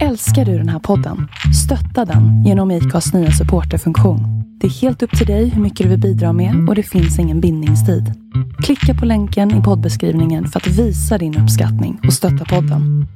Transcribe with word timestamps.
Älskar 0.00 0.44
du 0.44 0.58
den 0.58 0.68
här 0.68 0.78
podden? 0.78 1.28
Stötta 1.64 2.12
den 2.12 2.44
genom 2.44 2.70
IKAs 2.70 3.14
nya 3.14 3.30
supporterfunktion. 3.30 4.20
Det 4.60 4.66
är 4.66 4.70
helt 4.70 5.02
upp 5.02 5.18
till 5.18 5.26
dig 5.26 5.48
hur 5.48 5.62
mycket 5.62 5.84
du 5.84 5.90
vill 5.90 6.00
bidra 6.00 6.32
med 6.32 6.68
och 6.68 6.74
det 6.74 6.82
finns 6.82 7.18
ingen 7.18 7.40
bindningstid. 7.40 8.12
Klicka 8.62 8.94
på 9.00 9.06
länken 9.06 9.60
i 9.60 9.62
poddbeskrivningen 9.62 10.46
för 10.46 10.60
att 10.60 10.66
visa 10.66 11.18
din 11.18 11.38
uppskattning 11.38 12.00
och 12.06 12.12
stötta 12.12 12.44
podden. 12.44 13.06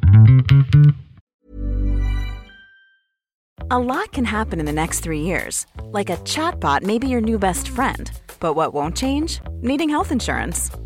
A 3.70 3.78
lot 3.78 4.12
can 4.12 4.26
happen 4.26 4.60
in 4.60 4.66
the 4.66 4.72
next 4.72 5.04
three 5.04 5.20
years. 5.20 5.66
Like 5.98 6.12
a 6.12 6.16
chatbot 6.24 6.82
maybe 6.82 7.06
your 7.06 7.20
new 7.20 7.40
best 7.40 7.68
friend. 7.68 8.10
But 8.40 8.56
what 8.56 8.74
won't 8.74 8.96
change? 8.96 9.40
Needing 9.62 9.90
health 9.90 10.12
insurance. 10.12 10.85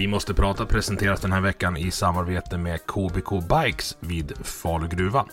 Vi 0.00 0.06
måste 0.06 0.34
prata 0.34 0.66
presenteras 0.66 1.20
den 1.20 1.32
här 1.32 1.40
veckan 1.40 1.76
i 1.76 1.90
samarbete 1.90 2.58
med 2.58 2.86
KBK 2.86 3.30
Bikes 3.48 3.96
vid 4.00 4.32
Falu 4.42 4.88
gruva. 4.88 5.26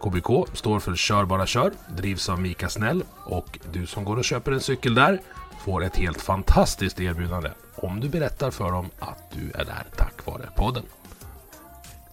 KBK 0.00 0.56
står 0.56 0.80
för 0.80 0.94
Kör 0.94 1.24
bara 1.24 1.46
kör, 1.46 1.72
drivs 1.96 2.28
av 2.28 2.40
Mika 2.40 2.68
Snäll 2.68 3.04
och 3.24 3.58
du 3.72 3.86
som 3.86 4.04
går 4.04 4.16
och 4.16 4.24
köper 4.24 4.52
en 4.52 4.60
cykel 4.60 4.94
där 4.94 5.20
får 5.64 5.84
ett 5.84 5.96
helt 5.96 6.20
fantastiskt 6.20 7.00
erbjudande 7.00 7.50
om 7.74 8.00
du 8.00 8.08
berättar 8.08 8.50
för 8.50 8.72
dem 8.72 8.90
att 8.98 9.32
du 9.32 9.60
är 9.60 9.64
där 9.64 9.86
tack 9.96 10.26
vare 10.26 10.48
podden. 10.56 10.82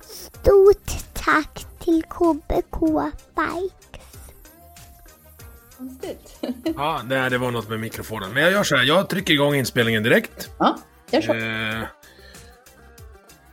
Stort 0.02 1.14
tack 1.14 1.66
till 1.80 2.04
KBK 2.04 2.80
Bikes. 3.36 4.18
Konstigt. 5.78 6.40
Ja, 6.76 7.02
nej, 7.06 7.30
det 7.30 7.38
var 7.38 7.52
något 7.52 7.70
med 7.70 7.80
mikrofonen. 7.80 8.34
Men 8.34 8.44
jag 8.44 8.52
gör 8.52 8.64
så 8.64 8.76
här, 8.76 8.84
jag 8.84 9.10
trycker 9.10 9.34
igång 9.34 9.56
inspelningen 9.56 10.04
direkt. 10.04 10.50
Ja, 10.60 10.78
gör 11.12 11.22
så. 11.22 11.34
Eh, 11.34 11.88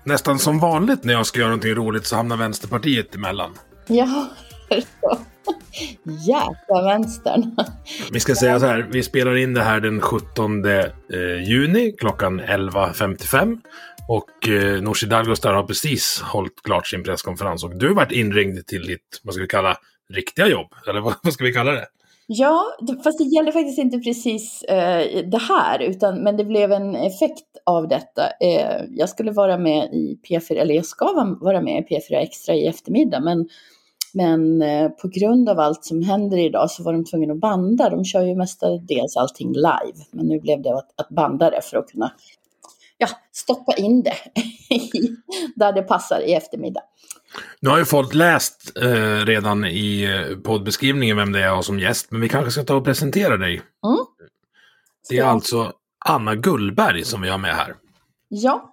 nästan 0.06 0.38
som 0.38 0.58
vanligt 0.58 1.04
när 1.04 1.12
jag 1.12 1.26
ska 1.26 1.38
göra 1.38 1.48
någonting 1.48 1.74
roligt 1.74 2.06
så 2.06 2.16
hamnar 2.16 2.36
Vänsterpartiet 2.36 3.14
emellan. 3.14 3.50
Ja? 3.86 4.28
Jäkla 6.04 6.82
vänstern. 6.82 7.56
Vi 8.12 8.20
ska 8.20 8.34
säga 8.34 8.60
så 8.60 8.66
här, 8.66 8.88
vi 8.92 9.02
spelar 9.02 9.36
in 9.36 9.54
det 9.54 9.62
här 9.62 9.80
den 9.80 10.00
17 10.00 10.64
eh, 10.64 10.84
juni 11.48 11.92
klockan 11.98 12.40
11.55. 12.40 13.58
Och 14.08 14.48
eh, 14.48 14.82
Nooshi 14.82 15.06
Dadgostar 15.06 15.54
har 15.54 15.62
precis 15.62 16.20
hållit 16.20 16.62
klart 16.62 16.86
sin 16.86 17.02
presskonferens 17.02 17.64
och 17.64 17.78
du 17.78 17.86
har 17.86 17.94
varit 17.94 18.12
inringd 18.12 18.66
till 18.66 18.86
ditt, 18.86 19.20
vad 19.22 19.34
ska 19.34 19.42
vi 19.42 19.48
kalla, 19.48 19.76
riktiga 20.14 20.48
jobb. 20.48 20.74
Eller 20.88 21.00
vad, 21.00 21.14
vad 21.22 21.32
ska 21.32 21.44
vi 21.44 21.52
kalla 21.52 21.72
det? 21.72 21.86
Ja, 22.28 22.64
det- 22.80 23.02
fast 23.02 23.18
det 23.18 23.24
gäller 23.24 23.52
faktiskt 23.52 23.78
inte 23.78 23.98
precis 23.98 24.62
eh, 24.62 25.24
det 25.30 25.38
här, 25.48 25.78
utan, 25.82 26.22
men 26.22 26.36
det 26.36 26.44
blev 26.44 26.72
en 26.72 26.94
effekt 26.96 27.44
av 27.66 27.88
detta. 27.88 28.22
Eh, 28.40 28.84
jag 28.90 29.08
skulle 29.08 29.30
vara 29.30 29.58
med 29.58 29.84
i 29.94 30.18
P4, 30.28 30.54
eller 30.54 30.74
jag 30.74 30.84
ska 30.86 31.36
vara 31.40 31.60
med 31.60 31.84
i 31.90 31.94
P4 31.94 32.14
Extra 32.16 32.54
i 32.54 32.66
eftermiddag, 32.66 33.20
men, 33.20 33.48
men 34.14 34.62
eh, 34.62 34.88
på 34.88 35.08
grund 35.08 35.48
av 35.48 35.58
allt 35.60 35.84
som 35.84 36.02
händer 36.02 36.38
idag 36.38 36.70
så 36.70 36.82
var 36.82 36.92
de 36.92 37.04
tvungna 37.04 37.32
att 37.34 37.40
banda. 37.40 37.90
De 37.90 38.04
kör 38.04 38.22
ju 38.22 38.34
mestadels 38.34 39.16
allting 39.16 39.52
live, 39.52 40.04
men 40.10 40.26
nu 40.26 40.40
blev 40.40 40.62
det 40.62 40.74
att, 40.74 41.00
att 41.00 41.08
banda 41.08 41.50
det 41.50 41.60
för 41.62 41.76
att 41.78 41.88
kunna 41.88 42.12
ja, 42.98 43.06
stoppa 43.32 43.72
in 43.76 44.02
det 44.02 44.14
där 45.56 45.72
det 45.72 45.82
passar 45.82 46.20
i 46.20 46.32
eftermiddag. 46.34 46.82
Nu 47.60 47.70
har 47.70 47.78
ju 47.78 47.84
folk 47.84 48.14
läst 48.14 48.72
eh, 48.82 49.24
redan 49.26 49.64
i 49.64 50.04
eh, 50.04 50.36
poddbeskrivningen 50.38 51.16
vem 51.16 51.32
det 51.32 51.38
är 51.38 51.42
jag 51.44 51.54
har 51.54 51.62
som 51.62 51.78
gäst, 51.78 52.10
men 52.10 52.20
vi 52.20 52.28
kanske 52.28 52.50
ska 52.50 52.62
ta 52.64 52.74
och 52.74 52.84
presentera 52.84 53.36
dig. 53.36 53.52
Mm. 53.86 53.98
Det 55.08 55.18
är 55.18 55.24
alltså 55.24 55.72
Anna 56.04 56.34
Gullberg 56.34 57.04
som 57.04 57.22
vi 57.22 57.28
har 57.28 57.38
med 57.38 57.54
här. 57.56 57.74
Ja. 58.28 58.72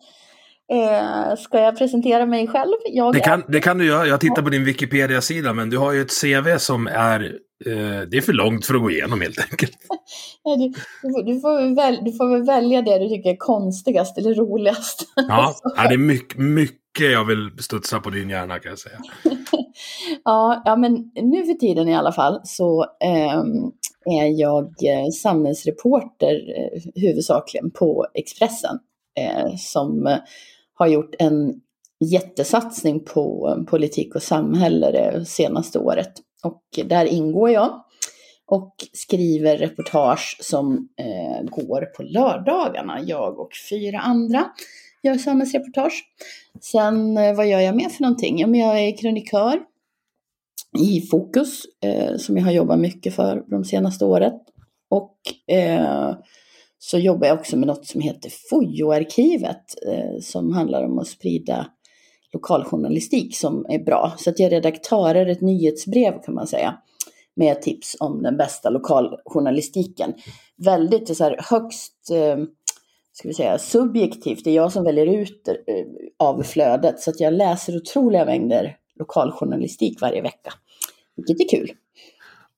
Eh, 0.71 1.35
ska 1.37 1.59
jag 1.59 1.77
presentera 1.77 2.25
mig 2.25 2.47
själv? 2.47 2.73
Jag 2.85 3.13
Det 3.13 3.19
kan, 3.19 3.43
det 3.47 3.59
kan 3.59 3.77
du 3.77 3.85
göra. 3.85 4.07
Jag 4.07 4.19
tittar 4.21 4.41
på 4.41 4.49
din 4.49 4.65
Wikipedia-sida, 4.65 5.53
men 5.53 5.69
du 5.69 5.77
har 5.77 5.91
ju 5.91 6.01
ett 6.01 6.21
CV 6.21 6.57
som 6.57 6.87
är... 6.87 7.23
Eh, 7.65 8.01
det 8.07 8.17
är 8.17 8.21
för 8.21 8.33
långt 8.33 8.65
för 8.65 8.73
att 8.75 8.81
gå 8.81 8.91
igenom 8.91 9.21
helt 9.21 9.39
enkelt. 9.51 9.77
Nej, 10.45 10.57
du, 10.57 11.33
du, 11.33 11.39
får- 11.39 11.75
väl, 11.75 11.99
du 12.05 12.11
får 12.13 12.31
väl 12.31 12.43
välja 12.43 12.81
det 12.81 12.99
du 12.99 13.09
tycker 13.09 13.29
är 13.29 13.35
konstigast 13.37 14.17
eller 14.17 14.33
roligast. 14.35 15.03
Ja, 15.15 15.55
ja 15.77 15.87
det 15.87 15.93
är 15.93 15.97
mycket, 15.97 16.37
mycket 16.37 16.82
jag 16.99 17.25
vill 17.25 17.51
studsa 17.59 17.99
på 17.99 18.09
din 18.09 18.29
hjärna 18.29 18.59
kan 18.59 18.69
jag 18.69 18.79
säga. 18.79 18.99
ja, 20.23 20.61
ja, 20.65 20.75
men 20.75 21.11
nu 21.15 21.45
för 21.45 21.53
tiden 21.53 21.87
i 21.87 21.95
alla 21.95 22.11
fall 22.11 22.41
så 22.43 22.83
eh, 22.83 23.43
är 24.05 24.39
jag 24.39 24.63
eh, 24.63 25.09
samhällsreporter 25.21 26.33
eh, 26.33 26.81
huvudsakligen 26.95 27.71
på 27.71 28.07
Expressen 28.13 28.79
eh, 29.19 29.55
som 29.57 30.07
eh, 30.07 30.17
har 30.73 30.87
gjort 30.87 31.15
en 31.19 31.61
jättesatsning 31.99 33.05
på 33.05 33.55
eh, 33.57 33.63
politik 33.63 34.15
och 34.15 34.23
samhälle 34.23 34.91
det 34.91 35.25
senaste 35.25 35.79
året. 35.79 36.11
Och 36.43 36.63
där 36.85 37.05
ingår 37.05 37.49
jag 37.49 37.83
och 38.45 38.75
skriver 38.93 39.57
reportage 39.57 40.37
som 40.41 40.89
eh, 40.97 41.49
går 41.49 41.81
på 41.81 42.03
lördagarna. 42.03 42.99
Jag 43.01 43.39
och 43.39 43.51
fyra 43.69 43.99
andra 43.99 44.45
gör 45.03 45.17
samhällsreportage. 45.17 46.03
Sen 46.61 47.17
eh, 47.17 47.35
vad 47.35 47.47
gör 47.47 47.59
jag 47.59 47.75
mer 47.75 47.89
för 47.89 48.01
någonting? 48.01 48.39
Ja, 48.39 48.47
men 48.47 48.59
jag 48.59 48.79
är 48.79 48.97
krönikör 48.97 49.59
i 50.79 51.01
Fokus 51.01 51.63
eh, 51.81 52.17
som 52.17 52.37
jag 52.37 52.45
har 52.45 52.51
jobbat 52.51 52.79
mycket 52.79 53.15
för 53.15 53.43
de 53.49 53.63
senaste 53.63 54.05
året. 54.05 54.41
Och 54.89 55.17
eh, 55.55 56.15
så 56.77 56.97
jobbar 56.97 57.27
jag 57.27 57.39
också 57.39 57.57
med 57.57 57.67
något 57.67 57.85
som 57.85 58.01
heter 58.01 58.31
Fojo-arkivet 58.49 59.75
eh, 59.87 60.19
som 60.21 60.53
handlar 60.53 60.85
om 60.85 60.99
att 60.99 61.07
sprida 61.07 61.67
lokaljournalistik 62.33 63.37
som 63.37 63.65
är 63.69 63.79
bra. 63.79 64.13
Så 64.17 64.29
att 64.29 64.39
jag 64.39 64.51
redaktörer 64.51 65.25
ett 65.25 65.41
nyhetsbrev 65.41 66.21
kan 66.21 66.33
man 66.33 66.47
säga 66.47 66.77
med 67.35 67.61
tips 67.61 67.95
om 67.99 68.21
den 68.21 68.37
bästa 68.37 68.69
lokaljournalistiken. 68.69 70.13
Väldigt 70.57 71.17
så 71.17 71.23
här, 71.23 71.39
högst 71.49 72.11
eh, 72.11 72.37
ska 73.13 73.27
vi 73.27 73.33
säga, 73.33 73.57
subjektivt. 73.57 74.43
Det 74.43 74.49
är 74.49 74.55
jag 74.55 74.71
som 74.71 74.83
väljer 74.83 75.05
ut 75.05 75.47
eh, 75.47 75.55
av 76.19 76.43
flödet. 76.43 76.99
Så 76.99 77.09
att 77.09 77.19
jag 77.19 77.33
läser 77.33 77.77
otroliga 77.77 78.25
mängder 78.25 78.77
lokaljournalistik 78.99 80.01
varje 80.01 80.21
vecka. 80.21 80.53
Vilket 81.15 81.41
är 81.41 81.57
kul. 81.57 81.71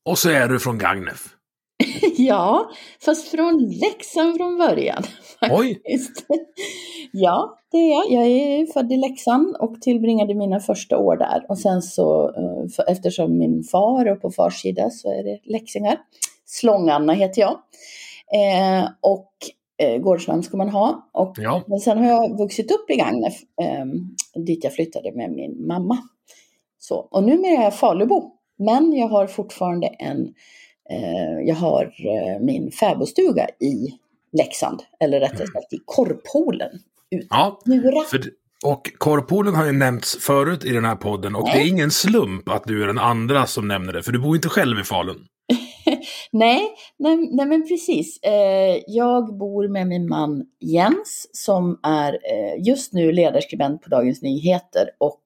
Och 0.03 0.17
så 0.17 0.29
är 0.29 0.47
du 0.47 0.59
från 0.59 0.77
Gagnef. 0.77 1.27
ja, 2.17 2.71
fast 3.05 3.27
från 3.27 3.69
Leksand 3.69 4.38
från 4.38 4.57
början. 4.57 5.03
Oj! 5.51 5.81
ja, 7.11 7.59
det 7.72 7.77
är 7.77 7.89
jag. 7.89 8.11
Jag 8.11 8.27
är 8.27 8.73
född 8.73 8.91
i 8.91 8.97
Leksand 8.97 9.55
och 9.59 9.81
tillbringade 9.81 10.35
mina 10.35 10.59
första 10.59 10.97
år 10.97 11.17
där. 11.17 11.45
Och 11.49 11.59
sen 11.59 11.81
så, 11.81 12.29
eh, 12.29 12.91
eftersom 12.91 13.37
min 13.37 13.63
far 13.63 14.11
och 14.11 14.22
på 14.22 14.31
fars 14.31 14.61
sida 14.61 14.89
så 14.89 15.11
är 15.11 15.23
det 15.23 15.39
läxingar. 15.43 15.97
Slånganna 16.45 17.13
heter 17.13 17.41
jag. 17.41 17.51
Eh, 18.33 18.89
och 19.01 19.31
eh, 19.78 19.97
gårdsnamn 19.97 20.44
ska 20.44 20.58
man 20.58 20.69
ha. 20.69 21.09
Och, 21.12 21.36
Ja. 21.38 21.63
Men 21.68 21.80
sen 21.80 21.97
har 21.97 22.06
jag 22.06 22.38
vuxit 22.38 22.72
upp 22.72 22.90
i 22.90 22.96
Gagnef, 22.96 23.34
eh, 23.62 23.86
dit 24.46 24.63
jag 24.63 24.74
flyttade 24.74 25.12
med 25.12 25.31
min 25.31 25.68
mamma. 25.68 25.97
Så, 26.80 26.96
och 26.96 27.24
numera 27.24 27.59
är 27.59 27.63
jag 27.63 27.75
Falubo. 27.75 28.31
Men 28.58 28.94
jag 28.94 29.08
har 29.08 29.28
fortfarande 29.28 29.88
en, 29.88 30.34
eh, 30.90 31.47
jag 31.47 31.55
har 31.55 31.84
eh, 31.84 32.41
min 32.41 32.72
fäbodstuga 32.72 33.47
i 33.59 33.88
Leksand, 34.38 34.82
eller 34.99 35.20
rättare 35.20 35.47
sagt 35.47 35.73
i 35.73 35.79
Korpolen. 35.85 36.72
Ut. 37.11 37.28
Ja, 37.29 37.59
för, 38.11 38.22
och 38.66 38.91
Korpolen 38.97 39.55
har 39.55 39.66
ju 39.66 39.72
nämnts 39.72 40.17
förut 40.17 40.66
i 40.66 40.70
den 40.70 40.85
här 40.85 40.96
podden 40.96 41.35
och 41.35 41.44
det 41.44 41.52
är 41.52 41.55
Nej. 41.55 41.70
ingen 41.70 41.91
slump 41.91 42.49
att 42.49 42.64
du 42.64 42.84
är 42.84 42.88
den 42.88 42.99
andra 42.99 43.46
som 43.46 43.67
nämner 43.67 43.94
det, 43.94 44.03
för 44.03 44.11
du 44.11 44.20
bor 44.20 44.35
inte 44.35 44.49
själv 44.49 44.79
i 44.79 44.84
Falun. 44.84 45.26
Nej, 46.32 46.76
nej, 46.97 47.30
nej 47.32 47.46
men 47.46 47.68
precis. 47.68 48.20
Eh, 48.24 48.82
jag 48.88 49.38
bor 49.38 49.68
med 49.68 49.88
min 49.88 50.09
man 50.09 50.46
Jens 50.59 51.30
som 51.32 51.80
är 51.84 52.14
eh, 52.14 52.66
just 52.68 52.94
nu 52.94 53.12
ledarskribent 53.12 53.82
på 53.82 53.90
Dagens 53.90 54.22
Nyheter 54.22 54.90
och 54.97 55.22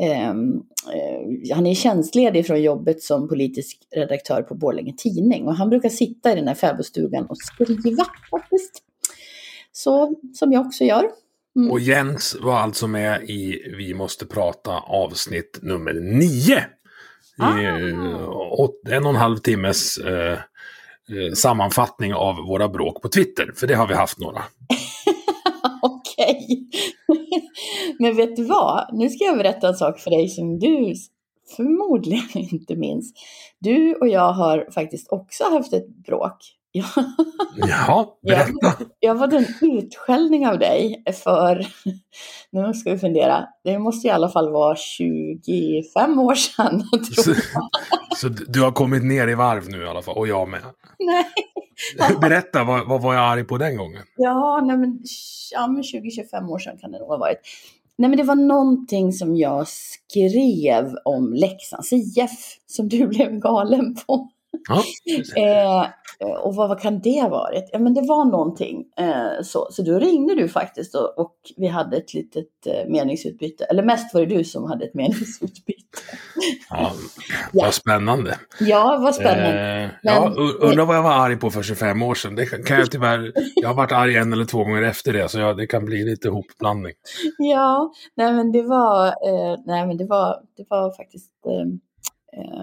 ehm, 0.00 0.62
eh, 0.94 1.54
han 1.54 1.66
är 1.66 1.74
tjänstledig 1.74 2.46
från 2.46 2.62
jobbet 2.62 3.02
som 3.02 3.28
politisk 3.28 3.78
redaktör 3.96 4.42
på 4.42 4.54
Borlänge 4.54 4.94
Tidning 4.96 5.46
och 5.46 5.54
han 5.54 5.70
brukar 5.70 5.88
sitta 5.88 6.32
i 6.32 6.34
den 6.34 6.48
här 6.48 6.54
fäbodstugan 6.54 7.26
och 7.26 7.36
skriva 7.38 8.04
faktiskt. 8.30 8.82
Så 9.72 10.14
som 10.34 10.52
jag 10.52 10.66
också 10.66 10.84
gör. 10.84 11.04
Mm. 11.56 11.70
Och 11.70 11.80
Jens 11.80 12.36
var 12.40 12.56
alltså 12.56 12.86
med 12.86 13.22
i 13.30 13.74
Vi 13.76 13.94
måste 13.94 14.26
prata 14.26 14.70
avsnitt 14.78 15.58
nummer 15.62 15.94
nio. 15.94 16.64
Ah. 17.38 17.58
en 18.90 19.04
och 19.04 19.10
en 19.10 19.16
halv 19.16 19.36
timmes 19.36 19.98
eh, 19.98 20.32
eh, 20.32 21.32
sammanfattning 21.34 22.14
av 22.14 22.36
våra 22.36 22.68
bråk 22.68 23.02
på 23.02 23.08
Twitter, 23.08 23.52
för 23.56 23.66
det 23.66 23.74
har 23.74 23.86
vi 23.88 23.94
haft 23.94 24.18
några. 24.18 24.42
Okej. 25.82 26.68
Men 27.98 28.16
vet 28.16 28.36
du 28.36 28.44
vad? 28.44 28.88
Nu 28.92 29.10
ska 29.10 29.24
jag 29.24 29.38
berätta 29.38 29.68
en 29.68 29.74
sak 29.74 30.00
för 30.00 30.10
dig 30.10 30.28
som 30.28 30.58
du 30.58 30.94
förmodligen 31.56 32.28
inte 32.52 32.76
minns. 32.76 33.12
Du 33.58 33.94
och 33.94 34.08
jag 34.08 34.32
har 34.32 34.68
faktiskt 34.74 35.12
också 35.12 35.44
haft 35.44 35.72
ett 35.72 35.88
bråk. 35.88 36.36
Jaha, 36.72 38.06
berätta. 38.22 38.52
Jag, 38.60 38.74
jag 39.00 39.14
var 39.14 39.34
en 39.34 39.46
utskällning 39.60 40.46
av 40.46 40.58
dig 40.58 41.04
för, 41.24 41.66
nu 42.50 42.74
ska 42.74 42.92
vi 42.92 42.98
fundera, 42.98 43.44
det 43.64 43.78
måste 43.78 44.08
i 44.08 44.10
alla 44.10 44.28
fall 44.28 44.52
vara 44.52 44.76
25 44.76 46.18
år 46.18 46.34
sedan. 46.34 46.82
Så, 47.16 47.34
så, 48.16 48.28
du 48.28 48.62
har 48.62 48.72
kommit 48.72 49.04
ner 49.04 49.28
i 49.28 49.34
varv 49.34 49.68
nu 49.68 49.82
i 49.82 49.86
alla 49.86 50.02
fall, 50.02 50.16
och 50.16 50.28
jag 50.28 50.48
med. 50.48 50.60
Nej. 50.98 51.24
Berätta, 52.20 52.64
vad, 52.64 52.88
vad 52.88 53.02
var 53.02 53.14
jag 53.14 53.22
arg 53.22 53.44
på 53.44 53.58
den 53.58 53.76
gången? 53.76 54.02
Ja, 54.16 54.60
nej 54.64 54.76
men, 54.76 54.98
ja, 55.52 55.66
men 55.66 55.82
20-25 55.82 56.48
år 56.48 56.58
sedan 56.58 56.78
kan 56.78 56.92
det 56.92 56.98
nog 56.98 57.08
ha 57.08 57.16
varit. 57.16 57.38
Nej, 57.96 58.08
men 58.08 58.18
det 58.18 58.24
var 58.24 58.34
någonting 58.34 59.12
som 59.12 59.36
jag 59.36 59.68
skrev 59.68 60.94
om 61.04 61.32
Leksands 61.32 61.92
IF 61.92 62.58
som 62.66 62.88
du 62.88 63.06
blev 63.06 63.38
galen 63.38 63.94
på. 63.94 64.28
Ja, 64.68 64.82
eh, 65.36 65.86
och 66.42 66.54
vad, 66.54 66.68
vad, 66.68 66.80
kan 66.80 67.00
det 67.00 67.20
ha 67.20 67.28
varit? 67.28 67.70
Ja, 67.72 67.78
men 67.78 67.94
det 67.94 68.00
var 68.00 68.24
någonting. 68.24 68.84
Eh, 68.98 69.42
så, 69.42 69.68
så 69.70 69.82
då 69.82 69.98
ringde 69.98 70.34
du 70.34 70.48
faktiskt 70.48 70.94
och, 70.94 71.18
och 71.18 71.34
vi 71.56 71.66
hade 71.66 71.96
ett 71.96 72.14
litet 72.14 72.66
eh, 72.66 72.90
meningsutbyte. 72.90 73.64
Eller 73.64 73.82
mest 73.82 74.14
var 74.14 74.20
det 74.20 74.36
du 74.36 74.44
som 74.44 74.64
hade 74.64 74.84
ett 74.84 74.94
meningsutbyte. 74.94 75.98
Ja, 76.70 76.92
vad 77.52 77.74
spännande. 77.74 78.38
Ja, 78.60 78.98
vad 79.02 79.14
spännande. 79.14 79.82
Eh, 79.82 79.90
ja, 80.02 80.34
undrar 80.60 80.84
vad 80.84 80.96
jag 80.96 81.02
var 81.02 81.12
arg 81.12 81.36
på 81.36 81.50
för 81.50 81.62
25 81.62 82.02
år 82.02 82.14
sedan. 82.14 82.34
Det 82.34 82.46
kan 82.46 82.78
jag 82.78 82.90
tyvärr... 82.90 83.32
Jag 83.54 83.68
har 83.68 83.74
varit 83.74 83.92
arg 83.92 84.16
en 84.16 84.32
eller 84.32 84.44
två 84.44 84.58
gånger 84.58 84.82
efter 84.82 85.12
det, 85.12 85.28
så 85.28 85.38
jag, 85.38 85.56
det 85.56 85.66
kan 85.66 85.84
bli 85.84 86.04
lite 86.04 86.28
hopblandning. 86.28 86.92
Ja, 87.38 87.92
nej 88.14 88.32
men 88.32 88.52
det 88.52 88.62
var, 88.62 89.06
eh, 89.06 89.58
nej, 89.66 89.86
men 89.86 89.96
det 89.96 90.06
var, 90.06 90.36
det 90.56 90.66
var 90.68 90.96
faktiskt 90.96 91.30
eh, 91.46 91.52
Eh, 91.52 91.91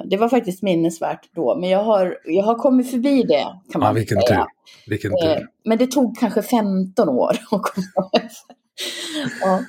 det 0.06 0.18
var 0.18 0.30
faktiskt 0.30 0.63
minnesvärt 0.63 1.30
då, 1.36 1.56
men 1.56 1.69
jag 1.69 1.83
har, 1.83 2.18
jag 2.25 2.44
har 2.44 2.56
kommit 2.56 2.92
förbi 2.92 3.24
det. 3.24 3.48
Kan 3.71 3.80
man 3.80 3.88
ja, 3.88 3.94
vilken 3.94 4.21
säga. 4.21 4.39
tur. 4.39 4.45
Vilken 4.88 5.12
tur. 5.12 5.30
Eh, 5.30 5.42
men 5.66 5.77
det 5.77 5.88
tog 5.88 6.19
kanske 6.19 6.42
15 6.42 7.10
år 7.10 7.31
att 7.51 7.62
komma 7.62 8.12
ja. 9.42 9.63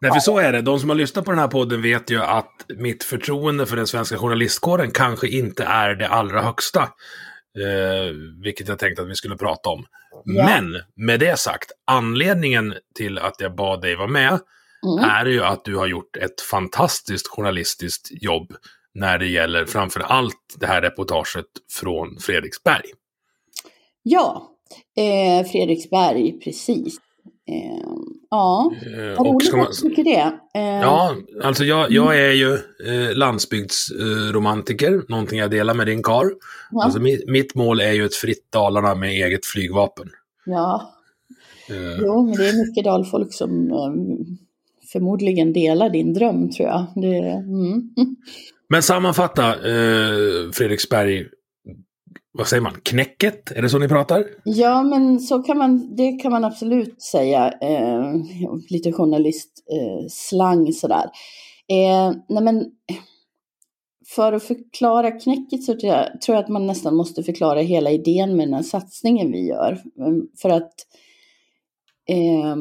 Nej, 0.00 0.12
för 0.12 0.20
så 0.20 0.38
är 0.38 0.52
det. 0.52 0.62
De 0.62 0.80
som 0.80 0.88
har 0.88 0.96
lyssnat 0.96 1.24
på 1.24 1.30
den 1.30 1.40
här 1.40 1.48
podden 1.48 1.82
vet 1.82 2.10
ju 2.10 2.22
att 2.22 2.66
mitt 2.76 3.04
förtroende 3.04 3.66
för 3.66 3.76
den 3.76 3.86
svenska 3.86 4.18
journalistkåren 4.18 4.90
kanske 4.90 5.28
inte 5.28 5.64
är 5.64 5.94
det 5.94 6.08
allra 6.08 6.42
högsta. 6.42 6.82
Eh, 7.58 8.12
vilket 8.42 8.68
jag 8.68 8.78
tänkte 8.78 9.02
att 9.02 9.08
vi 9.08 9.14
skulle 9.14 9.36
prata 9.36 9.70
om. 9.70 9.84
Ja. 10.24 10.44
Men 10.44 10.82
med 10.96 11.20
det 11.20 11.38
sagt, 11.38 11.72
anledningen 11.86 12.74
till 12.94 13.18
att 13.18 13.34
jag 13.38 13.56
bad 13.56 13.80
dig 13.80 13.96
vara 13.96 14.08
med 14.08 14.28
mm. 14.28 15.10
är 15.10 15.26
ju 15.26 15.42
att 15.42 15.64
du 15.64 15.76
har 15.76 15.86
gjort 15.86 16.16
ett 16.16 16.40
fantastiskt 16.40 17.28
journalistiskt 17.28 18.08
jobb 18.22 18.52
när 18.96 19.18
det 19.18 19.26
gäller 19.26 19.64
framför 19.64 20.00
allt 20.00 20.56
det 20.60 20.66
här 20.66 20.82
reportaget 20.82 21.46
från 21.70 22.18
Fredriksberg. 22.20 22.84
Ja, 24.02 24.50
eh, 24.96 25.46
Fredriksberg, 25.46 26.40
precis. 26.40 26.98
Eh, 27.48 27.88
ja, 28.30 28.72
eh, 28.86 29.18
vad 29.18 29.26
roligt 29.26 29.54
att 29.54 29.82
du 29.82 29.88
tycker 29.88 30.04
det. 30.04 30.32
Eh, 30.60 30.80
ja, 30.80 31.16
alltså 31.42 31.64
jag, 31.64 31.90
jag 31.90 32.18
är 32.18 32.32
ju 32.32 32.54
eh, 32.54 33.16
landsbygdsromantiker, 33.16 35.02
någonting 35.08 35.38
jag 35.38 35.50
delar 35.50 35.74
med 35.74 35.86
din 35.86 36.02
kar. 36.02 36.30
Ja. 36.70 36.84
Alltså 36.84 37.00
mitt, 37.00 37.28
mitt, 37.28 37.54
mål 37.54 37.80
är 37.80 37.92
ju 37.92 38.04
ett 38.04 38.14
fritt 38.14 38.52
Dalarna 38.52 38.94
med 38.94 39.10
eget 39.10 39.46
flygvapen. 39.46 40.08
Ja, 40.46 40.92
eh. 41.70 42.00
jo, 42.00 42.26
men 42.26 42.36
det 42.36 42.48
är 42.48 42.66
mycket 42.66 42.84
dalfolk 42.84 43.32
som 43.34 43.70
eh, 43.70 43.92
förmodligen 44.92 45.52
delar 45.52 45.90
din 45.90 46.14
dröm 46.14 46.50
tror 46.50 46.68
jag. 46.68 46.86
Det, 46.94 47.18
mm. 47.18 47.90
Men 48.68 48.82
sammanfatta 48.82 49.48
eh, 49.48 50.50
Fredriksberg, 50.52 51.24
vad 52.32 52.46
säger 52.46 52.62
man, 52.62 52.80
knäcket? 52.82 53.52
Är 53.52 53.62
det 53.62 53.68
så 53.68 53.78
ni 53.78 53.88
pratar? 53.88 54.24
Ja, 54.44 54.82
men 54.82 55.20
så 55.20 55.42
kan 55.42 55.58
man, 55.58 55.96
det 55.96 56.12
kan 56.12 56.32
man 56.32 56.44
absolut 56.44 57.02
säga. 57.02 57.52
Eh, 57.60 58.14
lite 58.68 58.92
journalistslang 58.92 60.66
eh, 60.68 60.72
sådär. 60.72 61.10
Eh, 61.68 62.12
nej 62.28 62.42
men, 62.42 62.64
för 64.14 64.32
att 64.32 64.42
förklara 64.42 65.10
knäcket 65.10 65.62
så 65.62 65.72
tror 65.80 65.92
jag, 65.92 66.20
tror 66.20 66.36
jag 66.36 66.42
att 66.42 66.50
man 66.50 66.66
nästan 66.66 66.96
måste 66.96 67.22
förklara 67.22 67.60
hela 67.60 67.90
idén 67.90 68.36
med 68.36 68.46
den 68.46 68.54
här 68.54 68.62
satsningen 68.62 69.32
vi 69.32 69.46
gör. 69.46 69.80
För 70.42 70.48
att 70.48 70.74
eh, 72.08 72.56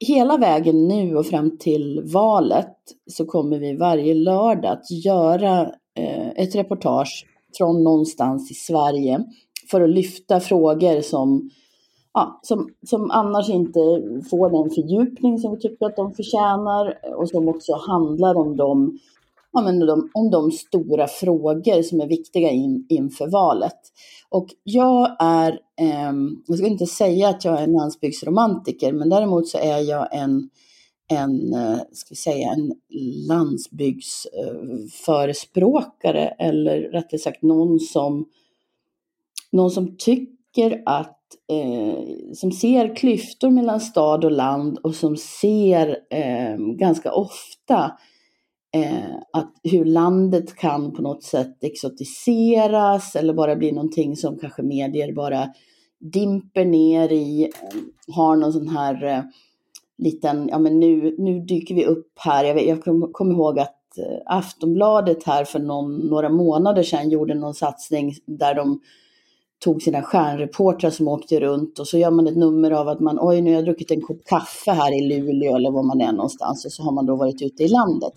hela 0.00 0.38
vägen 0.38 0.88
nu 0.88 1.16
och 1.16 1.26
fram 1.26 1.58
till 1.58 2.02
valet 2.04 2.76
så 3.10 3.26
kommer 3.26 3.58
vi 3.58 3.76
varje 3.76 4.14
lördag 4.14 4.72
att 4.72 4.90
göra 4.90 5.60
eh, 5.94 6.28
ett 6.28 6.54
reportage 6.54 7.26
från 7.58 7.84
någonstans 7.84 8.50
i 8.50 8.54
Sverige 8.54 9.24
för 9.70 9.80
att 9.80 9.90
lyfta 9.90 10.40
frågor 10.40 11.00
som, 11.00 11.50
ja, 12.12 12.40
som, 12.42 12.68
som 12.86 13.10
annars 13.10 13.48
inte 13.48 13.80
får 14.30 14.50
den 14.50 14.70
fördjupning 14.70 15.38
som 15.38 15.54
vi 15.54 15.60
tycker 15.60 15.86
att 15.86 15.96
de 15.96 16.14
förtjänar 16.14 16.98
och 17.16 17.28
som 17.28 17.48
också 17.48 17.72
handlar 17.88 18.34
om 18.34 18.56
de, 18.56 18.98
ja, 19.52 19.60
men 19.60 19.78
de, 19.78 20.10
om 20.14 20.30
de 20.30 20.50
stora 20.50 21.06
frågor 21.06 21.82
som 21.82 22.00
är 22.00 22.06
viktiga 22.06 22.50
in, 22.50 22.86
inför 22.88 23.26
valet. 23.26 23.78
Och 24.30 24.48
jag 24.62 25.16
är, 25.18 25.52
eh, 25.80 26.12
jag 26.46 26.58
ska 26.58 26.66
inte 26.66 26.86
säga 26.86 27.28
att 27.28 27.44
jag 27.44 27.58
är 27.58 27.64
en 27.64 27.72
landsbygdsromantiker, 27.72 28.92
men 28.92 29.08
däremot 29.08 29.48
så 29.48 29.58
är 29.58 29.78
jag 29.78 30.14
en, 30.14 30.50
en, 31.08 31.54
eh, 31.54 31.78
ska 31.92 32.06
vi 32.10 32.16
säga, 32.16 32.52
en 32.52 32.72
landsbygdsförespråkare, 33.28 36.28
eller 36.28 36.80
rättare 36.80 37.18
sagt 37.18 37.42
någon 37.42 37.80
som, 37.80 38.28
någon 39.52 39.70
som 39.70 39.96
tycker 39.96 40.82
att 40.86 41.18
eh, 41.50 41.98
som 42.34 42.52
ser 42.52 42.96
klyftor 42.96 43.50
mellan 43.50 43.80
stad 43.80 44.24
och 44.24 44.32
land 44.32 44.78
och 44.78 44.94
som 44.94 45.16
ser 45.16 45.98
eh, 46.10 46.56
ganska 46.56 47.12
ofta 47.12 47.98
eh, 48.74 49.16
att 49.32 49.52
hur 49.62 49.84
landet 49.84 50.56
kan 50.56 50.92
på 50.92 51.02
något 51.02 51.22
sätt 51.22 51.64
exotiseras 51.64 53.16
eller 53.16 53.34
bara 53.34 53.56
bli 53.56 53.72
någonting 53.72 54.16
som 54.16 54.38
kanske 54.38 54.62
medier 54.62 55.12
bara 55.12 55.48
dimper 56.00 56.64
ner 56.64 57.12
i, 57.12 57.42
eh, 57.44 58.14
har 58.14 58.36
någon 58.36 58.52
sån 58.52 58.68
här 58.68 59.04
eh, 59.04 59.22
liten, 59.98 60.48
ja 60.48 60.58
men 60.58 60.80
nu, 60.80 61.14
nu 61.18 61.40
dyker 61.40 61.74
vi 61.74 61.84
upp 61.84 62.12
här. 62.16 62.44
Jag, 62.44 62.54
vet, 62.54 62.66
jag 62.66 62.84
kommer 62.84 63.12
kom 63.12 63.32
ihåg 63.32 63.58
att 63.58 63.98
eh, 63.98 64.18
Aftonbladet 64.26 65.24
här 65.24 65.44
för 65.44 65.58
någon, 65.58 65.98
några 65.98 66.28
månader 66.28 66.82
sedan 66.82 67.10
gjorde 67.10 67.34
någon 67.34 67.54
satsning 67.54 68.14
där 68.26 68.54
de 68.54 68.80
tog 69.64 69.82
sina 69.82 70.02
stjärnreportrar 70.02 70.90
som 70.90 71.08
åkte 71.08 71.40
runt 71.40 71.78
och 71.78 71.88
så 71.88 71.98
gör 71.98 72.10
man 72.10 72.26
ett 72.26 72.36
nummer 72.36 72.70
av 72.70 72.88
att 72.88 73.00
man, 73.00 73.18
oj 73.20 73.40
nu 73.40 73.50
har 73.50 73.54
jag 73.54 73.64
druckit 73.64 73.90
en 73.90 74.00
kopp 74.00 74.24
kaffe 74.24 74.70
här 74.70 74.98
i 74.98 75.08
Luleå 75.08 75.56
eller 75.56 75.70
var 75.70 75.82
man 75.82 76.00
är 76.00 76.12
någonstans 76.12 76.64
och 76.64 76.72
så 76.72 76.82
har 76.82 76.92
man 76.92 77.06
då 77.06 77.16
varit 77.16 77.42
ute 77.42 77.62
i 77.62 77.68
landet. 77.68 78.12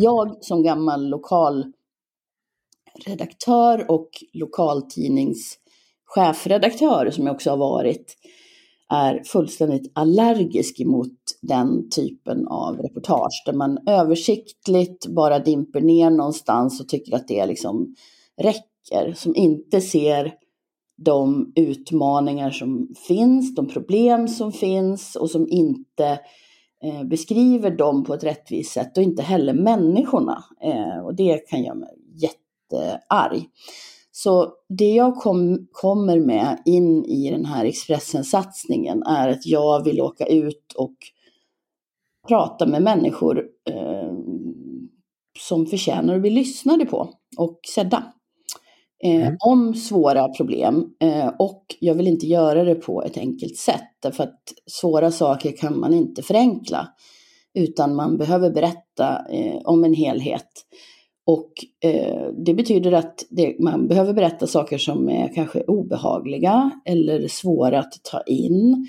Jag 0.00 0.36
som 0.40 0.62
gammal 0.62 1.08
lokal 1.08 1.72
redaktör 3.06 3.90
och 3.90 4.08
lokaltidningschefredaktör 4.32 7.10
som 7.10 7.26
jag 7.26 7.34
också 7.34 7.50
har 7.50 7.56
varit, 7.56 8.16
är 8.88 9.22
fullständigt 9.24 9.92
allergisk 9.94 10.80
emot 10.80 11.16
den 11.42 11.90
typen 11.90 12.48
av 12.48 12.76
reportage 12.76 13.42
där 13.46 13.52
man 13.52 13.78
översiktligt 13.88 15.06
bara 15.06 15.38
dimper 15.38 15.80
ner 15.80 16.10
någonstans 16.10 16.80
och 16.80 16.88
tycker 16.88 17.16
att 17.16 17.28
det 17.28 17.46
liksom 17.46 17.94
räcker, 18.36 19.12
som 19.12 19.36
inte 19.36 19.80
ser 19.80 20.34
de 20.96 21.52
utmaningar 21.56 22.50
som 22.50 22.88
finns, 23.08 23.54
de 23.54 23.68
problem 23.68 24.28
som 24.28 24.52
finns 24.52 25.16
och 25.16 25.30
som 25.30 25.48
inte 25.48 26.06
eh, 26.06 26.18
Eh, 26.84 27.04
beskriver 27.04 27.70
dem 27.70 28.04
på 28.04 28.14
ett 28.14 28.24
rättvist 28.24 28.72
sätt 28.72 28.96
och 28.96 29.02
inte 29.02 29.22
heller 29.22 29.52
människorna. 29.52 30.44
Eh, 30.60 30.98
och 31.04 31.14
det 31.14 31.48
kan 31.48 31.62
göra 31.62 31.74
mig 31.74 31.98
jättearg. 32.14 33.48
Så 34.10 34.52
det 34.68 34.94
jag 34.94 35.16
kom, 35.16 35.68
kommer 35.72 36.20
med 36.20 36.62
in 36.64 37.04
i 37.04 37.30
den 37.30 37.44
här 37.44 37.64
Expressen-satsningen 37.64 39.02
är 39.02 39.28
att 39.28 39.46
jag 39.46 39.84
vill 39.84 40.00
åka 40.00 40.26
ut 40.26 40.72
och 40.76 40.94
prata 42.28 42.66
med 42.66 42.82
människor 42.82 43.44
eh, 43.70 44.12
som 45.38 45.66
förtjänar 45.66 46.14
att 46.14 46.20
bli 46.20 46.30
lyssnade 46.30 46.86
på 46.86 47.14
och 47.36 47.60
sedda. 47.74 48.12
Eh, 49.04 49.26
mm. 49.26 49.36
Om 49.40 49.74
svåra 49.74 50.28
problem. 50.28 50.86
Eh, 51.00 51.28
och 51.38 51.64
jag 51.80 51.94
vill 51.94 52.06
inte 52.06 52.26
göra 52.26 52.64
det 52.64 52.74
på 52.74 53.02
ett 53.02 53.16
enkelt 53.16 53.56
sätt. 53.56 53.88
Därför 54.02 54.24
att 54.24 54.42
svåra 54.66 55.10
saker 55.10 55.52
kan 55.56 55.80
man 55.80 55.94
inte 55.94 56.22
förenkla. 56.22 56.88
Utan 57.54 57.94
man 57.94 58.18
behöver 58.18 58.50
berätta 58.50 59.26
eh, 59.30 59.56
om 59.64 59.84
en 59.84 59.94
helhet. 59.94 60.48
Och 61.26 61.52
det 62.46 62.54
betyder 62.54 62.92
att 62.92 63.26
det, 63.30 63.56
man 63.60 63.88
behöver 63.88 64.12
berätta 64.12 64.46
saker 64.46 64.78
som 64.78 65.08
är 65.08 65.34
kanske 65.34 65.60
obehagliga 65.60 66.70
eller 66.84 67.28
svåra 67.28 67.78
att 67.78 67.92
ta 68.02 68.22
in 68.22 68.86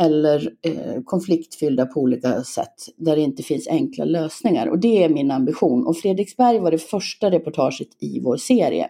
eller 0.00 0.52
eh, 0.62 1.02
konfliktfyllda 1.04 1.86
på 1.86 2.00
olika 2.00 2.42
sätt 2.42 2.74
där 2.96 3.16
det 3.16 3.22
inte 3.22 3.42
finns 3.42 3.68
enkla 3.68 4.04
lösningar. 4.04 4.66
Och 4.66 4.78
det 4.78 5.04
är 5.04 5.08
min 5.08 5.30
ambition. 5.30 5.86
Och 5.86 5.96
Fredriksberg 5.96 6.58
var 6.58 6.70
det 6.70 6.78
första 6.78 7.30
reportaget 7.30 7.88
i 8.00 8.20
vår 8.20 8.36
serie. 8.36 8.88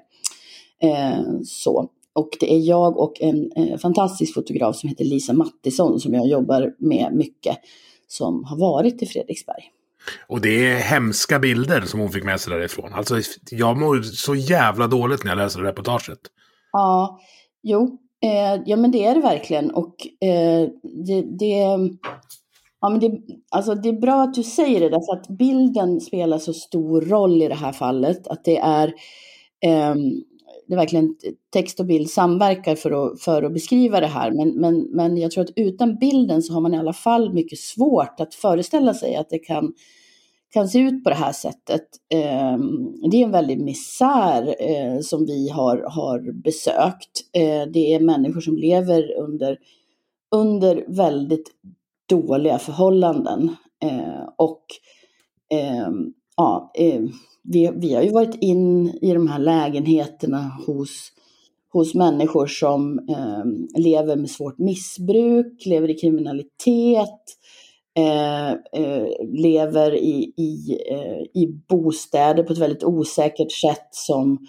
Eh, 0.83 1.23
så. 1.45 1.91
Och 2.13 2.29
det 2.41 2.55
är 2.55 2.59
jag 2.59 2.99
och 2.99 3.21
en 3.21 3.53
eh, 3.57 3.79
fantastisk 3.79 4.35
fotograf 4.35 4.77
som 4.77 4.89
heter 4.89 5.05
Lisa 5.05 5.33
Mattisson 5.33 6.01
som 6.01 6.15
jag 6.15 6.27
jobbar 6.27 6.75
med 6.79 7.13
mycket 7.15 7.59
som 8.09 8.45
har 8.45 8.57
varit 8.57 9.03
i 9.03 9.07
Fredriksberg. 9.07 9.63
Och 10.27 10.41
det 10.41 10.67
är 10.71 10.77
hemska 10.77 11.39
bilder 11.39 11.81
som 11.81 12.01
hon 12.01 12.11
fick 12.11 12.25
med 12.25 12.41
sig 12.41 12.53
därifrån. 12.53 12.93
Alltså, 12.93 13.21
jag 13.51 13.77
mår 13.77 14.03
så 14.03 14.35
jävla 14.35 14.87
dåligt 14.87 15.25
när 15.25 15.31
jag 15.31 15.39
läser 15.39 15.61
reportaget. 15.61 16.19
Ja, 16.73 17.21
jo, 17.63 17.99
eh, 18.23 18.63
ja 18.67 18.77
men 18.77 18.91
det 18.91 19.05
är 19.05 19.15
det 19.15 19.21
verkligen. 19.21 19.71
Och 19.71 19.95
eh, 20.21 20.69
det, 21.07 21.23
det, 21.23 21.79
ja, 22.81 22.89
men 22.89 23.01
det, 23.01 23.13
alltså 23.51 23.75
det 23.75 23.89
är 23.89 24.01
bra 24.01 24.23
att 24.23 24.35
du 24.35 24.43
säger 24.43 24.81
det, 24.81 24.89
därför 24.89 25.13
att 25.13 25.29
bilden 25.39 26.01
spelar 26.01 26.39
så 26.39 26.53
stor 26.53 27.01
roll 27.01 27.43
i 27.43 27.49
det 27.49 27.55
här 27.55 27.73
fallet. 27.73 28.29
Att 28.29 28.45
det 28.45 28.59
är, 28.59 28.89
eh, 29.65 29.95
det 30.69 30.77
verkligen 30.77 31.15
text 31.53 31.81
och 31.81 31.87
bild 31.87 32.11
samverkar 32.11 32.75
för 32.75 33.07
att, 33.07 33.21
för 33.21 33.43
att 33.43 33.53
beskriva 33.53 34.01
det 34.01 34.07
här. 34.07 34.31
Men, 34.31 34.49
men, 34.49 34.81
men 34.81 35.17
jag 35.17 35.31
tror 35.31 35.45
att 35.45 35.53
utan 35.57 35.99
bilden 35.99 36.43
så 36.43 36.53
har 36.53 36.61
man 36.61 36.75
i 36.75 36.79
alla 36.79 36.93
fall 36.93 37.33
mycket 37.33 37.59
svårt 37.59 38.21
att 38.21 38.35
föreställa 38.35 38.95
sig 38.95 39.17
att 39.17 39.31
det 39.31 39.39
kan 39.39 39.73
kan 40.51 40.69
se 40.69 40.79
ut 40.79 41.05
på 41.05 41.11
det 41.11 41.17
här 41.17 41.33
sättet. 41.33 41.87
Ehm, 42.15 43.11
det 43.11 43.17
är 43.17 43.25
en 43.25 43.31
väldig 43.31 43.61
misär 43.61 44.55
eh, 44.59 45.01
som 45.01 45.27
vi 45.27 45.49
har, 45.49 45.77
har 45.91 46.43
besökt. 46.43 47.21
Eh, 47.33 47.73
det 47.73 47.95
är 47.95 48.01
människor 48.01 48.41
som 48.41 48.57
lever 48.57 49.19
under, 49.19 49.59
under 50.31 50.85
väldigt 50.89 51.51
dåliga 52.09 52.59
förhållanden. 52.59 53.57
Eh, 53.83 54.29
och 54.37 54.65
ehm, 55.51 56.13
ja, 56.37 56.71
ehm, 56.75 57.11
vi, 57.52 57.71
vi 57.75 57.95
har 57.95 58.02
ju 58.02 58.11
varit 58.11 58.35
in 58.40 58.88
i 59.02 59.14
de 59.14 59.28
här 59.28 59.38
lägenheterna 59.38 60.52
hos, 60.67 61.12
hos 61.73 61.95
människor 61.95 62.47
som 62.47 62.99
eh, 62.99 63.81
lever 63.83 64.17
med 64.17 64.31
svårt 64.31 64.59
missbruk, 64.59 65.67
lever 65.67 65.90
i 65.90 65.95
kriminalitet, 65.95 67.25
Eh, 67.99 68.50
eh, 68.50 69.07
lever 69.33 69.95
i, 69.95 70.33
i, 70.37 70.78
eh, 70.90 71.43
i 71.43 71.62
bostäder 71.69 72.43
på 72.43 72.52
ett 72.52 72.59
väldigt 72.59 72.85
osäkert 72.85 73.52
sätt 73.52 73.88
som, 73.90 74.47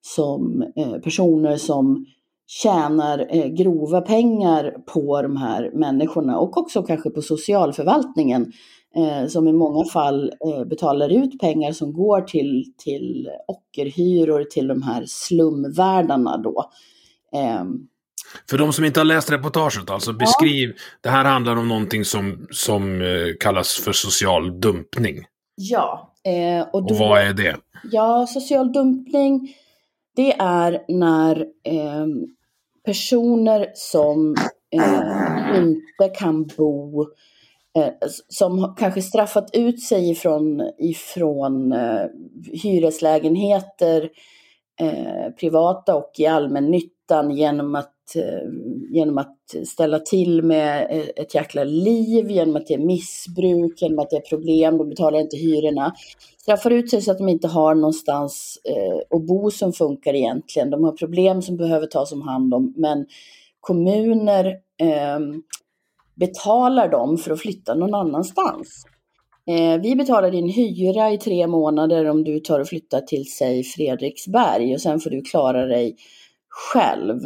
som 0.00 0.64
eh, 0.76 0.92
personer 0.92 1.56
som 1.56 2.06
tjänar 2.46 3.26
eh, 3.30 3.46
grova 3.46 4.00
pengar 4.00 4.76
på 4.86 5.22
de 5.22 5.36
här 5.36 5.70
människorna 5.74 6.38
och 6.38 6.56
också 6.56 6.82
kanske 6.82 7.10
på 7.10 7.22
socialförvaltningen 7.22 8.52
eh, 8.96 9.26
som 9.26 9.48
i 9.48 9.52
många 9.52 9.84
fall 9.84 10.32
betalar 10.66 11.08
ut 11.08 11.38
pengar 11.40 11.72
som 11.72 11.92
går 11.92 12.20
till, 12.20 12.72
till 12.78 13.28
ockerhyror 13.46 14.44
till 14.44 14.68
de 14.68 14.82
här 14.82 15.04
slumvärdarna 15.06 16.36
då. 16.36 16.70
Ehm, 17.32 17.88
för 18.50 18.58
de 18.58 18.72
som 18.72 18.84
inte 18.84 19.00
har 19.00 19.04
läst 19.04 19.32
reportaget, 19.32 19.90
alltså 19.90 20.12
beskriv. 20.12 20.68
Ja. 20.68 20.82
Det 21.00 21.08
här 21.08 21.24
handlar 21.24 21.56
om 21.56 21.68
någonting 21.68 22.04
som, 22.04 22.46
som 22.50 23.02
eh, 23.02 23.08
kallas 23.40 23.74
för 23.74 23.92
social 23.92 24.60
dumpning. 24.60 25.24
Ja. 25.54 26.14
Eh, 26.24 26.66
och, 26.72 26.82
då, 26.82 26.94
och 26.94 27.00
vad 27.00 27.20
är 27.20 27.32
det? 27.32 27.56
Ja, 27.92 28.26
social 28.26 28.72
dumpning, 28.72 29.54
det 30.16 30.32
är 30.32 30.84
när 30.88 31.40
eh, 31.64 32.06
personer 32.84 33.66
som 33.74 34.36
eh, 34.70 35.58
inte 35.58 36.08
kan 36.18 36.46
bo 36.46 37.02
eh, 37.02 37.08
Eh, 37.78 38.08
som 38.28 38.74
kanske 38.78 39.02
straffat 39.02 39.50
ut 39.52 39.82
sig 39.82 40.10
ifrån, 40.10 40.70
ifrån 40.78 41.72
eh, 41.72 42.06
hyreslägenheter, 42.62 44.10
eh, 44.80 45.30
privata 45.40 45.94
och 45.94 46.12
i 46.18 46.26
allmännyttan 46.26 47.30
genom 47.30 47.74
att 47.74 47.92
Eh, 48.16 48.48
genom 48.90 49.18
att 49.18 49.36
ställa 49.66 49.98
till 49.98 50.42
med 50.42 50.86
eh, 50.90 51.06
ett 51.16 51.34
jäkla 51.34 51.64
liv, 51.64 52.30
genom 52.30 52.56
att 52.56 52.66
det 52.66 52.74
är 52.74 52.78
missbruk, 52.78 53.82
genom 53.82 53.98
att 53.98 54.10
det 54.10 54.16
är 54.16 54.20
problem, 54.20 54.78
de 54.78 54.88
betalar 54.88 55.20
inte 55.20 55.36
hyrorna. 55.36 55.94
Straffar 56.38 56.70
ut 56.70 56.90
sig 56.90 57.02
så 57.02 57.10
att 57.10 57.18
de 57.18 57.28
inte 57.28 57.48
har 57.48 57.74
någonstans 57.74 58.58
eh, 58.64 59.16
att 59.16 59.26
bo 59.26 59.50
som 59.50 59.72
funkar 59.72 60.14
egentligen. 60.14 60.70
De 60.70 60.84
har 60.84 60.92
problem 60.92 61.42
som 61.42 61.56
behöver 61.56 61.86
tas 61.86 62.12
om 62.12 62.22
hand 62.22 62.54
om, 62.54 62.74
men 62.76 63.06
kommuner 63.60 64.46
eh, 64.80 65.18
betalar 66.14 66.88
dem 66.88 67.18
för 67.18 67.30
att 67.30 67.40
flytta 67.40 67.74
någon 67.74 67.94
annanstans. 67.94 68.84
Eh, 69.46 69.80
vi 69.80 69.96
betalar 69.96 70.30
din 70.30 70.48
hyra 70.48 71.12
i 71.12 71.18
tre 71.18 71.46
månader 71.46 72.10
om 72.10 72.24
du 72.24 72.40
tar 72.40 72.60
och 72.60 72.68
flyttar 72.68 73.00
till, 73.00 73.24
säg 73.38 73.62
Fredriksberg 73.62 74.74
och 74.74 74.80
sen 74.80 75.00
får 75.00 75.10
du 75.10 75.22
klara 75.22 75.66
dig 75.66 75.96
själv. 76.48 77.20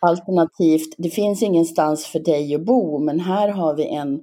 Alternativt, 0.00 0.94
det 0.98 1.10
finns 1.10 1.42
ingenstans 1.42 2.06
för 2.06 2.18
dig 2.18 2.54
att 2.54 2.64
bo, 2.64 2.98
men 2.98 3.20
här 3.20 3.48
har 3.48 3.74
vi 3.74 3.86
en 3.86 4.20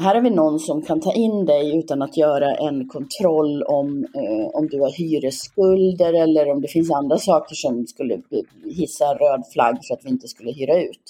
här 0.00 0.14
har 0.14 0.22
vi 0.22 0.30
någon 0.30 0.58
som 0.58 0.82
kan 0.82 1.00
ta 1.00 1.12
in 1.12 1.44
dig 1.44 1.78
utan 1.78 2.02
att 2.02 2.16
göra 2.16 2.54
en 2.54 2.88
kontroll 2.88 3.62
om, 3.62 4.04
eh, 4.14 4.46
om 4.52 4.68
du 4.68 4.80
har 4.80 4.90
hyresskulder 4.90 6.12
eller 6.12 6.50
om 6.50 6.60
det 6.60 6.68
finns 6.68 6.90
andra 6.90 7.18
saker 7.18 7.54
som 7.54 7.86
skulle 7.86 8.22
hissa 8.64 9.04
röd 9.04 9.44
flagg 9.52 9.78
för 9.86 9.94
att 9.94 10.04
vi 10.04 10.08
inte 10.10 10.28
skulle 10.28 10.52
hyra 10.52 10.82
ut. 10.82 11.09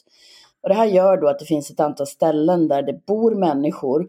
Och 0.63 0.69
det 0.69 0.75
här 0.75 0.87
gör 0.87 1.17
då 1.17 1.29
att 1.29 1.39
det 1.39 1.45
finns 1.45 1.71
ett 1.71 1.81
antal 1.81 2.07
ställen 2.07 2.69
där 2.69 2.83
det 2.83 3.07
bor 3.07 3.35
människor 3.35 4.09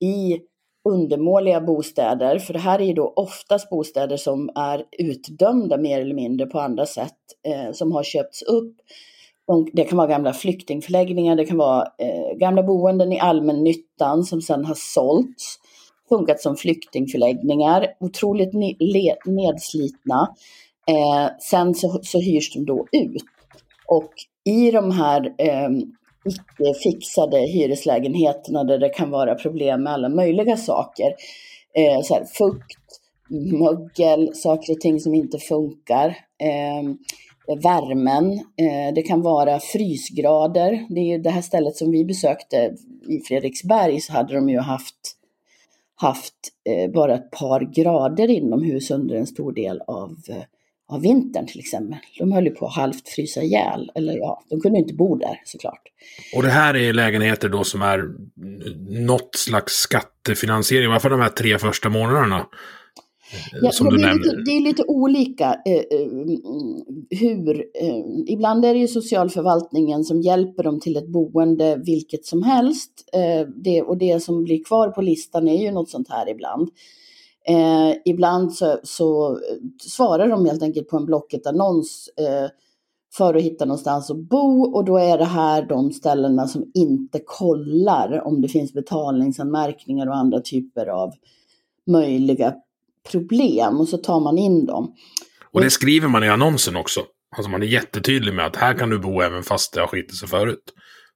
i 0.00 0.40
undermåliga 0.88 1.60
bostäder, 1.60 2.38
för 2.38 2.52
det 2.52 2.58
här 2.58 2.80
är 2.80 2.84
ju 2.84 2.92
då 2.92 3.12
oftast 3.16 3.70
bostäder 3.70 4.16
som 4.16 4.50
är 4.54 4.84
utdömda 4.98 5.76
mer 5.76 6.00
eller 6.00 6.14
mindre 6.14 6.46
på 6.46 6.60
andra 6.60 6.86
sätt, 6.86 7.16
eh, 7.48 7.72
som 7.72 7.92
har 7.92 8.02
köpts 8.02 8.42
upp 8.42 8.76
det 9.72 9.84
kan 9.84 9.98
vara 9.98 10.08
gamla 10.08 10.32
flyktingförläggningar, 10.32 11.36
det 11.36 11.44
kan 11.44 11.56
vara 11.56 11.82
eh, 11.98 12.36
gamla 12.36 12.62
boenden 12.62 13.12
i 13.12 13.20
allmännyttan 13.20 14.24
som 14.24 14.42
sedan 14.42 14.64
har 14.64 14.74
sålts, 14.78 15.58
funkat 16.08 16.40
som 16.40 16.56
flyktingförläggningar, 16.56 17.86
otroligt 18.00 18.52
ne 18.52 18.74
nedslitna. 19.26 20.34
Eh, 20.88 21.28
sen 21.40 21.74
så, 21.74 22.00
så 22.02 22.20
hyrs 22.20 22.54
de 22.54 22.64
då 22.64 22.86
ut. 22.92 23.22
Och 23.86 24.12
i 24.44 24.70
de 24.70 24.90
här 24.90 25.34
eh, 25.38 25.70
icke 26.24 26.74
fixade 26.82 27.38
hyreslägenheterna 27.38 28.64
där 28.64 28.78
det 28.78 28.88
kan 28.88 29.10
vara 29.10 29.34
problem 29.34 29.82
med 29.82 29.92
alla 29.92 30.08
möjliga 30.08 30.56
saker, 30.56 31.14
eh, 31.74 32.02
så 32.02 32.14
här, 32.14 32.24
fukt, 32.24 33.00
mögel, 33.58 34.34
saker 34.34 34.72
och 34.72 34.80
ting 34.80 35.00
som 35.00 35.14
inte 35.14 35.38
funkar. 35.38 36.08
Eh, 36.38 36.94
värmen, 37.62 38.32
eh, 38.32 38.94
det 38.94 39.02
kan 39.02 39.22
vara 39.22 39.60
frysgrader. 39.60 40.86
Det 40.88 41.00
är 41.00 41.04
ju 41.04 41.18
det 41.18 41.30
här 41.30 41.42
stället 41.42 41.76
som 41.76 41.90
vi 41.90 42.04
besökte 42.04 42.74
i 43.08 43.20
Fredriksberg 43.20 44.00
så 44.00 44.12
hade 44.12 44.34
de 44.34 44.48
ju 44.48 44.58
haft, 44.58 45.16
haft 45.94 46.34
eh, 46.64 46.90
bara 46.90 47.14
ett 47.14 47.30
par 47.30 47.60
grader 47.60 48.30
inomhus 48.30 48.90
under 48.90 49.16
en 49.16 49.26
stor 49.26 49.52
del 49.52 49.80
av, 49.80 50.16
eh, 50.28 50.42
av 50.88 51.00
vintern 51.00 51.46
till 51.46 51.60
exempel. 51.60 51.98
De 52.18 52.32
höll 52.32 52.44
ju 52.44 52.50
på 52.50 52.66
att 52.66 52.74
halvt 52.74 53.08
frysa 53.08 53.42
ihjäl, 53.42 53.90
eller 53.94 54.16
ja, 54.16 54.44
de 54.48 54.60
kunde 54.60 54.78
inte 54.78 54.94
bo 54.94 55.16
där 55.16 55.40
såklart. 55.44 55.82
Och 56.36 56.42
det 56.42 56.48
här 56.48 56.76
är 56.76 56.92
lägenheter 56.92 57.48
då 57.48 57.64
som 57.64 57.82
är 57.82 58.04
något 59.06 59.34
slags 59.34 59.72
skattefinansiering, 59.72 61.00
fall 61.00 61.10
de 61.10 61.20
här 61.20 61.28
tre 61.28 61.58
första 61.58 61.88
månaderna. 61.88 62.46
Ja, 63.62 63.70
som 63.70 63.88
du 63.88 63.96
det, 63.96 64.04
är 64.04 64.14
lite, 64.14 64.36
det 64.36 64.50
är 64.50 64.60
lite 64.60 64.84
olika 64.86 65.60
eh, 65.66 65.74
eh, 65.74 66.08
hur. 67.10 67.60
Eh, 67.60 68.04
ibland 68.26 68.64
är 68.64 68.74
det 68.74 68.80
ju 68.80 68.88
socialförvaltningen 68.88 70.04
som 70.04 70.20
hjälper 70.20 70.62
dem 70.62 70.80
till 70.80 70.96
ett 70.96 71.08
boende 71.08 71.76
vilket 71.86 72.24
som 72.24 72.42
helst. 72.42 72.90
Eh, 73.12 73.48
det, 73.56 73.82
och 73.82 73.98
det 73.98 74.22
som 74.22 74.44
blir 74.44 74.64
kvar 74.64 74.88
på 74.88 75.02
listan 75.02 75.48
är 75.48 75.62
ju 75.62 75.70
något 75.70 75.90
sånt 75.90 76.08
här 76.10 76.30
ibland. 76.30 76.70
Eh, 77.48 77.96
ibland 78.04 78.54
så, 78.54 78.78
så, 78.82 79.38
svarar 79.82 80.28
de 80.28 80.46
helt 80.46 80.62
enkelt 80.62 80.88
på 80.88 80.96
en 80.96 81.06
Blocket-annons 81.06 82.08
eh, 82.18 82.50
för 83.16 83.34
att 83.34 83.42
hitta 83.42 83.64
någonstans 83.64 84.10
att 84.10 84.16
bo 84.16 84.62
och 84.62 84.84
då 84.84 84.98
är 84.98 85.18
det 85.18 85.24
här 85.24 85.62
de 85.62 85.92
ställena 85.92 86.46
som 86.48 86.70
inte 86.74 87.20
kollar 87.26 88.26
om 88.26 88.40
det 88.40 88.48
finns 88.48 88.72
betalningsanmärkningar 88.72 90.06
och 90.06 90.16
andra 90.16 90.40
typer 90.40 90.86
av 90.86 91.12
möjliga 91.86 92.54
problem 93.10 93.80
och 93.80 93.88
så 93.88 93.96
tar 93.96 94.20
man 94.20 94.38
in 94.38 94.66
dem. 94.66 94.94
Och 95.52 95.60
det 95.60 95.70
skriver 95.70 96.08
man 96.08 96.24
i 96.24 96.28
annonsen 96.28 96.76
också. 96.76 97.00
Alltså 97.36 97.50
man 97.50 97.62
är 97.62 97.66
jättetydlig 97.66 98.34
med 98.34 98.46
att 98.46 98.56
här 98.56 98.74
kan 98.74 98.90
du 98.90 98.98
bo 98.98 99.20
även 99.20 99.42
fast 99.42 99.74
det 99.74 99.80
har 99.80 99.86
skitit 99.86 100.16
sig 100.16 100.28
förut. 100.28 100.72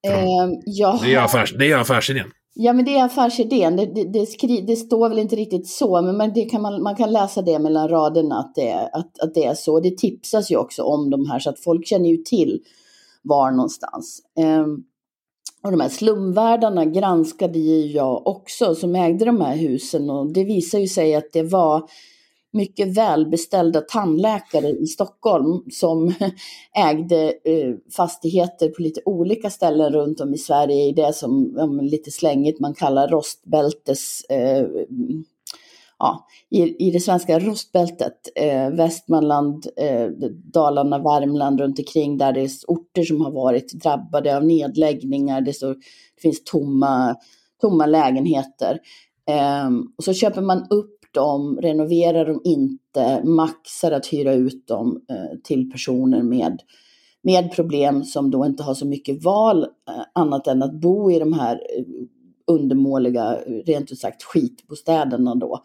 Eh, 0.07 0.49
ja. 0.67 1.01
Det 1.03 1.15
är, 1.15 1.19
affärs, 1.19 1.55
det 1.59 1.73
är 1.73 1.79
affärsidén. 1.79 2.31
Ja, 2.61 2.73
men 2.73 2.85
det 2.85 2.97
är 2.97 3.05
affärsidén. 3.05 3.77
Det, 3.77 3.87
det, 3.87 4.05
det, 4.05 4.27
skri, 4.27 4.61
det 4.61 4.77
står 4.77 5.09
väl 5.09 5.19
inte 5.19 5.37
riktigt 5.37 5.69
så, 5.69 6.03
men 6.03 6.17
man, 6.17 6.33
det 6.35 6.45
kan 6.45 6.63
man, 6.63 6.83
man 6.83 6.97
kan 6.97 7.13
läsa 7.13 7.43
det 7.43 7.59
mellan 7.59 7.89
raderna 7.89 8.39
att 8.39 8.55
det, 8.55 8.91
att, 8.93 9.19
att 9.19 9.35
det 9.35 9.45
är 9.45 9.55
så. 9.55 9.81
Det 9.81 9.99
tipsas 9.99 10.51
ju 10.51 10.57
också 10.57 10.83
om 10.83 11.11
de 11.11 11.31
här, 11.31 11.39
så 11.39 11.51
att 11.51 11.61
folk 11.61 11.87
känner 11.87 12.09
ju 12.09 12.17
till 12.17 12.61
var 13.23 13.51
någonstans. 13.51 14.23
Um, 14.61 14.85
och 15.63 15.71
de 15.71 15.81
här 15.81 15.89
slumvärdarna 15.89 16.85
granskade 16.85 17.59
ju 17.59 17.87
jag 17.87 18.27
också, 18.27 18.75
som 18.75 18.97
ägde 18.97 19.25
de 19.25 19.41
här 19.41 19.57
husen. 19.57 20.11
Och 20.11 20.33
det 20.33 20.45
visar 20.45 20.79
ju 20.79 20.89
sig 20.89 21.15
att 21.15 21.33
det 21.33 21.43
var 21.43 21.89
mycket 22.53 22.97
välbeställda 22.97 23.81
tandläkare 23.81 24.69
i 24.69 24.87
Stockholm 24.87 25.63
som 25.71 26.15
ägde 26.77 27.27
eh, 27.27 27.75
fastigheter 27.97 28.69
på 28.69 28.83
lite 28.83 29.01
olika 29.05 29.51
ställen 29.51 29.93
runt 29.93 30.21
om 30.21 30.35
i 30.35 30.39
Sverige 30.39 30.85
i 30.85 30.93
det 30.93 31.13
som 31.13 31.81
lite 31.83 32.11
slängigt 32.11 32.61
man 32.61 32.75
kallar 32.75 33.09
rostbältes 33.09 34.25
eh, 34.25 34.67
ja, 35.99 36.27
i, 36.51 36.87
i 36.87 36.91
det 36.91 37.01
svenska 37.01 37.39
rostbältet, 37.39 38.29
eh, 38.35 38.71
Västmanland, 38.71 39.67
eh, 39.77 40.07
Dalarna, 40.53 40.99
Värmland 40.99 41.61
runt 41.61 41.79
omkring 41.79 42.19
där 42.19 42.33
det 42.33 42.41
är 42.41 42.51
orter 42.67 43.03
som 43.03 43.21
har 43.21 43.31
varit 43.31 43.73
drabbade 43.73 44.37
av 44.37 44.45
nedläggningar, 44.45 45.41
det, 45.41 45.53
står, 45.53 45.75
det 45.75 46.23
finns 46.23 46.45
tomma, 46.45 47.17
tomma 47.61 47.87
lägenheter. 47.87 48.79
Eh, 49.31 49.69
och 49.99 50.05
så 50.05 50.13
köper 50.13 50.43
man 50.43 50.67
upp 50.71 50.98
dem, 51.15 51.59
renoverar 51.63 52.27
dem 52.27 52.41
inte, 52.45 53.23
maxar 53.25 53.93
att 53.93 54.07
hyra 54.07 54.35
ut 54.35 54.67
dem 54.67 55.01
eh, 55.11 55.39
till 55.45 55.71
personer 55.71 56.23
med, 56.23 56.63
med 57.23 57.53
problem 57.53 58.05
som 58.05 58.31
då 58.31 58.47
inte 58.47 58.63
har 58.63 58.75
så 58.75 58.87
mycket 58.87 59.25
val 59.25 59.63
eh, 59.63 60.03
annat 60.13 60.47
än 60.47 60.63
att 60.63 60.81
bo 60.81 61.11
i 61.11 61.19
de 61.19 61.33
här 61.33 61.55
eh, 61.55 61.85
undermåliga, 62.47 63.39
rent 63.67 63.93
ut 63.93 63.99
sagt 63.99 64.23
skitbostäderna 64.23 65.35
då. 65.35 65.63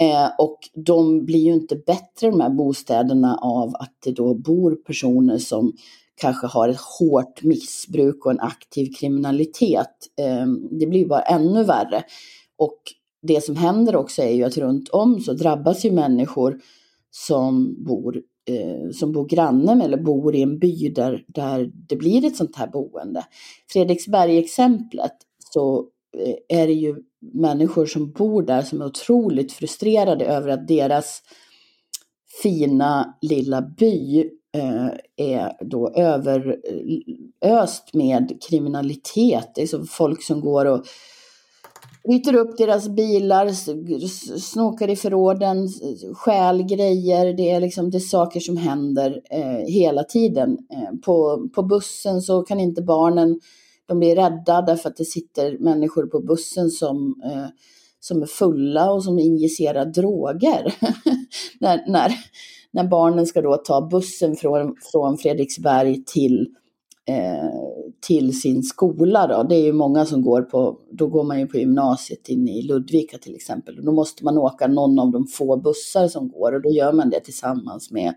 Eh, 0.00 0.30
och 0.38 0.58
de 0.74 1.24
blir 1.24 1.38
ju 1.38 1.52
inte 1.52 1.76
bättre 1.76 2.30
de 2.30 2.40
här 2.40 2.50
bostäderna 2.50 3.36
av 3.36 3.74
att 3.74 3.94
det 4.04 4.12
då 4.12 4.34
bor 4.34 4.76
personer 4.76 5.38
som 5.38 5.72
kanske 6.14 6.46
har 6.46 6.68
ett 6.68 6.80
hårt 6.98 7.42
missbruk 7.42 8.26
och 8.26 8.32
en 8.32 8.40
aktiv 8.40 8.92
kriminalitet. 9.00 9.90
Eh, 10.20 10.46
det 10.70 10.86
blir 10.86 11.06
bara 11.06 11.20
ännu 11.20 11.64
värre. 11.64 12.04
Och 12.56 12.78
det 13.26 13.44
som 13.44 13.56
händer 13.56 13.96
också 13.96 14.22
är 14.22 14.30
ju 14.30 14.44
att 14.44 14.56
runt 14.56 14.88
om 14.88 15.20
så 15.20 15.32
drabbas 15.32 15.84
ju 15.84 15.92
människor 15.92 16.60
som 17.10 17.84
bor, 17.84 18.22
eh, 18.48 18.90
som 18.92 19.12
bor 19.12 19.28
granne 19.28 19.74
med 19.74 19.86
eller 19.86 20.02
bor 20.02 20.34
i 20.34 20.42
en 20.42 20.58
by 20.58 20.88
där, 20.88 21.24
där 21.28 21.70
det 21.88 21.96
blir 21.96 22.24
ett 22.24 22.36
sånt 22.36 22.56
här 22.56 22.66
boende. 22.66 23.24
Fredriksberg-exemplet 23.72 25.12
så 25.38 25.88
eh, 26.18 26.60
är 26.60 26.66
det 26.66 26.72
ju 26.72 26.96
människor 27.32 27.86
som 27.86 28.12
bor 28.12 28.42
där 28.42 28.62
som 28.62 28.82
är 28.82 28.86
otroligt 28.86 29.52
frustrerade 29.52 30.24
över 30.24 30.48
att 30.48 30.68
deras 30.68 31.22
fina 32.42 33.18
lilla 33.22 33.62
by 33.62 34.30
eh, 34.54 34.88
är 35.16 35.64
då 35.64 35.92
överöst 35.96 37.90
eh, 37.94 37.98
med 37.98 38.42
kriminalitet. 38.48 39.52
Det 39.54 39.62
är 39.62 39.66
så 39.66 39.84
folk 39.84 40.22
som 40.22 40.40
går 40.40 40.64
och 40.64 40.84
bryter 42.08 42.34
upp 42.34 42.56
deras 42.58 42.88
bilar, 42.88 43.50
snokar 44.38 44.90
i 44.90 44.96
förråden, 44.96 45.68
stjäl 46.14 46.62
grejer. 46.62 47.32
Det 47.32 47.50
är, 47.50 47.60
liksom, 47.60 47.90
det 47.90 47.98
är 47.98 48.00
saker 48.00 48.40
som 48.40 48.56
händer 48.56 49.20
eh, 49.30 49.66
hela 49.66 50.04
tiden. 50.04 50.58
Eh, 50.72 50.98
på, 51.04 51.48
på 51.54 51.62
bussen 51.62 52.22
så 52.22 52.42
kan 52.42 52.60
inte 52.60 52.82
barnen, 52.82 53.40
de 53.86 53.98
blir 53.98 54.16
rädda 54.16 54.62
därför 54.62 54.88
att 54.88 54.96
det 54.96 55.04
sitter 55.04 55.58
människor 55.58 56.06
på 56.06 56.20
bussen 56.20 56.70
som, 56.70 57.22
eh, 57.24 57.46
som 58.00 58.22
är 58.22 58.26
fulla 58.26 58.92
och 58.92 59.04
som 59.04 59.18
injicerar 59.18 59.84
droger. 59.84 60.74
när, 61.60 61.90
när, 61.90 62.12
när 62.70 62.84
barnen 62.84 63.26
ska 63.26 63.42
då 63.42 63.56
ta 63.56 63.88
bussen 63.88 64.36
från, 64.36 64.76
från 64.92 65.18
Fredriksberg 65.18 66.04
till 66.04 66.40
eh, 66.40 66.46
Eh, 67.06 67.50
till 68.06 68.40
sin 68.40 68.62
skola. 68.62 69.26
Då. 69.26 69.42
Det 69.42 69.54
är 69.54 69.62
ju 69.62 69.72
många 69.72 70.04
som 70.06 70.22
går 70.22 70.42
på, 70.42 70.78
då 70.92 71.06
går 71.06 71.24
man 71.24 71.40
ju 71.40 71.46
på 71.46 71.56
gymnasiet 71.56 72.28
inne 72.28 72.58
i 72.58 72.62
Ludvika 72.62 73.18
till 73.18 73.34
exempel. 73.34 73.84
Då 73.84 73.92
måste 73.92 74.24
man 74.24 74.38
åka 74.38 74.66
någon 74.66 74.98
av 74.98 75.10
de 75.10 75.26
få 75.26 75.56
bussar 75.56 76.08
som 76.08 76.28
går 76.28 76.52
och 76.52 76.62
då 76.62 76.70
gör 76.70 76.92
man 76.92 77.10
det 77.10 77.20
tillsammans 77.20 77.90
med 77.90 78.14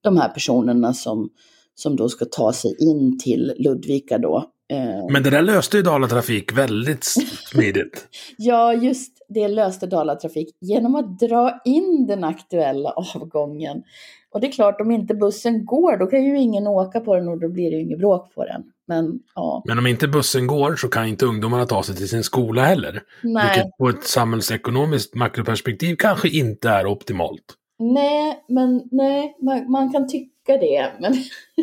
de 0.00 0.16
här 0.16 0.28
personerna 0.28 0.94
som, 0.94 1.28
som 1.74 1.96
då 1.96 2.08
ska 2.08 2.24
ta 2.24 2.52
sig 2.52 2.76
in 2.78 3.18
till 3.18 3.52
Ludvika 3.58 4.18
då. 4.18 4.44
Eh, 4.72 5.12
Men 5.12 5.22
det 5.22 5.30
där 5.30 5.42
löste 5.42 5.76
ju 5.76 5.82
Dalatrafik 5.82 6.58
väldigt 6.58 7.04
smidigt. 7.50 8.08
ja, 8.38 8.74
just 8.74 9.26
det 9.28 9.48
löste 9.48 9.86
Dalatrafik 9.86 10.48
genom 10.60 10.94
att 10.94 11.18
dra 11.18 11.60
in 11.64 12.06
den 12.06 12.24
aktuella 12.24 12.90
avgången. 12.90 13.82
Och 14.30 14.40
det 14.40 14.46
är 14.46 14.52
klart, 14.52 14.80
om 14.80 14.90
inte 14.90 15.14
bussen 15.14 15.64
går, 15.64 15.96
då 15.96 16.06
kan 16.06 16.24
ju 16.24 16.38
ingen 16.38 16.66
åka 16.66 17.00
på 17.00 17.16
den 17.16 17.28
och 17.28 17.40
då 17.40 17.48
blir 17.48 17.70
det 17.70 17.76
ju 17.76 17.82
inget 17.82 17.98
bråk 17.98 18.34
på 18.34 18.44
den. 18.44 18.62
Men, 18.88 19.18
ja. 19.34 19.62
Men 19.66 19.78
om 19.78 19.86
inte 19.86 20.08
bussen 20.08 20.46
går 20.46 20.76
så 20.76 20.88
kan 20.88 21.06
inte 21.06 21.26
ungdomarna 21.26 21.66
ta 21.66 21.82
sig 21.82 21.96
till 21.96 22.08
sin 22.08 22.24
skola 22.24 22.64
heller. 22.64 23.02
Nej. 23.22 23.50
Vilket 23.54 23.76
på 23.78 23.88
ett 23.88 24.04
samhällsekonomiskt 24.04 25.14
makroperspektiv 25.14 25.96
kanske 25.98 26.28
inte 26.28 26.68
är 26.68 26.86
optimalt. 26.86 27.44
Nej, 27.78 28.44
men 28.48 28.82
nej, 28.90 29.36
man, 29.42 29.70
man 29.70 29.92
kan 29.92 30.08
tycka 30.08 30.35
det. 30.52 30.92
Men 31.00 31.14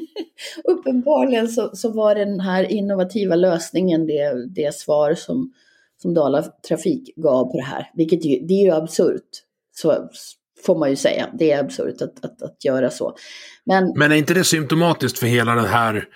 uppenbarligen 0.63 1.48
så, 1.48 1.69
så 1.74 1.91
var 1.91 2.15
den 2.15 2.39
här 2.39 2.72
innovativa 2.72 3.36
lösningen 3.36 4.08
det, 4.08 4.48
det 4.56 4.76
svar 4.76 5.13
som, 5.13 5.54
som 6.02 6.13
Dala 6.13 6.43
Trafik 6.67 7.15
gav 7.15 7.52
på 7.52 7.58
det 7.58 7.63
här. 7.63 7.91
Vilket 7.93 8.26
ju, 8.26 8.39
det 8.48 8.54
är 8.54 8.65
ju 8.65 8.72
absurt. 8.72 9.30
Så 9.76 10.10
får 10.65 10.80
man 10.80 10.89
ju 10.89 10.96
säga. 10.96 11.30
Det 11.34 11.52
är 11.52 11.60
absurt 11.60 12.02
att, 12.02 12.26
att, 12.26 12.41
att 12.41 12.65
göra 12.65 12.89
så. 12.89 13.15
Men, 13.65 13.93
Men 13.96 14.12
är 14.12 14.15
inte 14.15 14.34
det 14.34 14.43
symptomatiskt 14.43 15.19
för 15.19 15.28
hela 15.28 15.56
den 15.56 15.65
här 15.65 16.08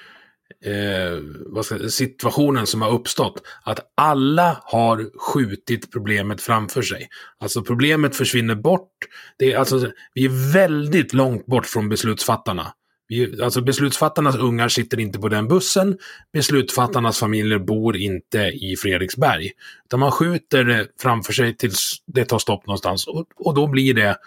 eh, 0.66 1.62
ska, 1.64 1.90
situationen 1.90 2.68
som 2.68 2.82
har 2.82 2.92
uppstått. 2.92 3.42
Att 3.64 3.80
alla 3.96 4.62
har 4.64 5.10
skjutit 5.20 5.92
problemet 5.92 6.42
framför 6.42 6.82
sig. 6.82 7.08
Alltså 7.40 7.64
problemet 7.64 8.16
försvinner 8.16 8.56
bort. 8.56 8.92
Det 9.38 9.54
är, 9.54 9.58
alltså, 9.58 9.92
vi 10.14 10.26
är 10.26 10.54
väldigt 10.54 11.14
långt 11.14 11.46
bort 11.46 11.66
från 11.66 11.90
beslutsfattarna. 11.90 12.74
Vi, 13.10 13.42
alltså 13.42 13.62
beslutsfattarnas 13.62 14.36
ungar 14.36 14.68
sitter 14.68 15.00
inte 15.00 15.20
på 15.20 15.30
den 15.30 15.48
bussen. 15.48 15.98
Beslutsfattarnas 16.34 17.20
familjer 17.20 17.60
bor 17.60 17.98
inte 17.98 18.40
i 18.40 18.76
Fredriksberg. 18.76 19.52
Utan 19.86 20.00
man 20.00 20.12
skjuter 20.12 20.64
det 20.64 20.88
framför 21.02 21.34
sig 21.34 21.58
tills 21.58 21.92
det 22.06 22.26
tar 22.26 22.40
stopp 22.40 22.68
någonstans. 22.68 23.08
Och, 23.08 23.26
och 23.36 23.54
då 23.54 23.68
blir 23.68 23.94
det 23.94 24.18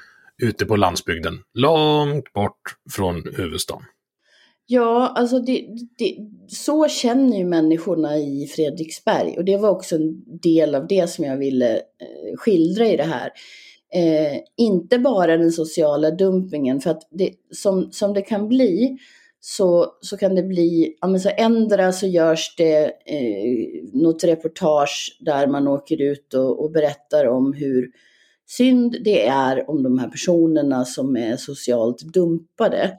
ute 0.42 0.66
på 0.66 0.76
landsbygden. 0.76 1.38
Långt 1.54 2.32
bort 2.32 2.76
från 2.90 3.34
huvudstaden. 3.36 3.84
Ja, 4.72 5.12
alltså 5.16 5.38
det, 5.38 5.66
det, 5.98 6.16
så 6.48 6.88
känner 6.88 7.38
ju 7.38 7.44
människorna 7.44 8.18
i 8.18 8.46
Fredriksberg 8.46 9.38
och 9.38 9.44
det 9.44 9.56
var 9.56 9.70
också 9.70 9.94
en 9.96 10.38
del 10.40 10.74
av 10.74 10.86
det 10.86 11.10
som 11.10 11.24
jag 11.24 11.36
ville 11.36 11.74
eh, 11.76 12.36
skildra 12.36 12.86
i 12.86 12.96
det 12.96 13.02
här. 13.02 13.32
Eh, 13.94 14.40
inte 14.56 14.98
bara 14.98 15.36
den 15.36 15.52
sociala 15.52 16.10
dumpingen, 16.10 16.80
för 16.80 16.90
att 16.90 17.08
det, 17.10 17.30
som, 17.50 17.92
som 17.92 18.14
det 18.14 18.22
kan 18.22 18.48
bli 18.48 18.98
så, 19.40 19.86
så 20.00 20.16
kan 20.16 20.34
det 20.34 20.42
bli, 20.42 20.96
ja 21.00 21.08
men 21.08 21.20
så 21.20 21.30
ändra 21.36 21.92
så 21.92 22.06
görs 22.06 22.54
det 22.56 22.84
eh, 23.06 23.82
något 23.92 24.24
reportage 24.24 25.18
där 25.20 25.46
man 25.46 25.68
åker 25.68 26.02
ut 26.02 26.34
och, 26.34 26.64
och 26.64 26.70
berättar 26.70 27.26
om 27.26 27.52
hur 27.52 27.90
synd 28.46 28.96
det 29.04 29.26
är 29.26 29.70
om 29.70 29.82
de 29.82 29.98
här 29.98 30.08
personerna 30.08 30.84
som 30.84 31.16
är 31.16 31.36
socialt 31.36 32.00
dumpade. 32.00 32.98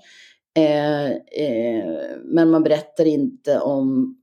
Eh, 0.57 1.11
eh, 1.11 2.17
men 2.23 2.49
man 2.49 2.63
berättar 2.63 3.05
inte 3.05 3.59
om 3.59 4.17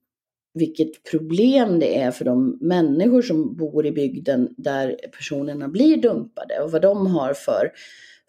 vilket 0.54 1.02
problem 1.10 1.78
det 1.78 1.98
är 1.98 2.10
för 2.10 2.24
de 2.24 2.58
människor 2.60 3.22
som 3.22 3.56
bor 3.56 3.86
i 3.86 3.92
bygden 3.92 4.54
där 4.56 4.96
personerna 5.16 5.68
blir 5.68 5.96
dumpade 5.96 6.60
och 6.60 6.72
vad 6.72 6.82
de 6.82 7.06
har 7.06 7.34
för, 7.34 7.72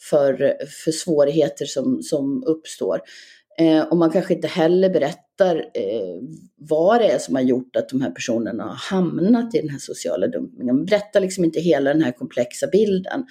för, 0.10 0.58
för 0.84 0.92
svårigheter 0.92 1.66
som, 1.66 2.02
som 2.04 2.44
uppstår. 2.44 3.00
Eh, 3.60 3.82
och 3.82 3.98
man 3.98 4.12
kanske 4.12 4.34
inte 4.34 4.48
heller 4.48 4.90
berättar 4.90 5.56
eh, 5.56 6.22
vad 6.56 7.02
det 7.02 7.12
är 7.12 7.20
som 7.20 7.36
har 7.36 7.42
gjort 7.42 7.76
att 7.76 7.90
de 7.90 8.02
här 8.02 8.12
personerna 8.12 8.64
har 8.64 8.76
hamnat 8.76 9.56
i 9.56 9.60
den 9.62 9.70
här 9.70 9.80
sociala 9.80 10.28
dumpningen. 10.28 10.76
Man 10.76 10.86
berättar 10.86 11.20
liksom 11.20 11.46
inte 11.46 11.60
hela 11.60 11.94
den 11.94 12.04
här 12.04 12.12
komplexa 12.12 12.68
bilden 12.68 13.26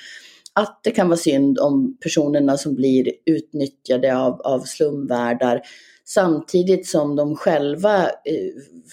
att 0.60 0.80
det 0.84 0.90
kan 0.90 1.08
vara 1.08 1.16
synd 1.16 1.58
om 1.58 1.96
personerna 2.00 2.56
som 2.56 2.74
blir 2.74 3.12
utnyttjade 3.26 4.16
av, 4.16 4.40
av 4.40 4.60
slumvärdar 4.60 5.60
samtidigt 6.04 6.86
som 6.86 7.16
de 7.16 7.36
själva 7.36 8.02
eh, 8.04 8.52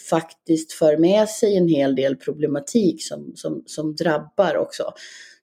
faktiskt 0.09 0.71
för 0.71 0.97
med 0.97 1.29
sig 1.29 1.57
en 1.57 1.67
hel 1.67 1.95
del 1.95 2.15
problematik 2.15 3.03
som, 3.03 3.31
som, 3.35 3.63
som 3.65 3.95
drabbar 3.95 4.57
också. 4.57 4.83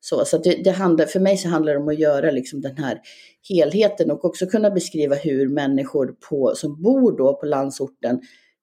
Så, 0.00 0.24
så 0.24 0.38
det, 0.38 0.64
det, 0.64 0.70
handlar, 0.70 1.06
för 1.06 1.20
mig 1.20 1.36
så 1.36 1.48
handlar 1.48 1.72
det 1.72 1.78
om 1.78 1.88
att 1.88 1.98
göra 1.98 2.30
liksom 2.30 2.60
den 2.60 2.76
här 2.76 3.00
helheten 3.48 4.10
och 4.10 4.24
också 4.24 4.46
kunna 4.46 4.70
beskriva 4.70 5.14
hur 5.14 5.48
människor 5.48 6.14
på, 6.28 6.52
som 6.56 6.82
bor 6.82 7.18
då 7.18 7.34
på 7.34 7.46
landsorten 7.46 8.20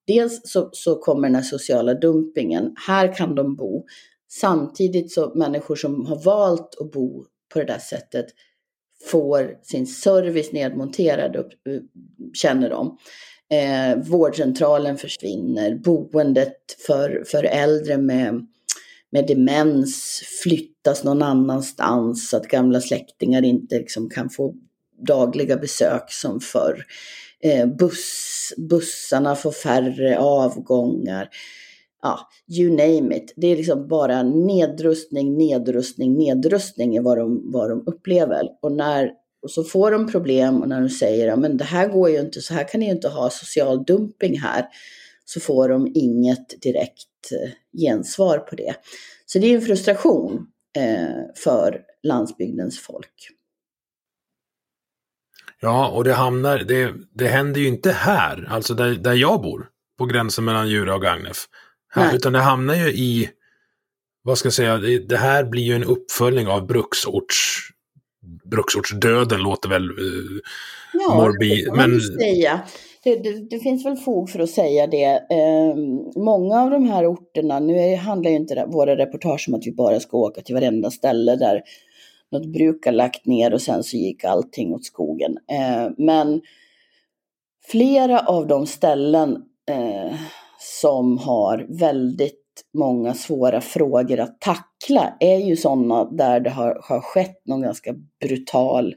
dels 0.08 0.42
så, 0.44 0.70
så 0.72 0.96
kommer 0.96 1.28
den 1.28 1.36
här 1.36 1.44
sociala 1.44 1.94
dumpingen, 1.94 2.76
här 2.88 3.16
kan 3.16 3.36
de 3.36 3.56
bo. 3.56 3.86
Samtidigt 4.32 5.12
så 5.12 5.32
människor 5.36 5.76
som 5.76 6.06
har 6.06 6.24
valt 6.24 6.76
att 6.82 6.92
bo 6.92 7.26
på 7.54 7.60
det 7.60 7.66
där 7.66 7.80
sättet 7.80 8.26
får 9.12 9.58
sin 9.64 9.88
service 9.88 10.52
nedmonterad, 10.52 11.36
upp, 11.36 11.68
eh, 11.68 11.82
känner 12.34 12.70
de. 12.70 12.98
Eh, 13.52 13.98
vårdcentralen 13.98 14.98
försvinner, 14.98 15.76
boendet 15.76 16.58
för, 16.88 17.24
för 17.28 17.44
äldre 17.44 17.98
med, 17.98 18.48
med 19.12 19.28
demens 19.28 20.24
flyttas 20.44 21.04
någon 21.04 21.22
annanstans 21.22 22.30
så 22.30 22.38
att 22.38 22.48
gamla 22.48 22.82
släktingar 22.82 23.46
inte 23.46 23.80
liksom 23.80 24.10
kan 24.10 24.30
få 24.30 24.56
dagliga 25.08 25.58
besök 25.58 26.12
som 26.12 26.40
förr. 26.40 26.86
Eh, 27.44 27.66
buss, 27.66 28.54
bussarna 28.58 29.36
får 29.36 29.52
färre 29.52 30.20
avgångar. 30.20 31.30
Ja, 32.02 32.30
you 32.58 32.70
name 32.70 33.18
it. 33.18 33.34
Det 33.36 33.48
är 33.48 33.56
liksom 33.56 33.88
bara 33.88 34.24
nedrustning, 34.24 35.38
nedrustning, 35.38 36.18
nedrustning 36.18 36.96
är 36.96 37.02
vad 37.02 37.18
de, 37.18 37.52
vad 37.52 37.70
de 37.70 37.84
upplever. 37.88 38.48
Och, 38.62 38.72
när, 38.72 39.12
och 39.42 39.52
så 39.52 39.64
får 39.64 39.92
de 39.92 40.12
problem 40.12 40.62
och 40.62 40.70
när 40.70 40.82
de 40.82 40.90
säger 40.90 41.32
att 41.32 41.42
ja, 41.42 41.50
det 41.50 41.64
här 41.64 41.88
går 41.88 42.10
ju 42.10 42.20
inte, 42.20 42.42
så 42.42 42.54
här 42.54 42.68
kan 42.68 42.80
ni 42.80 42.86
ju 42.86 42.92
inte 42.92 43.10
ha 43.10 43.30
social 43.30 43.84
dumping 43.84 44.40
här. 44.40 44.66
Så 45.26 45.40
får 45.40 45.70
de 45.70 45.92
inget 45.96 46.62
direkt 46.62 47.32
eh, 47.32 47.52
gensvar 47.82 48.38
på 48.38 48.56
det. 48.56 48.76
Så 49.26 49.40
det 49.40 49.48
är 49.48 49.56
en 49.56 49.62
frustration 49.62 50.48
eh, 50.78 51.34
för 51.36 51.82
landsbygdens 52.04 52.80
folk. 52.80 53.30
Ja, 55.62 55.90
och 55.90 56.04
det 56.04 56.14
hamnar, 56.14 56.58
det, 56.60 56.94
det 57.14 57.28
händer 57.28 57.62
ju 57.62 57.68
inte 57.68 57.92
här, 57.92 58.48
alltså 58.50 58.74
där, 58.74 58.96
där 58.96 59.14
jag 59.14 59.42
bor, 59.42 59.68
på 59.98 60.06
gränsen 60.06 60.46
mellan 60.46 60.70
Djura 60.70 60.96
och 60.96 61.02
Gagnef. 61.02 61.46
Här, 61.90 62.16
utan 62.16 62.34
det 62.34 62.40
hamnar 62.40 62.76
ju 62.76 62.88
i, 62.88 63.30
vad 64.24 64.38
ska 64.38 64.46
jag 64.46 64.54
säga, 64.54 64.78
det, 65.08 65.18
här 65.18 65.44
blir 65.44 65.64
ju 65.64 65.76
en 65.76 65.84
uppföljning 65.84 66.48
av 66.48 66.68
bruksorts, 66.68 67.60
bruksortsdöden 68.52 69.42
låter 69.42 69.70
väl 69.70 69.92
uh, 69.92 70.40
ja, 70.94 71.16
morbid. 71.16 71.66
Det 71.66 71.76
men... 71.76 72.02
säga. 72.02 72.62
Det, 73.04 73.16
det, 73.16 73.50
det, 73.50 73.60
finns 73.60 73.86
väl 73.86 73.98
fog 73.98 74.30
för 74.30 74.40
att 74.40 74.50
säga 74.50 74.88
det. 74.88 75.06
Eh, 75.06 75.76
många 76.16 76.62
av 76.62 76.70
de 76.70 76.86
här 76.86 77.14
orterna, 77.14 77.60
nu 77.60 77.78
är, 77.80 77.98
handlar 77.98 78.32
ju 78.32 78.36
inte 78.36 78.66
våra 78.68 78.98
reportage 78.98 79.46
om 79.48 79.54
att 79.54 79.68
vi 79.68 79.72
bara 79.72 80.00
ska 80.00 80.18
åka 80.18 80.42
till 80.42 80.56
varenda 80.56 80.92
ställe 80.92 81.36
där 81.36 81.62
något 82.32 82.46
bruk 82.46 82.86
har 82.86 82.92
lagt 82.92 83.26
ner 83.26 83.54
och 83.54 83.62
sen 83.62 83.84
så 83.84 83.98
gick 83.98 84.24
allting 84.24 84.74
åt 84.74 84.86
skogen. 84.86 85.38
Eh, 85.52 85.92
men 85.98 86.42
flera 87.68 88.20
av 88.20 88.48
de 88.48 88.68
ställen 88.68 89.44
eh, 89.70 90.14
som 90.82 91.18
har 91.18 91.66
väldigt 91.70 92.36
många 92.74 93.14
svåra 93.14 93.62
frågor 93.62 94.20
att 94.20 94.42
tackla 94.42 95.14
är 95.20 95.38
ju 95.38 95.56
sådana 95.56 96.06
där 96.06 96.40
det 96.40 96.50
har, 96.50 96.82
har 96.84 97.02
skett 97.02 97.42
någon 97.46 97.62
ganska 97.62 97.96
brutal 98.20 98.96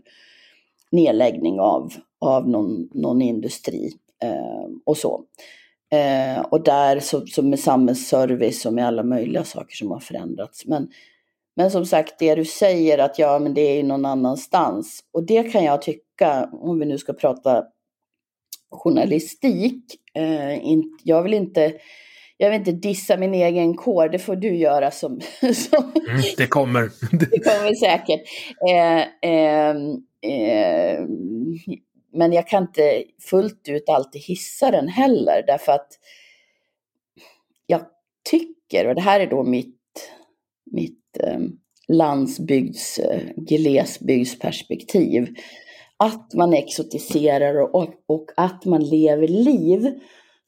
nedläggning 0.90 1.60
av, 1.60 1.92
av 2.20 2.48
någon, 2.48 2.88
någon 2.94 3.22
industri 3.22 3.92
eh, 4.22 4.70
och 4.86 4.96
så. 4.96 5.24
Eh, 5.92 6.40
och 6.40 6.64
där 6.64 7.00
så, 7.00 7.26
så 7.26 7.42
med 7.42 7.60
samhällsservice 7.60 8.66
och 8.66 8.72
med 8.72 8.86
alla 8.86 9.02
möjliga 9.02 9.44
saker 9.44 9.76
som 9.76 9.90
har 9.90 10.00
förändrats. 10.00 10.66
Men 10.66 10.88
men 11.54 11.70
som 11.70 11.86
sagt, 11.86 12.18
det 12.18 12.34
du 12.34 12.44
säger 12.44 12.98
att 12.98 13.18
ja, 13.18 13.38
men 13.38 13.54
det 13.54 13.60
är 13.60 13.76
ju 13.76 13.82
någon 13.82 14.04
annanstans. 14.04 15.00
Och 15.12 15.22
det 15.22 15.42
kan 15.42 15.64
jag 15.64 15.82
tycka, 15.82 16.48
om 16.52 16.78
vi 16.78 16.86
nu 16.86 16.98
ska 16.98 17.12
prata 17.12 17.64
journalistik, 18.72 19.84
eh, 20.14 20.78
jag 21.02 21.22
vill 21.22 21.34
inte 21.34 21.72
jag 22.42 22.50
vill 22.50 22.58
inte 22.58 22.72
dissa 22.72 23.16
min 23.16 23.34
egen 23.34 23.74
kår, 23.74 24.08
det 24.08 24.18
får 24.18 24.36
du 24.36 24.56
göra 24.56 24.90
som... 24.90 25.20
som 25.40 25.92
mm, 26.08 26.22
det 26.36 26.46
kommer. 26.46 26.82
det 27.10 27.38
kommer 27.38 27.74
säkert. 27.74 28.20
Eh, 28.70 29.30
eh, 29.30 29.76
eh, 30.32 31.00
men 32.12 32.32
jag 32.32 32.48
kan 32.48 32.62
inte 32.62 33.04
fullt 33.20 33.68
ut 33.68 33.88
alltid 33.88 34.22
hissa 34.22 34.70
den 34.70 34.88
heller, 34.88 35.44
därför 35.46 35.72
att 35.72 35.88
jag 37.66 37.80
tycker, 38.30 38.86
och 38.86 38.94
det 38.94 39.00
här 39.00 39.20
är 39.20 39.26
då 39.26 39.42
mitt, 39.42 40.10
mitt 40.70 41.18
eh, 41.20 41.40
landsbygds, 41.88 43.00
glesbygdsperspektiv. 43.36 45.34
Att 46.02 46.34
man 46.34 46.52
exotiserar 46.52 47.74
och, 47.76 47.94
och 48.06 48.26
att 48.36 48.64
man 48.64 48.84
lever 48.84 49.28
liv 49.28 50.00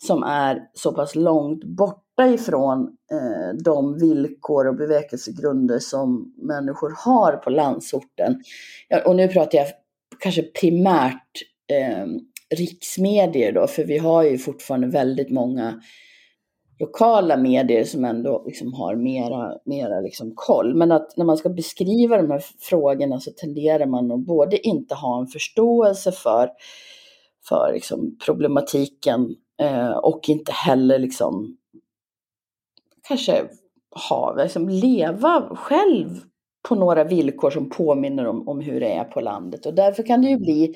som 0.06 0.22
är 0.22 0.62
så 0.74 0.92
pass 0.92 1.14
långt 1.14 1.64
borta 1.64 2.26
ifrån 2.26 2.96
eh, 3.12 3.56
de 3.64 3.98
villkor 3.98 4.66
och 4.66 4.76
bevekelsegrunder 4.76 5.78
som 5.78 6.34
människor 6.36 6.94
har 6.96 7.36
på 7.36 7.50
landsorten. 7.50 8.42
Ja, 8.88 9.02
och 9.06 9.16
nu 9.16 9.28
pratar 9.28 9.58
jag 9.58 9.66
kanske 10.18 10.42
primärt 10.42 11.42
eh, 11.72 12.06
riksmedier 12.56 13.52
då, 13.52 13.66
för 13.66 13.84
vi 13.84 13.98
har 13.98 14.22
ju 14.22 14.38
fortfarande 14.38 14.86
väldigt 14.86 15.30
många 15.30 15.80
lokala 16.78 17.36
medier 17.36 17.84
som 17.84 18.04
ändå 18.04 18.42
liksom 18.46 18.74
har 18.74 18.96
mera, 18.96 19.58
mera 19.64 20.00
liksom 20.00 20.32
koll. 20.34 20.74
Men 20.74 20.92
att 20.92 21.16
när 21.16 21.24
man 21.24 21.36
ska 21.36 21.48
beskriva 21.48 22.16
de 22.16 22.30
här 22.30 22.44
frågorna 22.60 23.20
så 23.20 23.30
tenderar 23.30 23.86
man 23.86 24.12
att 24.12 24.26
både 24.26 24.66
inte 24.66 24.94
ha 24.94 25.20
en 25.20 25.26
förståelse 25.26 26.12
för, 26.12 26.50
för 27.48 27.72
liksom 27.74 28.18
problematiken 28.26 29.34
eh, 29.60 29.90
och 29.90 30.28
inte 30.28 30.52
heller 30.52 30.98
liksom 30.98 31.56
kanske 33.08 33.44
ha, 34.10 34.34
liksom 34.34 34.68
leva 34.68 35.56
själv 35.56 36.08
på 36.68 36.74
några 36.74 37.04
villkor 37.04 37.50
som 37.50 37.70
påminner 37.70 38.26
om, 38.26 38.48
om 38.48 38.60
hur 38.60 38.80
det 38.80 38.92
är 38.92 39.04
på 39.04 39.20
landet. 39.20 39.66
Och 39.66 39.74
därför 39.74 40.02
kan 40.02 40.22
det 40.22 40.28
ju 40.28 40.36
bli, 40.36 40.74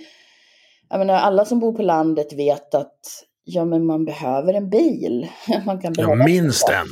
jag 0.89 0.99
menar 0.99 1.15
alla 1.15 1.45
som 1.45 1.61
bor 1.61 1.73
på 1.73 1.83
landet 1.83 2.33
vet 2.33 2.75
att 2.75 3.28
Ja, 3.51 3.65
men 3.65 3.87
man 3.87 4.05
behöver 4.05 4.55
en 4.55 4.71
bil. 4.71 5.29
Man 5.67 5.81
kan 5.81 5.93
behöva 5.93 6.15
ja, 6.17 6.25
minst 6.25 6.69
en. 6.69 6.87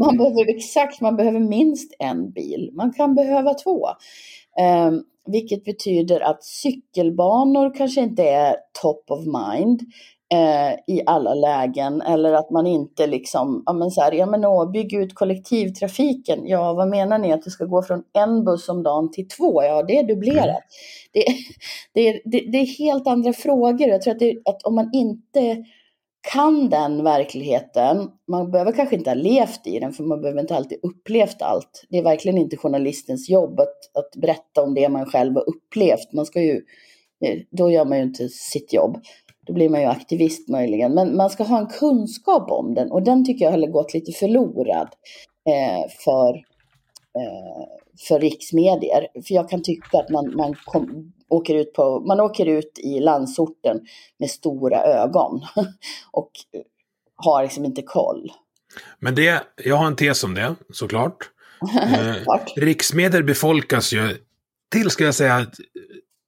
Man 0.00 0.16
behöver 0.16 0.56
exakt, 0.56 1.00
man 1.00 1.16
behöver 1.16 1.40
minst 1.40 1.94
en 1.98 2.30
bil. 2.30 2.70
Man 2.72 2.92
kan 2.92 3.14
behöva 3.14 3.54
två. 3.54 3.88
Eh, 4.60 4.92
vilket 5.26 5.64
betyder 5.64 6.20
att 6.20 6.44
cykelbanor 6.44 7.74
kanske 7.74 8.00
inte 8.00 8.22
är 8.22 8.56
top 8.82 9.10
of 9.10 9.20
mind 9.26 9.80
eh, 10.32 10.94
i 10.96 11.02
alla 11.06 11.34
lägen. 11.34 12.02
Eller 12.02 12.32
att 12.32 12.50
man 12.50 12.66
inte 12.66 13.06
liksom, 13.06 13.62
ja 13.66 13.72
men 13.72 13.90
så 13.90 14.00
här, 14.00 14.12
ja 14.12 14.26
men 14.26 14.44
åh, 14.44 14.70
bygg 14.70 14.94
ut 14.94 15.14
kollektivtrafiken. 15.14 16.46
Ja, 16.46 16.72
vad 16.72 16.88
menar 16.88 17.18
ni? 17.18 17.32
Att 17.32 17.42
det 17.42 17.50
ska 17.50 17.64
gå 17.64 17.82
från 17.82 18.02
en 18.12 18.44
buss 18.44 18.68
om 18.68 18.82
dagen 18.82 19.10
till 19.10 19.28
två? 19.28 19.62
Ja, 19.62 19.82
det 19.82 19.98
är 19.98 20.02
dubblerat. 20.02 20.46
Mm. 20.46 20.56
Det, 21.12 21.24
det, 21.94 22.20
det, 22.24 22.50
det, 22.50 22.58
är 22.58 22.78
helt 22.78 23.06
andra 23.06 23.32
frågor. 23.32 23.88
Jag 23.88 24.02
tror 24.02 24.14
att, 24.14 24.54
att 24.54 24.62
om 24.62 24.74
man 24.74 24.90
inte 24.92 25.64
kan 26.32 26.68
den 26.68 27.04
verkligheten, 27.04 28.10
man 28.28 28.50
behöver 28.50 28.72
kanske 28.72 28.96
inte 28.96 29.10
ha 29.10 29.14
levt 29.14 29.66
i 29.66 29.78
den 29.78 29.92
för 29.92 30.04
man 30.04 30.20
behöver 30.20 30.40
inte 30.40 30.56
alltid 30.56 30.78
upplevt 30.82 31.42
allt. 31.42 31.86
Det 31.88 31.98
är 31.98 32.02
verkligen 32.02 32.38
inte 32.38 32.56
journalistens 32.56 33.28
jobb 33.28 33.60
att, 33.60 33.96
att 33.98 34.20
berätta 34.20 34.62
om 34.62 34.74
det 34.74 34.88
man 34.88 35.06
själv 35.06 35.34
har 35.34 35.48
upplevt. 35.48 36.12
Man 36.12 36.26
ska 36.26 36.42
ju, 36.42 36.62
eh, 37.24 37.38
då 37.50 37.70
gör 37.70 37.84
man 37.84 37.98
ju 37.98 38.04
inte 38.04 38.28
sitt 38.28 38.72
jobb. 38.72 38.98
Då 39.46 39.52
blir 39.52 39.68
man 39.68 39.80
ju 39.80 39.86
aktivist 39.86 40.48
möjligen. 40.48 40.94
Men 40.94 41.16
man 41.16 41.30
ska 41.30 41.44
ha 41.44 41.58
en 41.58 41.66
kunskap 41.66 42.50
om 42.50 42.74
den 42.74 42.92
och 42.92 43.02
den 43.02 43.24
tycker 43.24 43.44
jag 43.44 43.52
har 43.52 43.66
gått 43.66 43.94
lite 43.94 44.12
förlorad 44.12 44.88
eh, 45.48 45.90
för, 46.04 46.34
eh, 47.18 47.66
för 48.08 48.20
riksmedier. 48.20 49.08
För 49.26 49.34
jag 49.34 49.48
kan 49.48 49.62
tycka 49.62 49.98
att 49.98 50.10
man, 50.10 50.36
man 50.36 50.54
kom, 50.64 51.12
åker 51.28 51.54
ut 51.54 51.72
på, 51.72 52.00
man 52.00 52.20
åker 52.20 52.46
ut 52.46 52.78
i 52.78 53.00
landsorten 53.00 53.80
med 54.18 54.30
stora 54.30 54.82
ögon 54.82 55.40
och 56.10 56.30
har 57.16 57.42
liksom 57.42 57.64
inte 57.64 57.82
koll. 57.82 58.32
Men 58.98 59.14
det, 59.14 59.42
jag 59.64 59.76
har 59.76 59.86
en 59.86 59.96
tes 59.96 60.24
om 60.24 60.34
det, 60.34 60.54
såklart. 60.72 61.30
eh, 61.82 62.16
riksmedier 62.56 63.22
befolkas 63.22 63.92
ju 63.92 64.16
till, 64.72 64.90
ska 64.90 65.04
jag 65.04 65.14
säga, 65.14 65.46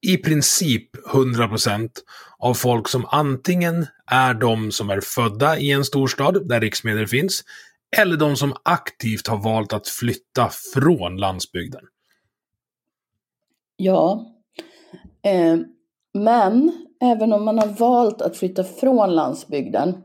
i 0.01 0.17
princip 0.17 0.97
100% 0.97 1.91
av 2.39 2.55
folk 2.55 2.89
som 2.89 3.07
antingen 3.07 3.87
är 4.07 4.35
de 4.35 4.73
som 4.73 4.91
är 4.91 5.01
födda 5.01 5.59
i 5.59 5.71
en 5.71 5.85
storstad 5.85 6.49
där 6.49 6.61
riksmedier 6.61 7.07
finns, 7.07 7.45
eller 7.97 8.17
de 8.17 8.37
som 8.37 8.55
aktivt 8.63 9.27
har 9.27 9.37
valt 9.37 9.73
att 9.73 9.89
flytta 9.89 10.51
från 10.75 11.17
landsbygden. 11.17 11.85
Ja, 13.77 14.27
Eh, 15.23 15.59
men 16.15 16.73
även 17.01 17.33
om 17.33 17.45
man 17.45 17.59
har 17.59 17.67
valt 17.67 18.23
att 18.23 18.37
flytta 18.37 18.65
från 18.65 19.15
landsbygden, 19.15 20.05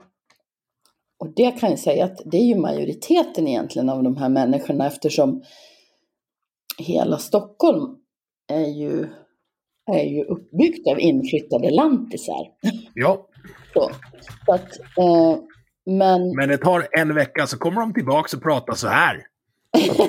och 1.19 1.33
det 1.35 1.51
kan 1.51 1.69
jag 1.69 1.79
säga 1.79 2.05
att 2.05 2.21
det 2.25 2.37
är 2.37 2.45
ju 2.45 2.55
majoriteten 2.55 3.47
egentligen 3.47 3.89
av 3.89 4.03
de 4.03 4.17
här 4.17 4.29
människorna 4.29 4.87
eftersom 4.87 5.43
hela 6.77 7.17
Stockholm 7.17 7.95
är 8.51 8.67
ju, 8.67 9.07
är 9.91 10.03
ju 10.03 10.23
uppbyggt 10.23 10.87
av 10.87 10.99
inflyttade 10.99 11.69
lantisar. 11.69 12.47
Ja. 12.93 13.27
Så, 13.73 13.89
så 14.45 14.53
att, 14.53 14.79
eh, 14.99 15.37
men... 15.85 16.35
Men 16.35 16.49
det 16.49 16.57
tar 16.57 16.87
en 16.91 17.15
vecka 17.15 17.47
så 17.47 17.57
kommer 17.57 17.81
de 17.81 17.93
tillbaka 17.93 18.37
och 18.37 18.43
pratar 18.43 18.73
så 18.73 18.87
här. 18.87 19.23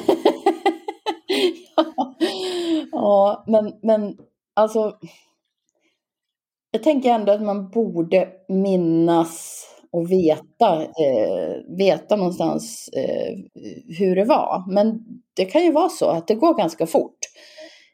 ja, 2.92 3.44
men, 3.46 3.72
men 3.82 4.16
alltså. 4.54 4.96
Jag 6.70 6.82
tänker 6.82 7.10
ändå 7.10 7.32
att 7.32 7.42
man 7.42 7.70
borde 7.70 8.28
minnas 8.48 9.64
och 9.92 10.10
veta, 10.10 10.82
eh, 10.82 11.76
veta 11.78 12.16
någonstans 12.16 12.90
eh, 12.96 13.38
hur 13.98 14.16
det 14.16 14.24
var. 14.24 14.64
Men 14.68 15.00
det 15.36 15.44
kan 15.44 15.64
ju 15.64 15.72
vara 15.72 15.88
så 15.88 16.10
att 16.10 16.28
det 16.28 16.34
går 16.34 16.58
ganska 16.58 16.86
fort 16.86 17.18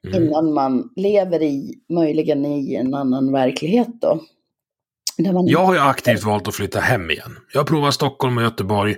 mm. 0.06 0.22
innan 0.22 0.52
man 0.52 0.90
lever 0.96 1.42
i, 1.42 1.74
möjligen 1.88 2.46
i 2.46 2.74
en 2.74 2.94
annan 2.94 3.32
verklighet 3.32 3.88
då. 4.00 4.20
Man... 5.32 5.46
Jag 5.46 5.64
har 5.64 5.74
ju 5.74 5.80
aktivt 5.80 6.24
valt 6.24 6.48
att 6.48 6.54
flytta 6.54 6.80
hem 6.80 7.10
igen. 7.10 7.36
Jag 7.54 7.66
provar 7.66 7.90
Stockholm 7.90 8.36
och 8.38 8.42
Göteborg. 8.42 8.96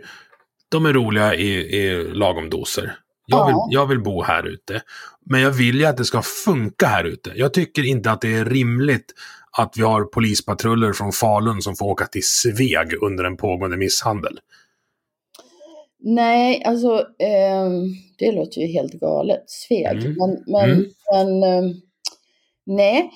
De 0.68 0.86
är 0.86 0.92
roliga 0.92 1.34
i, 1.34 1.76
i 1.76 2.04
lagom 2.12 2.50
doser. 2.50 2.96
Jag 3.26 3.46
vill, 3.46 3.56
jag 3.70 3.86
vill 3.86 4.02
bo 4.02 4.22
här 4.22 4.46
ute. 4.46 4.82
Men 5.26 5.40
jag 5.40 5.50
vill 5.50 5.80
ju 5.80 5.84
att 5.84 5.96
det 5.96 6.04
ska 6.04 6.22
funka 6.22 6.86
här 6.86 7.04
ute. 7.04 7.32
Jag 7.34 7.54
tycker 7.54 7.86
inte 7.86 8.10
att 8.10 8.20
det 8.20 8.34
är 8.34 8.44
rimligt 8.44 9.14
att 9.58 9.74
vi 9.76 9.82
har 9.82 10.04
polispatruller 10.04 10.92
från 10.92 11.12
Falun 11.12 11.62
som 11.62 11.76
får 11.76 11.86
åka 11.86 12.06
till 12.06 12.24
Sveg 12.24 13.02
under 13.02 13.24
en 13.24 13.36
pågående 13.36 13.76
misshandel. 13.76 14.38
Nej, 16.04 16.64
alltså 16.64 16.98
eh, 16.98 17.70
det 18.18 18.32
låter 18.32 18.60
ju 18.60 18.66
helt 18.66 18.92
galet. 18.92 19.44
Sveg. 19.46 20.04
Mm. 20.04 20.14
Men, 20.18 20.44
men, 20.46 20.70
mm. 20.70 20.84
men 21.12 21.42
eh, 21.42 21.74
nej. 22.66 23.10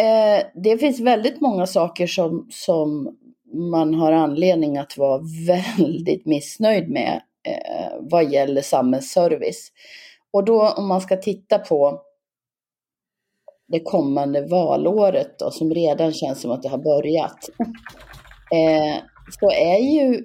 Eh, 0.00 0.46
det 0.54 0.78
finns 0.78 1.00
väldigt 1.00 1.40
många 1.40 1.66
saker 1.66 2.06
som, 2.06 2.46
som 2.50 3.16
man 3.72 3.94
har 3.94 4.12
anledning 4.12 4.78
att 4.78 4.98
vara 4.98 5.22
väldigt 5.46 6.26
missnöjd 6.26 6.90
med 6.90 7.20
eh, 7.48 7.92
vad 8.00 8.32
gäller 8.32 8.62
samhällsservice. 8.62 9.72
Och 10.32 10.44
då 10.44 10.68
om 10.68 10.88
man 10.88 11.00
ska 11.00 11.16
titta 11.16 11.58
på 11.58 12.02
det 13.68 13.80
kommande 13.80 14.46
valåret 14.46 15.38
då, 15.38 15.50
som 15.50 15.74
redan 15.74 16.12
känns 16.12 16.40
som 16.40 16.50
att 16.50 16.62
det 16.62 16.68
har 16.68 16.78
börjat, 16.78 17.48
eh, 18.54 18.96
så 19.40 19.50
är 19.50 19.78
ju 19.78 20.24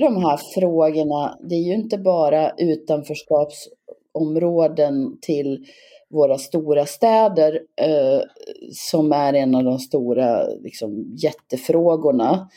de 0.00 0.16
här 0.16 0.40
frågorna, 0.54 1.38
det 1.40 1.54
är 1.54 1.62
ju 1.62 1.74
inte 1.74 1.98
bara 1.98 2.50
utanförskapsområden 2.50 5.20
till 5.20 5.66
våra 6.10 6.38
stora 6.38 6.86
städer 6.86 7.60
eh, 7.80 8.20
som 8.72 9.12
är 9.12 9.32
en 9.32 9.54
av 9.54 9.64
de 9.64 9.78
stora 9.78 10.46
liksom, 10.46 11.14
jättefrågorna. 11.16 12.48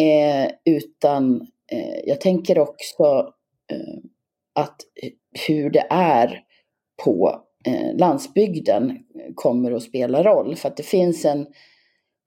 Eh, 0.00 0.50
utan 0.64 1.46
Eh, 1.72 2.00
jag 2.06 2.20
tänker 2.20 2.58
också 2.58 3.32
eh, 3.72 3.98
att 4.54 4.76
hur 5.46 5.70
det 5.70 5.86
är 5.90 6.40
på 7.04 7.42
eh, 7.66 7.96
landsbygden 7.96 8.98
kommer 9.34 9.72
att 9.72 9.82
spela 9.82 10.22
roll. 10.22 10.56
För 10.56 10.68
att 10.68 10.76
det 10.76 10.82
finns 10.82 11.24
en, 11.24 11.46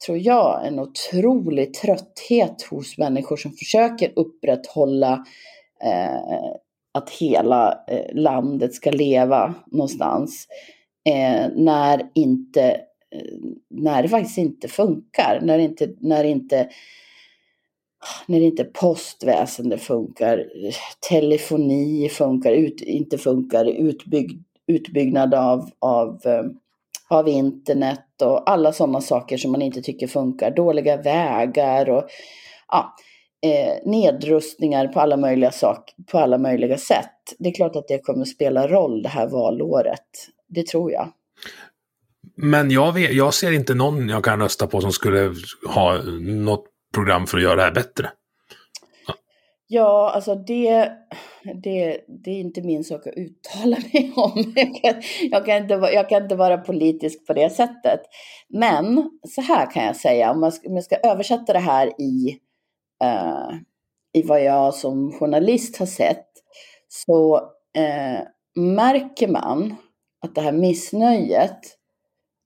tror 0.06 0.18
jag, 0.18 0.68
en 0.68 0.80
otrolig 0.80 1.74
trötthet 1.74 2.62
hos 2.62 2.98
människor 2.98 3.38
som 3.38 3.52
försöker 3.52 4.12
upprätthålla 4.16 5.26
eh, 5.84 6.52
att 6.94 7.10
hela 7.10 7.84
eh, 7.88 8.14
landet 8.14 8.74
ska 8.74 8.92
leva 8.92 9.56
någonstans. 9.66 10.48
Eh, 11.10 11.48
när, 11.56 12.10
inte, 12.16 12.64
eh, 13.16 13.40
när 13.70 14.04
det 14.04 14.10
faktiskt 14.10 14.38
inte 14.38 14.68
funkar. 14.68 15.40
När 15.42 15.60
inte, 15.60 15.90
när 16.00 16.24
inte, 16.24 16.70
när 18.26 18.40
inte 18.40 18.64
postväsende 18.64 19.78
funkar, 19.78 20.46
telefoni 21.10 22.10
funkar, 22.10 22.52
ut, 22.52 22.82
inte 22.82 23.18
funkar, 23.18 23.66
utbygg, 23.66 24.40
utbyggnad 24.68 25.34
av, 25.34 25.70
av, 25.80 26.22
eh, 26.26 26.44
av 27.10 27.28
internet 27.28 28.22
och 28.22 28.50
alla 28.50 28.74
sådana 28.74 29.02
saker 29.02 29.38
som 29.38 29.52
man 29.52 29.62
inte 29.62 29.82
tycker 29.82 30.08
funkar. 30.08 30.52
Dåliga 30.52 30.98
vägar 30.98 31.90
och 31.90 32.04
ja, 32.68 32.96
eh, 33.46 33.90
nedrustningar 33.92 34.88
på 34.88 35.00
alla, 35.00 35.18
möjliga 35.18 35.52
sak, 35.52 35.94
på 36.12 36.18
alla 36.20 36.38
möjliga 36.38 36.78
sätt. 36.78 37.36
Det 37.40 37.50
är 37.50 37.54
klart 37.54 37.76
att 37.76 37.88
det 37.88 38.00
kommer 38.00 38.26
spela 38.26 38.68
roll 38.68 39.04
det 39.04 39.10
här 39.10 39.28
valåret. 39.28 40.28
Det 40.48 40.68
tror 40.68 40.92
jag. 40.92 41.12
Men 42.36 42.72
jag, 42.72 42.94
vet, 42.94 43.14
jag 43.14 43.34
ser 43.34 43.52
inte 43.52 43.74
någon 43.74 44.10
jag 44.10 44.24
kan 44.24 44.40
rösta 44.40 44.68
på 44.68 44.82
som 44.82 44.92
skulle 44.92 45.34
ha 45.68 46.02
något 46.22 46.66
program 46.94 47.28
för 47.28 47.38
att 47.38 47.44
göra 47.44 47.56
det 47.56 47.62
här 47.62 47.72
bättre. 47.72 48.10
Ja, 49.68 50.12
alltså 50.16 50.36
det, 50.36 50.92
det, 51.64 52.02
det 52.08 52.32
är 52.32 52.40
inte 52.40 52.62
min 52.62 52.84
sak 52.84 53.08
att 53.08 53.14
uttala 53.16 53.78
mig 53.94 54.14
om. 54.16 54.54
Jag 54.56 54.76
kan, 54.76 55.02
jag, 55.32 55.46
kan 55.46 55.58
inte, 55.58 55.74
jag 55.74 56.10
kan 56.10 56.24
inte 56.24 56.36
vara 56.36 56.58
politisk 56.58 57.28
på 57.28 57.34
det 57.34 57.50
sättet. 57.50 58.00
Men 58.50 59.10
så 59.28 59.42
här 59.42 59.72
kan 59.72 59.86
jag 59.86 59.96
säga, 59.96 60.32
om 60.32 60.44
jag 60.44 60.54
ska, 60.54 60.70
om 60.70 60.76
jag 60.76 60.84
ska 60.84 60.96
översätta 60.96 61.54
det 61.54 61.60
här 61.60 62.02
i 62.02 62.38
eh, 63.04 63.50
i 64.14 64.22
vad 64.22 64.44
jag 64.44 64.74
som 64.74 65.12
journalist 65.12 65.78
har 65.78 65.86
sett 65.86 66.28
så 66.88 67.36
eh, 67.76 68.22
märker 68.56 69.28
man 69.28 69.76
att 70.22 70.36
det 70.36 70.42
här 70.42 70.52
missnöjet 70.52 71.60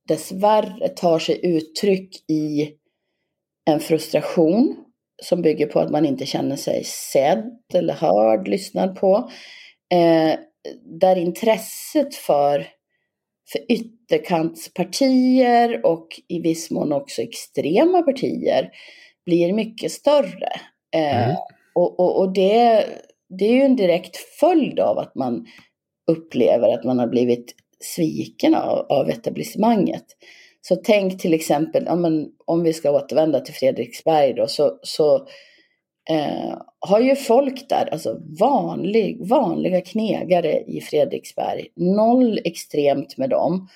dessvärre 0.08 0.90
tar 0.90 1.20
sig 1.20 1.40
uttryck 1.44 2.30
i 2.30 2.72
en 3.66 3.80
frustration 3.80 4.76
som 5.24 5.42
bygger 5.42 5.68
på 5.68 5.80
att 5.80 5.92
man 5.92 6.06
inte 6.06 6.26
känner 6.26 6.56
sig 6.56 6.84
sedd 6.84 7.60
eller 7.74 7.94
hörd, 7.94 8.48
lyssnad 8.48 8.96
på. 8.96 9.30
Eh, 9.94 10.34
där 11.00 11.16
intresset 11.16 12.16
för, 12.16 12.68
för 13.52 13.72
ytterkantspartier 13.72 15.86
och 15.86 16.08
i 16.28 16.40
viss 16.40 16.72
mån 16.72 16.94
också 16.94 17.22
extrema 17.22 18.02
partier 18.02 18.70
blir 19.26 19.54
mycket 19.54 19.92
större. 19.92 20.50
Eh, 20.96 21.26
mm. 21.26 21.36
och, 21.76 22.00
och, 22.00 22.20
och 22.20 22.34
det, 22.34 22.86
det 23.30 23.46
är 23.46 23.54
ju 23.54 23.62
en 23.62 23.76
direkt 23.76 24.18
följd 24.18 24.80
av 24.80 24.98
att 24.98 25.16
man 25.16 25.46
upplever 26.12 26.74
att 26.74 26.84
man 26.84 27.00
har 27.00 27.08
blivit 27.08 27.56
sviken 27.80 28.56
av, 28.56 28.86
av 28.90 29.10
etablissemanget. 29.10 30.06
Så 30.68 30.76
tänk 30.76 31.22
till 31.22 31.34
exempel, 31.34 31.84
ja, 31.86 31.96
men, 31.96 32.28
om 32.46 32.64
vi 32.64 32.74
ska 32.74 32.92
återvända 32.92 33.40
till 33.40 33.54
Fredriksberg 33.54 34.34
då, 34.34 34.48
så, 34.48 34.80
så 34.82 35.16
eh, 36.10 36.58
har 36.80 37.00
ju 37.00 37.16
folk 37.16 37.70
där, 37.70 37.90
alltså 37.92 38.18
vanlig, 38.40 39.28
vanliga 39.30 39.82
knegare 39.82 40.60
i 40.60 40.82
Fredriksberg, 40.82 41.68
noll 41.76 42.40
extremt 42.46 43.18
med 43.18 43.30
dem, 43.30 43.68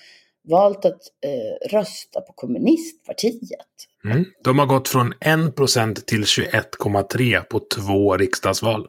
valt 0.49 0.86
att 0.86 1.02
eh, 1.25 1.69
rösta 1.69 2.21
på 2.21 2.34
kommunistpartiet. 2.34 3.67
Mm. 4.06 4.25
De 4.43 4.60
har 4.60 4.65
gått 4.65 4.88
från 4.88 5.13
1% 5.13 5.95
till 5.95 6.23
21,3 6.23 7.41
på 7.41 7.60
två 7.75 8.17
riksdagsval. 8.17 8.88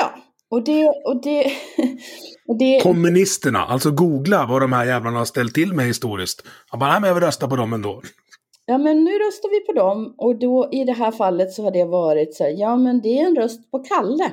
Ja, 0.00 0.14
och 0.50 0.64
det, 0.64 0.86
och 1.04 1.22
det, 1.22 1.44
och 2.48 2.58
det... 2.58 2.80
Kommunisterna, 2.82 3.58
alltså 3.58 3.90
googla 3.90 4.46
vad 4.46 4.60
de 4.62 4.72
här 4.72 4.86
jävlarna 4.86 5.18
har 5.18 5.24
ställt 5.24 5.54
till 5.54 5.72
med 5.72 5.86
historiskt. 5.86 6.42
Jag 6.70 6.80
bara, 6.80 6.90
nej 6.90 7.00
men 7.00 7.08
jag 7.08 7.14
vill 7.14 7.24
rösta 7.24 7.48
på 7.48 7.56
dem 7.56 7.72
ändå. 7.72 8.02
Ja 8.66 8.78
men 8.78 9.04
nu 9.04 9.10
röstar 9.10 9.50
vi 9.50 9.66
på 9.66 9.72
dem 9.72 10.14
och 10.18 10.38
då 10.38 10.68
i 10.72 10.84
det 10.84 10.92
här 10.92 11.12
fallet 11.12 11.52
så 11.52 11.62
har 11.62 11.70
det 11.70 11.84
varit 11.84 12.34
så 12.34 12.44
här, 12.44 12.50
ja 12.50 12.76
men 12.76 13.00
det 13.00 13.18
är 13.18 13.26
en 13.26 13.36
röst 13.36 13.70
på 13.70 13.78
Kalle. 13.78 14.32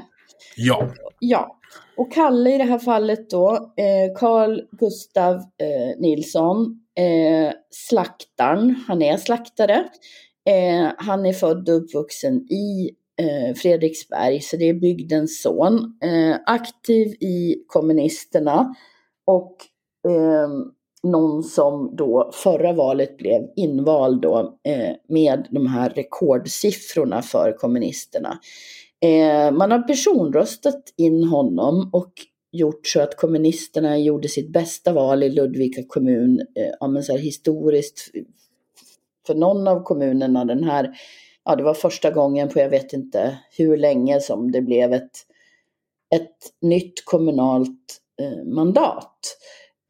Ja. 0.55 0.89
Ja, 1.19 1.59
och 1.97 2.13
Kalle 2.13 2.55
i 2.55 2.57
det 2.57 2.63
här 2.63 2.79
fallet 2.79 3.29
då, 3.29 3.73
eh, 3.77 4.19
Carl 4.19 4.61
Gustav 4.71 5.35
eh, 5.35 5.99
Nilsson, 5.99 6.79
eh, 6.97 7.53
slaktaren, 7.69 8.83
han 8.87 9.01
är 9.01 9.17
slaktare. 9.17 9.83
Eh, 10.49 10.91
han 10.97 11.25
är 11.25 11.33
född 11.33 11.69
och 11.69 11.75
uppvuxen 11.75 12.35
i 12.35 12.91
Eh, 13.21 13.55
Fredriksberg, 13.55 14.41
så 14.41 14.57
det 14.57 14.69
är 14.69 14.73
bygdens 14.73 15.41
son. 15.41 15.97
Eh, 16.03 16.35
aktiv 16.45 17.07
i 17.07 17.63
kommunisterna 17.67 18.75
och 19.25 19.57
eh, 20.07 20.49
någon 21.03 21.43
som 21.43 21.95
då 21.95 22.31
förra 22.33 22.73
valet 22.73 23.17
blev 23.17 23.41
invald 23.55 24.21
då 24.21 24.59
eh, 24.63 24.95
med 25.07 25.47
de 25.51 25.67
här 25.67 25.89
rekordsiffrorna 25.89 27.21
för 27.21 27.57
kommunisterna. 27.57 28.39
Eh, 29.01 29.51
man 29.51 29.71
har 29.71 29.79
personröstat 29.87 30.83
in 30.97 31.23
honom 31.23 31.89
och 31.93 32.13
gjort 32.51 32.87
så 32.87 33.01
att 33.01 33.17
kommunisterna 33.17 33.97
gjorde 33.97 34.27
sitt 34.27 34.53
bästa 34.53 34.93
val 34.93 35.23
i 35.23 35.29
Ludvika 35.29 35.81
kommun, 35.87 36.39
eh, 36.39 36.73
ja, 36.79 36.87
men 36.87 37.03
så 37.03 37.11
här 37.11 37.19
historiskt 37.19 38.11
för 39.27 39.35
någon 39.35 39.67
av 39.67 39.83
kommunerna 39.83 40.45
den 40.45 40.63
här, 40.63 40.93
ja 41.45 41.55
det 41.55 41.63
var 41.63 41.73
första 41.73 42.11
gången 42.11 42.49
på 42.49 42.59
jag 42.59 42.69
vet 42.69 42.93
inte 42.93 43.37
hur 43.57 43.77
länge 43.77 44.19
som 44.19 44.51
det 44.51 44.61
blev 44.61 44.93
ett, 44.93 45.11
ett 46.15 46.37
nytt 46.61 47.05
kommunalt 47.05 47.99
eh, 48.21 48.43
mandat. 48.45 49.37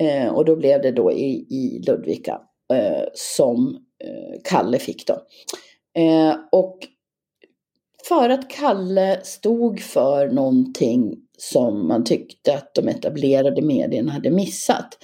Eh, 0.03 0.27
och 0.27 0.45
då 0.45 0.55
blev 0.55 0.81
det 0.81 0.91
då 0.91 1.11
i, 1.11 1.47
i 1.49 1.83
Ludvika 1.87 2.41
eh, 2.73 3.03
som 3.13 3.77
eh, 4.03 4.41
Kalle 4.43 4.79
fick 4.79 5.07
då. 5.07 5.13
Eh, 6.01 6.35
och 6.51 6.79
för 8.07 8.29
att 8.29 8.49
Kalle 8.49 9.19
stod 9.23 9.79
för 9.79 10.27
någonting 10.27 11.15
som 11.37 11.87
man 11.87 12.03
tyckte 12.03 12.55
att 12.55 12.73
de 12.73 12.87
etablerade 12.87 13.61
medierna 13.61 14.11
hade 14.11 14.29
missat. 14.31 14.97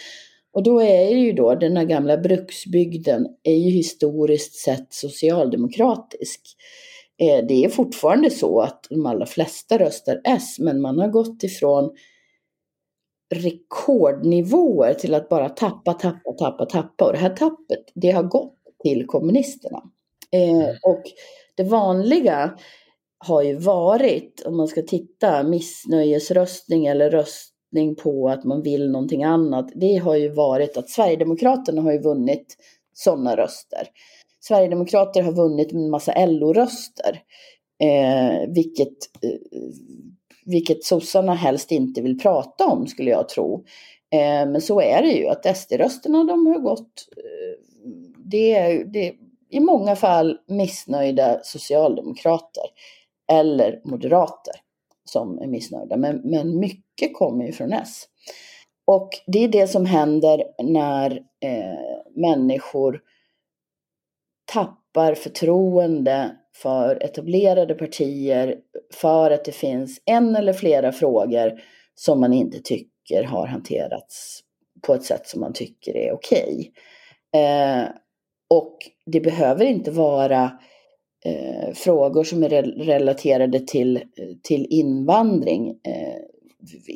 Och 0.52 0.64
då 0.64 0.82
är 0.82 1.10
ju 1.10 1.34
då 1.34 1.56
den 1.56 1.78
här 1.78 1.86
gamla 1.86 2.18
bruksbygden 2.18 3.28
är 3.44 3.56
ju 3.56 3.70
historiskt 3.70 4.56
sett 4.56 4.94
socialdemokratisk. 4.94 6.42
Eh, 7.18 7.46
det 7.48 7.66
är 7.66 7.70
fortfarande 7.70 8.30
så 8.30 8.62
att 8.62 8.88
de 8.90 9.06
allra 9.06 9.26
flesta 9.26 9.78
röstar 9.78 10.22
S, 10.24 10.60
men 10.60 10.82
man 10.82 11.00
har 11.00 11.08
gått 11.08 11.44
ifrån 11.44 11.92
rekordnivåer 13.36 14.94
till 14.94 15.14
att 15.14 15.30
bara 15.30 15.50
tappa, 15.50 15.94
tappa, 15.94 16.32
tappa, 16.40 16.66
tappa. 16.66 17.06
Och 17.06 17.12
det 17.14 17.20
här 17.20 17.36
tappet, 17.36 17.92
det 17.96 18.12
har 18.12 18.24
gått 18.24 18.56
till 18.84 19.06
kommunisterna. 19.08 19.84
Eh, 20.32 20.70
och 20.84 21.04
det 21.56 21.64
vanliga 21.64 22.58
har 23.18 23.42
ju 23.42 23.56
varit, 23.56 24.44
om 24.46 24.58
man 24.58 24.68
ska 24.68 24.82
titta, 24.82 25.44
missnöjesröstning 25.44 26.86
eller 26.86 27.12
röstning 27.70 27.96
på 27.96 28.30
att 28.30 28.44
man 28.44 28.62
vill 28.62 28.92
någonting 28.92 29.24
annat. 29.24 29.72
Det 29.76 29.96
har 29.98 30.16
ju 30.16 30.30
varit 30.30 30.78
att 30.78 30.90
Sverigedemokraterna 30.90 31.82
har 31.82 31.92
ju 31.92 32.02
vunnit 32.02 32.58
sådana 32.94 33.36
röster. 33.36 33.88
Sverigedemokrater 34.40 35.22
har 35.22 35.32
vunnit 35.32 35.72
en 35.72 35.90
massa 35.90 36.26
LO-röster. 36.26 37.22
Eh, 37.82 38.54
vilket, 38.54 38.98
eh, 39.22 39.40
vilket 40.46 40.84
sossarna 40.84 41.36
helst 41.36 41.72
inte 41.72 42.02
vill 42.02 42.20
prata 42.20 42.66
om 42.66 42.88
skulle 42.88 43.10
jag 43.10 43.30
tro. 43.30 43.64
Eh, 44.12 44.50
men 44.50 44.62
så 44.62 44.82
är 44.82 45.02
det 45.02 45.12
ju 45.12 45.28
att 45.28 45.46
SD-rösterna 45.46 46.24
de 46.24 46.48
har 46.48 46.60
gått, 46.60 47.08
eh, 47.18 47.60
det 48.18 48.56
är, 48.56 48.86
det, 48.86 49.14
i 49.50 49.60
många 49.60 49.96
fall 49.96 50.38
missnöjda 50.48 51.40
socialdemokrater 51.44 52.64
eller 53.32 53.82
moderater 53.84 54.56
som 55.10 55.40
är 55.40 55.48
missnöjda. 55.48 55.98
Men, 55.98 56.22
men 56.24 56.60
mycket 56.60 57.14
kommer 57.14 57.46
ju 57.46 57.52
från 57.52 57.74
S. 57.74 58.06
Och 58.86 59.10
det 59.28 59.44
är 59.44 59.48
det 59.48 59.68
som 59.68 59.86
händer 59.86 60.44
när 60.64 61.12
eh, 61.46 62.00
människor 62.16 63.02
tappar 64.54 65.14
förtroende 65.14 66.36
för 66.56 67.04
etablerade 67.04 67.76
partier 67.76 68.56
för 68.94 69.32
att 69.32 69.46
det 69.46 69.52
finns 69.52 70.02
en 70.06 70.36
eller 70.36 70.54
flera 70.54 70.92
frågor 70.92 71.62
som 71.96 72.20
man 72.20 72.34
inte 72.34 72.60
tycker 72.60 73.24
har 73.24 73.48
hanterats 73.48 74.40
på 74.82 74.94
ett 74.94 75.04
sätt 75.04 75.28
som 75.28 75.42
man 75.42 75.54
tycker 75.54 75.98
är 75.98 76.12
okej. 76.12 76.72
Eh, 77.36 77.90
och 78.50 78.78
det 79.06 79.22
behöver 79.22 79.66
inte 79.66 79.92
vara 79.92 80.60
eh, 81.26 81.74
frågor 81.74 82.24
som 82.24 82.44
är 82.44 82.50
relaterade 82.64 83.60
till, 83.60 83.98
eh, 83.98 84.04
till 84.44 84.68
invandring 84.70 85.70
eh, 85.70 86.22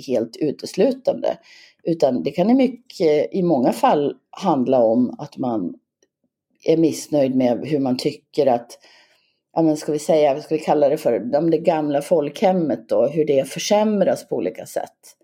helt 0.07 0.35
uteslutande. 0.35 1.37
Utan 1.83 2.23
det 2.23 2.31
kan 2.31 2.49
i, 2.49 2.53
mycket, 2.53 3.33
i 3.35 3.43
många 3.43 3.71
fall 3.73 4.15
handla 4.29 4.83
om 4.83 5.15
att 5.17 5.37
man 5.37 5.73
är 6.65 6.77
missnöjd 6.77 7.35
med 7.35 7.67
hur 7.67 7.79
man 7.79 7.97
tycker 7.97 8.47
att, 8.47 8.79
ja 9.53 9.61
men 9.61 9.77
ska 9.77 9.91
vi 9.91 9.99
säga, 9.99 10.33
vad 10.33 10.43
ska 10.43 10.55
vi 10.55 10.61
kalla 10.61 10.89
det 10.89 10.97
för, 10.97 11.19
det 11.51 11.57
gamla 11.57 12.01
folkhemmet 12.01 12.89
då, 12.89 13.07
hur 13.07 13.25
det 13.25 13.47
försämras 13.47 14.27
på 14.27 14.35
olika 14.35 14.65
sätt. 14.65 15.17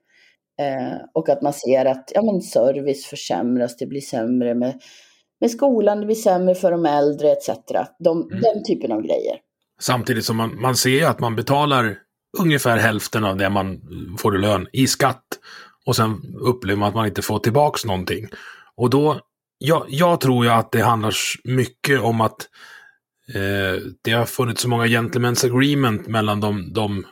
Eh, 0.60 0.98
och 1.14 1.30
att 1.30 1.42
man 1.42 1.54
ser 1.54 1.86
att 1.86 2.12
ja, 2.16 2.22
men 2.22 2.42
service 2.42 3.06
försämras, 3.06 3.78
det 3.78 3.86
blir 3.86 4.02
sämre 4.02 4.56
med 4.56 4.82
med 5.42 5.52
skolan, 5.52 6.00
det 6.00 6.06
blir 6.06 6.16
sämre 6.16 6.56
för 6.56 6.72
de 6.72 6.86
äldre 6.86 7.32
etc. 7.32 7.50
De, 8.00 8.22
mm. 8.22 8.42
Den 8.42 8.64
typen 8.64 8.92
av 8.92 9.02
grejer. 9.02 9.38
Samtidigt 9.82 10.26
som 10.26 10.38
man, 10.38 10.62
man 10.62 10.76
ser 10.76 10.90
ju 10.90 11.04
att 11.04 11.20
man 11.20 11.36
betalar 11.36 11.98
ungefär 12.38 12.78
hälften 12.78 13.26
av 13.26 13.38
det 13.38 13.50
man 13.50 13.82
får 14.18 14.36
i 14.36 14.40
lön 14.40 14.68
i 14.74 14.88
skatt. 14.88 15.26
Och 15.86 15.96
sen 15.96 16.36
upplever 16.40 16.80
man 16.80 16.90
att 16.90 16.96
man 16.96 17.08
inte 17.08 17.22
får 17.22 17.40
tillbaks 17.40 17.86
någonting. 17.86 18.28
Och 18.76 18.90
då, 18.90 19.20
jag, 19.58 19.86
jag 19.88 20.22
tror 20.22 20.46
ju 20.46 20.52
att 20.52 20.72
det 20.72 20.82
handlar 20.82 21.14
mycket 21.44 22.02
om 22.02 22.22
att 22.22 22.48
eh, 23.34 23.82
det 24.02 24.12
har 24.12 24.26
funnits 24.26 24.62
så 24.62 24.70
många 24.70 24.86
gentlemen's 24.86 25.46
agreement 25.46 26.08
mellan 26.08 26.40
de, 26.40 26.74
de, 26.74 27.06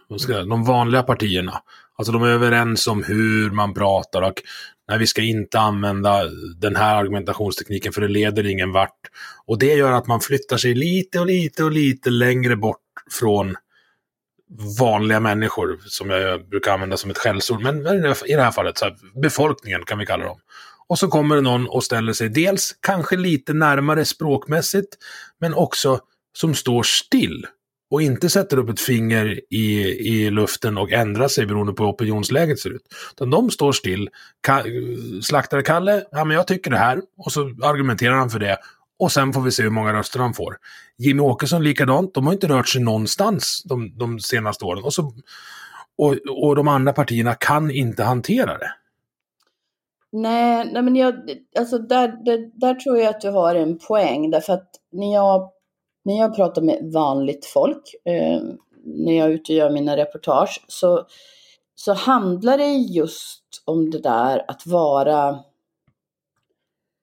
de 0.49 0.63
vanliga 0.63 1.03
partierna. 1.03 1.61
Alltså 1.97 2.13
de 2.13 2.23
är 2.23 2.27
överens 2.27 2.87
om 2.87 3.03
hur 3.03 3.51
man 3.51 3.73
pratar 3.73 4.21
och 4.21 4.41
Nej, 4.89 4.99
vi 4.99 5.07
ska 5.07 5.21
inte 5.21 5.59
använda 5.59 6.23
den 6.55 6.75
här 6.75 6.95
argumentationstekniken 6.95 7.93
för 7.93 8.01
det 8.01 8.07
leder 8.07 8.45
ingen 8.45 8.71
vart. 8.71 8.99
Och 9.45 9.59
det 9.59 9.73
gör 9.73 9.91
att 9.91 10.07
man 10.07 10.21
flyttar 10.21 10.57
sig 10.57 10.75
lite 10.75 11.19
och 11.19 11.25
lite 11.25 11.63
och 11.63 11.71
lite 11.71 12.09
längre 12.09 12.55
bort 12.55 12.81
från 13.19 13.55
vanliga 14.79 15.19
människor, 15.19 15.79
som 15.85 16.09
jag 16.09 16.49
brukar 16.49 16.73
använda 16.73 16.97
som 16.97 17.11
ett 17.11 17.17
skällsord, 17.17 17.61
men 17.61 17.87
i 18.25 18.35
det 18.35 18.41
här 18.41 18.51
fallet, 18.51 18.77
så 18.77 18.85
här, 18.85 19.21
befolkningen 19.21 19.85
kan 19.85 19.99
vi 19.99 20.05
kalla 20.05 20.25
dem. 20.25 20.39
Och 20.87 20.99
så 20.99 21.07
kommer 21.07 21.35
det 21.35 21.41
någon 21.41 21.67
och 21.67 21.83
ställer 21.83 22.13
sig 22.13 22.29
dels 22.29 22.75
kanske 22.81 23.17
lite 23.17 23.53
närmare 23.53 24.05
språkmässigt, 24.05 24.97
men 25.39 25.53
också 25.53 25.99
som 26.37 26.55
står 26.55 26.83
still 26.83 27.47
och 27.91 28.01
inte 28.01 28.29
sätter 28.29 28.57
upp 28.57 28.69
ett 28.69 28.79
finger 28.79 29.39
i, 29.49 29.83
i 29.87 30.29
luften 30.29 30.77
och 30.77 30.91
ändrar 30.91 31.27
sig 31.27 31.45
beroende 31.45 31.73
på 31.73 31.83
hur 31.83 31.91
opinionsläget 31.91 32.59
ser 32.59 32.69
ut. 32.69 32.83
Utan 33.11 33.29
de 33.29 33.49
står 33.49 33.71
still. 33.71 34.09
Ka 34.41 34.63
slaktare 35.23 35.61
Kalle, 35.61 36.03
ja 36.11 36.25
men 36.25 36.37
jag 36.37 36.47
tycker 36.47 36.71
det 36.71 36.77
här. 36.77 37.01
Och 37.17 37.31
så 37.31 37.41
argumenterar 37.41 38.15
han 38.15 38.29
för 38.29 38.39
det. 38.39 38.57
Och 38.99 39.11
sen 39.11 39.33
får 39.33 39.41
vi 39.41 39.51
se 39.51 39.63
hur 39.63 39.69
många 39.69 39.93
röster 39.93 40.19
han 40.19 40.33
får. 40.33 40.57
Jimmy 40.97 41.21
Åkesson 41.21 41.63
likadant, 41.63 42.13
de 42.13 42.25
har 42.25 42.33
inte 42.33 42.47
rört 42.47 42.67
sig 42.67 42.81
någonstans 42.81 43.63
de, 43.65 43.97
de 43.97 44.19
senaste 44.19 44.65
åren. 44.65 44.83
Och, 44.83 44.93
så, 44.93 45.13
och, 45.97 46.15
och 46.43 46.55
de 46.55 46.67
andra 46.67 46.93
partierna 46.93 47.33
kan 47.33 47.71
inte 47.71 48.03
hantera 48.03 48.57
det. 48.57 48.71
Nej, 50.11 50.69
nej 50.73 50.81
men 50.81 50.95
jag, 50.95 51.15
alltså 51.57 51.77
där, 51.77 52.07
där, 52.07 52.59
där 52.59 52.73
tror 52.73 52.97
jag 52.97 53.07
att 53.07 53.21
du 53.21 53.29
har 53.29 53.55
en 53.55 53.79
poäng. 53.79 54.31
Därför 54.31 54.53
att 54.53 54.69
när 54.91 55.13
jag 55.13 55.49
när 56.07 56.17
jag 56.17 56.35
pratar 56.35 56.61
med 56.61 56.91
vanligt 56.93 57.45
folk, 57.45 57.95
eh, 58.05 58.41
när 58.83 59.13
jag 59.13 59.27
är 59.27 59.31
ute 59.31 59.53
och 59.53 59.57
gör 59.57 59.69
mina 59.69 59.97
reportage, 59.97 60.65
så, 60.67 61.05
så 61.75 61.93
handlar 61.93 62.57
det 62.57 62.71
just 62.73 63.43
om 63.65 63.89
det 63.89 63.99
där 63.99 64.45
att 64.47 64.65
vara, 64.65 65.39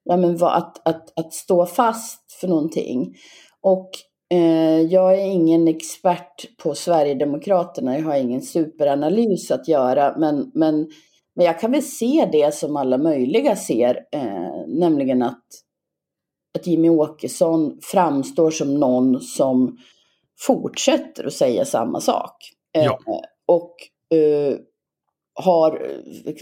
ja 0.05 0.17
men 0.17 0.43
att, 0.43 0.89
att, 0.89 1.19
att 1.19 1.33
stå 1.35 1.67
fast 1.67 2.33
för 2.41 2.49
någonting. 2.49 3.17
Och 3.61 3.91
eh, 4.31 4.81
jag 4.81 5.15
är 5.15 5.27
ingen 5.27 5.69
expert 5.69 6.57
på 6.63 6.75
Sverigedemokraterna, 6.75 7.99
jag 7.99 8.05
har 8.05 8.17
ingen 8.17 8.43
superanalys 8.43 9.51
att 9.51 9.69
göra, 9.69 10.15
men, 10.19 10.51
men, 10.55 10.89
men 11.35 11.47
jag 11.47 11.61
kan 11.61 11.73
väl 11.73 11.83
se 11.83 12.29
det 12.33 12.55
som 12.55 12.77
alla 12.77 12.99
möjliga 12.99 13.57
ser, 13.57 14.01
eh, 14.13 14.67
nämligen 14.67 15.23
att 15.23 15.45
att 16.55 16.67
Jimmy 16.67 16.89
Åkesson 16.89 17.79
framstår 17.83 18.51
som 18.51 18.75
någon 18.75 19.21
som 19.21 19.79
fortsätter 20.41 21.27
att 21.27 21.33
säga 21.33 21.65
samma 21.65 22.01
sak. 22.01 22.37
Ja. 22.73 22.81
Eh, 22.83 22.97
och 23.47 23.75
eh, 24.19 24.57
har, 25.35 26.01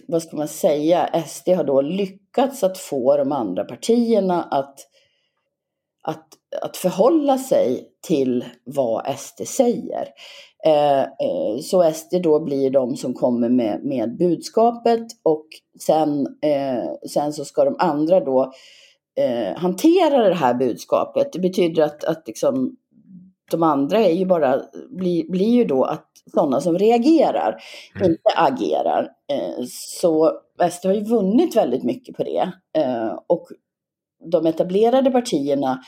vad 0.09 0.22
ska 0.22 0.37
man 0.37 0.48
säga, 0.48 1.25
SD 1.27 1.48
har 1.48 1.64
då 1.64 1.81
lyckats 1.81 2.64
att 2.64 2.79
få 2.79 3.16
de 3.16 3.33
andra 3.33 3.64
partierna 3.64 4.42
att, 4.42 4.79
att, 6.03 6.29
att 6.62 6.77
förhålla 6.77 7.38
sig 7.38 7.88
till 8.07 8.44
vad 8.64 9.18
SD 9.18 9.46
säger. 9.46 10.09
Eh, 10.64 11.05
så 11.62 11.92
SD 11.92 12.14
då 12.22 12.40
blir 12.40 12.70
de 12.70 12.96
som 12.96 13.14
kommer 13.14 13.48
med, 13.48 13.85
med 13.85 14.16
budskapet 14.16 15.07
och 15.22 15.46
sen, 15.81 16.27
sen 17.09 17.33
så 17.33 17.44
ska 17.44 17.64
de 17.64 17.77
andra 17.79 18.20
då 18.20 18.53
eh, 19.16 19.59
hanterar 19.59 20.29
det 20.29 20.35
här 20.35 20.55
budskapet. 20.55 21.33
Det 21.33 21.38
betyder 21.38 21.83
att, 21.83 22.05
att 22.05 22.22
liksom, 22.27 22.77
de 23.51 23.62
andra 23.62 23.98
är 23.98 24.12
ju 24.12 24.27
bara, 24.27 24.62
blir, 24.90 25.31
blir 25.31 25.51
ju 25.51 25.64
då 25.64 25.85
att 25.85 26.09
sådana 26.35 26.61
som 26.61 26.79
reagerar, 26.79 27.62
mm. 27.96 28.11
inte 28.11 28.31
agerar. 28.37 29.09
Eh, 29.33 29.64
så 29.68 30.33
SD 30.70 30.87
har 30.87 30.94
ju 30.94 31.04
vunnit 31.04 31.56
väldigt 31.56 31.83
mycket 31.83 32.17
på 32.17 32.25
det. 32.25 32.52
Eh, 32.77 33.19
och 33.27 33.48
de 34.31 34.46
etablerade 34.46 35.10
partierna 35.10 35.83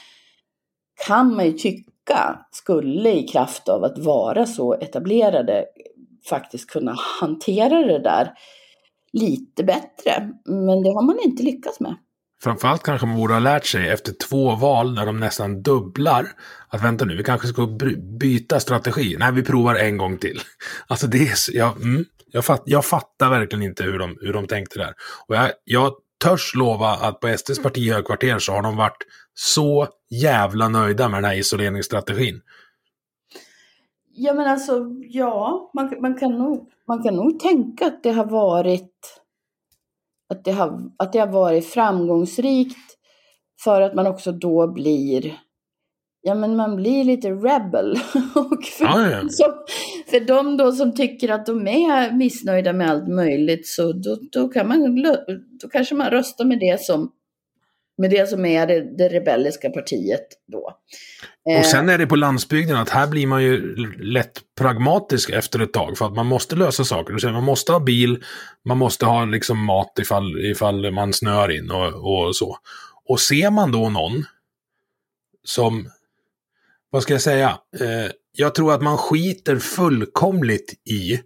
kan 1.06 1.36
man 1.36 1.46
ju 1.46 1.52
tycka 1.52 2.46
skulle 2.50 3.12
i 3.12 3.22
kraft 3.22 3.68
av 3.68 3.84
att 3.84 3.98
vara 3.98 4.46
så 4.46 4.74
etablerade 4.74 5.64
faktiskt 6.28 6.70
kunna 6.70 6.94
hantera 7.20 7.86
det 7.86 7.98
där 7.98 8.32
lite 9.12 9.64
bättre. 9.64 10.30
Men 10.44 10.82
det 10.82 10.90
har 10.90 11.02
man 11.02 11.18
inte 11.24 11.42
lyckats 11.42 11.80
med. 11.80 11.96
Framförallt 12.44 12.82
kanske 12.82 13.06
man 13.06 13.16
borde 13.16 13.34
ha 13.34 13.40
lärt 13.40 13.66
sig 13.66 13.88
efter 13.88 14.12
två 14.12 14.54
val 14.54 14.94
när 14.94 15.06
de 15.06 15.20
nästan 15.20 15.62
dubblar. 15.62 16.26
Att 16.68 16.84
vänta 16.84 17.04
nu, 17.04 17.16
vi 17.16 17.24
kanske 17.24 17.48
ska 17.48 17.66
byta 18.20 18.60
strategi. 18.60 19.16
Nej, 19.18 19.32
vi 19.32 19.42
provar 19.42 19.74
en 19.74 19.96
gång 19.96 20.18
till. 20.18 20.40
Alltså 20.86 21.06
det 21.06 21.18
är, 21.18 21.56
jag, 21.56 21.76
mm, 21.76 22.04
jag, 22.26 22.44
fatt, 22.44 22.62
jag 22.64 22.84
fattar 22.84 23.30
verkligen 23.30 23.62
inte 23.62 23.84
hur 23.84 23.98
de, 23.98 24.18
hur 24.20 24.32
de 24.32 24.46
tänkte 24.46 24.78
där. 24.78 24.94
Och 25.26 25.36
jag, 25.36 25.50
jag 25.64 25.92
törs 26.24 26.54
lova 26.54 26.88
att 26.88 27.20
på 27.20 27.36
SDs 27.38 27.62
partihögkvarter 27.62 28.38
så 28.38 28.52
har 28.52 28.62
de 28.62 28.76
varit 28.76 29.02
så 29.34 29.88
jävla 30.10 30.68
nöjda 30.68 31.08
med 31.08 31.22
den 31.22 31.30
här 31.30 31.38
isoleringsstrategin. 31.38 32.40
Ja 34.14 34.34
men 34.34 34.46
alltså, 34.46 34.86
ja, 35.08 35.70
man, 35.74 35.94
man, 36.00 36.18
kan 36.18 36.38
nog, 36.38 36.70
man 36.88 37.02
kan 37.02 37.16
nog 37.16 37.40
tänka 37.40 37.86
att 37.86 38.02
det 38.02 38.10
har 38.10 38.26
varit 38.26 39.23
att 40.30 40.44
det 40.44 40.52
har, 40.52 40.90
att 40.98 41.12
det 41.12 41.18
har 41.18 41.26
varit 41.26 41.66
framgångsrikt 41.66 42.78
för 43.64 43.80
att 43.80 43.94
man 43.94 44.06
också 44.06 44.32
då 44.32 44.72
blir 44.72 45.38
Ja 46.26 46.34
men 46.34 46.56
man 46.56 46.76
blir 46.76 47.04
lite 47.04 47.30
rebel. 47.30 47.90
och 48.34 48.64
för, 48.64 48.84
Ja, 48.84 49.10
ja. 49.10 49.28
Som, 49.28 49.52
för 50.06 50.20
de 50.20 50.56
då 50.56 50.72
som 50.72 50.94
tycker 50.94 51.28
att 51.28 51.46
de 51.46 51.68
är 51.68 52.12
missnöjda 52.12 52.72
med 52.72 52.90
allt 52.90 53.08
möjligt 53.08 53.68
så 53.68 53.92
då, 53.92 54.18
då, 54.32 54.48
kan 54.48 54.68
man, 54.68 55.02
då 55.62 55.68
kanske 55.68 55.94
man 55.94 56.10
röstar 56.10 56.44
med 56.44 56.58
det 56.58 56.80
som, 56.80 57.10
med 57.98 58.10
det 58.10 58.28
som 58.28 58.44
är 58.44 58.66
det, 58.66 58.96
det 58.98 59.08
rebelliska 59.08 59.70
partiet 59.70 60.26
då. 60.52 60.78
Eh, 61.50 61.58
Och 61.58 61.66
sen 61.66 61.88
är 61.88 61.98
det 61.98 62.06
på 62.06 62.16
landsbygden 62.16 62.76
att 62.76 62.90
här 62.90 63.06
blir 63.06 63.26
man 63.26 63.42
ju 63.42 63.76
lätt 64.02 64.40
pragmatisk 64.58 65.30
efter 65.30 65.60
ett 65.60 65.72
tag 65.72 65.98
för 65.98 66.06
att 66.06 66.14
man 66.14 66.26
måste 66.26 66.56
lösa 66.56 66.84
saker. 66.84 67.32
Man 67.32 67.44
måste 67.44 67.72
ha 67.72 67.80
bil, 67.80 68.24
man 68.64 68.78
måste 68.78 69.06
ha 69.06 69.24
liksom 69.24 69.64
mat 69.64 69.98
ifall, 70.00 70.44
ifall 70.44 70.90
man 70.90 71.12
snör 71.12 71.50
in 71.50 71.70
och, 71.70 72.26
och 72.26 72.36
så. 72.36 72.58
Och 73.08 73.20
ser 73.20 73.50
man 73.50 73.72
då 73.72 73.88
någon 73.88 74.24
som, 75.44 75.88
vad 76.90 77.02
ska 77.02 77.14
jag 77.14 77.22
säga, 77.22 77.58
eh, 77.80 78.10
jag 78.32 78.54
tror 78.54 78.74
att 78.74 78.82
man 78.82 78.98
skiter 78.98 79.58
fullkomligt 79.58 80.88
i 80.90 81.20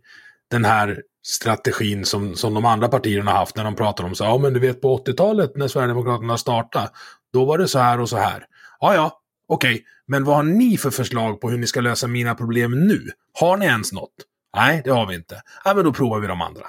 den 0.51 0.65
här 0.65 1.03
strategin 1.29 2.05
som, 2.05 2.35
som 2.35 2.55
de 2.55 2.65
andra 2.65 2.89
partierna 2.89 3.31
haft 3.31 3.57
när 3.57 3.65
de 3.65 3.77
pratar 3.77 4.05
om 4.05 4.15
så 4.15 4.25
ja 4.25 4.39
men 4.39 4.53
du 4.53 4.61
vet 4.61 4.81
på 4.81 4.99
80-talet 4.99 5.57
när 5.57 5.69
Sverigedemokraterna 5.69 6.39
startade, 6.39 6.91
då 7.33 7.45
var 7.45 7.59
det 7.59 7.69
så 7.69 7.79
här 7.79 8.01
och 8.01 8.09
så 8.09 8.17
här. 8.17 8.47
Ja, 8.81 8.95
ja, 8.95 9.21
okej, 9.49 9.85
men 10.07 10.25
vad 10.25 10.37
har 10.37 10.43
ni 10.43 10.79
för 10.79 10.91
förslag 10.91 11.41
på 11.41 11.51
hur 11.51 11.59
ni 11.59 11.67
ska 11.67 11.81
lösa 11.81 12.07
mina 12.07 12.35
problem 12.35 12.87
nu? 12.87 13.11
Har 13.41 13.57
ni 13.57 13.67
ens 13.67 13.93
något? 13.93 14.15
Nej, 14.57 14.83
det 14.85 14.91
har 14.91 15.07
vi 15.07 15.15
inte. 15.15 15.43
Ja, 15.65 15.75
men 15.75 15.85
då 15.85 15.93
provar 15.93 16.21
vi 16.21 16.27
de 16.27 16.41
andra. 16.41 16.67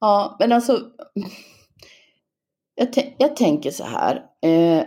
Ja, 0.00 0.36
men 0.38 0.52
alltså. 0.52 0.80
Jag, 2.76 3.14
jag 3.18 3.36
tänker 3.36 3.70
så 3.70 3.84
här. 3.84 4.16
Eh, 4.42 4.84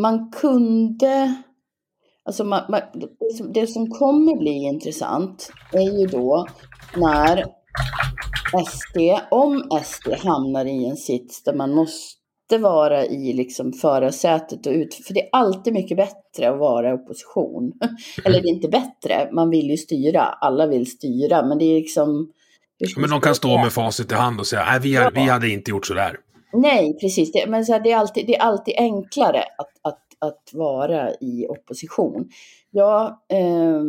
man 0.00 0.30
kunde. 0.30 1.42
Alltså 2.24 2.44
man, 2.44 2.62
man, 2.68 2.80
det, 3.54 3.66
som, 3.66 3.90
kommer 3.90 4.36
bli 4.36 4.50
intressant 4.50 5.52
är 5.72 6.00
ju 6.00 6.06
då 6.06 6.46
när 6.96 7.44
SD, 8.66 8.98
om 9.30 9.80
SD 9.84 10.08
hamnar 10.24 10.64
i 10.64 10.86
en 10.86 10.96
sits 10.96 11.42
där 11.42 11.54
man 11.54 11.74
måste 11.74 12.58
vara 12.58 13.06
i 13.06 13.32
liksom 13.32 13.72
förarsätet 13.72 14.66
och 14.66 14.72
ut, 14.72 14.94
för 14.94 15.14
det 15.14 15.20
är 15.20 15.28
alltid 15.32 15.72
mycket 15.72 15.96
bättre 15.96 16.50
att 16.50 16.58
vara 16.58 16.90
i 16.90 16.92
opposition. 16.92 17.72
Eller 18.24 18.42
det 18.42 18.48
är 18.48 18.54
inte 18.54 18.68
bättre, 18.68 19.28
man 19.32 19.50
vill 19.50 19.70
ju 19.70 19.76
styra, 19.76 20.22
alla 20.22 20.66
vill 20.66 20.90
styra, 20.90 21.46
men 21.46 21.58
det 21.58 21.64
är 21.64 21.74
liksom 21.74 22.32
Men 22.96 23.10
de 23.10 23.20
kan 23.20 23.34
stå 23.34 23.58
med 23.58 23.72
facit 23.72 24.12
i 24.12 24.14
hand 24.14 24.40
och 24.40 24.46
säga, 24.46 24.64
nej, 24.64 24.80
vi, 24.80 25.20
vi 25.20 25.28
hade 25.28 25.48
inte 25.48 25.70
gjort 25.70 25.86
så 25.86 25.94
där. 25.94 26.16
Nej, 26.52 26.96
precis. 27.00 27.32
Det, 27.32 27.46
men 27.48 27.64
så 27.64 27.72
här, 27.72 27.80
det, 27.80 27.92
är 27.92 27.96
alltid, 27.96 28.26
det 28.26 28.36
är 28.36 28.42
alltid 28.42 28.74
enklare 28.78 29.44
att, 29.58 29.70
att, 29.82 29.98
att 30.20 30.50
vara 30.52 31.14
i 31.20 31.46
opposition. 31.48 32.28
Jag, 32.70 33.06
eh, 33.28 33.82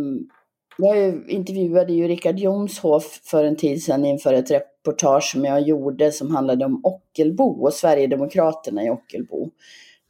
jag 0.78 1.30
intervjuade 1.30 1.94
ju 1.94 2.08
Richard 2.08 2.40
Jomshof 2.40 3.22
för 3.24 3.44
en 3.44 3.56
tid 3.56 3.84
sedan 3.84 4.06
inför 4.06 4.34
ett 4.34 4.52
reportage 4.52 5.32
som 5.32 5.46
jag 5.46 5.62
gjorde 5.62 6.12
som 6.12 6.36
handlade 6.36 6.66
om 6.66 6.82
Ockelbo 6.84 7.64
och 7.64 7.74
Sverigedemokraterna 7.74 8.84
i 8.84 8.90
Ockelbo. 8.90 9.52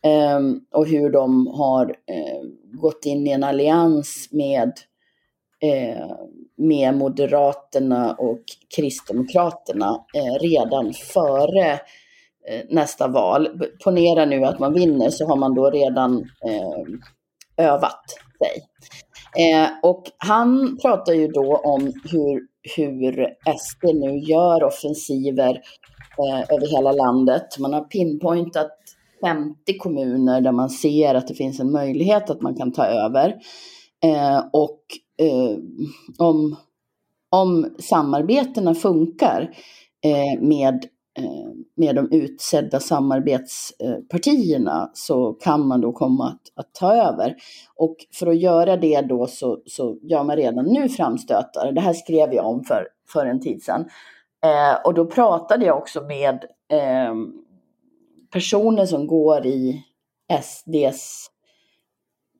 Eh, 0.04 0.40
och 0.72 0.88
hur 0.88 1.10
de 1.10 1.48
har 1.48 1.86
eh, 1.86 2.42
gått 2.74 3.06
in 3.06 3.28
i 3.28 3.32
en 3.32 3.44
allians 3.44 4.30
med 4.32 4.72
eh, 5.64 6.16
med 6.58 6.98
Moderaterna 6.98 8.14
och 8.14 8.42
Kristdemokraterna 8.76 10.06
eh, 10.14 10.40
redan 10.42 10.94
före 10.94 11.72
eh, 11.72 11.80
Eh, 12.48 12.62
nästa 12.70 13.08
val. 13.08 13.50
Ponera 13.84 14.26
nu 14.26 14.46
att 14.46 14.60
man 14.60 14.74
vinner 14.74 15.10
så 15.10 15.28
har 15.28 15.36
man 15.36 15.56
då 15.56 15.70
redan 15.70 16.18
eh, 16.18 17.66
övat 17.68 18.06
sig. 18.38 18.64
Eh, 19.46 19.70
och 19.84 20.04
han 20.18 20.78
pratar 20.82 21.14
ju 21.14 21.28
då 21.28 21.56
om 21.56 21.94
hur, 22.12 22.42
hur 22.76 23.28
SD 23.58 23.84
nu 23.84 24.20
gör 24.20 24.64
offensiver 24.64 25.62
eh, 26.18 26.56
över 26.56 26.78
hela 26.78 26.92
landet. 26.92 27.60
Man 27.60 27.74
har 27.74 27.82
pinpointat 27.82 28.72
50 29.22 29.78
kommuner 29.78 30.42
där 30.42 30.52
man 30.52 30.70
ser 30.70 31.16
att 31.16 31.28
det 31.28 31.34
finns 31.34 31.60
en 31.60 31.72
möjlighet 31.72 32.30
att 32.30 32.42
man 32.42 32.56
kan 32.56 32.72
ta 32.72 32.86
över. 32.86 33.36
Eh, 34.04 34.44
och 34.54 34.82
eh, 35.18 35.58
om, 36.18 36.56
om 37.30 37.76
samarbetena 37.80 38.76
funkar 38.76 39.56
eh, 40.04 40.42
med, 40.42 40.86
Eh, 41.24 41.50
med 41.76 41.96
de 41.96 42.12
utsedda 42.12 42.80
samarbetspartierna 42.80 44.90
så 44.94 45.34
kan 45.34 45.68
man 45.68 45.82
då 45.82 45.92
komma 45.92 46.28
att, 46.28 46.42
att 46.56 46.74
ta 46.74 46.94
över. 46.94 47.36
Och 47.76 47.96
för 48.14 48.28
att 48.28 48.40
göra 48.40 48.78
det 48.78 49.02
då 49.02 49.28
så, 49.28 49.62
så 49.66 49.98
gör 50.02 50.24
man 50.24 50.36
redan 50.36 50.66
nu 50.66 50.90
framstötar. 50.90 51.72
Det 51.72 51.82
här 51.82 51.94
skrev 51.94 52.34
jag 52.34 52.46
om 52.46 52.64
för, 52.64 52.88
för 53.14 53.26
en 53.26 53.40
tid 53.40 53.64
sedan. 53.64 53.86
Eh, 54.44 54.86
och 54.86 54.94
då 54.94 55.06
pratade 55.06 55.66
jag 55.66 55.78
också 55.78 56.02
med 56.02 56.46
eh, 56.72 57.16
personer 58.32 58.86
som 58.86 59.08
går 59.08 59.46
i 59.46 59.84
SDs 60.42 61.32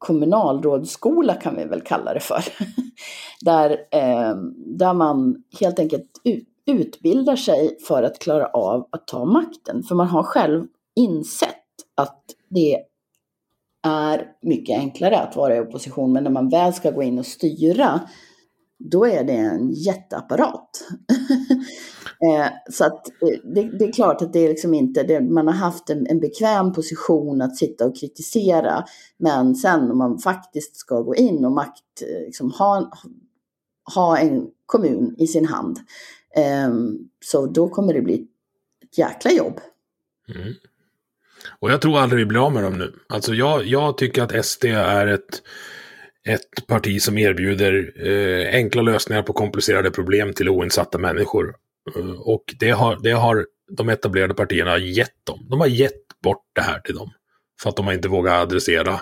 kommunalrådsskola 0.02 1.34
kan 1.34 1.56
vi 1.56 1.66
väl 1.66 1.82
kalla 1.82 2.14
det 2.14 2.20
för. 2.20 2.44
där, 3.42 3.72
eh, 3.92 4.36
där 4.56 4.94
man 4.94 5.44
helt 5.60 5.80
enkelt 5.80 6.22
ut, 6.24 6.48
utbildar 6.72 7.36
sig 7.36 7.78
för 7.88 8.04
att 8.04 8.20
klara 8.20 8.46
av 8.46 8.88
att 8.92 9.08
ta 9.08 9.26
makten. 9.26 9.84
För 9.84 9.96
man 9.96 10.08
har 10.08 10.24
själv 10.24 10.68
insett 10.96 11.56
att 11.96 12.24
det 12.50 12.84
är 13.84 14.26
mycket 14.42 14.80
enklare 14.80 15.20
att 15.20 15.36
vara 15.36 15.56
i 15.56 15.60
opposition. 15.60 16.14
Men 16.14 16.24
när 16.24 16.32
man 16.32 16.50
väl 16.50 16.74
ska 16.74 16.92
gå 16.92 17.04
in 17.04 17.20
och 17.20 17.26
styra, 17.26 18.02
då 18.80 19.06
är 19.06 19.24
det 19.24 19.34
en 19.34 19.72
jätteapparat. 19.72 20.70
Eh, 22.24 22.48
så 22.72 22.86
att 22.86 23.08
eh, 23.08 23.54
det, 23.56 23.78
det, 23.78 23.86
är 23.86 23.92
klart 23.92 24.22
att 24.22 24.34
det 24.34 24.40
är 24.40 24.50
liksom 24.50 24.74
inte, 24.74 25.04
det, 25.04 25.22
man 25.22 25.48
har 25.48 25.54
haft 25.54 25.90
en, 25.90 26.08
en 26.08 26.20
bekväm 26.20 26.74
position 26.74 27.42
att 27.42 27.58
sitta 27.58 27.86
och 27.86 27.96
kritisera. 27.98 28.84
Men 29.18 29.56
sen 29.56 29.92
om 29.92 29.98
man 29.98 30.20
faktiskt 30.20 30.76
ska 30.76 31.02
gå 31.02 31.16
in 31.16 31.46
och 31.46 31.52
makt, 31.52 32.02
eh, 32.02 32.26
liksom 32.26 32.52
ha, 32.52 32.92
ha 33.96 34.18
en 34.18 34.48
kommun 34.66 35.16
i 35.18 35.28
sin 35.28 35.46
hand. 35.46 35.80
Ehm, 36.36 36.98
så 37.26 37.46
då 37.46 37.70
kommer 37.70 37.94
det 37.94 38.02
bli 38.02 38.28
ett 38.84 38.98
jäkla 38.98 39.32
jobb. 39.32 39.60
Mm. 40.36 40.54
Och 41.60 41.72
jag 41.72 41.82
tror 41.82 42.00
aldrig 42.00 42.20
vi 42.20 42.26
blir 42.26 42.46
av 42.46 42.54
med 42.54 42.64
dem 42.64 42.78
nu. 42.78 42.94
Alltså 43.10 43.34
jag, 43.34 43.66
jag 43.66 43.98
tycker 43.98 44.24
att 44.24 44.46
SD 44.46 44.66
är 44.66 45.08
ett, 45.08 45.42
ett 46.28 46.68
parti 46.68 47.02
som 47.02 47.18
erbjuder 47.18 47.94
eh, 48.08 48.56
enkla 48.56 48.82
lösningar 48.82 49.24
på 49.24 49.34
komplicerade 49.34 49.92
problem 49.92 50.34
till 50.34 50.50
oinsatta 50.50 50.98
människor. 50.98 51.56
Eh, 51.96 52.12
och 52.12 52.44
det 52.60 52.70
har, 52.70 53.00
det 53.04 53.12
har 53.12 53.46
de 53.78 53.90
etablerade 53.90 54.34
partierna 54.34 54.78
gett 54.78 55.26
dem. 55.26 55.48
De 55.50 55.60
har 55.60 55.68
gett 55.68 56.22
bort 56.24 56.46
det 56.54 56.62
här 56.62 56.80
till 56.80 56.96
dem. 56.96 57.12
För 57.62 57.70
att 57.70 57.76
de 57.76 57.86
har 57.86 57.94
inte 57.94 58.08
vågat 58.08 58.42
adressera 58.42 59.00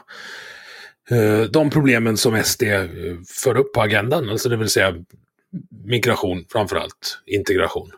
eh, 1.10 1.42
de 1.42 1.70
problemen 1.70 2.18
som 2.18 2.44
SD 2.44 2.64
eh, 2.64 2.86
för 3.28 3.58
upp 3.58 3.74
på 3.74 3.82
agendan. 3.82 4.30
Alltså 4.30 4.50
det 4.50 4.58
vill 4.58 4.70
säga 4.70 4.96
migration 5.86 6.46
framför 6.50 6.76
allt, 6.76 7.22
integration. 7.26 7.92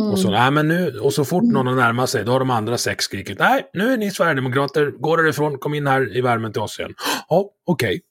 Mm. 0.00 0.12
Och, 0.12 0.18
så, 0.18 0.30
nej, 0.30 0.50
men 0.50 0.68
nu, 0.68 0.98
och 0.98 1.12
så 1.12 1.24
fort 1.24 1.44
någon 1.44 1.66
har 1.66 1.74
närmat 1.74 2.10
sig, 2.10 2.24
då 2.24 2.32
har 2.32 2.38
de 2.38 2.50
andra 2.50 2.78
sex 2.78 3.04
skrikit 3.04 3.38
nej, 3.38 3.70
nu 3.72 3.92
är 3.92 3.96
ni 3.96 4.10
Sverigedemokrater, 4.10 4.90
gå 4.90 5.16
därifrån, 5.16 5.58
kom 5.58 5.74
in 5.74 5.86
här 5.86 6.16
i 6.16 6.20
värmen 6.20 6.52
till 6.52 6.62
oss 6.62 6.78
igen. 6.78 6.94
Ja, 7.28 7.50
okej. 7.66 8.02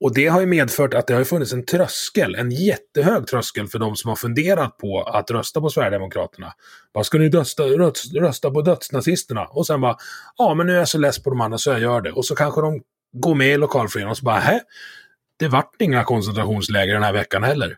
Och 0.00 0.14
det 0.14 0.26
har 0.26 0.40
ju 0.40 0.46
medfört 0.46 0.94
att 0.94 1.06
det 1.06 1.14
har 1.14 1.24
funnits 1.24 1.52
en 1.52 1.64
tröskel, 1.64 2.34
en 2.34 2.50
jättehög 2.50 3.26
tröskel 3.26 3.68
för 3.68 3.78
de 3.78 3.96
som 3.96 4.08
har 4.08 4.16
funderat 4.16 4.78
på 4.78 5.02
att 5.02 5.30
rösta 5.30 5.60
på 5.60 5.70
Sverigedemokraterna. 5.70 6.52
Vad 6.92 7.06
ska 7.06 7.18
ni 7.18 7.28
rösta, 7.28 7.62
rösta, 7.62 8.18
rösta 8.18 8.50
på 8.50 8.62
dödsnazisterna? 8.62 9.44
Och 9.44 9.66
sen 9.66 9.80
bara, 9.80 9.96
ja 10.38 10.54
men 10.54 10.66
nu 10.66 10.72
är 10.74 10.78
jag 10.78 10.88
så 10.88 10.98
less 10.98 11.22
på 11.22 11.30
de 11.30 11.40
andra 11.40 11.58
så 11.58 11.70
jag 11.70 11.80
gör 11.80 12.00
det. 12.00 12.12
Och 12.12 12.24
så 12.24 12.34
kanske 12.34 12.60
de 12.60 12.82
går 13.12 13.34
med 13.34 13.48
i 13.48 13.56
lokalföreningen 13.56 14.10
och 14.10 14.18
så 14.18 14.24
bara, 14.24 14.38
hä? 14.38 14.60
Det 15.38 15.48
vart 15.48 15.74
inga 15.78 16.04
koncentrationsläger 16.04 16.94
den 16.94 17.02
här 17.02 17.12
veckan 17.12 17.42
heller. 17.42 17.76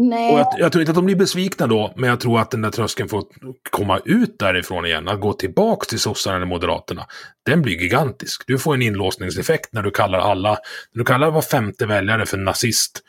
Nej. 0.00 0.32
Och 0.32 0.38
jag, 0.38 0.46
jag, 0.58 0.72
tror 0.72 0.82
inte 0.82 0.90
att 0.90 0.96
de 0.96 1.04
blir 1.04 1.16
besvikna 1.16 1.66
då, 1.66 1.92
men 1.96 2.10
jag 2.10 2.20
tror 2.20 2.40
att 2.40 2.50
den 2.50 2.62
där 2.62 2.70
tröskeln 2.70 3.08
får 3.08 3.24
komma 3.70 4.00
ut 4.04 4.38
därifrån 4.38 4.86
igen. 4.86 5.08
Att 5.08 5.20
gå 5.20 5.32
tillbaka 5.32 5.84
till 5.84 5.98
sossarna 5.98 6.36
eller 6.36 6.46
moderaterna. 6.46 7.06
Den 7.46 7.62
blir 7.62 7.80
gigantisk. 7.80 8.44
Du 8.46 8.58
får 8.58 8.74
en 8.74 8.82
inlåsningseffekt 8.82 9.72
när 9.72 9.82
du 9.82 9.90
kallar 9.90 10.18
alla, 10.18 10.50
när 10.92 10.98
du 10.98 11.04
kallar 11.04 11.30
var 11.30 11.42
femte 11.42 11.86
väljare 11.86 12.26
för 12.26 12.36
nazist. 12.36 13.00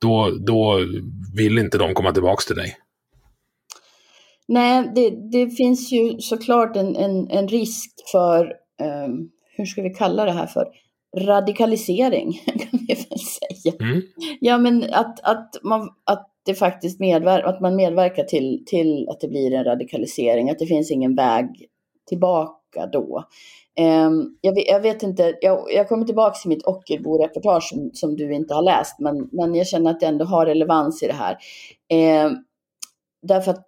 Då, 0.00 0.30
då 0.30 0.78
vill 1.36 1.58
inte 1.58 1.78
de 1.78 1.94
komma 1.94 2.12
tillbaka 2.12 2.42
till 2.46 2.56
dig. 2.56 2.76
Nej, 4.48 4.92
det, 4.94 5.10
det 5.32 5.50
finns 5.50 5.92
ju 5.92 6.18
såklart 6.18 6.76
en, 6.76 6.96
en, 6.96 7.30
en 7.30 7.48
risk 7.48 7.90
för, 8.12 8.44
um, 9.04 9.30
hur 9.56 9.64
ska 9.64 9.82
vi 9.82 9.90
kalla 9.90 10.24
det 10.24 10.32
här 10.32 10.46
för, 10.46 10.64
radikalisering 11.16 12.32
kan 12.46 12.80
vi 12.88 12.94
väl 12.94 13.18
säga. 13.18 13.74
Mm. 13.80 14.02
Ja, 14.40 14.58
men 14.58 14.84
att, 14.92 15.20
att, 15.22 15.56
man, 15.62 15.88
att 16.04 16.30
det 16.46 16.54
faktiskt 16.54 17.00
medver 17.00 17.42
att 17.42 17.60
man 17.60 17.76
medverkar 17.76 18.24
till, 18.24 18.62
till 18.66 19.08
att 19.08 19.20
det 19.20 19.28
blir 19.28 19.54
en 19.54 19.64
radikalisering, 19.64 20.50
att 20.50 20.58
det 20.58 20.66
finns 20.66 20.90
ingen 20.90 21.14
väg 21.14 21.66
tillbaka 22.08 22.86
då. 22.86 23.24
Um, 23.80 24.38
jag, 24.40 24.54
vet, 24.54 24.68
jag, 24.68 24.80
vet, 24.80 25.02
inte, 25.02 25.38
jag, 25.40 25.64
jag 25.72 25.88
kommer 25.88 26.06
tillbaka 26.06 26.34
till 26.34 26.48
mitt 26.48 26.66
Ockelbo-reportage 26.66 27.68
som, 27.68 27.90
som, 27.92 28.16
du 28.16 28.34
inte 28.34 28.54
har 28.54 28.62
läst, 28.62 28.98
men, 28.98 29.28
men 29.32 29.54
jag 29.54 29.66
känner 29.66 29.90
att 29.90 30.00
det 30.00 30.06
ändå 30.06 30.24
har 30.24 30.46
relevans 30.46 31.02
i 31.02 31.06
det 31.06 31.12
här. 31.12 31.36
Um, 32.26 32.44
därför 33.22 33.50
att 33.50 33.66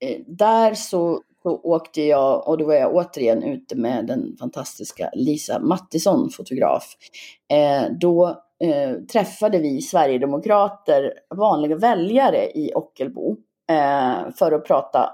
eh, 0.00 0.20
där 0.26 0.74
så, 0.74 1.20
så 1.42 1.60
åkte 1.62 2.02
jag, 2.02 2.48
och 2.48 2.58
då 2.58 2.64
var 2.64 2.74
jag 2.74 2.94
återigen 2.94 3.42
ute 3.42 3.76
med 3.76 4.06
den 4.06 4.36
fantastiska 4.38 5.10
Lisa 5.14 5.58
Mattisson, 5.58 6.30
fotograf. 6.30 6.84
Eh, 7.52 7.92
då 8.00 8.28
eh, 8.64 8.92
träffade 9.12 9.58
vi 9.58 9.82
Sverigedemokrater, 9.82 11.12
vanliga 11.34 11.76
väljare 11.76 12.50
i 12.50 12.72
Ockelbo, 12.74 13.36
eh, 13.70 14.32
för 14.38 14.52
att 14.52 14.64
prata, 14.64 15.10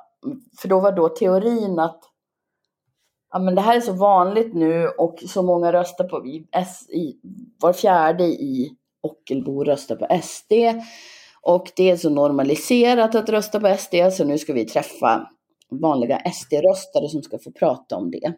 för 0.60 0.68
då 0.68 0.80
var 0.80 0.92
då 0.92 1.08
teorin 1.08 1.78
att 1.78 2.00
ja, 3.32 3.38
men 3.38 3.54
det 3.54 3.60
här 3.60 3.76
är 3.76 3.80
så 3.80 3.92
vanligt 3.92 4.54
nu 4.54 4.88
och 4.88 5.18
så 5.26 5.42
många 5.42 5.72
röstar 5.72 6.04
på 6.04 6.24
S, 6.52 6.90
i, 6.90 7.16
var 7.60 7.72
fjärde 7.72 8.24
i 8.24 8.70
Ockelbo 9.02 9.64
röstar 9.64 9.96
på 9.96 10.20
SD. 10.22 10.52
Och 11.42 11.72
det 11.76 11.90
är 11.90 11.96
så 11.96 12.10
normaliserat 12.10 13.14
att 13.14 13.28
rösta 13.28 13.60
på 13.60 13.76
SD 13.78 13.94
så 14.12 14.24
nu 14.24 14.38
ska 14.38 14.52
vi 14.52 14.64
träffa 14.64 15.28
vanliga 15.70 16.18
SD-röstare 16.18 17.08
som 17.08 17.22
ska 17.22 17.38
få 17.38 17.50
prata 17.50 17.96
om 17.96 18.10
det. 18.10 18.32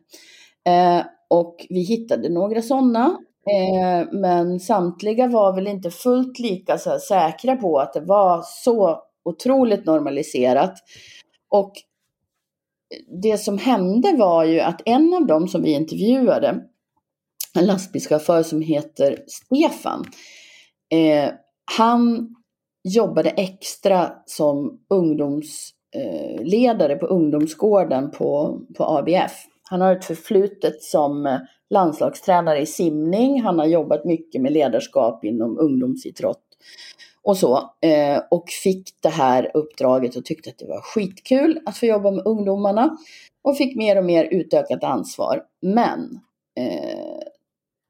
Eh, 0.70 1.04
och 1.30 1.66
vi 1.68 1.80
hittade 1.80 2.28
några 2.28 2.62
sådana. 2.62 3.18
Eh, 3.50 4.08
men 4.12 4.60
samtliga 4.60 5.26
var 5.26 5.54
väl 5.54 5.66
inte 5.66 5.90
fullt 5.90 6.38
lika 6.38 6.78
så 6.78 6.98
säkra 6.98 7.56
på 7.56 7.78
att 7.78 7.92
det 7.92 8.00
var 8.00 8.42
så 8.46 9.02
otroligt 9.24 9.86
normaliserat. 9.86 10.74
Och 11.48 11.72
det 13.22 13.38
som 13.38 13.58
hände 13.58 14.16
var 14.16 14.44
ju 14.44 14.60
att 14.60 14.82
en 14.84 15.14
av 15.14 15.26
dem 15.26 15.48
som 15.48 15.62
vi 15.62 15.72
intervjuade, 15.72 16.60
en 17.54 17.66
lastbilschaufför 17.66 18.42
som 18.42 18.62
heter 18.62 19.24
Stefan, 19.26 20.04
eh, 20.92 21.32
han 21.76 22.34
jobbade 22.84 23.30
extra 23.30 24.12
som 24.26 24.80
ungdoms 24.90 25.72
Eh, 25.94 26.44
ledare 26.44 26.96
på 26.96 27.06
ungdomsgården 27.06 28.10
på, 28.10 28.60
på 28.76 28.84
ABF. 28.84 29.32
Han 29.62 29.80
har 29.80 29.92
ett 29.92 30.04
förflutet 30.04 30.82
som 30.82 31.26
eh, 31.26 31.38
landslagstränare 31.70 32.60
i 32.60 32.66
simning. 32.66 33.42
Han 33.42 33.58
har 33.58 33.66
jobbat 33.66 34.04
mycket 34.04 34.42
med 34.42 34.52
ledarskap 34.52 35.24
inom 35.24 35.58
ungdomsidrott 35.58 36.42
och 37.22 37.36
så. 37.36 37.56
Eh, 37.80 38.22
och 38.30 38.48
fick 38.62 38.88
det 39.00 39.08
här 39.08 39.50
uppdraget 39.54 40.16
och 40.16 40.24
tyckte 40.24 40.50
att 40.50 40.58
det 40.58 40.66
var 40.66 40.80
skitkul 40.80 41.60
att 41.66 41.76
få 41.76 41.86
jobba 41.86 42.10
med 42.10 42.26
ungdomarna. 42.26 42.96
Och 43.42 43.56
fick 43.56 43.76
mer 43.76 43.98
och 43.98 44.04
mer 44.04 44.24
utökat 44.24 44.84
ansvar. 44.84 45.42
Men 45.62 46.20
eh, 46.58 47.22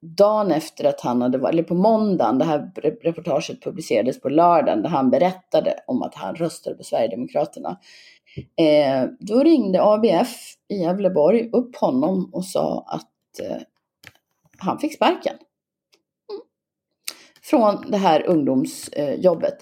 dagen 0.03 0.51
efter 0.51 0.84
att 0.84 1.01
han 1.01 1.22
hade 1.22 1.38
varit, 1.38 1.53
eller 1.53 1.62
på 1.62 1.74
måndagen, 1.74 2.38
det 2.38 2.44
här 2.44 2.70
reportaget 3.03 3.62
publicerades 3.62 4.20
på 4.20 4.28
lördagen, 4.28 4.82
där 4.82 4.88
han 4.88 5.11
berättade 5.11 5.74
om 5.86 6.03
att 6.03 6.14
han 6.14 6.34
röstade 6.34 6.76
på 6.76 6.84
Sverigedemokraterna. 6.84 7.78
Eh, 8.57 9.09
då 9.20 9.42
ringde 9.42 9.82
ABF 9.82 10.55
i 10.68 10.76
Gävleborg 10.76 11.51
upp 11.53 11.76
honom 11.76 12.30
och 12.32 12.44
sa 12.44 12.84
att 12.86 13.46
eh, 13.46 13.57
han 14.59 14.78
fick 14.78 14.94
sparken 14.94 15.36
från 17.42 17.90
det 17.90 17.96
här 17.96 18.26
ungdomsjobbet. 18.26 19.57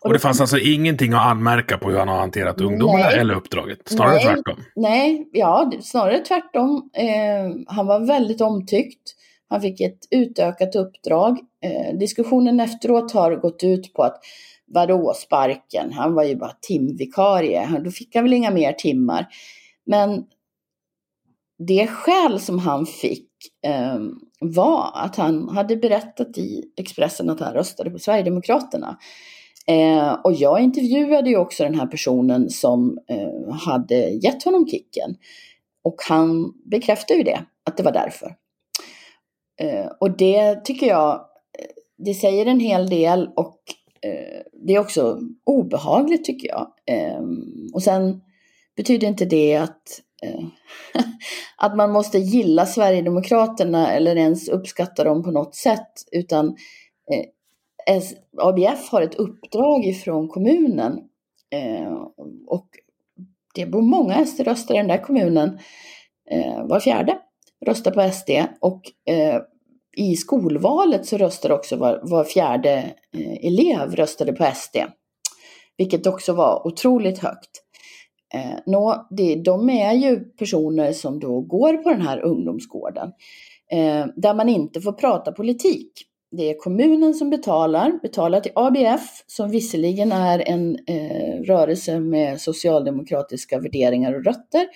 Och, 0.00 0.06
och 0.06 0.12
det 0.12 0.18
fanns 0.18 0.40
alltså 0.40 0.58
ingenting 0.58 1.12
att 1.12 1.26
anmärka 1.26 1.78
på 1.78 1.90
hur 1.90 1.98
han 1.98 2.08
har 2.08 2.18
hanterat 2.18 2.60
ungdomarna 2.60 3.04
nej, 3.04 3.18
eller 3.18 3.34
uppdraget? 3.34 3.78
Snarare 3.88 4.14
nej, 4.14 4.24
tvärtom? 4.24 4.64
Nej, 4.76 5.28
ja, 5.32 5.72
snarare 5.80 6.18
tvärtom. 6.18 6.90
Eh, 6.94 7.74
han 7.74 7.86
var 7.86 8.06
väldigt 8.06 8.40
omtyckt. 8.40 9.14
Han 9.52 9.60
fick 9.60 9.80
ett 9.80 10.08
utökat 10.10 10.76
uppdrag. 10.76 11.38
Eh, 11.64 11.98
diskussionen 11.98 12.60
efteråt 12.60 13.12
har 13.12 13.36
gått 13.36 13.64
ut 13.64 13.92
på 13.92 14.02
att 14.02 14.20
vadå 14.66 15.14
sparken? 15.14 15.92
Han 15.92 16.14
var 16.14 16.24
ju 16.24 16.36
bara 16.36 16.56
timvikarie. 16.60 17.80
Då 17.84 17.90
fick 17.90 18.14
han 18.14 18.24
väl 18.24 18.32
inga 18.32 18.50
mer 18.50 18.72
timmar. 18.72 19.26
Men 19.86 20.24
det 21.58 21.86
skäl 21.86 22.40
som 22.40 22.58
han 22.58 22.86
fick 22.86 23.28
eh, 23.66 23.98
var 24.40 24.90
att 24.94 25.16
han 25.16 25.48
hade 25.48 25.76
berättat 25.76 26.38
i 26.38 26.64
Expressen 26.76 27.30
att 27.30 27.40
han 27.40 27.54
röstade 27.54 27.90
på 27.90 27.98
Sverigedemokraterna. 27.98 28.98
Eh, 29.66 30.12
och 30.12 30.32
jag 30.32 30.60
intervjuade 30.60 31.30
ju 31.30 31.36
också 31.36 31.64
den 31.64 31.74
här 31.74 31.86
personen 31.86 32.50
som 32.50 32.98
eh, 33.08 33.54
hade 33.54 33.94
gett 33.94 34.42
honom 34.44 34.66
kicken. 34.68 35.16
Och 35.84 35.96
han 36.08 36.52
bekräftade 36.70 37.18
ju 37.18 37.24
det, 37.24 37.44
att 37.64 37.76
det 37.76 37.82
var 37.82 37.92
därför. 37.92 38.41
Eh, 39.60 39.86
och 40.00 40.16
det 40.16 40.64
tycker 40.64 40.86
jag, 40.86 41.14
eh, 41.58 41.66
det 41.98 42.14
säger 42.14 42.46
en 42.46 42.60
hel 42.60 42.90
del 42.90 43.30
och 43.36 43.58
eh, 44.06 44.42
det 44.66 44.74
är 44.74 44.78
också 44.78 45.20
obehagligt 45.44 46.24
tycker 46.24 46.48
jag. 46.48 46.66
Eh, 46.86 47.22
och 47.74 47.82
sen 47.82 48.20
betyder 48.76 49.08
inte 49.08 49.24
det 49.24 49.56
att 49.56 50.02
Eh, 50.22 50.44
att 51.56 51.76
man 51.76 51.92
måste 51.92 52.18
gilla 52.18 52.66
Sverigedemokraterna 52.66 53.92
eller 53.92 54.16
ens 54.16 54.48
uppskatta 54.48 55.04
dem 55.04 55.22
på 55.22 55.30
något 55.30 55.54
sätt. 55.54 55.92
Utan 56.12 56.56
eh, 57.12 58.02
ABF 58.38 58.88
har 58.90 59.02
ett 59.02 59.14
uppdrag 59.14 59.84
ifrån 59.84 60.28
kommunen 60.28 61.00
eh, 61.50 61.92
och 62.46 62.68
det 63.54 63.66
bor 63.66 63.82
många 63.82 64.26
SD-röster 64.26 64.74
i 64.74 64.76
den 64.76 64.88
där 64.88 65.02
kommunen. 65.02 65.58
Eh, 66.30 66.66
var 66.66 66.80
fjärde 66.80 67.18
röstar 67.66 67.90
på 67.90 68.12
SD 68.12 68.30
och 68.60 68.82
eh, 69.14 69.40
i 69.96 70.16
skolvalet 70.16 71.06
så 71.06 71.16
röstade 71.16 71.54
också 71.54 71.76
var, 71.76 72.00
var 72.02 72.24
fjärde 72.24 72.94
eh, 73.16 73.46
elev 73.46 73.96
röstade 73.96 74.32
på 74.32 74.44
SD. 74.54 74.76
Vilket 75.76 76.06
också 76.06 76.32
var 76.32 76.66
otroligt 76.66 77.18
högt. 77.18 77.50
Eh, 78.34 78.58
nå, 78.66 79.06
det, 79.10 79.34
de 79.34 79.70
är 79.70 79.92
ju 79.92 80.20
personer 80.20 80.92
som 80.92 81.20
då 81.20 81.40
går 81.40 81.76
på 81.76 81.90
den 81.90 82.02
här 82.02 82.20
ungdomsgården 82.20 83.12
eh, 83.72 84.06
där 84.16 84.34
man 84.34 84.48
inte 84.48 84.80
får 84.80 84.92
prata 84.92 85.32
politik. 85.32 85.92
Det 86.36 86.50
är 86.50 86.54
kommunen 86.58 87.14
som 87.14 87.30
betalar, 87.30 87.92
betalar 88.02 88.40
till 88.40 88.52
ABF 88.54 89.24
som 89.26 89.50
visserligen 89.50 90.12
är 90.12 90.48
en 90.48 90.78
eh, 90.86 91.42
rörelse 91.44 92.00
med 92.00 92.40
socialdemokratiska 92.40 93.58
värderingar 93.58 94.14
och 94.14 94.24
rötter. 94.24 94.66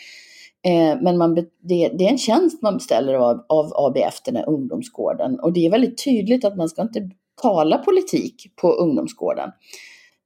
Eh, 0.65 1.01
men 1.03 1.19
man, 1.19 1.35
det, 1.35 1.49
det, 1.89 2.07
är 2.07 2.11
en 2.11 2.19
tjänst 2.19 2.63
man 2.63 2.75
beställer 2.75 3.15
av, 3.15 3.45
av 3.49 3.73
ABF, 3.75 4.23
den 4.25 4.37
här 4.37 4.49
ungdomsgården. 4.49 5.41
Och 5.41 5.53
det 5.53 5.67
är 5.67 5.71
väldigt 5.71 6.05
tydligt 6.05 6.45
att 6.45 6.57
man 6.57 6.69
ska 6.69 6.83
inte 6.83 7.11
tala 7.43 7.79
politik 7.79 8.53
på 8.57 8.73
ungdomsgården. 8.73 9.51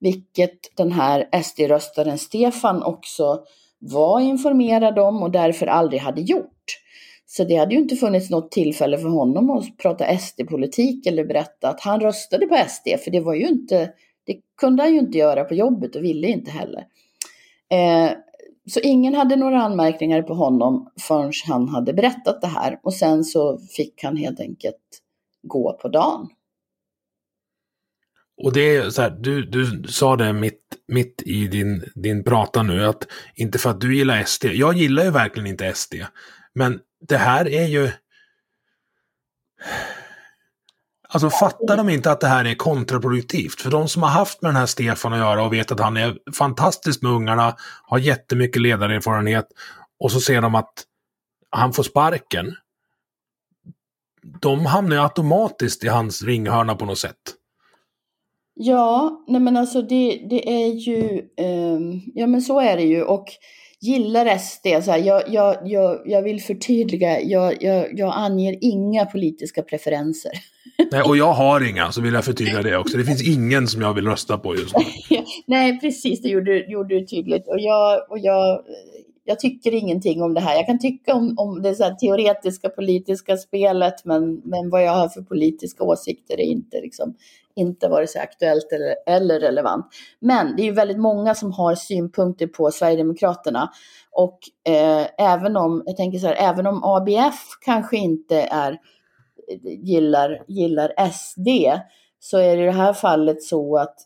Vilket 0.01 0.77
den 0.77 0.93
här 0.93 1.43
SD-röstaren 1.43 2.19
Stefan 2.19 2.83
också 2.83 3.41
var 3.79 4.21
informerad 4.21 4.99
om 4.99 5.23
och 5.23 5.31
därför 5.31 5.67
aldrig 5.67 6.01
hade 6.01 6.21
gjort. 6.21 6.81
Så 7.27 7.45
det 7.45 7.57
hade 7.57 7.75
ju 7.75 7.81
inte 7.81 7.97
funnits 7.97 8.31
något 8.31 8.53
tillfälle 8.53 8.99
för 8.99 9.09
honom 9.09 9.51
att 9.51 9.79
prata 9.79 10.19
SD-politik 10.19 11.07
eller 11.07 11.25
berätta 11.25 11.69
att 11.69 11.81
han 11.81 12.01
röstade 12.01 12.47
på 12.47 12.57
SD, 12.69 12.89
för 13.05 13.11
det 13.11 13.21
var 13.21 13.35
ju 13.35 13.49
inte, 13.49 13.91
det 14.27 14.37
kunde 14.61 14.83
han 14.83 14.93
ju 14.93 14.99
inte 14.99 15.19
göra 15.19 15.45
på 15.45 15.55
jobbet 15.55 15.97
och 15.97 16.05
ville 16.05 16.27
inte 16.29 16.51
heller. 16.51 16.85
Eh, 17.71 18.13
så 18.71 18.81
ingen 18.81 19.15
hade 19.15 19.37
några 19.37 19.63
anmärkningar 19.63 20.23
på 20.23 20.35
honom 20.35 20.93
förrän 21.01 21.33
han 21.47 21.69
hade 21.69 21.93
berättat 21.93 22.41
det 22.41 22.47
här 22.47 22.81
och 22.83 22.95
sen 22.95 23.25
så 23.25 23.59
fick 23.77 24.03
han 24.03 24.17
helt 24.17 24.41
enkelt 24.41 25.01
gå 25.43 25.79
på 25.83 25.89
dagen. 25.89 26.29
Och 28.43 28.53
det 28.53 28.77
är 28.77 28.91
så 28.91 29.03
här, 29.03 29.11
du, 29.11 29.43
du 29.43 29.83
sa 29.89 30.17
det 30.17 30.33
mitt, 30.33 30.63
mitt 30.89 31.23
i 31.27 31.49
din, 31.49 31.85
din 31.95 32.25
prata 32.25 32.63
nu, 32.63 32.87
att 32.87 33.07
inte 33.35 33.59
för 33.59 33.71
att 33.71 33.81
du 33.81 33.97
gillar 33.97 34.25
SD. 34.25 34.45
Jag 34.45 34.77
gillar 34.77 35.05
ju 35.05 35.11
verkligen 35.11 35.47
inte 35.47 35.75
SD. 35.75 35.95
Men 36.55 36.81
det 37.09 37.17
här 37.17 37.49
är 37.49 37.67
ju... 37.67 37.91
Alltså 41.13 41.31
fattar 41.31 41.77
de 41.77 41.89
inte 41.89 42.11
att 42.11 42.21
det 42.21 42.27
här 42.27 42.45
är 42.45 42.55
kontraproduktivt? 42.55 43.61
För 43.61 43.71
de 43.71 43.89
som 43.89 44.03
har 44.03 44.11
haft 44.11 44.43
med 44.43 44.49
den 44.49 44.57
här 44.57 44.67
Stefan 44.67 45.13
att 45.13 45.19
göra 45.19 45.45
och 45.45 45.53
vet 45.53 45.73
att 45.73 45.81
han 45.81 45.97
är 45.97 46.17
fantastisk 46.33 47.03
med 47.03 47.13
ungarna, 47.13 47.57
har 47.83 47.99
jättemycket 47.99 48.63
ledarerfarenhet 48.63 49.47
och 50.01 50.13
så 50.13 50.21
ser 50.21 50.43
de 50.43 50.55
att 50.55 50.73
han 51.51 51.73
får 51.73 51.83
sparken. 51.83 52.55
De 54.41 54.67
hamnar 54.67 54.97
ju 54.97 55.03
automatiskt 55.03 55.85
i 55.85 55.89
hans 55.89 56.23
ringhörna 56.23 56.75
på 56.75 56.85
något 56.85 56.99
sätt. 56.99 57.17
Ja, 58.55 59.25
nej 59.29 59.41
men 59.41 59.57
alltså 59.57 59.83
det, 59.83 60.27
det 60.31 60.65
är 60.65 60.67
ju, 60.67 61.29
eh, 61.37 61.81
ja 62.15 62.27
men 62.27 62.43
så 62.43 62.61
är 62.61 62.77
det 62.77 62.83
ju 62.83 63.03
och 63.03 63.27
gillar 63.81 64.39
SD, 64.39 64.85
så 64.85 64.91
här, 64.91 64.99
jag, 64.99 65.23
jag, 65.29 65.57
jag, 65.65 66.01
jag 66.05 66.23
vill 66.23 66.43
förtydliga, 66.43 67.21
jag, 67.21 67.63
jag, 67.63 67.99
jag 67.99 68.13
anger 68.17 68.59
inga 68.61 69.07
politiska 69.07 69.63
preferenser. 69.63 70.33
Nej, 70.93 71.03
och 71.03 71.17
jag 71.17 71.33
har 71.33 71.69
inga, 71.69 71.93
så 71.93 72.01
vill 72.01 72.15
jag 72.15 72.25
förtydliga 72.25 72.63
det 72.63 72.77
också. 72.77 72.97
Det 72.97 73.05
finns 73.05 73.29
ingen 73.29 73.69
som 73.69 73.83
jag 73.83 73.95
vill 73.95 74.07
rösta 74.07 74.39
på 74.39 74.57
just 74.57 74.77
nu. 74.77 74.85
Nej, 75.47 75.81
precis, 75.81 76.23
det 76.23 76.29
gjorde, 76.29 76.71
gjorde 76.71 76.99
du 76.99 77.07
tydligt. 77.07 77.49
Och 77.49 77.61
jag, 77.61 78.11
och 78.11 78.19
jag, 78.19 78.61
jag 79.25 79.39
tycker 79.39 79.75
ingenting 79.75 80.23
om 80.23 80.35
det 80.35 80.41
här. 80.41 80.55
Jag 80.55 80.67
kan 80.67 80.79
tycka 80.79 81.15
om, 81.15 81.35
om 81.39 81.63
det 81.63 81.75
så 81.75 81.97
teoretiska 82.01 82.69
politiska 82.69 83.37
spelet, 83.37 84.05
men, 84.05 84.35
men 84.45 84.71
vad 84.71 84.85
jag 84.85 84.93
har 84.93 85.09
för 85.09 85.23
politiska 85.23 85.85
åsikter 85.85 86.41
är 86.41 86.45
inte, 86.45 86.81
liksom, 86.81 87.15
inte 87.61 87.89
varit 87.89 88.11
så 88.11 88.19
aktuellt 88.21 88.73
eller, 88.73 88.95
eller 89.07 89.41
relevant. 89.41 89.87
Men 90.21 90.57
det 90.57 90.63
är 90.63 90.65
ju 90.65 90.73
väldigt 90.73 90.99
många 90.99 91.35
som 91.35 91.53
har 91.53 91.75
synpunkter 91.75 92.47
på 92.47 92.71
Sverigedemokraterna. 92.71 93.71
Och 94.13 94.39
eh, 94.73 95.07
även 95.19 95.57
om, 95.57 95.83
jag 95.87 95.97
tänker 95.97 96.19
så 96.19 96.27
här, 96.27 96.35
även 96.35 96.67
om 96.67 96.85
ABF 96.85 97.45
kanske 97.65 97.97
inte 97.97 98.43
är, 98.43 98.79
gillar, 99.83 100.45
gillar 100.49 101.11
SD, 101.11 101.49
så 102.19 102.39
är 102.39 102.57
det 102.57 102.63
i 102.63 102.67
det 102.67 102.73
här 102.73 102.93
fallet 102.93 103.43
så 103.43 103.77
att, 103.77 103.97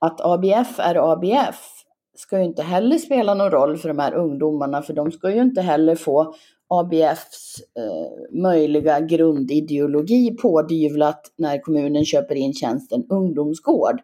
att 0.00 0.20
ABF 0.20 0.78
är 0.78 1.12
ABF 1.12 1.84
ska 2.16 2.38
ju 2.38 2.44
inte 2.44 2.62
heller 2.62 2.98
spela 2.98 3.34
någon 3.34 3.50
roll 3.50 3.76
för 3.76 3.88
de 3.88 3.98
här 3.98 4.14
ungdomarna, 4.14 4.82
för 4.82 4.92
de 4.92 5.12
ska 5.12 5.30
ju 5.30 5.40
inte 5.40 5.60
heller 5.60 5.94
få 5.94 6.34
ABFs 6.68 7.60
eh, 7.78 8.40
möjliga 8.42 9.00
grundideologi 9.00 10.30
pådyvlat 10.30 11.32
när 11.36 11.62
kommunen 11.62 12.04
köper 12.04 12.34
in 12.34 12.54
tjänsten 12.54 13.04
ungdomsgård. 13.08 14.00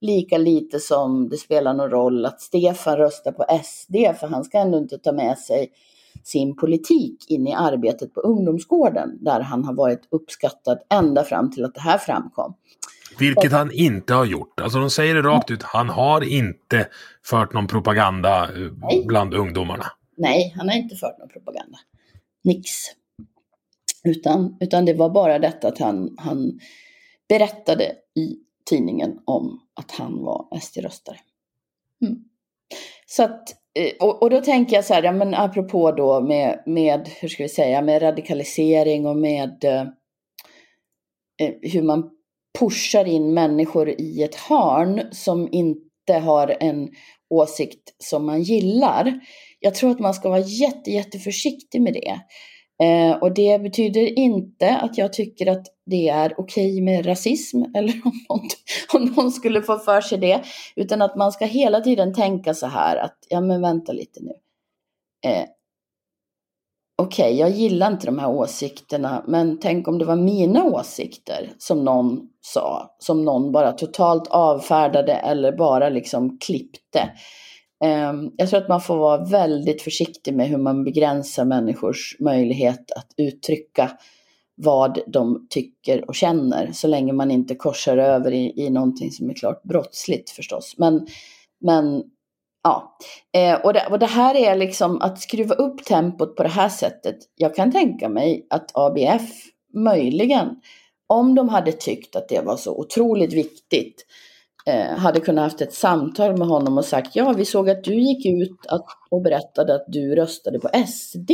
Lika 0.00 0.38
lite 0.38 0.80
som 0.80 1.28
det 1.28 1.36
spelar 1.36 1.74
någon 1.74 1.90
roll 1.90 2.26
att 2.26 2.40
Stefan 2.40 2.96
röstar 2.96 3.32
på 3.32 3.44
SD, 3.64 4.20
för 4.20 4.26
han 4.26 4.44
ska 4.44 4.58
ändå 4.58 4.78
inte 4.78 4.98
ta 4.98 5.12
med 5.12 5.38
sig 5.38 5.68
sin 6.24 6.56
politik 6.56 7.30
in 7.30 7.46
i 7.46 7.54
arbetet 7.54 8.14
på 8.14 8.20
ungdomsgården, 8.20 9.18
där 9.20 9.40
han 9.40 9.64
har 9.64 9.74
varit 9.74 10.08
uppskattad 10.10 10.78
ända 10.90 11.24
fram 11.24 11.50
till 11.50 11.64
att 11.64 11.74
det 11.74 11.80
här 11.80 11.98
framkom. 11.98 12.54
Vilket 13.18 13.52
han 13.52 13.72
inte 13.72 14.14
har 14.14 14.24
gjort. 14.24 14.60
Alltså 14.60 14.78
de 14.78 14.90
säger 14.90 15.14
det 15.14 15.22
rakt 15.22 15.50
ut, 15.50 15.62
han 15.62 15.88
har 15.88 16.24
inte 16.24 16.86
fört 17.24 17.52
någon 17.52 17.66
propaganda 17.66 18.44
eh, 18.44 18.72
Nej. 18.82 19.04
bland 19.06 19.34
ungdomarna. 19.34 19.86
Nej, 20.16 20.54
han 20.56 20.68
har 20.68 20.76
inte 20.76 20.96
fört 20.96 21.18
någon 21.18 21.28
propaganda. 21.28 21.78
Nix. 22.44 22.70
Utan, 24.04 24.56
utan 24.60 24.84
det 24.84 24.94
var 24.94 25.10
bara 25.10 25.38
detta 25.38 25.68
att 25.68 25.78
han, 25.78 26.14
han 26.18 26.60
berättade 27.28 27.84
i 28.14 28.36
tidningen 28.70 29.20
om 29.24 29.60
att 29.74 29.90
han 29.90 30.24
var 30.24 30.60
SD-röstare. 30.60 31.16
Mm. 32.02 32.24
Så 33.06 33.22
att, 33.22 33.48
eh, 33.74 33.92
och, 34.00 34.22
och, 34.22 34.30
då 34.30 34.40
tänker 34.40 34.76
jag 34.76 34.84
så 34.84 34.94
här, 34.94 35.02
ja, 35.02 35.12
men 35.12 35.34
apropå 35.34 35.92
då 35.92 36.20
med, 36.20 36.62
med, 36.66 37.08
hur 37.20 37.28
ska 37.28 37.42
vi 37.42 37.48
säga, 37.48 37.82
med 37.82 38.02
radikalisering 38.02 39.06
och 39.06 39.16
med 39.16 39.64
eh, 39.64 39.80
eh 41.42 41.54
hur 41.62 41.82
man 41.82 42.10
pushar 42.58 43.04
in 43.04 43.34
människor 43.34 43.88
i 43.88 44.22
ett 44.22 44.34
hörn 44.34 45.02
som 45.12 45.48
inte 45.52 46.14
har 46.14 46.56
en 46.60 46.88
åsikt 47.30 47.94
som 47.98 48.26
man 48.26 48.42
gillar. 48.42 49.20
Jag 49.60 49.74
tror 49.74 49.90
att 49.90 49.98
man 49.98 50.14
ska 50.14 50.28
vara 50.28 50.40
jätte, 50.40 50.90
jätteförsiktig 50.90 51.82
med 51.82 51.92
det. 51.92 52.20
Eh, 52.80 53.16
och 53.16 53.34
det 53.34 53.62
betyder 53.62 54.18
inte 54.18 54.76
att 54.76 54.98
jag 54.98 55.12
tycker 55.12 55.46
att 55.46 55.66
det 55.86 56.08
är 56.08 56.34
okej 56.40 56.72
okay 56.72 56.82
med 56.82 57.06
rasism 57.06 57.62
eller 57.74 58.00
om 58.04 58.12
någon, 58.28 58.48
om 58.94 59.04
någon 59.04 59.32
skulle 59.32 59.62
få 59.62 59.78
för 59.78 60.00
sig 60.00 60.18
det. 60.18 60.42
Utan 60.76 61.02
att 61.02 61.16
man 61.16 61.32
ska 61.32 61.44
hela 61.44 61.80
tiden 61.80 62.14
tänka 62.14 62.54
så 62.54 62.66
här 62.66 62.96
att, 62.96 63.16
ja 63.28 63.40
men 63.40 63.62
vänta 63.62 63.92
lite 63.92 64.20
nu. 64.20 64.32
Eh, 65.30 65.44
okej, 67.02 67.24
okay, 67.24 67.38
jag 67.40 67.50
gillar 67.50 67.92
inte 67.92 68.06
de 68.06 68.18
här 68.18 68.30
åsikterna, 68.30 69.24
men 69.28 69.58
tänk 69.58 69.88
om 69.88 69.98
det 69.98 70.04
var 70.04 70.16
mina 70.16 70.64
åsikter 70.64 71.52
som 71.58 71.84
någon 71.84 72.20
sa, 72.40 72.96
som 72.98 73.24
någon 73.24 73.52
bara 73.52 73.72
totalt 73.72 74.28
avfärdade 74.28 75.12
eller 75.12 75.52
bara 75.52 75.88
liksom 75.88 76.38
klippte. 76.38 77.10
Ehm, 77.84 78.30
jag 78.36 78.50
tror 78.50 78.60
att 78.60 78.68
man 78.68 78.80
får 78.80 78.96
vara 78.96 79.24
väldigt 79.24 79.82
försiktig 79.82 80.34
med 80.34 80.48
hur 80.48 80.58
man 80.58 80.84
begränsar 80.84 81.44
människors 81.44 82.16
möjlighet 82.20 82.92
att 82.92 83.14
uttrycka 83.16 83.90
vad 84.54 84.98
de 85.06 85.46
tycker 85.50 86.08
och 86.08 86.14
känner, 86.14 86.72
så 86.72 86.88
länge 86.88 87.12
man 87.12 87.30
inte 87.30 87.54
korsar 87.54 87.96
över 87.96 88.32
i, 88.32 88.52
i 88.56 88.70
någonting 88.70 89.10
som 89.10 89.30
är 89.30 89.34
klart 89.34 89.62
brottsligt 89.62 90.30
förstås. 90.30 90.74
Men, 90.78 91.06
men 91.60 92.02
Ja, 92.62 92.96
eh, 93.32 93.60
och, 93.60 93.72
det, 93.72 93.86
och 93.90 93.98
det 93.98 94.06
här 94.06 94.34
är 94.34 94.56
liksom 94.56 95.02
att 95.02 95.20
skruva 95.20 95.54
upp 95.54 95.84
tempot 95.84 96.36
på 96.36 96.42
det 96.42 96.48
här 96.48 96.68
sättet. 96.68 97.16
Jag 97.36 97.54
kan 97.54 97.72
tänka 97.72 98.08
mig 98.08 98.46
att 98.50 98.70
ABF 98.74 99.30
möjligen, 99.74 100.48
om 101.06 101.34
de 101.34 101.48
hade 101.48 101.72
tyckt 101.72 102.16
att 102.16 102.28
det 102.28 102.40
var 102.40 102.56
så 102.56 102.78
otroligt 102.78 103.32
viktigt, 103.32 104.06
hade 104.96 105.20
kunnat 105.20 105.44
haft 105.44 105.60
ett 105.60 105.72
samtal 105.72 106.38
med 106.38 106.48
honom 106.48 106.78
och 106.78 106.84
sagt 106.84 107.16
ja, 107.16 107.32
vi 107.32 107.44
såg 107.44 107.70
att 107.70 107.84
du 107.84 107.94
gick 107.94 108.26
ut 108.26 108.66
att, 108.68 108.84
och 109.10 109.22
berättade 109.22 109.74
att 109.74 109.84
du 109.88 110.14
röstade 110.14 110.58
på 110.58 110.68
SD. 110.86 111.30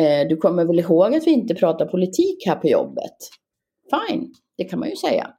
Eh, 0.00 0.28
du 0.28 0.36
kommer 0.36 0.64
väl 0.64 0.78
ihåg 0.78 1.14
att 1.14 1.26
vi 1.26 1.30
inte 1.30 1.54
pratar 1.54 1.86
politik 1.86 2.46
här 2.46 2.56
på 2.56 2.68
jobbet? 2.68 3.16
Fine, 3.90 4.34
det 4.58 4.64
kan 4.64 4.78
man 4.78 4.88
ju 4.88 4.96
säga. 4.96 5.30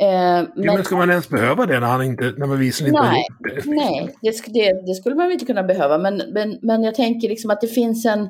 Eh, 0.00 0.08
men, 0.08 0.64
ja, 0.64 0.74
men 0.74 0.84
ska 0.84 0.96
man 0.96 1.10
ens 1.10 1.28
behöva 1.28 1.66
det 1.66 1.80
när, 1.80 1.86
han 1.86 2.02
inte, 2.02 2.34
när 2.36 2.46
man 2.46 2.58
visligen 2.58 2.94
inte 2.94 3.06
nej, 3.06 3.26
har 3.44 3.56
gjort 3.56 3.64
det? 3.64 3.70
Nej, 3.70 4.14
det, 4.22 4.52
det, 4.52 4.86
det, 4.86 4.94
skulle 4.94 5.14
man 5.14 5.32
inte 5.32 5.44
kunna 5.44 5.62
behöva. 5.62 5.98
Men, 5.98 6.22
men, 6.32 6.58
men 6.62 6.82
jag 6.82 6.94
tänker 6.94 7.28
liksom 7.28 7.50
att 7.50 7.60
det 7.60 7.68
finns 7.68 8.06
en, 8.06 8.28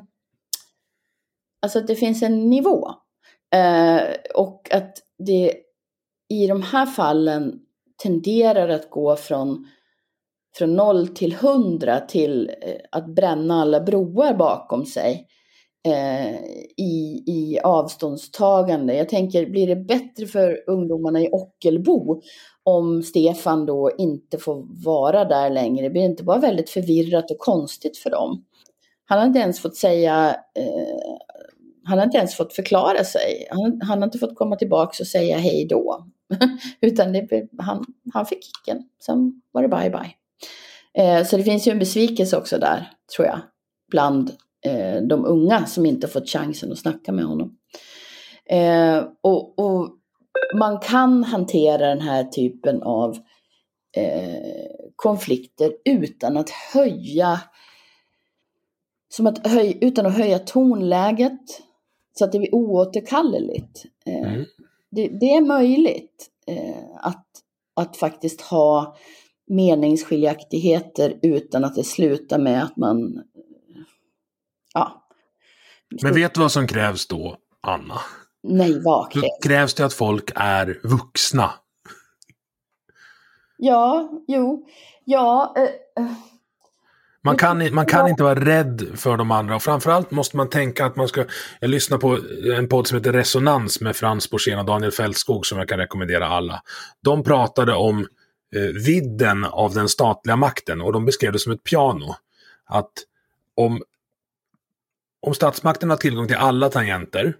alltså 1.61 1.79
att 1.79 1.87
det 1.87 1.95
finns 1.95 2.23
en 2.23 2.49
nivå. 2.49 2.89
Eh, 3.55 4.01
och 4.35 4.69
att 4.71 4.97
det 5.17 5.53
i 6.29 6.47
de 6.47 6.61
här 6.61 6.85
fallen 6.85 7.59
tenderar 8.03 8.69
att 8.69 8.89
gå 8.89 9.15
från, 9.15 9.67
från 10.57 10.75
noll 10.75 11.07
till 11.07 11.33
hundra 11.33 11.99
till 11.99 12.51
eh, 12.61 12.75
att 12.91 13.15
bränna 13.15 13.61
alla 13.61 13.81
broar 13.81 14.33
bakom 14.33 14.85
sig 14.85 15.27
eh, 15.87 16.35
i, 16.77 17.23
i 17.27 17.59
avståndstagande. 17.63 18.95
Jag 18.95 19.09
tänker, 19.09 19.45
blir 19.45 19.67
det 19.67 19.75
bättre 19.75 20.25
för 20.25 20.69
ungdomarna 20.69 21.21
i 21.21 21.29
Ockelbo 21.31 22.21
om 22.63 23.03
Stefan 23.03 23.65
då 23.65 23.91
inte 23.97 24.37
får 24.37 24.83
vara 24.85 25.25
där 25.25 25.49
längre? 25.49 25.89
Blir 25.89 26.01
det 26.01 26.07
inte 26.09 26.23
bara 26.23 26.39
väldigt 26.39 26.69
förvirrat 26.69 27.31
och 27.31 27.39
konstigt 27.39 27.97
för 27.97 28.09
dem? 28.09 28.45
Han 29.05 29.19
har 29.19 29.25
inte 29.25 29.39
ens 29.39 29.59
fått 29.59 29.75
säga, 29.75 30.35
eh, 30.59 31.23
han 31.83 31.97
har 31.97 32.05
inte 32.05 32.17
ens 32.17 32.35
fått 32.35 32.53
förklara 32.53 33.03
sig. 33.03 33.47
Han, 33.49 33.81
han 33.81 33.97
har 33.97 34.05
inte 34.05 34.17
fått 34.17 34.35
komma 34.35 34.55
tillbaka 34.55 34.97
och 34.99 35.07
säga 35.07 35.37
hej 35.37 35.67
då. 35.69 36.05
Utan 36.81 37.13
det, 37.13 37.49
han, 37.57 37.85
han 38.13 38.25
fick 38.25 38.43
kicken, 38.43 38.83
sen 39.05 39.41
var 39.51 39.61
det 39.61 39.67
bye 39.67 39.89
bye. 39.89 40.15
Eh, 40.97 41.25
så 41.25 41.37
det 41.37 41.43
finns 41.43 41.67
ju 41.67 41.71
en 41.71 41.79
besvikelse 41.79 42.37
också 42.37 42.57
där, 42.57 42.91
tror 43.15 43.27
jag, 43.27 43.39
bland 43.91 44.31
eh, 44.65 45.01
de 45.01 45.25
unga 45.25 45.65
som 45.65 45.85
inte 45.85 46.07
fått 46.07 46.29
chansen 46.29 46.71
att 46.71 46.79
snacka 46.79 47.11
med 47.11 47.25
honom. 47.25 47.57
Eh, 48.45 49.03
och, 49.21 49.59
och, 49.59 49.89
man 50.55 50.79
kan 50.79 51.23
hantera 51.23 51.87
den 51.87 52.01
här 52.01 52.23
typen 52.23 52.83
av 52.83 53.17
eh, 53.97 54.71
konflikter 54.95 55.73
utan 55.85 56.37
att 56.37 56.49
höja 56.49 57.39
som 59.09 59.27
att 59.27 59.47
höj, 59.47 59.77
utan 59.81 60.05
att 60.05 60.17
höja 60.17 60.39
tonläget 60.39 61.61
så 62.13 62.25
att 62.25 62.31
det 62.31 62.39
blir 62.39 62.55
oåterkalleligt. 62.55 63.85
Eh, 64.05 64.33
mm. 64.33 64.45
Det, 64.95 65.07
det, 65.07 65.35
är 65.35 65.41
möjligt 65.41 66.29
eh, 66.47 66.85
att, 67.01 67.27
att 67.75 67.97
faktiskt 67.97 68.41
ha 68.41 68.97
meningsskiljaktigheter 69.47 71.19
utan 71.21 71.65
att 71.65 71.75
det 71.75 71.83
slutar 71.83 72.39
med 72.39 72.63
att 72.63 72.77
man 72.77 73.23
ja. 74.73 75.07
Men 76.01 76.13
vet 76.13 76.33
du 76.33 76.41
vad 76.41 76.51
som 76.51 76.67
krävs 76.67 77.07
då, 77.07 77.37
Anna? 77.61 77.99
Nej, 78.43 78.81
vad 78.83 79.11
krävs? 79.11 79.23
Då 79.23 79.47
krävs 79.49 79.73
det 79.73 79.85
att 79.85 79.93
folk 79.93 80.31
är 80.35 80.79
vuxna. 80.83 81.53
Ja, 83.57 84.09
jo, 84.27 84.67
ja. 85.05 85.53
Eh, 85.57 86.03
man 87.23 87.37
kan, 87.37 87.73
man 87.75 87.85
kan 87.85 88.07
inte 88.07 88.23
vara 88.23 88.45
rädd 88.45 88.87
för 88.95 89.17
de 89.17 89.31
andra 89.31 89.55
och 89.55 89.63
framförallt 89.63 90.11
måste 90.11 90.37
man 90.37 90.49
tänka 90.49 90.85
att 90.85 90.95
man 90.95 91.07
ska... 91.07 91.25
Jag 91.59 91.69
lyssnar 91.69 91.97
på 91.97 92.19
en 92.57 92.69
podd 92.69 92.87
som 92.87 92.97
heter 92.97 93.13
Resonans 93.13 93.81
med 93.81 93.95
Frans 93.95 94.29
Borssén 94.29 94.59
och 94.59 94.65
Daniel 94.65 94.91
Fältskog 94.91 95.45
som 95.45 95.57
jag 95.57 95.69
kan 95.69 95.77
rekommendera 95.77 96.27
alla. 96.27 96.61
De 97.03 97.23
pratade 97.23 97.73
om 97.73 98.07
eh, 98.55 98.61
vidden 98.85 99.45
av 99.45 99.73
den 99.73 99.89
statliga 99.89 100.35
makten 100.35 100.81
och 100.81 100.93
de 100.93 101.05
beskrev 101.05 101.31
det 101.31 101.39
som 101.39 101.51
ett 101.51 101.63
piano. 101.63 102.15
Att 102.65 102.91
om 103.55 103.83
om 105.25 105.33
statsmakten 105.33 105.89
har 105.89 105.97
tillgång 105.97 106.27
till 106.27 106.35
alla 106.35 106.69
tangenter, 106.69 107.35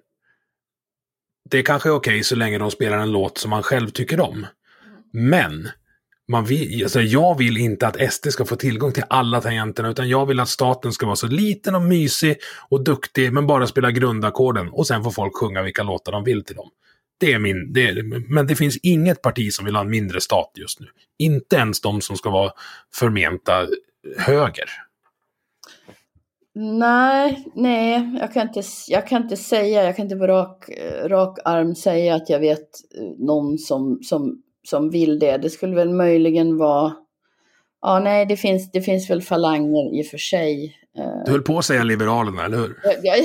det 1.50 1.64
kanske 1.64 1.90
är 1.90 1.94
okej 1.94 2.12
okay 2.12 2.24
så 2.24 2.36
länge 2.36 2.58
de 2.58 2.72
spelar 2.72 2.98
en 2.98 3.12
låt 3.12 3.38
som 3.38 3.50
man 3.50 3.64
själv 3.64 3.90
tycker 3.90 4.20
om. 4.20 4.46
Men 5.12 5.70
man 6.28 6.45
vill, 6.45 6.84
alltså 6.84 7.01
jag 7.01 7.38
vill 7.38 7.57
inte 7.57 7.88
att 7.88 8.13
SD 8.13 8.28
ska 8.28 8.45
få 8.45 8.55
tillgång 8.55 8.91
till 8.91 9.03
alla 9.07 9.41
tangenterna, 9.41 9.89
utan 9.89 10.09
jag 10.09 10.26
vill 10.26 10.39
att 10.39 10.49
staten 10.49 10.91
ska 10.91 11.05
vara 11.05 11.15
så 11.15 11.28
liten 11.28 11.76
och 11.76 11.82
mysig 11.82 12.38
och 12.69 12.84
duktig, 12.84 13.34
men 13.34 13.47
bara 13.47 13.67
spela 13.67 13.91
grundackorden. 13.91 14.69
Och 14.69 14.88
sen 14.88 15.03
får 15.03 15.11
folk 15.11 15.36
sjunga 15.36 15.61
vilka 15.61 15.84
låtar 15.84 16.11
de 16.11 16.24
vill 16.24 16.43
till 16.43 16.55
dem. 16.55 16.69
Det 17.19 17.34
är 17.34 17.39
min, 17.39 17.74
det 17.74 17.88
är, 17.88 18.03
men 18.34 18.47
det 18.47 18.55
finns 18.55 18.78
inget 18.78 19.21
parti 19.21 19.53
som 19.53 19.65
vill 19.65 19.76
ha 19.76 19.82
en 19.82 19.89
mindre 19.89 20.21
stat 20.21 20.51
just 20.55 20.80
nu. 20.80 20.88
Inte 21.19 21.55
ens 21.55 21.82
de 21.82 22.01
som 22.01 22.15
ska 22.15 22.30
vara 22.30 22.51
förmenta 22.93 23.67
höger. 24.17 24.69
Nej, 26.55 27.45
nej, 27.55 28.17
jag 28.19 28.34
kan 28.34 28.47
inte, 28.47 28.61
jag 28.88 29.07
kan 29.07 29.24
inte 29.24 29.38
säga, 29.38 29.84
jag 29.84 29.95
kan 29.95 30.05
inte 30.05 30.15
på 30.15 30.28
rak, 30.28 30.69
rak 31.05 31.39
arm 31.45 31.76
säga 31.76 32.15
att 32.15 32.30
jag 32.30 32.39
vet 32.39 32.59
eh, 32.59 33.03
någon 33.17 33.57
som, 33.57 33.99
som, 34.03 34.43
som 34.64 34.89
vill 34.89 35.20
det. 35.20 35.38
Det 35.38 35.49
skulle 35.49 35.76
väl 35.76 35.89
möjligen 35.89 36.57
vara, 36.57 36.93
ja 37.82 37.99
nej, 37.99 38.26
det 38.26 38.38
finns, 38.38 38.72
det 38.72 38.82
finns 38.82 39.09
väl 39.09 39.22
falanger 39.22 39.99
i 39.99 40.01
och 40.01 40.07
för 40.07 40.18
sig 40.18 40.76
du 41.26 41.32
höll 41.32 41.41
på 41.41 41.57
att 41.57 41.66
säga 41.66 41.84
Liberalerna, 41.84 42.45
eller 42.45 42.57
hur? 42.57 42.80
Jag, 43.03 43.18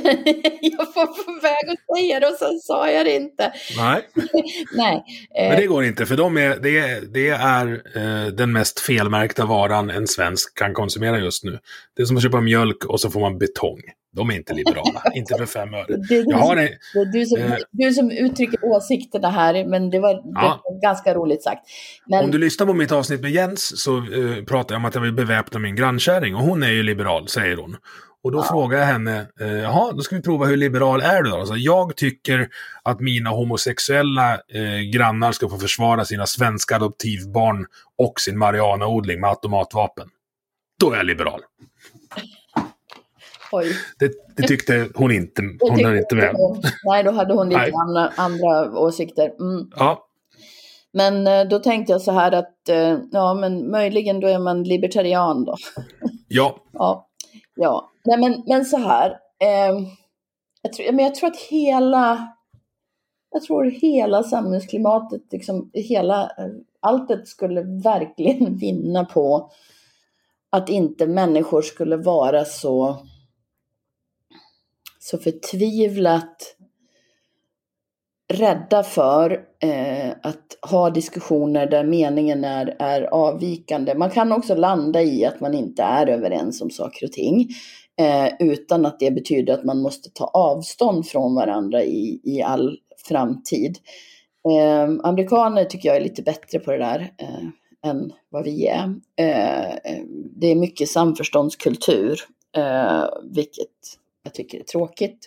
jag, 0.61 0.87
var 0.95 1.07
på 1.07 1.41
väg 1.43 1.71
att 1.71 1.97
säga 1.97 2.21
det 2.21 2.27
och 2.27 2.37
sen 2.39 2.59
sa 2.63 2.91
jag 2.91 3.07
det 3.07 3.17
inte. 3.17 3.53
Nej. 3.77 4.03
Nej. 4.77 5.05
Men 5.35 5.61
det 5.61 5.67
går 5.67 5.85
inte, 5.85 6.07
för 6.07 6.17
de 6.17 6.37
är, 6.37 6.57
det, 6.57 6.79
är, 6.79 7.01
det 7.01 7.29
är 7.29 7.83
eh, 7.97 8.27
den 8.27 8.53
mest 8.53 8.81
felmärkta 8.81 9.47
varan 9.47 9.91
en 9.91 10.07
svensk 10.07 10.59
kan 10.59 10.75
konsumera 10.75 11.19
just 11.19 11.45
nu. 11.45 11.59
Det 11.97 12.03
är 12.03 12.07
som 12.07 12.17
att 12.17 12.23
köpa 12.23 12.41
mjölk 12.41 12.85
och 12.85 13.01
så 13.01 13.11
får 13.11 13.21
man 13.21 13.39
betong. 13.39 13.81
De 14.19 14.31
är 14.31 14.35
inte 14.35 14.55
liberala, 14.55 15.03
inte 15.15 15.35
för 15.35 15.47
fem 15.47 15.75
öre. 15.75 15.85
Det 16.09 16.15
är, 16.15 16.57
en, 16.57 17.13
du, 17.13 17.27
som, 17.27 17.39
eh, 17.41 17.57
du 17.71 17.93
som 17.93 18.11
uttrycker 18.11 18.65
åsikterna 18.65 19.31
här, 19.31 19.65
men 19.65 19.91
det 19.91 20.01
var, 20.01 20.11
ja. 20.11 20.61
det 20.65 20.75
var 20.75 20.83
ganska 20.83 21.15
roligt 21.15 21.43
sagt. 21.43 21.61
Men, 22.07 22.25
om 22.25 22.31
du 22.31 22.39
lyssnar 22.39 22.67
på 22.67 22.75
mitt 22.75 22.93
avsnitt 22.93 23.21
med 23.21 23.31
Jens 23.31 23.83
så 23.83 23.97
eh, 23.97 24.45
pratar 24.45 24.75
jag 24.75 24.81
om 24.81 24.85
att 24.85 24.95
jag 24.95 25.03
vill 25.03 25.13
beväpna 25.13 25.59
min 25.59 25.77
grannkärring 25.77 26.35
och 26.35 26.43
hon 26.43 26.63
är 26.63 26.71
ju 26.71 26.83
liberal, 26.83 27.29
säger 27.29 27.57
hon. 27.57 27.77
Och 28.25 28.33
då 28.33 28.39
ja. 28.39 28.43
frågar 28.43 28.79
jag 28.79 28.87
henne, 28.87 29.27
eh, 29.41 29.49
jaha, 29.49 29.93
då 29.93 30.01
ska 30.01 30.17
vi 30.17 30.23
prova 30.23 30.47
hur 30.47 30.57
liberal 30.57 31.01
är 31.01 31.23
du 31.23 31.31
då? 31.31 31.37
Alltså, 31.37 31.55
jag 31.55 31.97
tycker 31.97 32.49
att 32.83 33.01
mina 33.01 33.31
homosexuella 33.31 34.35
eh, 34.35 34.81
grannar 34.93 35.33
ska 35.33 35.49
få 35.49 35.59
försvara 35.59 36.05
sina 36.05 36.27
svenska 36.27 36.77
adoptivbarn 36.77 37.67
och 37.99 38.21
sin 38.21 38.39
marijuanaodling 38.39 39.21
med 39.21 39.31
automatvapen. 39.31 40.09
Då 40.81 40.93
är 40.93 40.97
jag 40.97 41.07
liberal. 41.07 41.41
Det, 43.99 44.13
det 44.37 44.43
tyckte 44.43 44.89
hon 44.95 45.13
inte. 45.13 45.43
Hon 45.61 45.85
hade 45.85 45.99
inte 45.99 46.15
med. 46.15 46.35
Hon, 46.35 46.63
nej, 46.85 47.05
då 47.05 47.11
hade 47.11 47.35
hon 47.35 47.49
lite 47.49 47.73
andra, 47.75 48.13
andra 48.17 48.79
åsikter. 48.81 49.33
Mm. 49.41 49.71
Ja. 49.77 50.05
Men 50.93 51.27
eh, 51.27 51.45
då 51.45 51.59
tänkte 51.59 51.93
jag 51.93 52.01
så 52.03 52.13
här 52.13 52.33
att, 52.33 52.69
eh, 52.69 52.99
ja 53.13 53.35
men 53.35 53.71
möjligen 53.71 54.21
då 54.21 54.29
är 54.29 54.39
man 54.39 54.63
libertarian 54.63 55.45
då. 55.45 55.57
Ja. 56.29 56.57
ja. 56.73 57.09
Ja, 57.61 57.91
nej 58.05 58.19
men, 58.19 58.43
men 58.47 58.65
så 58.65 58.77
här. 58.77 59.11
Eh, 59.41 59.89
jag, 60.63 60.73
tror, 60.73 60.93
men 60.93 61.05
jag 61.05 61.15
tror 61.15 61.31
att 61.31 61.37
hela, 61.37 62.29
jag 63.31 63.43
tror 63.43 63.65
hela 63.65 64.23
samhällsklimatet, 64.23 65.23
liksom 65.31 65.71
hela, 65.75 66.31
alltet 66.81 67.29
skulle 67.29 67.63
verkligen 67.63 68.57
vinna 68.61 69.05
på 69.05 69.51
att 70.51 70.69
inte 70.69 71.07
människor 71.07 71.63
skulle 71.63 71.97
vara 71.97 72.45
så 72.45 72.97
så 75.11 75.19
förtvivlat 75.19 76.57
rädda 78.33 78.83
för 78.83 79.41
eh, 79.63 80.11
att 80.23 80.59
ha 80.71 80.91
diskussioner 80.91 81.67
där 81.71 81.85
meningen 81.85 82.45
är, 82.45 82.77
är 82.79 83.03
avvikande. 83.03 83.95
Man 83.95 84.11
kan 84.11 84.33
också 84.33 84.55
landa 84.55 85.03
i 85.03 85.25
att 85.25 85.41
man 85.41 85.55
inte 85.55 85.83
är 85.83 86.07
överens 86.07 86.63
om 86.63 86.71
saker 86.71 87.07
och 87.07 87.13
ting 87.13 87.49
eh, 88.01 88.29
utan 88.39 88.87
att 88.87 89.01
det 89.01 89.11
betyder 89.11 89.55
att 89.55 89.65
man 89.65 89.83
måste 89.83 90.11
ta 90.11 90.25
avstånd 90.25 91.07
från 91.07 91.35
varandra 91.35 91.83
i, 91.83 92.21
i 92.25 92.43
all 92.43 92.79
framtid. 93.09 93.79
Eh, 94.49 94.91
amerikaner 95.03 95.65
tycker 95.65 95.89
jag 95.89 95.97
är 95.97 96.05
lite 96.05 96.23
bättre 96.23 96.59
på 96.59 96.71
det 96.71 96.79
där 96.79 97.13
eh, 97.19 97.91
än 97.91 98.13
vad 98.29 98.45
vi 98.45 98.67
är. 98.67 98.95
Eh, 99.17 99.71
eh, 99.71 100.05
det 100.37 100.47
är 100.47 100.55
mycket 100.55 100.89
samförståndskultur, 100.89 102.21
eh, 102.57 103.05
vilket 103.23 103.99
jag 104.29 104.35
tycker 104.35 104.59
är 104.59 104.65
tråkigt. 104.65 105.19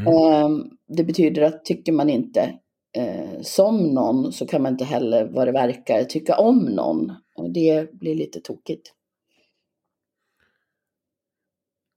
Mm. 0.00 0.14
Ehm, 0.14 0.70
det 0.88 1.04
betyder 1.04 1.42
att 1.42 1.64
tycker 1.64 1.92
man 1.92 2.10
inte 2.10 2.54
eh, 2.96 3.40
som 3.42 3.94
någon 3.94 4.32
så 4.32 4.46
kan 4.46 4.62
man 4.62 4.72
inte 4.72 4.84
heller 4.84 5.28
vad 5.32 5.48
det 5.48 5.52
verkar 5.52 6.04
tycka 6.04 6.36
om 6.36 6.58
någon. 6.58 7.12
Och 7.36 7.50
det 7.50 7.92
blir 7.92 8.14
lite 8.14 8.40
tokigt. 8.40 8.92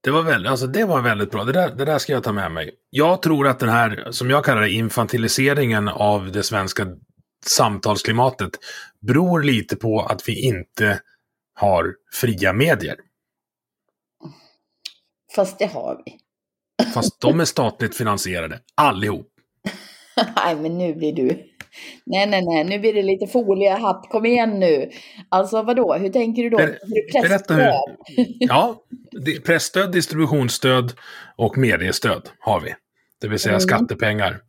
Det 0.03 0.11
var, 0.11 0.23
väldigt, 0.23 0.51
alltså 0.51 0.67
det 0.67 0.86
var 0.86 1.01
väldigt 1.01 1.31
bra. 1.31 1.43
Det 1.43 1.51
där, 1.51 1.75
det 1.75 1.86
där 1.86 1.97
ska 1.97 2.13
jag 2.13 2.23
ta 2.23 2.31
med 2.31 2.51
mig. 2.51 2.71
Jag 2.89 3.21
tror 3.21 3.47
att 3.47 3.59
den 3.59 3.69
här, 3.69 4.07
som 4.11 4.29
jag 4.29 4.45
kallar 4.45 4.61
det, 4.61 4.71
infantiliseringen 4.71 5.88
av 5.88 6.31
det 6.31 6.43
svenska 6.43 6.88
samtalsklimatet 7.45 8.51
beror 8.99 9.43
lite 9.43 9.75
på 9.75 9.99
att 9.99 10.29
vi 10.29 10.47
inte 10.47 10.99
har 11.53 11.95
fria 12.11 12.53
medier. 12.53 12.95
Fast 15.36 15.59
det 15.59 15.65
har 15.65 16.01
vi. 16.05 16.22
Fast 16.93 17.21
de 17.21 17.39
är 17.39 17.45
statligt 17.45 17.97
finansierade, 17.97 18.59
allihop. 18.76 19.28
nej, 20.36 20.55
men 20.55 20.78
nu 20.78 20.95
blir 20.95 21.13
du... 21.13 21.49
Nej, 22.05 22.28
nej, 22.28 22.45
nej, 22.45 22.63
nu 22.63 22.80
blir 22.80 22.93
det 22.93 23.03
lite 23.03 23.28
foliehatt. 23.28 24.07
Kom 24.09 24.26
igen 24.26 24.59
nu. 24.59 24.89
Alltså 25.30 25.61
vadå, 25.61 25.93
hur 25.93 26.09
tänker 26.09 26.43
du 26.43 26.49
då? 26.49 26.57
Ber, 26.57 27.21
berätta 27.21 27.53
hur. 27.53 27.71
Ja, 28.39 28.84
pressstöd, 29.45 29.91
distributionsstöd 29.91 30.93
och 31.36 31.57
mediestöd 31.57 32.30
har 32.39 32.61
vi. 32.61 32.76
Det 33.21 33.28
vill 33.28 33.39
säga 33.39 33.53
mm. 33.53 33.61
skattepengar. 33.61 34.41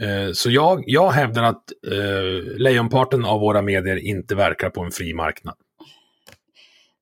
Eh, 0.00 0.32
så 0.32 0.50
jag, 0.50 0.84
jag 0.86 1.10
hävdar 1.10 1.42
att 1.42 1.64
eh, 1.92 2.58
lejonparten 2.58 3.24
av 3.24 3.40
våra 3.40 3.62
medier 3.62 3.96
inte 3.96 4.34
verkar 4.34 4.70
på 4.70 4.80
en 4.80 4.90
fri 4.90 5.14
marknad. 5.14 5.54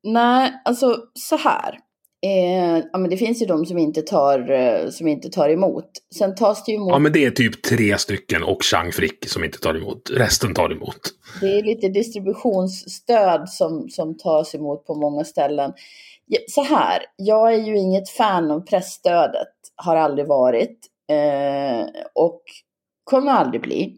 Nej, 0.02 0.52
alltså 0.64 0.96
så 1.14 1.36
här. 1.36 1.78
Eh, 2.26 2.84
ja, 2.92 2.98
men 2.98 3.10
det 3.10 3.16
finns 3.16 3.42
ju 3.42 3.46
de 3.46 3.66
som 3.66 3.78
inte, 3.78 4.02
tar, 4.02 4.50
eh, 4.50 4.90
som 4.90 5.08
inte 5.08 5.30
tar 5.30 5.48
emot. 5.48 5.90
Sen 6.14 6.34
tas 6.34 6.64
det 6.64 6.72
ju 6.72 6.76
emot. 6.76 6.90
Ja, 6.90 6.98
men 6.98 7.12
det 7.12 7.24
är 7.24 7.30
typ 7.30 7.62
tre 7.62 7.98
stycken 7.98 8.42
och 8.42 8.62
Chang 8.62 8.92
Frick 8.92 9.28
som 9.28 9.44
inte 9.44 9.58
tar 9.58 9.74
emot. 9.74 10.10
Resten 10.10 10.54
tar 10.54 10.72
emot. 10.72 11.00
Det 11.40 11.58
är 11.58 11.62
lite 11.62 11.88
distributionsstöd 11.88 13.48
som, 13.48 13.88
som 13.88 14.16
tas 14.16 14.54
emot 14.54 14.86
på 14.86 14.94
många 14.94 15.24
ställen. 15.24 15.72
Så 16.48 16.62
här, 16.62 17.02
jag 17.16 17.54
är 17.54 17.58
ju 17.58 17.78
inget 17.78 18.10
fan 18.10 18.50
av 18.50 18.60
pressstödet. 18.60 19.48
Har 19.76 19.96
aldrig 19.96 20.26
varit. 20.26 20.78
Eh, 21.10 21.86
och 22.14 22.42
kommer 23.04 23.32
aldrig 23.32 23.62
bli. 23.62 23.96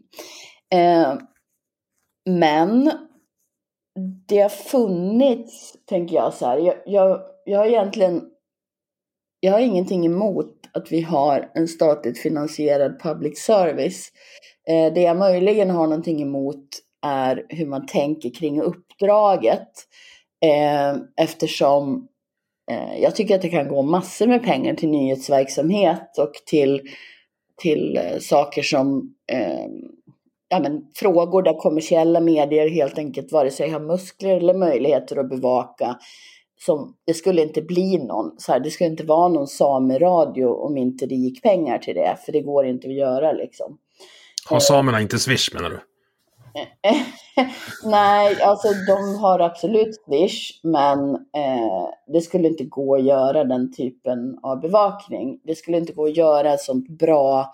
Eh, 0.73 1.13
men 2.29 2.91
det 4.27 4.39
har 4.39 4.49
funnits, 4.49 5.73
tänker 5.85 6.15
jag 6.15 6.33
så 6.33 6.45
här. 6.45 6.57
jag, 6.57 6.75
jag 6.85 7.21
jag 7.45 7.59
har 7.59 7.65
egentligen 7.65 8.21
jag 9.39 9.51
har 9.51 9.59
ingenting 9.59 10.05
emot 10.05 10.53
att 10.73 10.91
vi 10.91 11.01
har 11.01 11.51
en 11.53 11.67
statligt 11.67 12.19
finansierad 12.19 12.99
public 12.99 13.39
service. 13.39 14.09
Eh, 14.69 14.93
det 14.93 15.01
jag 15.01 15.17
möjligen 15.17 15.69
har 15.69 15.87
någonting 15.87 16.21
emot 16.21 16.65
är 17.05 17.45
hur 17.49 17.65
man 17.65 17.85
tänker 17.85 18.33
kring 18.33 18.61
uppdraget. 18.61 19.69
Eh, 20.45 20.97
eftersom 21.21 22.07
eh, 22.71 23.01
jag 23.01 23.15
tycker 23.15 23.35
att 23.35 23.41
det 23.41 23.49
kan 23.49 23.67
gå 23.67 23.81
massor 23.81 24.27
med 24.27 24.43
pengar 24.43 24.73
till 24.73 24.89
nyhetsverksamhet 24.89 26.17
och 26.17 26.33
till, 26.45 26.81
till 27.61 27.99
saker 28.21 28.61
som 28.61 29.15
ja, 30.49 30.59
men, 30.59 30.81
frågor 30.95 31.41
där 31.41 31.53
kommersiella 31.53 32.19
medier 32.19 32.69
helt 32.69 32.97
enkelt 32.97 33.31
vare 33.31 33.51
sig 33.51 33.69
har 33.69 33.79
muskler 33.79 34.37
eller 34.37 34.53
möjligheter 34.53 35.17
att 35.17 35.29
bevaka 35.29 35.97
som, 36.65 36.95
det 37.05 37.13
skulle 37.13 37.41
inte 37.41 37.61
bli 37.61 37.97
någon, 37.97 38.35
så 38.37 38.51
här, 38.51 38.59
det 38.59 38.71
skulle 38.71 38.89
inte 38.89 39.03
vara 39.03 39.27
någon 39.27 39.47
sameradio 39.47 40.45
om 40.45 40.77
inte 40.77 41.05
det 41.05 41.15
gick 41.15 41.41
pengar 41.43 41.77
till 41.77 41.95
det, 41.95 42.17
för 42.25 42.31
det 42.31 42.41
går 42.41 42.65
inte 42.65 42.87
att 42.87 42.93
göra 42.93 43.31
liksom. 43.31 43.77
Har 44.49 44.59
samerna 44.59 45.01
inte 45.01 45.19
Swish 45.19 45.53
menar 45.53 45.69
du? 45.69 45.79
Nej, 47.89 48.41
alltså 48.41 48.67
de 48.87 49.15
har 49.15 49.39
absolut 49.39 50.03
Swish, 50.05 50.59
men 50.63 51.15
eh, 51.15 51.89
det 52.07 52.21
skulle 52.21 52.47
inte 52.47 52.63
gå 52.63 52.95
att 52.95 53.03
göra 53.03 53.43
den 53.43 53.73
typen 53.73 54.39
av 54.43 54.61
bevakning. 54.61 55.39
Det 55.43 55.55
skulle 55.55 55.77
inte 55.77 55.93
gå 55.93 56.05
att 56.05 56.17
göra 56.17 56.57
sånt 56.57 56.89
bra 56.89 57.53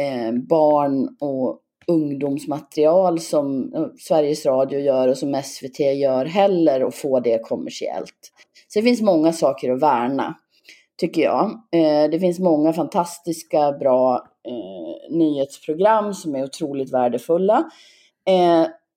eh, 0.00 0.32
barn 0.32 1.16
och 1.20 1.60
ungdomsmaterial 1.88 3.20
som 3.20 3.74
eh, 3.74 3.86
Sveriges 3.98 4.46
Radio 4.46 4.80
gör 4.80 5.08
och 5.08 5.18
som 5.18 5.42
SVT 5.44 5.80
gör 5.80 6.24
heller 6.24 6.84
och 6.84 6.94
få 6.94 7.20
det 7.20 7.42
kommersiellt. 7.42 8.32
Så 8.68 8.78
det 8.78 8.82
finns 8.82 9.00
många 9.00 9.32
saker 9.32 9.72
att 9.72 9.82
värna, 9.82 10.34
tycker 10.96 11.22
jag. 11.22 11.44
Eh, 11.72 12.10
det 12.10 12.20
finns 12.20 12.38
många 12.38 12.72
fantastiska, 12.72 13.72
bra 13.72 14.28
eh, 14.48 15.16
nyhetsprogram 15.16 16.14
som 16.14 16.34
är 16.34 16.44
otroligt 16.44 16.92
värdefulla. 16.92 17.70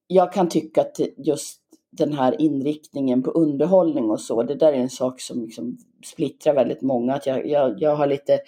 jag 0.08 0.34
kan 0.34 0.50
tycka 0.50 0.82
att 0.82 1.00
just 1.18 1.62
den 1.92 2.14
här 2.14 2.42
inriktningen 2.42 3.24
på 3.24 3.32
underhållning 3.32 4.10
och 4.10 4.22
så, 4.22 4.44
det 4.44 4.56
där 4.56 4.74
är 4.74 4.78
en 4.78 4.90
sak 4.90 5.22
som 5.22 5.42
liksom 5.42 5.78
splittrar 6.06 6.54
väldigt 6.54 6.82
många. 6.82 7.14
Att 7.14 7.26
jag, 7.26 7.48
jag, 7.48 7.82
jag 7.82 7.96
har 7.96 8.08
lite, 8.08 8.40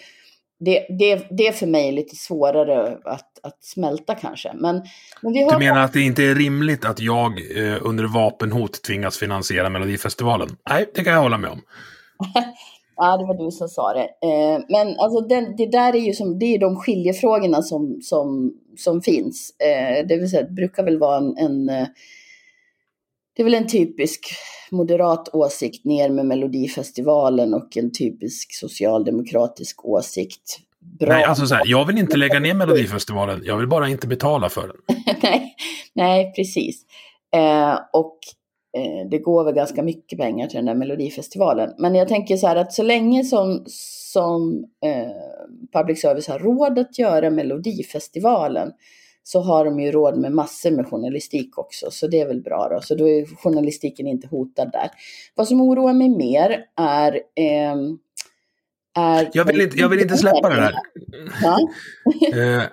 det, 0.66 0.86
det, 0.90 1.28
det 1.30 1.48
är 1.48 1.52
för 1.52 1.68
mig 1.68 1.92
lite 1.92 2.16
svårare 2.16 2.98
att, 3.04 3.40
att 3.44 3.64
smälta 3.64 4.16
kanske. 4.16 4.52
Men, 4.54 4.82
men 5.22 5.34
vi 5.34 5.44
har... 5.44 5.52
Du 5.52 5.58
menar 5.58 5.82
att 5.82 5.94
det 5.94 6.02
inte 6.02 6.24
är 6.24 6.36
rimligt 6.36 6.86
att 6.86 7.00
jag 7.00 7.32
eh, 7.32 7.78
under 7.82 8.04
vapenhot 8.04 8.82
tvingas 8.84 9.18
finansiera 9.18 9.70
Melodifestivalen? 9.70 10.50
Nej, 10.70 10.90
det 10.96 11.04
kan 11.04 11.14
jag 11.14 11.22
hålla 11.22 11.38
med 11.38 11.50
om. 11.50 11.62
Ja, 12.96 13.18
det 13.18 13.26
var 13.26 13.46
du 13.46 13.52
som 13.52 13.68
sa 13.68 13.94
det. 13.94 14.28
Eh, 14.28 14.62
men 14.70 15.00
alltså 15.00 15.22
den, 15.22 15.56
det 15.56 15.66
där 15.66 15.96
är 15.96 16.00
ju 16.00 16.14
som, 16.14 16.40
det 16.40 16.46
är 16.46 16.60
de 16.60 16.76
skiljefrågorna 16.76 17.62
som, 17.62 18.00
som, 18.02 18.54
som 18.78 19.02
finns. 19.02 19.56
Eh, 19.60 20.08
det 20.08 20.18
vill 20.18 20.30
säga, 20.30 20.44
det 20.44 20.52
brukar 20.52 20.84
väl 20.84 21.00
vara 21.00 21.18
en, 21.18 21.38
en 21.38 21.70
eh, 21.70 21.88
det 23.34 23.42
är 23.42 23.44
väl 23.44 23.54
en 23.54 23.68
typisk 23.68 24.36
moderat 24.72 25.30
åsikt 25.34 25.86
ner 25.86 26.10
med 26.10 26.26
Melodifestivalen 26.26 27.54
och 27.54 27.78
en 27.78 27.92
typisk 27.92 28.54
socialdemokratisk 28.54 29.86
åsikt. 29.86 30.60
Bra. 31.00 31.10
Nej, 31.10 31.24
alltså 31.24 31.46
så 31.46 31.56
här, 31.56 31.64
jag 31.66 31.86
vill 31.86 31.98
inte 31.98 32.18
lägga 32.18 32.40
ner 32.40 32.54
Melodifestivalen, 32.54 33.42
jag 33.44 33.58
vill 33.58 33.68
bara 33.68 33.90
inte 33.90 34.08
betala 34.08 34.50
för 34.50 34.68
den. 34.68 34.98
nej, 35.22 35.56
nej, 35.94 36.34
precis. 36.36 36.86
Eh, 37.36 37.80
och 37.94 38.18
eh, 38.78 39.10
det 39.12 39.18
går 39.18 39.44
väl 39.44 39.54
ganska 39.54 39.84
mycket 39.84 40.20
pengar 40.20 40.48
till 40.48 40.56
den 40.56 40.66
där 40.66 40.76
Melodifestivalen. 40.76 41.74
Men 41.78 41.96
jag 41.96 42.08
tänker 42.08 42.38
så 42.38 42.48
här 42.48 42.56
att 42.56 42.74
så 42.74 42.84
länge 42.84 43.24
som, 43.24 43.64
som 44.14 44.66
eh, 44.86 45.80
public 45.80 46.02
service 46.02 46.28
har 46.28 46.40
råd 46.40 46.80
att 46.80 47.00
göra 47.00 47.30
Melodifestivalen 47.30 48.72
så 49.24 49.42
har 49.42 49.66
de 49.66 49.80
ju 49.80 49.92
råd 49.92 50.18
med 50.18 50.32
massor 50.32 50.72
med 50.72 50.88
journalistik 50.88 51.58
också, 51.58 51.92
så 51.92 52.08
det 52.08 52.20
är 52.20 52.28
väl 52.28 52.42
bra 52.42 52.70
då. 52.70 52.82
Så 52.82 52.96
då 52.96 53.10
är 53.10 53.26
journalistiken 53.36 54.08
inte 54.08 54.28
hotad 54.28 54.72
där. 54.72 54.90
Vad 55.36 55.48
som 55.48 55.62
oroar 55.62 55.94
mig 55.94 56.10
mer 56.10 56.64
är 56.78 57.14
eh, 57.16 57.76
är 58.96 59.30
jag, 59.34 59.46
vill 59.46 59.62
inte, 59.62 59.78
jag 59.78 59.90
vill 59.90 60.02
inte 60.02 60.18
släppa 60.18 60.50
det 60.50 60.56
där. 60.56 60.74
eh, 62.58 62.64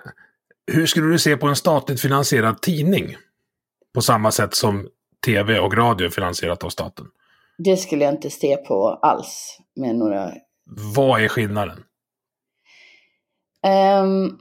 hur 0.71 0.85
skulle 0.85 1.11
du 1.11 1.19
se 1.19 1.37
på 1.37 1.47
en 1.47 1.55
statligt 1.55 2.01
finansierad 2.01 2.61
tidning? 2.61 3.15
På 3.93 4.01
samma 4.01 4.31
sätt 4.31 4.55
som 4.55 4.87
tv 5.25 5.59
och 5.59 5.77
radio 5.77 6.09
finansierat 6.09 6.63
av 6.63 6.69
staten? 6.69 7.05
Det 7.57 7.77
skulle 7.77 8.03
jag 8.03 8.13
inte 8.13 8.29
se 8.29 8.57
på 8.57 8.87
alls 8.87 9.59
med 9.75 9.95
några... 9.95 10.31
Vad 10.95 11.23
är 11.23 11.27
skillnaden? 11.27 11.83
Um, 14.03 14.39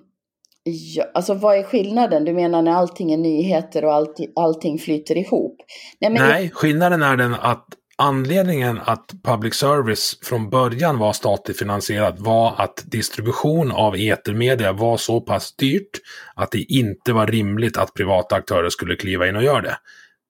ja, 0.63 1.05
alltså 1.15 1.35
vad 1.35 1.59
är 1.59 1.63
skillnaden? 1.63 2.25
Du 2.25 2.33
menar 2.33 2.63
när 2.63 2.73
allting 2.73 3.13
är 3.13 3.17
nyheter 3.17 3.85
och 3.85 3.95
allting, 3.95 4.33
allting 4.37 4.79
flyter 4.79 5.17
ihop? 5.17 5.57
Nej, 6.01 6.11
Nej 6.11 6.45
jag... 6.45 6.53
skillnaden 6.53 7.03
är 7.03 7.17
den 7.17 7.35
att 7.35 7.67
anledningen 7.99 8.81
att 8.85 9.13
public 9.23 9.55
service 9.55 10.19
från 10.23 10.51
början 10.51 10.99
var 10.99 11.13
statligt 11.13 11.59
finansierad 11.59 12.19
var 12.19 12.55
att 12.59 12.83
distribution 12.87 13.73
av 13.73 13.95
etermedia 13.97 14.73
var 14.73 14.97
så 14.97 15.21
pass 15.21 15.57
dyrt 15.57 16.01
att 16.35 16.51
det 16.51 16.63
inte 16.63 17.13
var 17.13 17.27
rimligt 17.27 17.77
att 17.77 17.95
privata 17.95 18.37
aktörer 18.37 18.69
skulle 18.69 18.97
kliva 18.97 19.29
in 19.29 19.37
och 19.37 19.43
göra 19.43 19.61
det. 19.61 19.77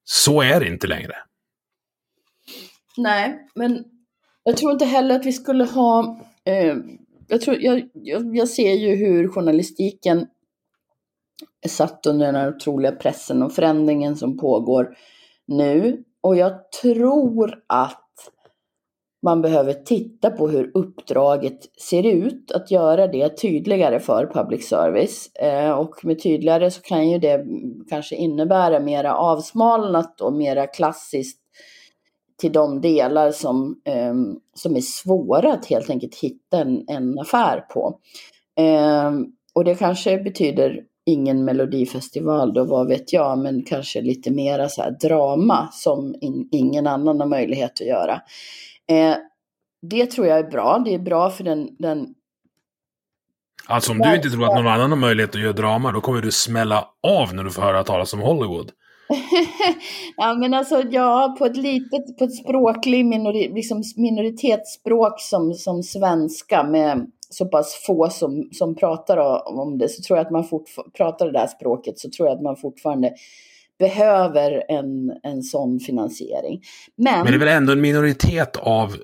Så 0.05 0.43
är 0.43 0.61
det 0.61 0.67
inte 0.67 0.87
längre. 0.87 1.15
Nej, 2.97 3.39
men 3.55 3.85
jag 4.45 4.57
tror 4.57 4.73
inte 4.73 4.85
heller 4.85 5.15
att 5.15 5.27
vi 5.27 5.33
skulle 5.33 5.65
ha... 5.65 6.21
Eh, 6.45 6.77
jag, 7.31 7.41
tror, 7.41 7.57
jag, 7.61 7.89
jag, 7.93 8.37
jag, 8.37 8.49
ser 8.49 8.73
ju 8.73 8.95
hur 8.95 9.29
journalistiken 9.29 10.27
är 11.63 11.69
satt 11.69 12.07
under 12.07 12.27
den 12.27 12.35
här 12.35 12.49
otroliga 12.49 12.93
pressen 12.93 13.43
och 13.43 13.53
förändringen 13.53 14.17
som 14.17 14.39
pågår 14.39 14.97
nu. 15.47 16.05
Och 16.21 16.37
jag 16.37 16.73
tror 16.83 17.63
att 17.67 18.07
man 19.23 19.43
behöver 19.43 19.73
titta 19.73 20.31
på 20.31 20.49
hur 20.49 20.71
uppdraget 20.75 21.81
ser 21.81 22.07
ut, 22.07 22.51
att 22.53 22.71
göra 22.71 23.07
det 23.07 23.29
tydligare 23.29 24.01
för 24.01 24.31
public 24.35 24.69
service. 24.69 25.31
Eh, 25.35 25.71
och 25.71 26.05
med 26.05 26.23
tydligare 26.23 26.71
så 26.71 26.83
kan 26.83 27.11
ju 27.11 27.19
det 27.19 27.47
kanske 27.89 28.17
innebära 28.17 28.81
mera 28.81 29.17
avsmalnat 29.17 30.21
och 30.21 30.33
mera 30.33 30.67
klassiskt 30.67 31.40
till 32.41 32.53
de 32.53 32.81
delar 32.81 33.31
som, 33.33 33.81
eh, 33.85 34.15
som 34.55 34.77
är 34.77 34.81
svåra 34.81 35.53
att 35.53 35.67
helt 35.67 35.91
enkelt 35.91 36.15
hitta 36.15 36.61
en, 36.61 36.85
en 36.89 37.19
affär 37.19 37.61
på. 37.61 37.99
Eh, 38.59 39.11
och 39.55 39.65
det 39.65 39.75
kanske 39.75 40.19
betyder 40.19 40.81
ingen 41.07 41.45
melodifestival 41.45 42.55
då, 42.55 42.65
vad 42.65 42.89
vet 42.89 43.13
jag, 43.13 43.39
men 43.39 43.63
kanske 43.63 44.01
lite 44.01 44.31
mera 44.31 44.69
så 44.69 44.83
här 44.83 44.91
drama 44.91 45.69
som 45.73 46.15
in, 46.21 46.49
ingen 46.53 46.87
annan 46.87 47.21
har 47.21 47.27
möjlighet 47.27 47.73
att 47.81 47.87
göra. 47.87 48.21
Eh, 48.89 49.17
det 49.83 50.07
tror 50.07 50.27
jag 50.27 50.39
är 50.39 50.51
bra. 50.51 50.83
Det 50.85 50.95
är 50.95 50.99
bra 50.99 51.31
för 51.31 51.45
den... 51.45 51.69
den 51.79 52.15
alltså 53.67 53.93
om 53.93 53.99
du 53.99 54.17
inte 54.17 54.31
tror 54.31 54.45
att 54.45 54.57
någon 54.57 54.67
annan 54.67 54.91
har 54.91 54.99
möjlighet 54.99 55.35
att 55.35 55.41
göra 55.41 55.53
drama, 55.53 55.93
då 55.93 56.01
kommer 56.01 56.21
du 56.21 56.31
smälla 56.31 56.89
av 57.03 57.35
när 57.35 57.45
du 57.45 57.51
får 57.51 57.63
höra 57.63 57.85
talas 57.85 58.15
om 58.15 58.21
Hollywood. 58.21 58.73
ja 60.17 60.35
men 60.35 60.55
alltså 60.55 60.83
ja, 60.91 61.37
på 61.39 61.47
ett 61.47 61.57
litet, 61.57 62.19
på 62.19 62.25
ett 62.25 62.37
språkligt 62.37 63.07
minori, 63.07 63.53
liksom 63.55 63.83
minoritetsspråk 63.97 65.21
som, 65.21 65.55
som 65.55 65.83
svenska 65.83 66.63
med 66.63 67.07
så 67.31 67.47
pass 67.47 67.83
få 67.87 68.11
som, 68.11 68.49
som 68.53 68.75
pratar 68.75 69.49
om 69.49 69.79
det 69.79 69.89
så 69.89 70.03
tror 70.03 70.19
jag 70.19 70.27
att 70.27 70.33
man 70.33 70.45
fortfarande, 70.45 70.93
pratar 70.97 71.27
det 71.27 71.33
där 71.33 71.47
språket 71.47 71.99
så 71.99 72.11
tror 72.11 72.29
jag 72.29 72.37
att 72.37 72.43
man 72.43 72.57
fortfarande 72.57 73.13
behöver 73.79 74.65
en, 74.69 75.13
en 75.23 75.43
sån 75.43 75.81
finansiering. 75.81 76.63
Men, 76.97 77.15
Men 77.15 77.27
det 77.27 77.35
är 77.35 77.39
väl 77.39 77.49
ändå 77.49 77.73
en 77.73 77.81
minoritet 77.81 78.57
av 78.57 78.97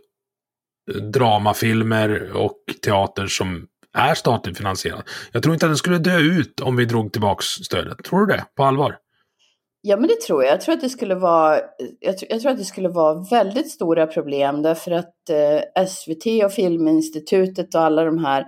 eh, 0.94 1.02
dramafilmer 1.02 2.36
och 2.36 2.58
teater 2.82 3.26
som 3.26 3.66
är 3.94 4.14
statligt 4.14 4.58
finansierad. 4.58 5.02
Jag 5.32 5.42
tror 5.42 5.54
inte 5.54 5.66
att 5.66 5.70
den 5.70 5.76
skulle 5.76 5.98
dö 5.98 6.18
ut 6.18 6.60
om 6.60 6.76
vi 6.76 6.84
drog 6.84 7.12
tillbaks 7.12 7.46
stödet. 7.46 8.04
Tror 8.04 8.26
du 8.26 8.32
det? 8.32 8.44
På 8.56 8.64
allvar? 8.64 8.96
Ja, 9.88 9.96
men 9.96 10.08
det 10.08 10.20
tror 10.20 10.44
jag. 10.44 10.52
Jag 10.52 10.60
tror 10.60 10.74
att 10.74 10.80
det 10.80 10.88
skulle 10.88 11.14
vara, 11.14 11.56
eh, 11.56 11.62
jag 12.00 12.18
tror, 12.18 12.32
jag 12.32 12.40
tror 12.40 12.52
att 12.52 12.58
det 12.58 12.64
skulle 12.64 12.88
vara 12.88 13.24
väldigt 13.30 13.70
stora 13.70 14.06
problem 14.06 14.62
därför 14.62 14.90
att 14.90 15.30
eh, 15.30 15.86
SVT 15.86 16.44
och 16.44 16.52
Filminstitutet 16.52 17.74
och 17.74 17.80
alla 17.80 18.04
de 18.04 18.18
här 18.18 18.44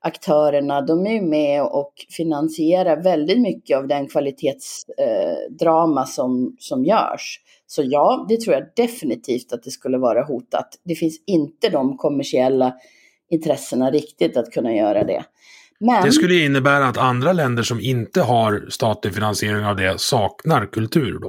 aktörerna, 0.00 0.80
de 0.80 1.06
är 1.06 1.12
ju 1.12 1.22
med 1.22 1.62
och 1.62 1.92
finansierar 2.16 3.02
väldigt 3.02 3.40
mycket 3.40 3.78
av 3.78 3.88
den 3.88 4.08
kvalitetsdrama 4.08 6.00
eh, 6.00 6.06
som, 6.06 6.56
som 6.58 6.84
görs. 6.84 7.40
Så 7.66 7.82
ja, 7.84 8.26
det 8.28 8.40
tror 8.40 8.54
jag 8.54 8.64
definitivt 8.76 9.52
att 9.52 9.62
det 9.62 9.70
skulle 9.70 9.98
vara 9.98 10.24
hotat. 10.24 10.68
Det 10.84 10.94
finns 10.94 11.22
inte 11.26 11.68
de 11.68 11.96
kommersiella 11.96 12.74
intressena 13.30 13.90
riktigt 13.90 14.36
att 14.36 14.50
kunna 14.52 14.74
göra 14.74 15.04
det. 15.04 15.24
Men... 15.80 16.04
Det 16.04 16.12
skulle 16.12 16.44
innebära 16.44 16.88
att 16.88 16.98
andra 16.98 17.32
länder 17.32 17.62
som 17.62 17.80
inte 17.80 18.20
har 18.20 18.66
statlig 18.68 19.14
finansiering 19.14 19.64
av 19.64 19.76
det 19.76 20.00
saknar 20.00 20.66
kultur 20.66 21.18
då? 21.18 21.28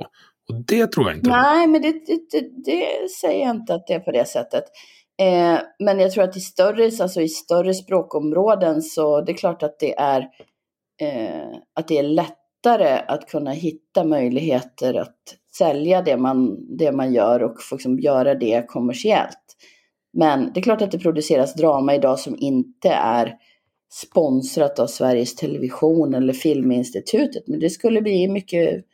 Och 0.50 0.66
det 0.68 0.88
tror 0.88 1.08
jag 1.08 1.18
inte. 1.18 1.30
Nej, 1.30 1.68
men 1.68 1.82
det, 1.82 1.92
det, 1.92 2.42
det, 2.66 3.12
säger 3.22 3.46
jag 3.46 3.56
inte 3.56 3.74
att 3.74 3.88
det 3.88 3.94
är 3.94 4.00
på 4.00 4.12
det 4.12 4.28
sättet. 4.28 4.64
Eh, 5.22 5.60
men 5.80 6.00
jag 6.00 6.12
tror 6.12 6.24
att 6.24 6.38
i 6.38 6.40
större, 6.40 6.86
alltså 6.86 7.22
i 7.22 7.30
större 7.30 7.74
språkområden 7.74 8.82
så 8.82 9.22
det 9.22 9.32
är 9.32 9.38
klart 9.38 9.64
att 9.64 9.80
det 9.80 10.00
är, 10.00 10.22
eh, 11.02 11.58
att 11.76 11.88
det 11.88 11.98
är 11.98 12.04
lättare 12.04 13.02
att 13.08 13.30
kunna 13.30 13.52
hitta 13.52 14.04
möjligheter 14.04 14.94
att 14.94 15.18
sälja 15.58 16.02
det 16.02 16.18
man, 16.18 16.58
det 16.78 16.92
man 16.92 17.14
gör 17.14 17.44
och 17.44 17.56
liksom 17.72 18.00
göra 18.00 18.36
det 18.36 18.66
kommersiellt. 18.68 19.56
Men 20.14 20.54
det 20.54 20.60
är 20.60 20.64
klart 20.64 20.82
att 20.82 20.92
det 20.92 21.00
produceras 21.00 21.54
drama 21.54 21.96
idag 21.96 22.20
som 22.20 22.36
inte 22.40 22.90
är 22.90 23.36
sponsrat 23.90 24.80
av 24.80 24.88
Sveriges 24.88 25.36
Television 25.36 26.14
eller 26.14 26.34
Filminstitutet. 26.34 27.48
Men 27.48 27.60
det 27.60 27.70
skulle 27.70 28.02
bli 28.02 28.28
mycket, 28.28 28.86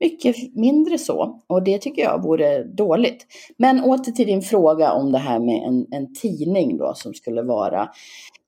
mycket 0.00 0.36
mindre 0.54 0.98
så. 0.98 1.40
Och 1.46 1.64
det 1.64 1.78
tycker 1.78 2.02
jag 2.02 2.22
vore 2.22 2.64
dåligt. 2.64 3.26
Men 3.56 3.84
åter 3.84 4.12
till 4.12 4.26
din 4.26 4.42
fråga 4.42 4.92
om 4.92 5.12
det 5.12 5.18
här 5.18 5.38
med 5.38 5.62
en, 5.62 5.86
en 5.90 6.14
tidning 6.14 6.76
då 6.76 6.94
som 6.94 7.14
skulle 7.14 7.42
vara 7.42 7.88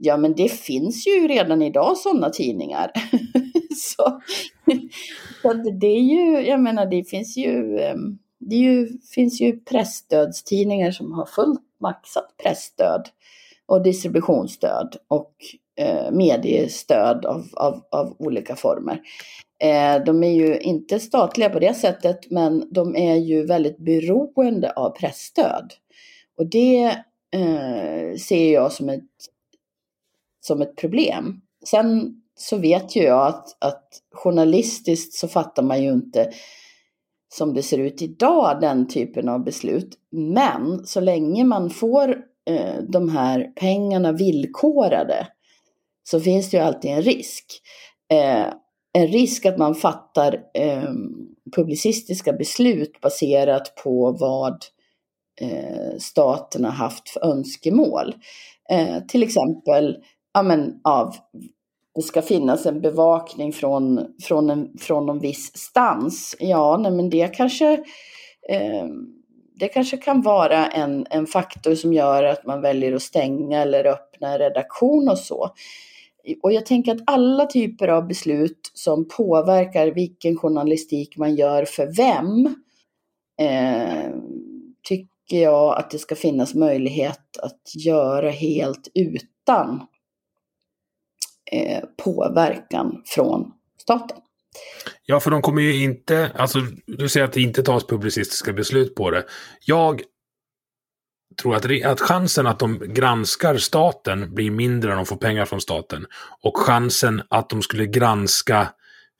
Ja 0.05 0.16
men 0.16 0.34
det 0.34 0.53
finns 0.53 1.07
ju 1.07 1.28
redan 1.28 1.62
idag 1.62 1.97
sådana 1.97 2.30
tidningar. 2.30 2.90
så, 3.76 4.20
så 5.43 5.53
det 5.53 5.86
är 5.86 6.01
ju, 6.01 6.47
jag 6.47 6.61
menar 6.61 6.86
det 6.86 7.05
finns 7.05 7.36
ju, 7.36 7.78
ehm, 7.78 8.18
det 8.38 8.57
ju, 8.57 8.88
finns 9.14 9.40
ju 9.40 9.61
pressstödstidningar 9.61 10.90
som 10.90 11.12
har 11.12 11.26
fullt 11.26 11.61
maxat 11.80 12.36
pressstöd 12.43 13.09
och 13.66 13.82
distributionsstöd 13.82 14.97
och 15.09 15.34
Eh, 15.77 16.11
mediestöd 16.11 17.27
av, 17.27 17.45
av, 17.53 17.83
av 17.91 18.16
olika 18.18 18.57
former. 18.57 19.01
Eh, 19.62 20.05
de 20.05 20.25
är 20.25 20.33
ju 20.33 20.59
inte 20.59 21.01
statliga 21.01 21.51
på 21.51 21.59
det 21.59 21.75
sättet 21.75 22.31
men 22.31 22.68
de 22.70 22.97
är 22.97 23.16
ju 23.16 23.47
väldigt 23.47 23.79
beroende 23.79 24.70
av 24.70 24.91
pressstöd. 24.91 25.73
Och 26.39 26.47
det 26.47 26.85
eh, 27.35 28.16
ser 28.18 28.53
jag 28.53 28.73
som 28.73 28.89
ett, 28.89 29.11
som 30.41 30.62
ett 30.62 30.77
problem. 30.77 31.41
Sen 31.64 32.23
så 32.37 32.57
vet 32.57 32.97
ju 32.97 33.03
jag 33.03 33.27
att, 33.27 33.64
att 33.64 33.89
journalistiskt 34.12 35.14
så 35.14 35.29
fattar 35.29 35.62
man 35.62 35.83
ju 35.83 35.93
inte 35.93 36.31
som 37.35 37.55
det 37.55 37.62
ser 37.62 37.79
ut 37.79 38.03
idag, 38.03 38.61
den 38.61 38.89
typen 38.89 39.29
av 39.29 39.45
beslut. 39.45 39.99
Men 40.11 40.87
så 40.87 41.01
länge 41.01 41.45
man 41.45 41.70
får 41.70 42.09
eh, 42.51 42.83
de 42.89 43.09
här 43.09 43.53
pengarna 43.57 44.12
villkorade 44.12 45.27
så 46.12 46.20
finns 46.20 46.50
det 46.50 46.56
ju 46.56 46.62
alltid 46.62 46.90
en 46.90 47.02
risk. 47.02 47.44
Eh, 48.12 48.46
en 48.92 49.06
risk 49.06 49.46
att 49.46 49.58
man 49.58 49.74
fattar 49.74 50.40
eh, 50.54 50.92
publicistiska 51.56 52.32
beslut 52.32 53.00
baserat 53.00 53.74
på 53.84 54.16
vad 54.20 54.64
eh, 55.40 55.98
staten 55.98 56.64
har 56.64 56.72
haft 56.72 57.08
för 57.08 57.24
önskemål. 57.24 58.14
Eh, 58.70 58.98
till 59.08 59.22
exempel 59.22 59.96
ja, 60.34 60.42
men, 60.42 60.80
av 60.84 61.14
det 61.94 62.02
ska 62.02 62.22
finnas 62.22 62.66
en 62.66 62.80
bevakning 62.80 63.52
från, 63.52 64.06
från, 64.22 64.50
en, 64.50 64.78
från 64.78 65.08
en 65.08 65.18
viss 65.18 65.56
stans. 65.56 66.36
Ja, 66.38 66.76
nej, 66.76 66.92
men 66.92 67.10
det 67.10 67.36
kanske, 67.36 67.72
eh, 68.48 68.86
det 69.54 69.68
kanske 69.68 69.96
kan 69.96 70.22
vara 70.22 70.66
en, 70.66 71.06
en 71.10 71.26
faktor 71.26 71.74
som 71.74 71.92
gör 71.92 72.24
att 72.24 72.46
man 72.46 72.60
väljer 72.60 72.92
att 72.92 73.02
stänga 73.02 73.62
eller 73.62 73.86
öppna 73.86 74.32
en 74.32 74.38
redaktion 74.38 75.08
och 75.08 75.18
så. 75.18 75.50
Och 76.43 76.53
jag 76.53 76.66
tänker 76.66 76.93
att 76.93 77.03
alla 77.07 77.47
typer 77.47 77.89
av 77.89 78.07
beslut 78.07 78.70
som 78.75 79.09
påverkar 79.09 79.87
vilken 79.87 80.37
journalistik 80.37 81.16
man 81.16 81.35
gör 81.35 81.64
för 81.64 81.87
vem 81.97 82.47
eh, 83.41 84.14
tycker 84.83 85.43
jag 85.43 85.79
att 85.79 85.91
det 85.91 85.99
ska 85.99 86.14
finnas 86.14 86.55
möjlighet 86.55 87.37
att 87.43 87.85
göra 87.85 88.31
helt 88.31 88.89
utan 88.95 89.87
eh, 91.53 91.85
påverkan 92.05 93.03
från 93.07 93.53
staten. 93.79 94.18
Ja, 95.07 95.20
för 95.20 95.31
de 95.31 95.43
kommer 95.43 95.62
ju 95.62 95.85
inte, 95.85 96.31
alltså 96.35 96.59
du 96.87 97.09
säger 97.09 97.27
att 97.27 97.33
det 97.33 97.41
inte 97.41 97.62
tas 97.62 97.87
publicistiska 97.87 98.53
beslut 98.53 98.95
på 98.95 99.11
det. 99.11 99.25
Jag 99.66 100.03
tror 101.37 101.55
att, 101.57 101.85
att 101.85 102.01
chansen 102.01 102.47
att 102.47 102.59
de 102.59 102.78
granskar 102.87 103.57
staten 103.57 104.35
blir 104.35 104.51
mindre 104.51 104.91
när 104.91 104.97
de 104.97 105.07
får 105.07 105.16
pengar 105.16 105.45
från 105.45 105.61
staten. 105.61 106.07
Och 106.43 106.57
chansen 106.57 107.22
att 107.28 107.51
de 107.51 107.62
skulle 107.62 107.87
granska 107.87 108.68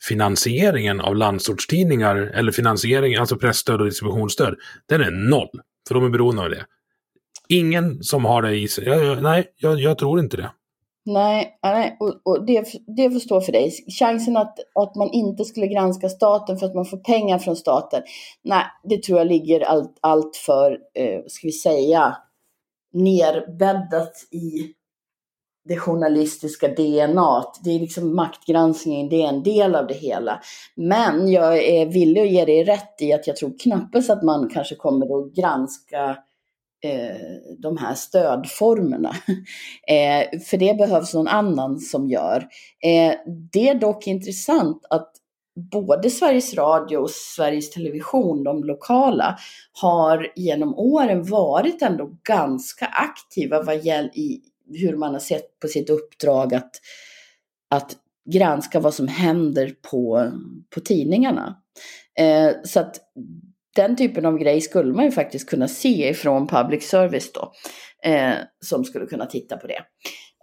finansieringen 0.09 1.01
av 1.01 1.17
landsortstidningar 1.17 2.17
eller 2.17 2.53
finansiering, 2.53 3.17
alltså 3.17 3.37
pressstöd 3.37 3.81
och 3.81 3.87
distributionsstöd, 3.87 4.55
den 4.89 5.01
är 5.01 5.11
noll. 5.11 5.61
För 5.89 5.95
de 5.95 6.05
är 6.05 6.09
beroende 6.09 6.43
av 6.43 6.51
det. 6.51 6.65
Ingen 7.49 8.03
som 8.03 8.25
har 8.25 8.43
det 8.43 8.57
i 8.57 8.69
sig. 8.69 8.85
Jag, 8.85 9.23
nej, 9.23 9.47
jag, 9.57 9.81
jag 9.81 9.99
tror 9.99 10.21
inte 10.21 10.37
det. 10.37 10.51
Nej, 11.05 11.59
nej 11.63 11.97
och, 12.01 12.21
och 12.25 12.47
det, 12.47 12.67
det 12.97 13.11
får 13.11 13.21
stå 13.21 13.41
för 13.41 13.53
dig. 13.53 13.71
Chansen 13.99 14.37
att, 14.37 14.59
att 14.75 14.95
man 14.95 15.11
inte 15.13 15.45
skulle 15.45 15.67
granska 15.67 16.09
staten 16.09 16.59
för 16.59 16.67
att 16.67 16.75
man 16.75 16.85
får 16.85 16.97
pengar 16.97 17.39
från 17.39 17.57
staten, 17.57 18.03
nej, 18.43 18.65
det 18.85 19.03
tror 19.03 19.19
jag 19.19 19.27
ligger 19.27 19.61
allt, 19.61 19.99
allt 20.01 20.37
för, 20.37 20.79
eh, 20.95 21.21
ska 21.27 21.47
vi 21.47 21.53
säga, 21.53 22.17
nerbäddat 22.93 24.13
i 24.31 24.75
det 25.65 25.77
journalistiska 25.77 26.69
DNA. 26.69 27.45
Det 27.65 27.71
är 27.71 27.81
liksom 27.81 28.17
maktgranskningen, 28.17 29.09
det 29.09 29.23
är 29.23 29.29
en 29.29 29.43
del 29.43 29.75
av 29.75 29.87
det 29.87 29.95
hela. 29.95 30.41
Men 30.77 31.31
jag 31.31 31.65
är 31.65 31.87
villig 31.87 32.21
att 32.21 32.33
ge 32.33 32.45
dig 32.45 32.65
rätt 32.65 33.03
i 33.03 33.13
att 33.13 33.27
jag 33.27 33.37
tror 33.37 33.59
knappast 33.59 34.11
att 34.11 34.23
man 34.23 34.49
kanske 34.49 34.75
kommer 34.75 35.19
att 35.19 35.33
granska 35.35 36.05
eh, 36.05 36.17
Eh, 36.85 37.57
de 37.59 37.76
här 37.76 37.95
stödformerna. 37.95 39.16
Eh, 39.87 40.41
för 40.41 40.57
det 40.57 40.78
behövs 40.78 41.14
någon 41.14 41.28
annan 41.28 41.78
som 41.78 42.09
gör. 42.09 42.49
Eh, 42.85 43.14
det 43.53 43.68
är 43.68 43.74
dock 43.74 44.07
intressant 44.07 44.87
att 44.91 45.12
både 45.72 46.11
Sveriges 46.11 46.55
Radio 46.55 46.97
och 46.97 47.11
Sveriges 47.11 47.70
Television, 47.70 48.45
de 48.45 48.64
lokala, 48.64 49.39
har 49.72 50.33
genom 50.37 50.74
åren 50.74 51.24
varit 51.24 51.83
ändå 51.83 52.11
ganska 52.22 52.87
aktiva 52.87 53.62
vad 53.62 53.85
gäller 53.85 54.18
i 54.18 54.41
hur 54.74 54.97
man 54.97 55.12
har 55.12 55.20
sett 55.20 55.59
på 55.61 55.68
sitt 55.68 55.91
uppdrag 55.91 56.55
att, 56.55 56.70
att 57.70 57.97
granska 58.30 58.80
vad 58.80 58.95
som 58.95 59.09
händer 59.09 59.74
på, 59.91 60.30
på 60.74 60.80
tidningarna. 60.80 61.57
Eh, 62.18 62.51
så 62.64 62.80
att 62.80 63.01
den 63.77 63.97
typen 63.97 64.27
av 64.27 64.39
grej 64.39 64.61
skulle 64.61 64.95
man 64.95 65.05
ju 65.05 65.11
faktiskt 65.11 65.51
kunna 65.51 65.68
se 65.68 66.09
ifrån 66.09 66.47
public 66.47 66.89
service 66.89 67.33
då, 67.33 67.53
eh, 68.11 68.35
som 68.64 68.85
skulle 68.85 69.07
kunna 69.07 69.27
titta 69.27 69.57
på 69.57 69.66
det. 69.66 69.83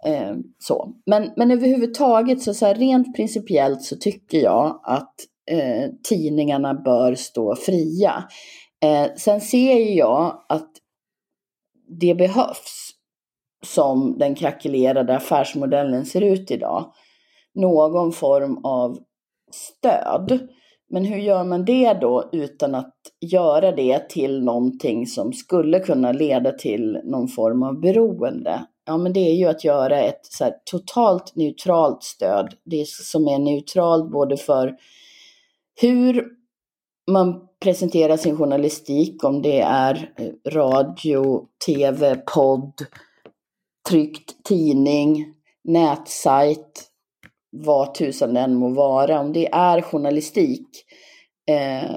Eh, 0.06 0.34
så. 0.58 0.94
Men, 1.06 1.30
men 1.36 1.50
överhuvudtaget, 1.50 2.42
så, 2.42 2.54
så 2.54 2.66
här, 2.66 2.74
rent 2.74 3.16
principiellt 3.16 3.82
så 3.82 3.96
tycker 3.96 4.38
jag 4.38 4.80
att 4.84 5.14
eh, 5.50 5.90
tidningarna 6.08 6.74
bör 6.74 7.14
stå 7.14 7.56
fria. 7.56 8.24
Eh, 8.84 9.06
sen 9.16 9.40
ser 9.40 9.96
jag 9.96 10.44
att 10.48 10.70
det 12.00 12.14
behövs, 12.14 12.90
som 13.66 14.18
den 14.18 14.34
krackelerade 14.34 15.16
affärsmodellen 15.16 16.06
ser 16.06 16.20
ut 16.20 16.50
idag, 16.50 16.92
någon 17.54 18.12
form 18.12 18.64
av 18.64 18.98
stöd 19.52 20.48
men 20.90 21.04
hur 21.04 21.18
gör 21.18 21.44
man 21.44 21.64
det 21.64 21.92
då 21.92 22.28
utan 22.32 22.74
att 22.74 22.94
göra 23.20 23.72
det 23.72 24.08
till 24.08 24.44
någonting 24.44 25.06
som 25.06 25.32
skulle 25.32 25.80
kunna 25.80 26.12
leda 26.12 26.52
till 26.52 27.00
någon 27.04 27.28
form 27.28 27.62
av 27.62 27.80
beroende? 27.80 28.66
Ja, 28.86 28.98
men 28.98 29.12
det 29.12 29.20
är 29.20 29.34
ju 29.34 29.46
att 29.46 29.64
göra 29.64 30.00
ett 30.00 30.20
så 30.22 30.50
totalt 30.70 31.36
neutralt 31.36 32.02
stöd. 32.02 32.54
Det 32.64 32.88
som 32.88 33.28
är 33.28 33.38
neutralt 33.38 34.10
både 34.10 34.36
för 34.36 34.76
hur 35.80 36.26
man 37.10 37.48
presenterar 37.62 38.16
sin 38.16 38.36
journalistik, 38.36 39.24
om 39.24 39.42
det 39.42 39.60
är 39.60 40.12
eh, 40.16 40.52
radio, 40.52 41.46
tv, 41.66 42.16
podd, 42.34 42.72
tryckt 43.88 44.44
tidning, 44.44 45.34
nätsajt, 45.64 46.89
vad 47.50 47.94
tusan 47.94 48.34
den 48.34 48.54
må 48.54 48.68
vara, 48.68 49.20
om 49.20 49.32
det 49.32 49.48
är 49.52 49.82
journalistik, 49.82 50.68
eh, 51.50 51.90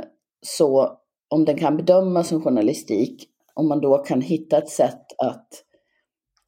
så 0.45 0.97
om 1.29 1.45
den 1.45 1.57
kan 1.57 1.77
bedömas 1.77 2.27
som 2.27 2.41
journalistik, 2.41 3.29
om 3.55 3.67
man 3.67 3.81
då 3.81 3.97
kan 3.97 4.21
hitta 4.21 4.57
ett 4.57 4.69
sätt 4.69 5.05
att 5.17 5.47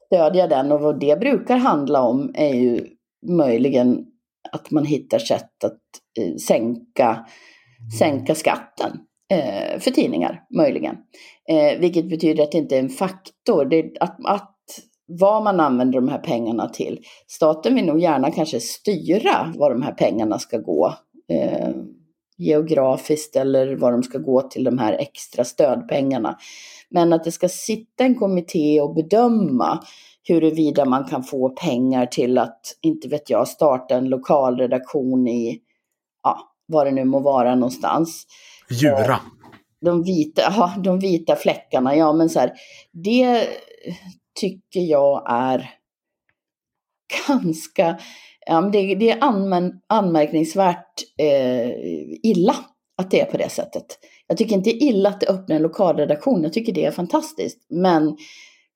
stödja 0.06 0.46
den 0.46 0.72
och 0.72 0.80
vad 0.80 1.00
det 1.00 1.20
brukar 1.20 1.56
handla 1.56 2.02
om 2.02 2.32
är 2.34 2.54
ju 2.54 2.86
möjligen 3.28 4.06
att 4.52 4.70
man 4.70 4.84
hittar 4.84 5.18
sätt 5.18 5.64
att 5.64 5.80
eh, 6.20 6.36
sänka, 6.36 7.26
sänka 7.98 8.34
skatten 8.34 9.00
eh, 9.30 9.78
för 9.78 9.90
tidningar, 9.90 10.44
möjligen. 10.56 10.96
Eh, 11.48 11.78
vilket 11.80 12.10
betyder 12.10 12.42
att 12.42 12.52
det 12.52 12.58
inte 12.58 12.76
är 12.76 12.80
en 12.80 12.88
faktor. 12.88 13.64
Det, 13.64 13.92
att, 14.00 14.16
att 14.24 14.55
vad 15.06 15.42
man 15.42 15.60
använder 15.60 16.00
de 16.00 16.08
här 16.08 16.18
pengarna 16.18 16.68
till. 16.68 17.00
Staten 17.26 17.74
vill 17.74 17.86
nog 17.86 18.00
gärna 18.00 18.30
kanske 18.30 18.60
styra 18.60 19.52
var 19.56 19.70
de 19.70 19.82
här 19.82 19.92
pengarna 19.92 20.38
ska 20.38 20.58
gå 20.58 20.94
eh, 21.28 21.70
geografiskt 22.36 23.36
eller 23.36 23.76
vad 23.76 23.92
de 23.92 24.02
ska 24.02 24.18
gå 24.18 24.42
till 24.42 24.64
de 24.64 24.78
här 24.78 24.92
extra 24.92 25.44
stödpengarna. 25.44 26.38
Men 26.88 27.12
att 27.12 27.24
det 27.24 27.32
ska 27.32 27.48
sitta 27.48 28.04
en 28.04 28.14
kommitté 28.14 28.80
och 28.80 28.94
bedöma 28.94 29.84
huruvida 30.28 30.84
man 30.84 31.04
kan 31.04 31.22
få 31.22 31.48
pengar 31.48 32.06
till 32.06 32.38
att, 32.38 32.60
inte 32.80 33.08
vet 33.08 33.30
jag, 33.30 33.48
starta 33.48 33.94
en 33.94 34.08
lokalredaktion 34.08 35.28
i, 35.28 35.60
ja, 36.22 36.38
vad 36.66 36.86
det 36.86 36.90
nu 36.90 37.04
må 37.04 37.20
vara 37.20 37.54
någonstans. 37.54 38.26
Djura. 38.70 39.12
Eh, 39.12 39.20
de 39.80 40.02
vita, 40.02 40.42
ja, 40.56 40.74
de 40.78 40.98
vita 40.98 41.36
fläckarna, 41.36 41.96
ja 41.96 42.12
men 42.12 42.30
så 42.30 42.40
här, 42.40 42.52
det 42.92 43.48
tycker 44.40 44.80
jag 44.80 45.24
är 45.28 45.70
ganska, 47.28 47.98
ja, 48.46 48.60
det, 48.60 48.94
det 48.94 49.10
är 49.10 49.18
anmärkningsvärt 49.88 51.02
eh, 51.18 51.70
illa 52.22 52.56
att 52.98 53.10
det 53.10 53.20
är 53.20 53.24
på 53.24 53.36
det 53.36 53.48
sättet. 53.48 53.86
Jag 54.26 54.38
tycker 54.38 54.56
inte 54.56 54.70
illa 54.70 55.08
att 55.08 55.20
det 55.20 55.26
öppnar 55.26 55.56
en 55.56 55.62
lokalredaktion, 55.62 56.42
jag 56.42 56.52
tycker 56.52 56.72
det 56.72 56.84
är 56.84 56.90
fantastiskt. 56.90 57.66
Men 57.68 58.16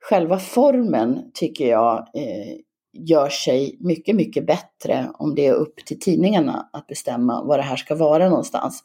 själva 0.00 0.38
formen 0.38 1.30
tycker 1.34 1.68
jag 1.68 1.98
eh, 1.98 2.56
gör 2.92 3.28
sig 3.28 3.76
mycket, 3.80 4.16
mycket 4.16 4.46
bättre 4.46 5.11
om 5.14 5.34
det 5.34 5.46
är 5.46 5.52
upp 5.52 5.76
till 5.86 6.00
tidningarna 6.00 6.68
att 6.72 6.86
bestämma 6.86 7.44
var 7.44 7.56
det 7.56 7.64
här 7.64 7.76
ska 7.76 7.94
vara 7.94 8.28
någonstans. 8.28 8.82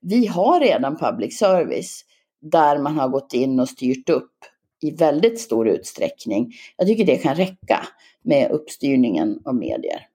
Vi 0.00 0.26
har 0.26 0.60
redan 0.60 0.96
public 0.96 1.38
service 1.38 2.04
där 2.40 2.78
man 2.78 2.98
har 2.98 3.08
gått 3.08 3.34
in 3.34 3.60
och 3.60 3.68
styrt 3.68 4.08
upp 4.08 4.32
i 4.80 4.90
väldigt 4.90 5.40
stor 5.40 5.68
utsträckning. 5.68 6.52
Jag 6.76 6.86
tycker 6.86 7.04
det 7.04 7.16
kan 7.16 7.34
räcka 7.34 7.86
med 8.22 8.50
uppstyrningen 8.50 9.38
av 9.44 9.54
medier. 9.54 10.06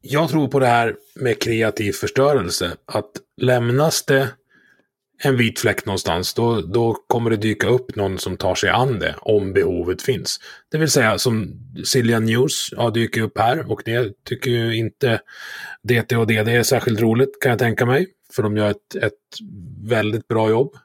Jag 0.00 0.30
tror 0.30 0.48
på 0.48 0.58
det 0.58 0.66
här 0.66 0.96
med 1.14 1.42
kreativ 1.42 1.92
förstörelse. 1.92 2.76
Att 2.86 3.10
lämnas 3.36 4.04
det 4.04 4.28
en 5.24 5.36
vit 5.36 5.58
fläck 5.58 5.86
någonstans, 5.86 6.34
då, 6.34 6.60
då 6.60 6.94
kommer 7.06 7.30
det 7.30 7.36
dyka 7.36 7.68
upp 7.68 7.96
någon 7.96 8.18
som 8.18 8.36
tar 8.36 8.54
sig 8.54 8.70
an 8.70 8.98
det 8.98 9.14
om 9.20 9.52
behovet 9.52 10.02
finns. 10.02 10.40
Det 10.70 10.78
vill 10.78 10.90
säga 10.90 11.18
som 11.18 11.52
Silja 11.84 12.20
News 12.20 12.74
har 12.76 12.90
dykt 12.90 13.18
upp 13.18 13.38
här 13.38 13.70
och 13.70 13.82
det 13.84 14.24
tycker 14.24 14.50
ju 14.50 14.76
inte 14.76 15.20
DT 15.82 16.16
och 16.16 16.26
DD 16.26 16.48
är 16.48 16.62
särskilt 16.62 17.00
roligt 17.00 17.40
kan 17.40 17.50
jag 17.50 17.58
tänka 17.58 17.86
mig. 17.86 18.06
för 18.32 18.42
de 18.42 18.56
gör 18.56 18.70
ett, 18.70 18.94
ett 18.94 19.12
väldigt 19.84 20.28
bra 20.28 20.50
jobb. 20.50 20.76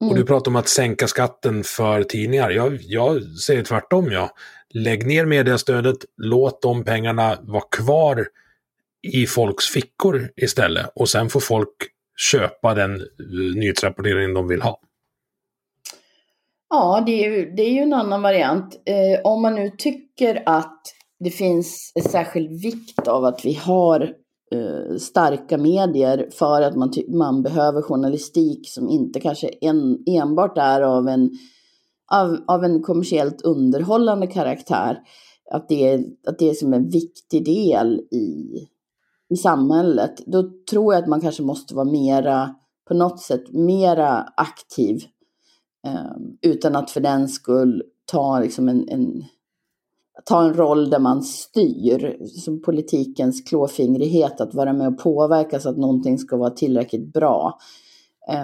Mm. 0.00 0.10
Och 0.10 0.16
du 0.16 0.24
pratar 0.24 0.50
om 0.50 0.56
att 0.56 0.68
sänka 0.68 1.06
skatten 1.06 1.64
för 1.64 2.02
tidningar. 2.02 2.50
Jag, 2.50 2.78
jag 2.80 3.22
säger 3.22 3.64
tvärtom, 3.64 4.12
ja. 4.12 4.30
Lägg 4.74 5.06
ner 5.06 5.26
mediastödet, 5.26 5.96
låt 6.16 6.62
de 6.62 6.84
pengarna 6.84 7.38
vara 7.42 7.64
kvar 7.70 8.26
i 9.02 9.26
folks 9.26 9.64
fickor 9.66 10.28
istället. 10.36 10.86
Och 10.94 11.08
sen 11.08 11.28
får 11.28 11.40
folk 11.40 11.76
köpa 12.30 12.74
den 12.74 13.00
uh, 13.00 13.56
nyhetsrapportering 13.56 14.34
de 14.34 14.48
vill 14.48 14.62
ha. 14.62 14.80
Ja, 16.70 17.02
det 17.06 17.24
är 17.24 17.30
ju, 17.30 17.50
det 17.50 17.62
är 17.62 17.70
ju 17.70 17.80
en 17.80 17.92
annan 17.92 18.22
variant. 18.22 18.82
Eh, 18.86 19.20
om 19.24 19.42
man 19.42 19.54
nu 19.54 19.70
tycker 19.78 20.42
att 20.46 20.82
det 21.18 21.30
finns 21.30 21.92
en 21.94 22.02
särskild 22.02 22.62
vikt 22.62 23.08
av 23.08 23.24
att 23.24 23.44
vi 23.44 23.54
har 23.54 24.14
eh, 24.50 24.96
starka 24.96 25.58
medier 25.58 26.28
för 26.32 26.62
att 26.62 26.76
man, 26.76 26.92
man 27.08 27.42
behöver 27.42 27.82
journalistik 27.82 28.68
som 28.70 28.88
inte 28.88 29.20
kanske 29.20 29.48
en, 29.48 30.02
enbart 30.06 30.58
är 30.58 30.80
av 30.80 31.08
en, 31.08 31.30
av, 32.12 32.38
av 32.46 32.64
en 32.64 32.82
kommersiellt 32.82 33.42
underhållande 33.42 34.26
karaktär. 34.26 34.98
Att 35.50 35.68
det, 35.68 35.88
är, 35.88 36.04
att 36.26 36.38
det 36.38 36.50
är 36.50 36.54
som 36.54 36.74
en 36.74 36.88
viktig 36.88 37.44
del 37.44 38.00
i, 38.10 38.60
i 39.28 39.36
samhället. 39.36 40.22
Då 40.26 40.50
tror 40.70 40.94
jag 40.94 41.02
att 41.02 41.08
man 41.08 41.20
kanske 41.20 41.42
måste 41.42 41.74
vara 41.74 41.90
mera, 41.90 42.54
på 42.88 42.94
något 42.94 43.20
sätt, 43.20 43.52
mera 43.52 44.28
aktiv 44.36 45.04
Eh, 45.86 46.16
utan 46.42 46.76
att 46.76 46.90
för 46.90 47.00
den 47.00 47.28
skull 47.28 47.82
ta 48.04 48.40
liksom 48.40 48.68
en, 48.68 48.88
en, 48.88 49.24
ta 50.24 50.42
en 50.42 50.54
roll 50.54 50.90
där 50.90 50.98
man 50.98 51.22
styr, 51.22 52.26
som 52.26 52.62
politikens 52.62 53.42
klåfingrighet, 53.42 54.40
att 54.40 54.54
vara 54.54 54.72
med 54.72 54.88
och 54.88 54.98
påverka 54.98 55.60
så 55.60 55.68
att 55.68 55.76
någonting 55.76 56.18
ska 56.18 56.36
vara 56.36 56.50
tillräckligt 56.50 57.12
bra. 57.12 57.58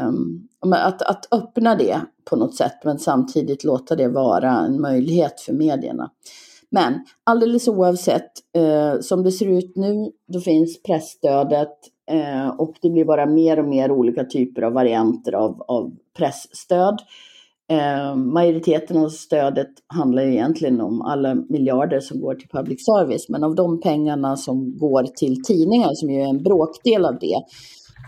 Um, 0.08 0.48
att, 0.60 1.02
att 1.02 1.28
öppna 1.30 1.74
det 1.74 2.00
på 2.24 2.36
något 2.36 2.56
sätt, 2.56 2.84
men 2.84 2.98
samtidigt 2.98 3.64
låta 3.64 3.96
det 3.96 4.08
vara 4.08 4.50
en 4.50 4.80
möjlighet 4.80 5.40
för 5.40 5.52
medierna. 5.52 6.10
Men 6.70 6.94
alldeles 7.24 7.68
oavsett, 7.68 8.30
eh, 8.56 9.00
som 9.00 9.22
det 9.22 9.32
ser 9.32 9.46
ut 9.46 9.76
nu, 9.76 10.10
då 10.28 10.40
finns 10.40 10.82
pressstödet 10.82 11.78
eh, 12.10 12.48
och 12.48 12.74
det 12.82 12.90
blir 12.90 13.04
bara 13.04 13.26
mer 13.26 13.58
och 13.58 13.68
mer 13.68 13.90
olika 13.90 14.24
typer 14.24 14.62
av 14.62 14.72
varianter 14.72 15.32
av, 15.32 15.62
av 15.68 15.92
pressstöd. 16.16 16.98
Eh, 17.72 18.16
majoriteten 18.16 18.96
av 18.96 19.08
stödet 19.08 19.68
handlar 19.86 20.22
ju 20.22 20.32
egentligen 20.32 20.80
om 20.80 21.02
alla 21.02 21.34
miljarder 21.34 22.00
som 22.00 22.20
går 22.20 22.34
till 22.34 22.48
public 22.48 22.84
service, 22.84 23.28
men 23.28 23.44
av 23.44 23.54
de 23.54 23.80
pengarna 23.80 24.36
som 24.36 24.78
går 24.78 25.02
till 25.02 25.42
tidningar, 25.42 25.90
som 25.94 26.10
ju 26.10 26.20
är 26.20 26.28
en 26.28 26.42
bråkdel 26.42 27.04
av 27.04 27.18
det, 27.20 27.42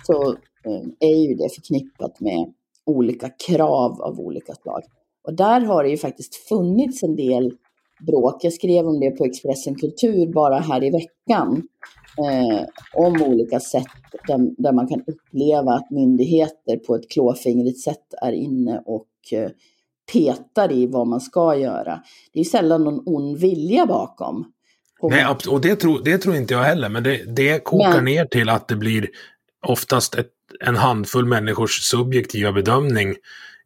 så 0.06 0.28
eh, 0.64 1.10
är 1.10 1.28
ju 1.28 1.34
det 1.34 1.48
förknippat 1.54 2.20
med 2.20 2.52
olika 2.86 3.28
krav 3.46 4.02
av 4.02 4.20
olika 4.20 4.54
slag. 4.54 4.82
Och 5.26 5.34
där 5.34 5.60
har 5.60 5.82
det 5.82 5.90
ju 5.90 5.96
faktiskt 5.96 6.34
funnits 6.48 7.02
en 7.02 7.16
del 7.16 7.52
bråk. 8.06 8.44
Jag 8.44 8.52
skrev 8.52 8.86
om 8.86 9.00
det 9.00 9.10
på 9.10 9.24
Expressen 9.24 9.74
Kultur 9.74 10.32
bara 10.32 10.58
här 10.58 10.84
i 10.84 10.90
veckan. 10.90 11.62
Eh, 12.18 12.64
om 12.92 13.22
olika 13.22 13.60
sätt 13.60 13.86
där, 14.26 14.62
där, 14.62 14.72
man 14.72 14.88
kan 14.88 15.00
uppleva 15.06 15.72
att 15.72 15.90
myndigheter 15.90 16.76
på 16.76 16.94
ett 16.94 17.10
klåfingrigt 17.10 17.80
sätt 17.80 18.14
är 18.22 18.32
inne 18.32 18.82
och 18.86 19.08
eh, 19.32 19.50
petar 20.12 20.72
i 20.72 20.86
vad 20.86 21.06
man 21.06 21.20
ska 21.20 21.56
göra. 21.56 22.02
Det 22.32 22.40
är 22.40 22.44
sällan 22.44 22.84
någon 22.84 23.02
ond 23.06 23.38
vilja 23.38 23.86
bakom. 23.86 24.52
Nej, 25.02 25.26
och 25.48 25.60
det 25.60 25.76
tror, 25.76 26.04
det 26.04 26.18
tror 26.18 26.36
inte 26.36 26.54
jag 26.54 26.62
heller, 26.62 26.88
men 26.88 27.02
det, 27.02 27.36
det 27.36 27.64
kokar 27.64 27.94
men, 27.94 28.04
ner 28.04 28.24
till 28.24 28.48
att 28.48 28.68
det 28.68 28.76
blir 28.76 29.08
oftast 29.66 30.14
ett, 30.14 30.30
en 30.60 30.76
handfull 30.76 31.24
människors 31.24 31.70
subjektiva 31.70 32.52
bedömning 32.52 33.14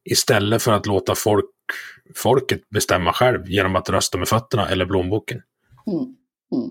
istället 0.05 0.63
för 0.63 0.73
att 0.73 0.87
låta 0.87 1.15
folk, 1.15 1.51
folket 2.15 2.69
bestämma 2.69 3.13
själv 3.13 3.51
genom 3.51 3.77
att 3.77 3.91
rösta 3.91 4.19
med 4.19 4.29
fötterna 4.29 4.69
eller 4.69 4.87
plånboken. 4.87 5.43
Mm, 5.87 5.99
mm. 6.53 6.71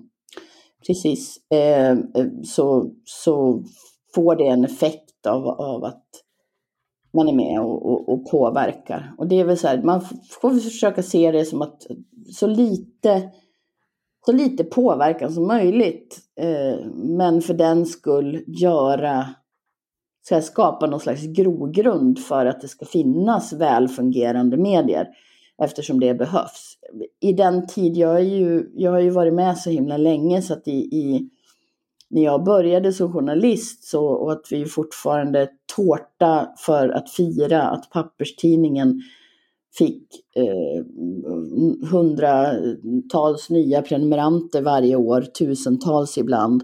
Precis, 0.87 1.37
eh, 1.51 1.97
så, 2.43 2.91
så 3.03 3.63
får 4.15 4.35
det 4.35 4.47
en 4.47 4.65
effekt 4.65 5.25
av, 5.27 5.47
av 5.47 5.83
att 5.83 6.05
man 7.13 7.27
är 7.27 7.33
med 7.33 7.59
och, 7.61 7.85
och, 7.85 8.09
och, 8.09 8.31
påverkar. 8.31 9.13
Och 9.17 9.27
det 9.27 9.39
är 9.39 9.45
väl 9.45 9.57
så 9.57 9.67
här, 9.67 9.81
man 9.83 10.01
får 10.41 10.59
försöka 10.59 11.03
se 11.03 11.31
det 11.31 11.45
som 11.45 11.61
att 11.61 11.87
så 12.33 12.47
lite, 12.47 13.29
så 14.25 14.31
lite 14.31 14.63
påverkan 14.63 15.33
som 15.33 15.47
möjligt. 15.47 16.19
Eh, 16.39 16.85
men 16.93 17.41
för 17.41 17.53
den 17.53 17.85
skull 17.85 18.43
göra, 18.47 19.25
så 20.27 20.35
här, 20.35 20.41
skapa 20.41 20.87
någon 20.87 20.99
slags 20.99 21.23
grogrund 21.23 22.19
för 22.19 22.45
att 22.45 22.61
det 22.61 22.67
ska 22.67 22.85
finnas 22.85 23.53
välfungerande 23.53 24.57
medier. 24.57 25.07
Eftersom 25.63 25.99
det 25.99 26.13
behövs. 26.13 26.77
I 27.19 27.33
den 27.33 27.67
tid, 27.67 27.97
jag, 27.97 28.15
är 28.15 28.23
ju, 28.23 28.69
jag 28.75 28.91
har 28.91 28.99
ju 28.99 29.09
varit 29.09 29.33
med 29.33 29.57
så 29.57 29.69
himla 29.69 29.97
länge 29.97 30.41
så 30.41 30.53
att 30.53 30.67
i, 30.67 30.71
i 30.71 31.29
när 32.09 32.23
jag 32.23 32.43
började 32.43 32.93
som 32.93 33.13
journalist 33.13 33.83
så, 33.83 34.05
och 34.05 34.31
att 34.31 34.45
vi 34.51 34.65
fortfarande 34.65 35.49
tårta 35.75 36.49
för 36.57 36.89
att 36.89 37.11
fira 37.11 37.61
att 37.61 37.89
papperstidningen 37.89 39.01
fick 39.77 40.07
eh, 40.35 40.85
hundratals 41.91 43.49
nya 43.49 43.81
prenumeranter 43.81 44.61
varje 44.61 44.95
år, 44.95 45.21
tusentals 45.21 46.17
ibland. 46.17 46.63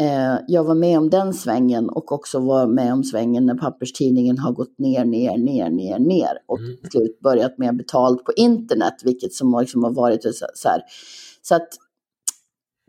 Eh, 0.00 0.38
jag 0.46 0.64
var 0.64 0.74
med 0.74 0.98
om 0.98 1.10
den 1.10 1.34
svängen 1.34 1.88
och 1.88 2.12
också 2.12 2.38
var 2.38 2.66
med 2.66 2.92
om 2.92 3.04
svängen 3.04 3.46
när 3.46 3.54
papperstidningen 3.54 4.38
har 4.38 4.52
gått 4.52 4.78
ner, 4.78 5.04
ner, 5.04 5.38
ner, 5.38 5.70
ner, 5.70 5.98
ner 5.98 6.38
och 6.46 6.58
mm. 6.58 6.76
slut 6.90 7.20
börjat 7.20 7.58
med 7.58 7.76
betalt 7.76 8.24
på 8.24 8.32
internet, 8.32 8.94
vilket 9.04 9.32
som 9.32 9.58
liksom 9.60 9.84
har 9.84 9.90
varit 9.90 10.22
så 10.22 10.68
här. 10.68 10.82
Så 11.42 11.54
att 11.54 11.68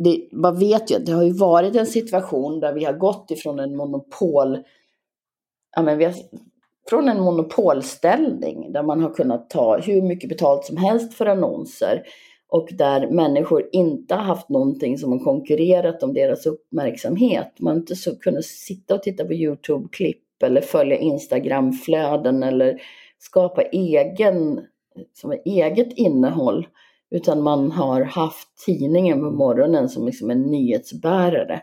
det, 0.03 0.29
man 0.31 0.59
vet 0.59 0.91
ju 0.91 0.95
att 0.95 1.05
det 1.05 1.11
har 1.11 1.23
ju 1.23 1.33
varit 1.33 1.75
en 1.75 1.85
situation 1.85 2.59
där 2.59 2.73
vi 2.73 2.85
har 2.85 2.93
gått 2.93 3.31
ifrån 3.31 3.59
en 3.59 3.75
monopol, 3.75 4.57
ja 5.75 5.81
men 5.81 5.97
vi 5.97 6.05
har, 6.05 6.13
från 6.89 7.09
en 7.09 7.21
monopolställning 7.21 8.71
där 8.71 8.83
man 8.83 9.03
har 9.03 9.13
kunnat 9.13 9.49
ta 9.49 9.77
hur 9.77 10.01
mycket 10.01 10.29
betalt 10.29 10.65
som 10.65 10.77
helst 10.77 11.13
för 11.13 11.25
annonser 11.25 12.03
och 12.49 12.69
där 12.71 13.07
människor 13.07 13.69
inte 13.71 14.15
har 14.15 14.23
haft 14.23 14.49
någonting 14.49 14.97
som 14.97 15.11
har 15.11 15.19
konkurrerat 15.19 16.03
om 16.03 16.13
deras 16.13 16.45
uppmärksamhet. 16.45 17.53
Man 17.59 17.73
har 17.73 17.79
inte 17.79 17.95
så 17.95 18.15
kunnat 18.15 18.45
sitta 18.45 18.95
och 18.95 19.03
titta 19.03 19.25
på 19.25 19.33
Youtube-klipp 19.33 20.43
eller 20.43 20.61
följa 20.61 20.97
Instagram-flöden 20.97 22.43
eller 22.43 22.81
skapa 23.19 23.61
egen, 23.61 24.59
som 25.13 25.35
eget 25.45 25.93
innehåll 25.93 26.67
utan 27.11 27.43
man 27.43 27.71
har 27.71 28.01
haft 28.01 28.47
tidningen 28.65 29.19
på 29.19 29.31
morgonen 29.31 29.89
som 29.89 30.05
liksom 30.05 30.29
en 30.29 30.41
nyhetsbärare. 30.41 31.61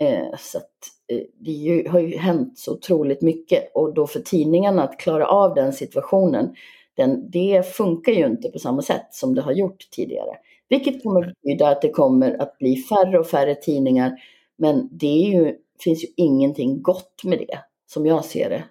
Eh, 0.00 0.38
så 0.38 0.58
att, 0.58 0.70
eh, 1.12 1.20
det 1.40 1.50
ju, 1.50 1.88
har 1.88 2.00
ju 2.00 2.16
hänt 2.16 2.58
så 2.58 2.72
otroligt 2.72 3.22
mycket 3.22 3.70
och 3.74 3.94
då 3.94 4.06
för 4.06 4.20
tidningarna 4.20 4.82
att 4.82 4.98
klara 4.98 5.26
av 5.26 5.54
den 5.54 5.72
situationen, 5.72 6.54
den, 6.96 7.30
det 7.30 7.66
funkar 7.74 8.12
ju 8.12 8.26
inte 8.26 8.48
på 8.48 8.58
samma 8.58 8.82
sätt 8.82 9.06
som 9.10 9.34
det 9.34 9.42
har 9.42 9.52
gjort 9.52 9.90
tidigare. 9.90 10.36
Vilket 10.68 11.02
kommer 11.02 11.20
att 11.20 11.34
betyda 11.42 11.68
att 11.68 11.82
det 11.82 11.90
kommer 11.90 12.42
att 12.42 12.58
bli 12.58 12.76
färre 12.76 13.18
och 13.18 13.26
färre 13.26 13.54
tidningar. 13.54 14.12
Men 14.58 14.88
det 14.92 15.06
ju, 15.06 15.54
finns 15.84 16.04
ju 16.04 16.08
ingenting 16.16 16.82
gott 16.82 17.24
med 17.24 17.38
det, 17.38 17.58
som 17.86 18.06
jag 18.06 18.24
ser 18.24 18.50
det. 18.50 18.64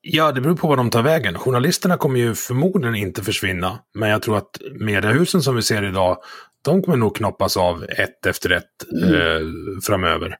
Ja, 0.00 0.32
det 0.32 0.40
beror 0.40 0.56
på 0.56 0.68
vad 0.68 0.78
de 0.78 0.90
tar 0.90 1.02
vägen. 1.02 1.38
Journalisterna 1.38 1.96
kommer 1.96 2.20
ju 2.20 2.34
förmodligen 2.34 2.94
inte 2.94 3.22
försvinna. 3.22 3.78
Men 3.94 4.08
jag 4.08 4.22
tror 4.22 4.36
att 4.36 4.60
mediehusen 4.80 5.42
som 5.42 5.56
vi 5.56 5.62
ser 5.62 5.88
idag, 5.88 6.18
de 6.62 6.82
kommer 6.82 6.96
nog 6.96 7.16
knoppas 7.16 7.56
av 7.56 7.84
ett 7.84 8.26
efter 8.26 8.50
ett 8.50 8.92
mm. 9.02 9.14
eh, 9.14 9.40
framöver. 9.82 10.36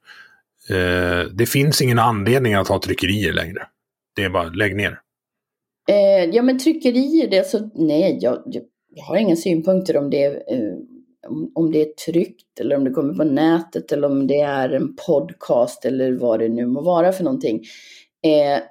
Eh, 0.70 1.28
det 1.32 1.46
finns 1.46 1.82
ingen 1.82 1.98
anledning 1.98 2.54
att 2.54 2.68
ha 2.68 2.80
tryckerier 2.80 3.32
längre. 3.32 3.66
Det 4.16 4.24
är 4.24 4.30
bara, 4.30 4.44
lägg 4.48 4.76
ner. 4.76 5.00
Eh, 5.88 6.24
ja, 6.32 6.42
men 6.42 6.58
tryckerier, 6.58 7.28
det 7.28 7.36
är 7.36 7.42
så, 7.42 7.70
nej, 7.74 8.18
jag, 8.20 8.42
jag 8.88 9.04
har 9.04 9.16
inga 9.16 9.36
synpunkter 9.36 9.96
om 9.96 10.10
det, 10.10 10.24
eh, 10.24 10.74
om, 11.28 11.52
om 11.54 11.72
det 11.72 11.80
är 11.80 12.12
tryckt 12.12 12.60
eller 12.60 12.76
om 12.76 12.84
det 12.84 12.90
kommer 12.90 13.14
på 13.14 13.24
nätet 13.24 13.92
eller 13.92 14.08
om 14.10 14.26
det 14.26 14.40
är 14.40 14.68
en 14.68 14.96
podcast 14.96 15.84
eller 15.84 16.12
vad 16.12 16.40
det 16.40 16.48
nu 16.48 16.66
må 16.66 16.80
vara 16.80 17.12
för 17.12 17.24
någonting. 17.24 17.62
Eh, 18.22 18.62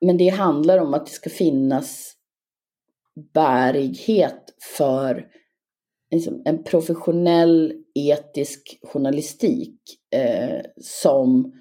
men 0.00 0.16
det 0.16 0.28
handlar 0.28 0.78
om 0.78 0.94
att 0.94 1.06
det 1.06 1.12
ska 1.12 1.30
finnas 1.30 2.12
bärighet 3.34 4.54
för 4.76 5.26
liksom, 6.10 6.42
en 6.44 6.64
professionell 6.64 7.72
etisk 7.94 8.78
journalistik 8.82 9.78
eh, 10.14 10.60
som 10.80 11.52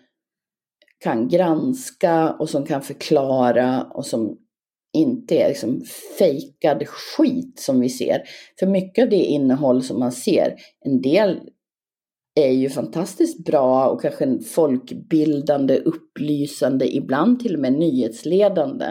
kan 1.00 1.28
granska 1.28 2.34
och 2.34 2.50
som 2.50 2.66
kan 2.66 2.82
förklara 2.82 3.84
och 3.84 4.06
som 4.06 4.38
inte 4.94 5.36
är 5.36 5.48
liksom 5.48 5.82
fejkad 6.20 6.88
skit 6.88 7.60
som 7.60 7.80
vi 7.80 7.90
ser. 7.90 8.24
För 8.60 8.68
mycket 8.68 9.04
av 9.04 9.10
det 9.10 9.24
innehåll 9.24 9.84
som 9.84 10.00
man 10.00 10.12
ser, 10.12 10.56
en 10.86 11.02
del 11.02 11.40
är 12.36 12.52
ju 12.52 12.70
fantastiskt 12.70 13.46
bra 13.46 13.90
och 13.90 14.02
kanske 14.02 14.24
en 14.24 14.40
folkbildande, 14.40 15.78
upplysande, 15.78 16.96
ibland 16.96 17.40
till 17.40 17.54
och 17.54 17.62
med 17.62 17.74
nyhetsledande. 17.74 18.86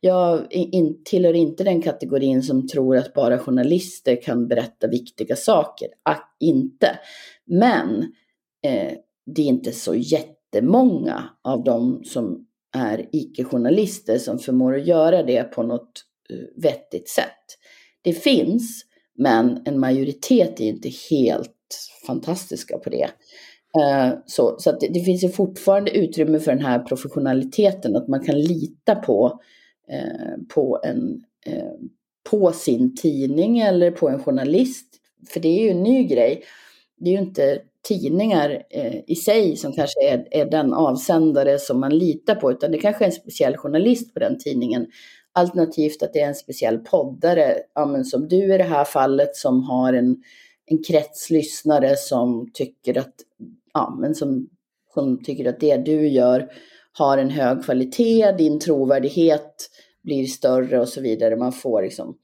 Jag 0.00 0.52
in, 0.52 1.02
tillhör 1.04 1.34
inte 1.34 1.64
den 1.64 1.82
kategorin 1.82 2.42
som 2.42 2.68
tror 2.68 2.96
att 2.96 3.14
bara 3.14 3.38
journalister 3.38 4.22
kan 4.22 4.48
berätta 4.48 4.86
viktiga 4.86 5.36
saker. 5.36 5.88
Att 6.02 6.36
inte. 6.40 6.98
Men 7.46 8.02
eh, 8.62 8.92
det 9.26 9.42
är 9.42 9.46
inte 9.46 9.72
så 9.72 9.94
jättemånga 9.94 11.24
av 11.44 11.64
dem 11.64 12.02
som 12.04 12.46
är 12.74 13.08
icke-journalister 13.12 14.18
som 14.18 14.38
förmår 14.38 14.76
att 14.76 14.86
göra 14.86 15.22
det 15.22 15.42
på 15.42 15.62
något 15.62 16.04
eh, 16.30 16.62
vettigt 16.62 17.08
sätt. 17.08 17.58
Det 18.02 18.12
finns, 18.12 18.84
men 19.18 19.62
en 19.64 19.80
majoritet 19.80 20.60
är 20.60 20.64
inte 20.64 20.88
helt 21.10 21.50
fantastiska 22.06 22.78
på 22.78 22.90
det. 22.90 23.08
Eh, 23.80 24.18
så 24.26 24.56
så 24.58 24.72
det, 24.72 24.88
det, 24.88 25.00
finns 25.00 25.24
ju 25.24 25.28
fortfarande 25.28 25.90
utrymme 25.90 26.40
för 26.40 26.52
den 26.52 26.64
här 26.64 26.78
professionaliteten, 26.78 27.96
att 27.96 28.08
man 28.08 28.24
kan 28.24 28.40
lita 28.40 28.94
på, 28.94 29.40
eh, 29.90 30.54
på, 30.54 30.80
en, 30.84 31.22
på 32.30 32.52
sin 32.52 32.96
tidning 32.96 33.58
eller 33.58 33.90
på 33.90 34.08
en 34.08 34.22
journalist. 34.22 34.86
För 35.28 35.40
det 35.40 35.48
är 35.48 35.62
ju 35.62 35.70
en 35.70 35.82
ny 35.82 36.04
grej. 36.04 36.42
Det 37.00 37.10
är 37.10 37.12
ju 37.12 37.18
inte 37.18 37.60
tidningar 37.88 38.62
eh, 38.70 39.00
i 39.06 39.14
sig 39.14 39.56
som 39.56 39.72
kanske 39.72 40.08
är, 40.08 40.28
är 40.30 40.46
den 40.50 40.74
avsändare 40.74 41.58
som 41.58 41.80
man 41.80 41.98
litar 41.98 42.34
på, 42.34 42.52
utan 42.52 42.72
det 42.72 42.78
kanske 42.78 43.04
är 43.04 43.06
en 43.06 43.12
speciell 43.12 43.56
journalist 43.56 44.14
på 44.14 44.20
den 44.20 44.38
tidningen. 44.38 44.86
Alternativt 45.32 46.02
att 46.02 46.12
det 46.12 46.20
är 46.20 46.28
en 46.28 46.34
speciell 46.34 46.78
poddare, 46.78 47.56
ja, 47.74 47.86
men 47.86 48.04
som 48.04 48.28
du 48.28 48.54
i 48.54 48.58
det 48.58 48.64
här 48.64 48.84
fallet, 48.84 49.36
som 49.36 49.62
har 49.62 49.92
en, 49.92 50.16
en 50.66 50.82
krets 50.82 51.30
lyssnare 51.30 51.96
som 51.96 52.50
tycker 52.54 52.98
att, 52.98 53.14
ja, 53.72 53.96
men 54.00 54.14
som, 54.14 54.48
som 54.94 55.24
tycker 55.24 55.48
att 55.48 55.60
det 55.60 55.76
du 55.76 56.08
gör 56.08 56.48
har 56.92 57.18
en 57.18 57.30
hög 57.30 57.64
kvalitet, 57.64 58.32
din 58.32 58.60
trovärdighet 58.60 59.70
blir 60.02 60.26
större 60.26 60.80
och 60.80 60.88
så 60.88 61.00
vidare. 61.00 61.36
Man 61.36 61.52
får 61.52 61.82
liksom 61.82 62.18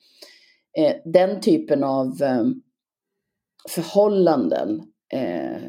eh, 0.78 0.92
den 1.04 1.40
typen 1.40 1.84
av 1.84 2.22
eh, 2.22 2.44
förhållanden 3.68 4.82
eh, 5.12 5.62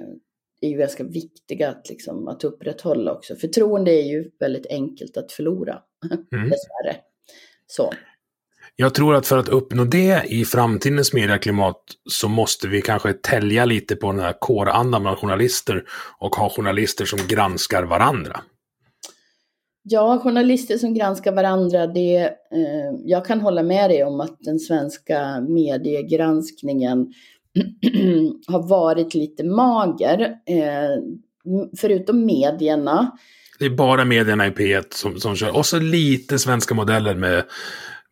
är 0.62 0.70
ju 0.70 0.78
ganska 0.78 1.04
viktiga 1.04 1.70
att, 1.70 1.90
liksom, 1.90 2.28
att 2.28 2.44
upprätthålla 2.44 3.14
också. 3.14 3.36
Förtroende 3.36 3.92
är 3.92 4.04
ju 4.04 4.32
väldigt 4.40 4.66
enkelt 4.66 5.18
att 5.18 5.32
förlora, 5.32 5.80
mm. 6.34 6.50
dessvärre. 6.50 6.96
Så. 7.68 7.94
Jag 8.76 8.94
tror 8.94 9.16
att 9.16 9.28
för 9.28 9.38
att 9.38 9.50
uppnå 9.50 9.84
det 9.84 10.24
i 10.28 10.46
framtidens 10.46 11.14
medieklimat 11.14 11.82
så 12.10 12.28
måste 12.30 12.68
vi 12.68 12.82
kanske 12.82 13.14
tälja 13.14 13.66
lite 13.66 13.96
på 13.96 14.12
den 14.12 14.22
här 14.22 14.34
kårandan 14.40 15.02
bland 15.02 15.18
journalister 15.18 15.84
och 16.20 16.36
ha 16.36 16.50
journalister 16.50 17.06
som 17.06 17.20
granskar 17.28 17.84
varandra. 17.84 18.42
Ja, 19.84 20.20
journalister 20.20 20.78
som 20.78 20.94
granskar 20.94 21.32
varandra, 21.32 21.88
det, 21.88 22.18
eh, 22.18 22.92
jag 23.06 23.26
kan 23.26 23.42
hålla 23.42 23.64
med 23.64 23.90
dig 23.90 24.04
om 24.04 24.20
att 24.20 24.38
den 24.40 24.60
svenska 24.60 25.42
mediegranskningen 25.42 27.14
har 28.48 28.68
varit 28.68 29.14
lite 29.14 29.44
mager. 29.44 30.22
Eh, 30.46 31.04
förutom 31.78 32.26
medierna. 32.26 33.18
Det 33.60 33.66
är 33.66 33.70
bara 33.70 34.06
medierna 34.06 34.48
i 34.48 34.50
P1 34.50 34.86
som, 34.90 35.20
som 35.20 35.36
kör. 35.36 35.58
Och 35.58 35.66
så 35.66 35.80
lite 35.80 36.40
svenska 36.40 36.76
modeller 36.76 37.16
med, 37.16 37.44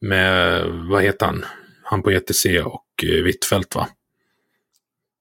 med 0.01 0.63
vad 0.89 1.03
heter 1.03 1.25
han? 1.25 1.45
Han 1.83 2.03
på 2.03 2.11
ETC 2.11 2.45
och 2.45 3.03
eh, 3.03 3.23
Hvitfeldt 3.23 3.75
va? 3.75 3.87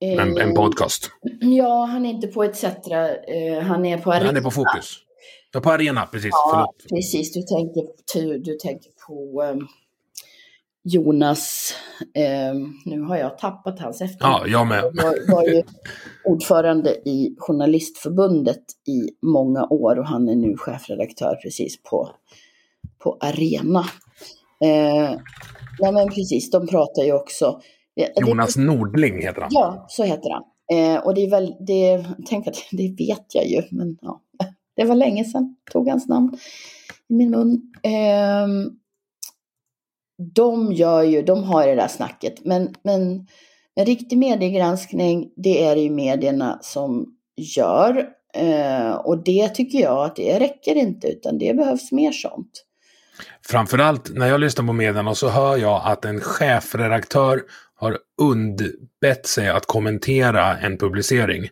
En, 0.01 0.19
en, 0.19 0.39
eh, 0.39 0.55
podcast. 0.55 1.11
Ja, 1.40 1.85
han 1.85 2.07
är 2.07 2.11
inte 2.11 2.27
på 2.27 2.45
ETC. 2.45 2.65
Eh, 2.65 3.62
han 3.62 3.86
är 3.86 3.99
på 3.99 4.12
Arena. 4.12 4.27
Han 4.27 4.36
är 4.36 4.40
på 4.40 4.51
Fokus. 4.51 4.99
Ja, 5.53 5.61
på 5.61 5.70
Arena, 5.70 6.07
precis. 6.07 6.31
Ja, 6.32 6.51
Förlåt. 6.51 6.99
precis. 6.99 7.32
Du 7.32 7.43
tänker, 7.43 7.82
du, 8.15 8.39
du 8.39 8.55
tänker 8.55 8.90
på 9.07 9.43
um, 9.43 9.69
Jonas, 10.93 11.73
eh, 12.15 12.55
nu 12.85 13.01
har 13.01 13.16
jag 13.16 13.39
tappat 13.39 13.81
hans 13.81 14.01
efternamn. 14.01 14.43
Ja, 14.43 14.47
jag 14.47 14.66
med. 14.66 14.85
Jag 14.94 15.35
var 15.35 15.43
ju 15.43 15.62
ordförande 16.24 16.90
i 16.90 17.36
Journalistförbundet 17.39 18.62
i 18.86 19.27
många 19.27 19.66
år 19.66 19.98
och 19.98 20.06
han 20.06 20.28
är 20.28 20.36
nu 20.36 20.56
chefredaktör 20.56 21.39
precis 21.43 21.82
på, 21.82 22.10
på 22.98 23.16
Arena. 23.20 23.85
Eh, 24.65 25.19
nej 25.81 25.93
men 25.93 26.09
precis, 26.09 26.51
de 26.51 26.66
pratar 26.66 27.02
ju 27.02 27.12
också. 27.12 27.60
Jonas 28.27 28.55
det, 28.55 28.60
Nordling 28.60 29.23
heter 29.23 29.40
han. 29.40 29.51
Ja, 29.52 29.86
så 29.89 30.05
heter 30.05 30.31
han. 30.31 30.43
Eh, 30.73 31.06
och 31.06 31.15
det 31.15 31.24
är 31.24 31.31
väl, 31.31 31.55
det, 31.60 32.05
tänk 32.27 32.47
att 32.47 32.56
det 32.73 32.94
vet 32.98 33.35
jag 33.35 33.47
ju, 33.47 33.62
men 33.70 33.98
ja, 34.01 34.20
det 34.77 34.85
var 34.85 34.94
länge 34.94 35.24
sedan 35.24 35.56
tog 35.73 35.89
hans 35.89 36.09
namn 36.09 36.39
i 37.09 37.15
min 37.15 37.31
mun. 37.31 37.62
De 40.35 40.73
gör 40.73 41.03
ju, 41.03 41.23
de 41.23 41.45
har 41.45 41.66
det 41.66 41.74
där 41.74 41.89
snacket, 41.89 42.45
men, 42.45 42.74
men 42.82 43.27
en 43.74 43.86
riktig 43.86 44.19
mediegranskning, 44.19 45.31
det 45.36 45.65
är 45.65 45.74
det 45.74 45.81
ju 45.81 45.90
medierna 45.90 46.59
som 46.62 47.07
gör. 47.36 48.09
Eh, 48.35 48.90
och 48.90 49.24
det 49.24 49.49
tycker 49.49 49.78
jag 49.78 50.05
att 50.05 50.16
det 50.16 50.40
räcker 50.40 50.74
inte, 50.74 51.09
utan 51.09 51.39
det 51.39 51.55
behövs 51.57 51.93
mer 51.93 52.12
sånt. 52.12 52.65
Framförallt 53.47 54.11
när 54.15 54.27
jag 54.28 54.40
lyssnar 54.40 54.66
på 54.66 54.73
medierna 54.73 55.15
så 55.15 55.28
hör 55.28 55.57
jag 55.57 55.82
att 55.85 56.05
en 56.05 56.20
chefredaktör 56.20 57.43
har 57.74 57.99
undbett 58.23 59.27
sig 59.27 59.49
att 59.49 59.66
kommentera 59.66 60.59
en 60.59 60.78
publicering. 60.78 61.49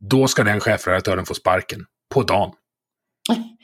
Då 0.00 0.26
ska 0.26 0.44
den 0.44 0.60
chefredaktören 0.60 1.26
få 1.26 1.34
sparken. 1.34 1.84
På 2.14 2.22
dagen. 2.22 2.52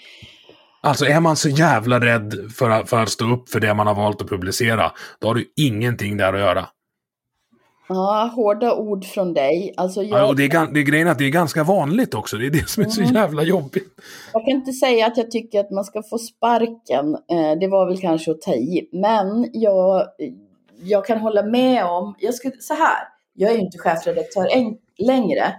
Alltså 0.85 1.07
är 1.07 1.21
man 1.21 1.37
så 1.37 1.49
jävla 1.49 2.01
rädd 2.01 2.35
för 2.57 2.71
att, 2.71 2.91
för 2.91 3.03
att 3.03 3.09
stå 3.09 3.33
upp 3.33 3.49
för 3.49 3.61
det 3.61 3.75
man 3.75 3.87
har 3.87 3.95
valt 3.95 4.23
att 4.23 4.29
publicera, 4.29 4.93
då 5.19 5.27
har 5.27 5.35
du 5.35 5.53
ingenting 5.57 6.17
där 6.17 6.33
att 6.33 6.41
göra. 6.41 6.67
Ja, 7.89 8.31
hårda 8.35 8.75
ord 8.75 9.05
från 9.05 9.35
dig. 9.35 9.75
Alltså 9.77 10.03
jag... 10.03 10.21
ja, 10.21 10.27
och 10.27 10.37
det, 10.37 10.45
är, 10.45 10.75
det 10.75 10.81
är 10.81 10.85
grejen 10.85 11.09
att 11.09 11.19
det 11.19 11.25
är 11.25 11.31
ganska 11.31 11.65
vanligt 11.65 12.15
också. 12.15 12.37
Det 12.37 12.47
är 12.47 12.51
det 12.51 12.69
som 12.69 12.83
är 12.83 12.89
så 12.89 13.01
mm. 13.01 13.15
jävla 13.15 13.43
jobbigt. 13.43 13.89
Jag 14.33 14.45
kan 14.45 14.51
inte 14.51 14.73
säga 14.73 15.07
att 15.07 15.17
jag 15.17 15.31
tycker 15.31 15.61
att 15.61 15.71
man 15.71 15.85
ska 15.85 16.03
få 16.03 16.19
sparken. 16.19 17.15
Eh, 17.15 17.59
det 17.61 17.69
var 17.69 17.87
väl 17.87 18.01
kanske 18.01 18.31
att 18.31 18.41
ta 18.41 18.55
i. 18.55 18.89
Men 18.93 19.51
jag, 19.53 20.07
jag 20.83 21.07
kan 21.07 21.19
hålla 21.19 21.43
med 21.43 21.85
om, 21.85 22.15
jag 22.19 22.35
skulle, 22.35 22.55
så 22.61 22.75
här, 22.75 23.09
jag 23.35 23.51
är 23.51 23.55
ju 23.55 23.61
inte 23.61 23.79
chefredaktör 23.79 24.47
längre. 24.99 25.55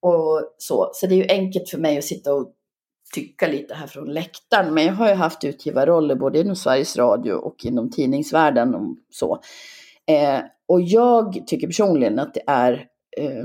Och 0.00 0.42
så, 0.58 0.90
så 0.92 1.06
det 1.06 1.14
är 1.14 1.16
ju 1.16 1.26
enkelt 1.28 1.68
för 1.68 1.78
mig 1.78 1.98
att 1.98 2.04
sitta 2.04 2.34
och 2.34 2.52
tycka 3.14 3.48
lite 3.48 3.74
här 3.74 3.86
från 3.86 4.12
läktaren. 4.12 4.74
Men 4.74 4.84
jag 4.84 4.92
har 4.92 5.08
ju 5.08 5.14
haft 5.14 5.44
utgivarroller 5.44 6.14
både 6.14 6.40
inom 6.40 6.56
Sveriges 6.56 6.96
Radio 6.96 7.32
och 7.32 7.64
inom 7.64 7.90
tidningsvärlden 7.90 8.74
och 8.74 8.96
så. 9.10 9.40
Eh, 10.06 10.40
och 10.68 10.80
jag 10.82 11.46
tycker 11.46 11.66
personligen 11.66 12.18
att 12.18 12.34
det 12.34 12.42
är, 12.46 12.72
eh, 13.18 13.44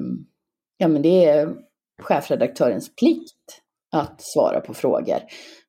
ja 0.77 0.88
men 0.88 1.02
det 1.02 1.26
är 1.26 1.56
chefredaktörens 2.02 2.95
plikt 2.95 3.61
att 3.91 4.22
svara 4.22 4.60
på 4.60 4.73
frågor. 4.73 5.19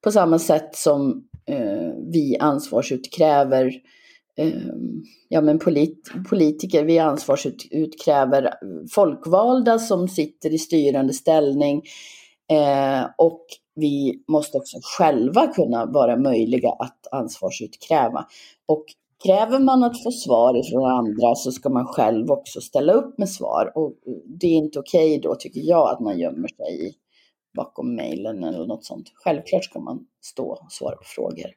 På 0.05 0.11
samma 0.11 0.39
sätt 0.39 0.77
som 0.77 1.29
eh, 1.47 1.93
vi 2.13 2.37
ansvarsutkräver 2.41 3.73
eh, 4.39 4.73
ja, 5.29 5.41
men 5.41 5.59
polit, 5.59 6.11
politiker, 6.29 6.85
vi 6.85 6.99
ansvarsutkräver 6.99 8.55
folkvalda 8.95 9.79
som 9.79 10.09
sitter 10.09 10.55
i 10.55 10.59
styrande 10.59 11.13
ställning. 11.13 11.83
Eh, 12.51 13.07
och 13.19 13.47
vi 13.79 14.23
måste 14.29 14.59
också 14.59 14.79
själva 14.83 15.47
kunna 15.47 15.87
vara 15.87 16.17
möjliga 16.17 16.71
att 16.71 17.07
ansvarsutkräva. 17.13 18.27
Och 18.67 18.85
kräver 19.25 19.59
man 19.59 19.85
att 19.85 20.03
få 20.03 20.11
svar 20.11 20.71
från 20.71 20.91
andra 20.91 21.35
så 21.35 21.53
ska 21.53 21.69
man 21.69 21.87
själv 21.87 22.31
också 22.31 22.61
ställa 22.61 22.93
upp 22.93 23.19
med 23.19 23.29
svar. 23.29 23.73
Och 23.75 23.93
det 24.27 24.47
är 24.47 24.57
inte 24.57 24.79
okej 24.79 25.19
okay 25.19 25.21
då, 25.21 25.35
tycker 25.35 25.61
jag, 25.61 25.91
att 25.91 26.01
man 26.01 26.19
gömmer 26.19 26.49
sig 26.49 26.95
bakom 27.57 27.95
mejlen 27.95 28.45
eller 28.45 28.67
något 28.67 28.85
sånt. 28.85 29.13
Självklart 29.15 29.65
ska 29.65 29.81
man 29.81 30.07
stå 30.21 30.51
och 30.51 30.73
svara 30.73 30.97
på 30.97 31.05
frågor. 31.05 31.51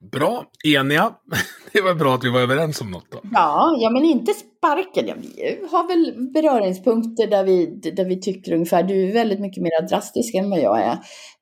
Bra, 0.00 0.44
eniga. 0.64 1.14
Det 1.72 1.80
var 1.80 1.94
bra 1.94 2.14
att 2.14 2.24
vi 2.24 2.30
var 2.30 2.40
överens 2.40 2.80
om 2.80 2.90
något 2.90 3.10
då. 3.10 3.20
Ja, 3.32 3.76
ja 3.80 3.90
men 3.90 4.04
inte 4.04 4.32
sparken. 4.32 5.06
Ja, 5.06 5.14
vi 5.18 5.66
har 5.70 5.88
väl 5.88 6.30
beröringspunkter 6.32 7.26
där 7.26 7.44
vi, 7.44 7.66
där 7.66 8.04
vi 8.04 8.20
tycker 8.20 8.52
ungefär. 8.52 8.82
Du 8.82 9.08
är 9.08 9.12
väldigt 9.12 9.40
mycket 9.40 9.62
mer 9.62 9.88
drastisk 9.88 10.34
än 10.34 10.50
vad 10.50 10.60
jag 10.60 10.80
är. 10.80 10.98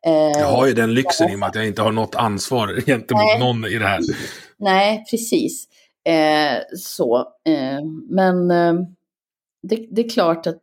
Eh, 0.06 0.40
jag 0.40 0.47
har 0.47 0.66
ju 0.66 0.72
den 0.72 0.94
lyxen 0.94 1.31
i 1.31 1.35
och 1.35 1.39
med 1.39 1.48
att 1.48 1.55
jag 1.55 1.66
inte 1.66 1.82
har 1.82 1.93
något 1.93 2.14
ansvar 2.14 2.81
gentemot 2.86 3.22
nej. 3.24 3.39
någon 3.39 3.64
i 3.64 3.78
det 3.78 3.86
här. 3.86 4.01
Nej, 4.59 5.05
precis. 5.10 5.68
Eh, 6.09 6.59
så, 6.78 7.18
eh, 7.47 7.85
men 8.10 8.51
eh, 8.51 8.74
det, 9.62 9.86
det 9.90 10.05
är 10.05 10.09
klart 10.09 10.47
att 10.47 10.62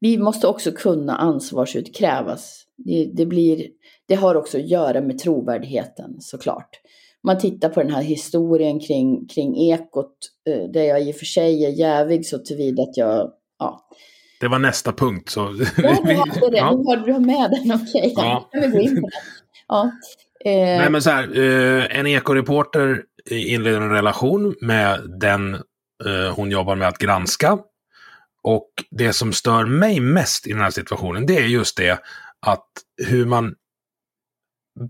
vi 0.00 0.18
måste 0.18 0.46
också 0.46 0.72
kunna 0.72 1.16
ansvarsutkrävas. 1.16 2.64
Det, 2.76 3.10
det 3.14 3.26
blir 3.26 3.66
det 4.08 4.14
har 4.14 4.34
också 4.34 4.58
att 4.58 4.68
göra 4.68 5.00
med 5.00 5.18
trovärdigheten 5.18 6.20
såklart. 6.20 6.70
man 7.22 7.38
tittar 7.38 7.68
på 7.68 7.82
den 7.82 7.92
här 7.92 8.02
historien 8.02 8.80
kring, 8.80 9.28
kring 9.28 9.70
ekot, 9.70 10.16
eh, 10.48 10.70
där 10.70 10.82
jag 10.82 11.02
i 11.02 11.12
och 11.12 11.16
för 11.16 11.24
sig 11.24 11.64
är 11.64 11.70
jävig 11.70 12.26
så 12.26 12.38
tillvida 12.38 12.82
att 12.82 12.96
jag, 12.96 13.30
ja. 13.58 13.88
Det 14.40 14.48
var 14.48 14.58
nästa 14.58 14.92
punkt. 14.92 15.28
Så... 15.28 15.40
Ja, 15.76 15.98
du 16.04 16.14
hade 16.14 16.50
det. 16.50 16.56
Ja. 16.56 16.70
Du 16.70 16.84
har, 16.84 17.06
du 17.06 17.26
med 17.26 17.50
den, 17.50 17.72
okej. 17.72 18.12
Okay. 18.12 18.24
Ja. 18.24 18.48
Vill 18.52 18.70
gå 18.70 18.80
in 18.80 18.94
på 18.94 19.08
det. 19.08 19.16
Ja. 19.68 19.90
Eh... 20.44 20.78
Nej, 20.78 20.90
men 20.90 21.02
så 21.02 21.10
här, 21.10 21.38
eh, 21.38 21.98
en 21.98 22.06
ekoreporter 22.06 23.02
inleder 23.30 23.80
en 23.80 23.90
relation 23.90 24.54
med 24.60 25.00
den 25.20 25.54
eh, 26.04 26.34
hon 26.36 26.50
jobbar 26.50 26.76
med 26.76 26.88
att 26.88 26.98
granska. 26.98 27.58
Och 28.42 28.70
det 28.90 29.12
som 29.12 29.32
stör 29.32 29.64
mig 29.64 30.00
mest 30.00 30.46
i 30.46 30.52
den 30.52 30.60
här 30.60 30.70
situationen, 30.70 31.26
det 31.26 31.36
är 31.36 31.46
just 31.46 31.76
det 31.76 32.00
att 32.46 32.68
hur 33.06 33.26
man 33.26 33.54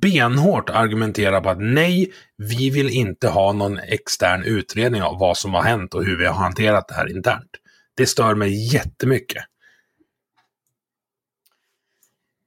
benhårt 0.02 0.70
argumentera 0.70 1.40
på 1.40 1.50
att 1.50 1.60
nej, 1.60 2.12
vi 2.36 2.70
vill 2.70 2.90
inte 2.90 3.28
ha 3.28 3.52
någon 3.52 3.78
extern 3.78 4.44
utredning 4.44 5.02
av 5.02 5.18
vad 5.18 5.36
som 5.36 5.54
har 5.54 5.62
hänt 5.62 5.94
och 5.94 6.04
hur 6.04 6.18
vi 6.18 6.26
har 6.26 6.34
hanterat 6.34 6.88
det 6.88 6.94
här 6.94 7.10
internt. 7.10 7.50
Det 7.96 8.06
stör 8.06 8.34
mig 8.34 8.74
jättemycket. 8.74 9.44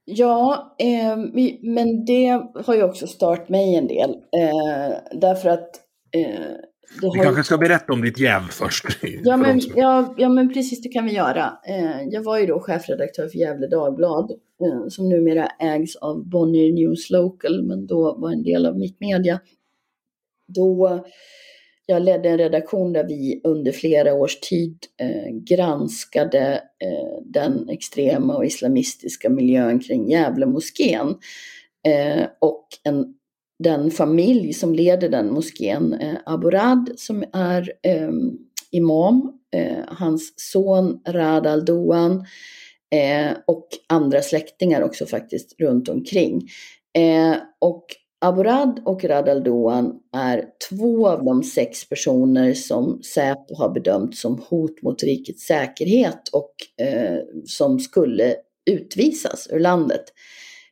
Ja, 0.06 0.76
eh, 0.80 1.18
men 1.62 2.06
det 2.06 2.42
har 2.66 2.76
ju 2.76 2.84
också 2.84 3.08
stört 3.08 3.50
mig 3.50 3.76
en 3.76 3.88
del. 3.88 4.10
Eh, 4.10 4.98
därför 5.12 5.50
att 5.50 5.70
eh, 6.16 6.56
vi 7.02 7.08
har... 7.08 7.24
kanske 7.24 7.44
ska 7.44 7.58
berätta 7.58 7.94
om 7.94 8.02
ditt 8.02 8.20
jäv 8.20 8.42
först. 8.52 8.86
Ja 9.24 9.38
men, 9.38 9.62
ja, 9.76 10.16
ja, 10.18 10.30
men 10.30 10.54
precis, 10.54 10.82
det 10.82 10.90
kan 10.90 11.06
vi 11.06 11.14
göra. 11.14 11.58
Eh, 11.68 12.02
jag 12.10 12.24
var 12.24 12.40
ju 12.40 12.46
då 12.46 12.60
chefredaktör 12.60 13.28
för 13.28 13.38
Gävle 13.38 13.68
Dagblad, 13.68 14.32
eh, 14.32 14.88
som 14.90 15.10
numera 15.10 15.48
ägs 15.60 15.96
av 15.96 16.30
Bonnier 16.30 16.74
News 16.74 17.10
Local, 17.10 17.64
men 17.64 17.88
då 17.88 18.16
var 18.18 18.32
en 18.32 18.44
del 18.44 18.66
av 18.66 18.78
Mitt 18.78 19.00
Media. 19.00 19.40
Då 20.48 21.04
jag 21.90 22.02
ledde 22.02 22.30
en 22.30 22.38
redaktion 22.38 22.94
där 22.94 23.04
vi 23.04 23.42
under 23.44 23.72
flera 23.72 24.14
års 24.14 24.40
tid 24.40 24.78
eh, 25.02 25.34
granskade 25.34 26.54
eh, 26.54 27.24
den 27.26 27.70
extrema 27.70 28.36
och 28.36 28.46
islamistiska 28.46 29.30
miljön 29.30 29.80
kring 29.80 30.10
Gävle-moskén. 30.10 31.16
Eh, 31.88 32.26
och 32.40 32.68
en 32.84 33.14
den 33.64 33.92
familj 33.92 34.54
som 34.54 34.74
leder 34.74 35.10
den 35.10 35.34
moskén, 35.34 35.94
eh, 35.94 36.16
Aburad 36.26 36.92
som 36.96 37.24
är 37.34 37.74
eh, 37.84 38.12
imam, 38.72 39.34
eh, 39.56 39.84
hans 39.88 40.34
son 40.36 41.00
Rad 41.08 41.48
al-Doan 41.48 42.26
eh, 42.96 43.32
och 43.48 43.68
andra 43.88 44.22
släktingar 44.22 44.82
också 44.82 45.06
faktiskt 45.06 45.60
runt 45.60 45.90
omkring. 45.90 46.50
Eh, 46.98 47.36
och 47.60 47.86
Aburad 48.22 48.82
och 48.86 49.04
Rad 49.04 49.30
al-Doan 49.30 50.00
är 50.18 50.46
två 50.70 51.08
av 51.08 51.26
de 51.26 51.44
sex 51.44 51.90
personer 51.90 52.54
som 52.54 53.02
Säpo 53.04 53.56
har 53.56 53.70
bedömt 53.70 54.16
som 54.16 54.42
hot 54.50 54.82
mot 54.82 55.04
rikets 55.04 55.46
säkerhet 55.46 56.30
och 56.32 56.86
eh, 56.86 57.20
som 57.46 57.80
skulle 57.80 58.36
utvisas 58.72 59.48
ur 59.52 59.60
landet. 59.60 60.04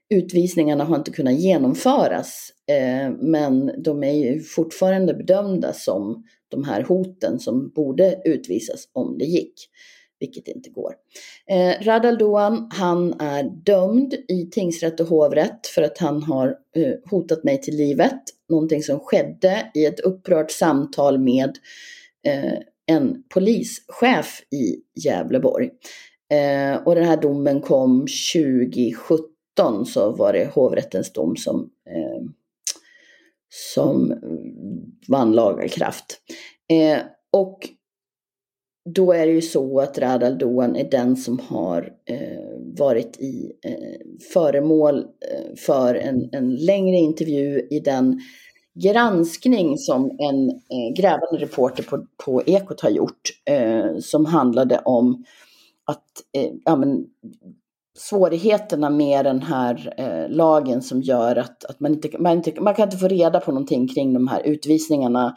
Utvisningarna 0.10 0.84
har 0.84 0.96
inte 0.96 1.12
kunnat 1.12 1.34
genomföras 1.34 2.50
eh, 2.68 3.12
men 3.20 3.72
de 3.84 4.04
är 4.04 4.14
ju 4.14 4.42
fortfarande 4.42 5.14
bedömda 5.14 5.74
som 5.74 6.24
de 6.48 6.64
här 6.64 6.84
hoten 6.84 7.40
som 7.40 7.70
borde 7.70 8.22
utvisas 8.26 8.90
om 8.94 9.18
det 9.18 9.26
gick, 9.26 9.54
vilket 10.20 10.48
inte 10.48 10.70
går. 10.70 10.94
Eh, 11.50 11.86
Radal 11.86 12.18
Doan, 12.18 12.70
han 12.74 13.22
är 13.22 13.44
dömd 13.44 14.14
i 14.14 14.50
tingsrätt 14.52 15.00
och 15.00 15.08
hovrätt 15.08 15.68
för 15.68 15.82
att 15.82 15.98
han 15.98 16.24
har 16.24 16.48
eh, 16.76 16.94
hotat 17.12 17.44
mig 17.44 17.62
till 17.62 17.78
livet, 17.78 18.22
någonting 18.50 18.84
som 18.84 19.00
skedde 19.00 19.72
i 19.74 19.86
ett 19.86 20.00
upprört 20.00 20.52
samtal 20.52 21.20
med 21.20 21.58
eh, 22.28 22.54
en 22.86 23.24
polischef 23.34 24.42
i 24.52 24.76
Gävleborg. 25.06 25.70
Eh, 26.32 26.88
och 26.88 26.96
den 26.96 27.04
här 27.04 27.22
domen 27.22 27.62
kom 27.62 28.08
2017 28.34 29.37
så 29.86 30.12
var 30.12 30.34
det 30.34 30.54
hovrättens 30.54 31.14
dom 31.14 31.36
som, 31.36 31.70
eh, 31.90 32.30
som 33.50 34.14
vann 35.08 35.32
laga 35.32 35.68
kraft. 35.68 36.22
Eh, 36.70 37.00
och 37.32 37.70
då 38.96 39.12
är 39.12 39.26
det 39.28 39.32
ju 39.32 39.42
så 39.42 39.80
att 39.80 39.98
Radal 39.98 40.38
Doan 40.38 40.76
är 40.76 40.90
den 40.92 41.16
som 41.16 41.40
har 41.40 41.94
eh, 42.06 42.60
varit 42.78 43.18
i 43.20 43.52
eh, 43.64 44.30
föremål 44.34 45.00
eh, 45.00 45.56
för 45.58 45.96
en, 45.96 46.30
en 46.32 46.56
längre 46.56 46.96
intervju 46.96 47.68
i 47.70 47.80
den 47.80 48.20
granskning 48.84 49.78
som 49.78 50.06
en 50.20 50.50
eh, 50.50 50.94
grävande 50.96 51.38
reporter 51.38 51.84
på, 51.84 52.06
på 52.26 52.44
Ekot 52.46 52.82
har 52.82 52.90
gjort 52.90 53.22
eh, 53.46 53.98
som 54.00 54.26
handlade 54.26 54.80
om 54.86 55.26
att 55.86 56.06
eh, 56.38 56.52
ja, 56.66 56.76
men, 56.76 57.06
svårigheterna 57.98 58.90
med 58.90 59.26
den 59.26 59.42
här 59.42 59.94
eh, 59.98 60.30
lagen 60.30 60.82
som 60.82 61.02
gör 61.02 61.36
att, 61.36 61.66
att 61.66 61.80
man, 61.80 61.94
inte, 61.94 62.18
man, 62.20 62.38
inte, 62.38 62.62
man 62.62 62.76
kan 62.76 62.88
inte 62.88 62.98
få 62.98 63.08
reda 63.08 63.40
på 63.40 63.52
någonting 63.52 63.88
kring 63.88 64.14
de 64.14 64.28
här 64.28 64.42
utvisningarna, 64.42 65.36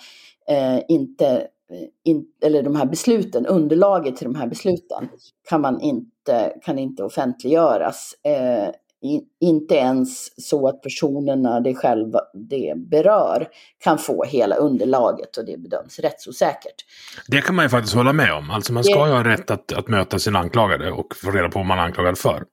eh, 0.49 0.81
inte, 0.89 1.27
eh, 1.71 1.89
in, 2.05 2.25
eller 2.45 2.63
de 2.63 2.77
här 2.77 2.87
besluten, 2.87 3.47
underlaget 3.47 4.17
till 4.17 4.25
de 4.33 4.35
här 4.35 4.47
besluten 4.47 5.09
kan 5.49 5.61
man 5.61 5.81
inte, 5.81 6.53
kan 6.63 6.79
inte 6.79 7.05
offentliggöras. 7.05 8.15
Eh, 8.25 8.69
in, 9.03 9.23
inte 9.41 9.75
ens 9.75 10.41
så 10.49 10.69
att 10.69 10.83
personerna 10.83 11.61
det 11.61 11.75
själva 11.75 12.21
det 12.35 12.75
berör 12.77 13.49
kan 13.85 13.99
få 13.99 14.25
hela 14.25 14.57
underlaget 14.57 15.37
och 15.37 15.45
det 15.45 15.59
bedöms 15.59 15.99
rättsosäkert. 15.99 16.85
Det 17.27 17.41
kan 17.41 17.55
man 17.55 17.65
ju 17.65 17.69
faktiskt 17.69 17.95
hålla 17.95 18.13
med 18.13 18.35
om. 18.35 18.51
Alltså 18.51 18.73
man 18.73 18.85
ska 18.85 19.05
det... 19.05 19.11
ju 19.11 19.15
ha 19.15 19.25
rätt 19.25 19.51
att, 19.51 19.73
att 19.73 19.89
möta 19.89 20.19
sin 20.19 20.37
anklagade 20.37 20.93
och 20.93 21.17
få 21.17 21.31
reda 21.31 21.49
på 21.49 21.59
vad 21.59 21.67
man 21.67 21.79
är 21.79 21.83
anklagad 21.83 22.19
för. 22.19 22.45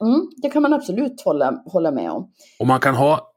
Mm, 0.00 0.28
det 0.36 0.50
kan 0.50 0.62
man 0.62 0.72
absolut 0.72 1.22
hålla, 1.24 1.62
hålla 1.66 1.90
med 1.90 2.10
om. 2.10 2.30
Och 2.58 2.66
man 2.66 2.80
kan 2.80 2.94
ha, 2.94 3.34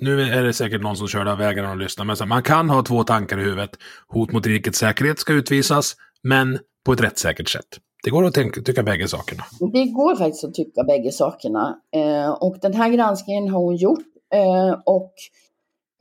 nu 0.00 0.22
är 0.22 0.44
det 0.44 0.52
säkert 0.52 0.82
någon 0.82 0.96
som 0.96 1.08
kör 1.08 1.24
där 1.24 1.36
vägen 1.36 1.66
och 1.66 1.76
lyssnar, 1.76 2.04
men 2.04 2.28
man 2.28 2.42
kan 2.42 2.70
ha 2.70 2.82
två 2.82 3.04
tankar 3.04 3.38
i 3.38 3.42
huvudet. 3.42 3.70
Hot 4.08 4.32
mot 4.32 4.46
rikets 4.46 4.78
säkerhet 4.78 5.18
ska 5.18 5.32
utvisas, 5.32 5.96
men 6.22 6.58
på 6.84 6.92
ett 6.92 7.00
rättssäkert 7.00 7.48
sätt. 7.48 7.78
Det 8.04 8.10
går 8.10 8.24
att 8.24 8.34
tänka, 8.34 8.62
tycka 8.62 8.82
bägge 8.82 9.08
sakerna. 9.08 9.42
Det 9.72 9.84
går 9.84 10.16
faktiskt 10.16 10.44
att 10.44 10.54
tycka 10.54 10.84
bägge 10.84 11.12
sakerna. 11.12 11.80
Eh, 11.94 12.30
och 12.30 12.56
den 12.62 12.74
här 12.74 12.88
granskningen 12.88 13.48
har 13.48 13.60
hon 13.60 13.76
gjort. 13.76 14.04
Eh, 14.34 14.80
och, 14.84 15.12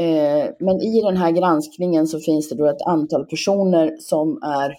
eh, 0.05 0.49
men 0.59 0.81
i 0.81 1.01
den 1.01 1.17
här 1.17 1.31
granskningen 1.31 2.07
så 2.07 2.19
finns 2.19 2.49
det 2.49 2.55
då 2.55 2.65
ett 2.65 2.81
antal 2.87 3.25
personer 3.25 3.97
som 3.99 4.43
är 4.43 4.69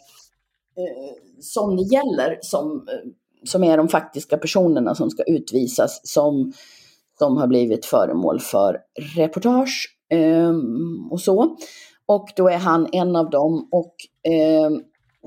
eh, 0.77 1.15
som 1.41 1.77
det 1.77 1.83
gäller, 1.83 2.39
som, 2.41 2.89
eh, 2.89 3.11
som 3.45 3.65
är 3.65 3.77
de 3.77 3.89
faktiska 3.89 4.37
personerna 4.37 4.95
som 4.95 5.11
ska 5.11 5.23
utvisas, 5.23 6.01
som, 6.05 6.53
som 7.19 7.37
har 7.37 7.47
blivit 7.47 7.87
föremål 7.87 8.41
för 8.41 8.79
reportage 9.17 9.97
eh, 10.11 10.55
och 11.11 11.21
så. 11.21 11.57
Och 12.07 12.29
då 12.37 12.49
är 12.49 12.59
han 12.59 12.89
en 12.93 13.17
av 13.17 13.31
dem. 13.31 13.69
Och 13.73 13.95
eh, 14.33 14.71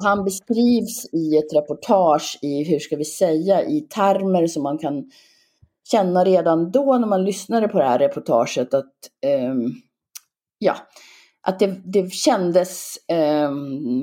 han 0.04 0.24
beskrivs 0.24 1.14
i 1.14 1.38
ett 1.38 1.54
reportage 1.56 2.40
i, 2.42 2.64
hur 2.64 2.80
ska 2.80 2.96
vi 2.96 3.06
säga, 3.06 3.64
i 3.64 3.82
termer 3.82 4.48
som 4.48 4.64
man 4.64 4.78
kan 4.78 5.12
känna 5.92 6.24
redan 6.26 6.72
då 6.72 6.98
när 6.98 7.08
man 7.08 7.24
lyssnade 7.24 7.68
på 7.68 7.78
det 7.78 7.86
här 7.86 8.00
reportaget 8.00 8.74
att 8.74 8.94
eh, 9.26 9.54
ja, 10.60 10.76
att 11.42 11.60
det, 11.60 11.82
det 11.84 12.14
kändes 12.14 12.98
eh, 13.08 13.52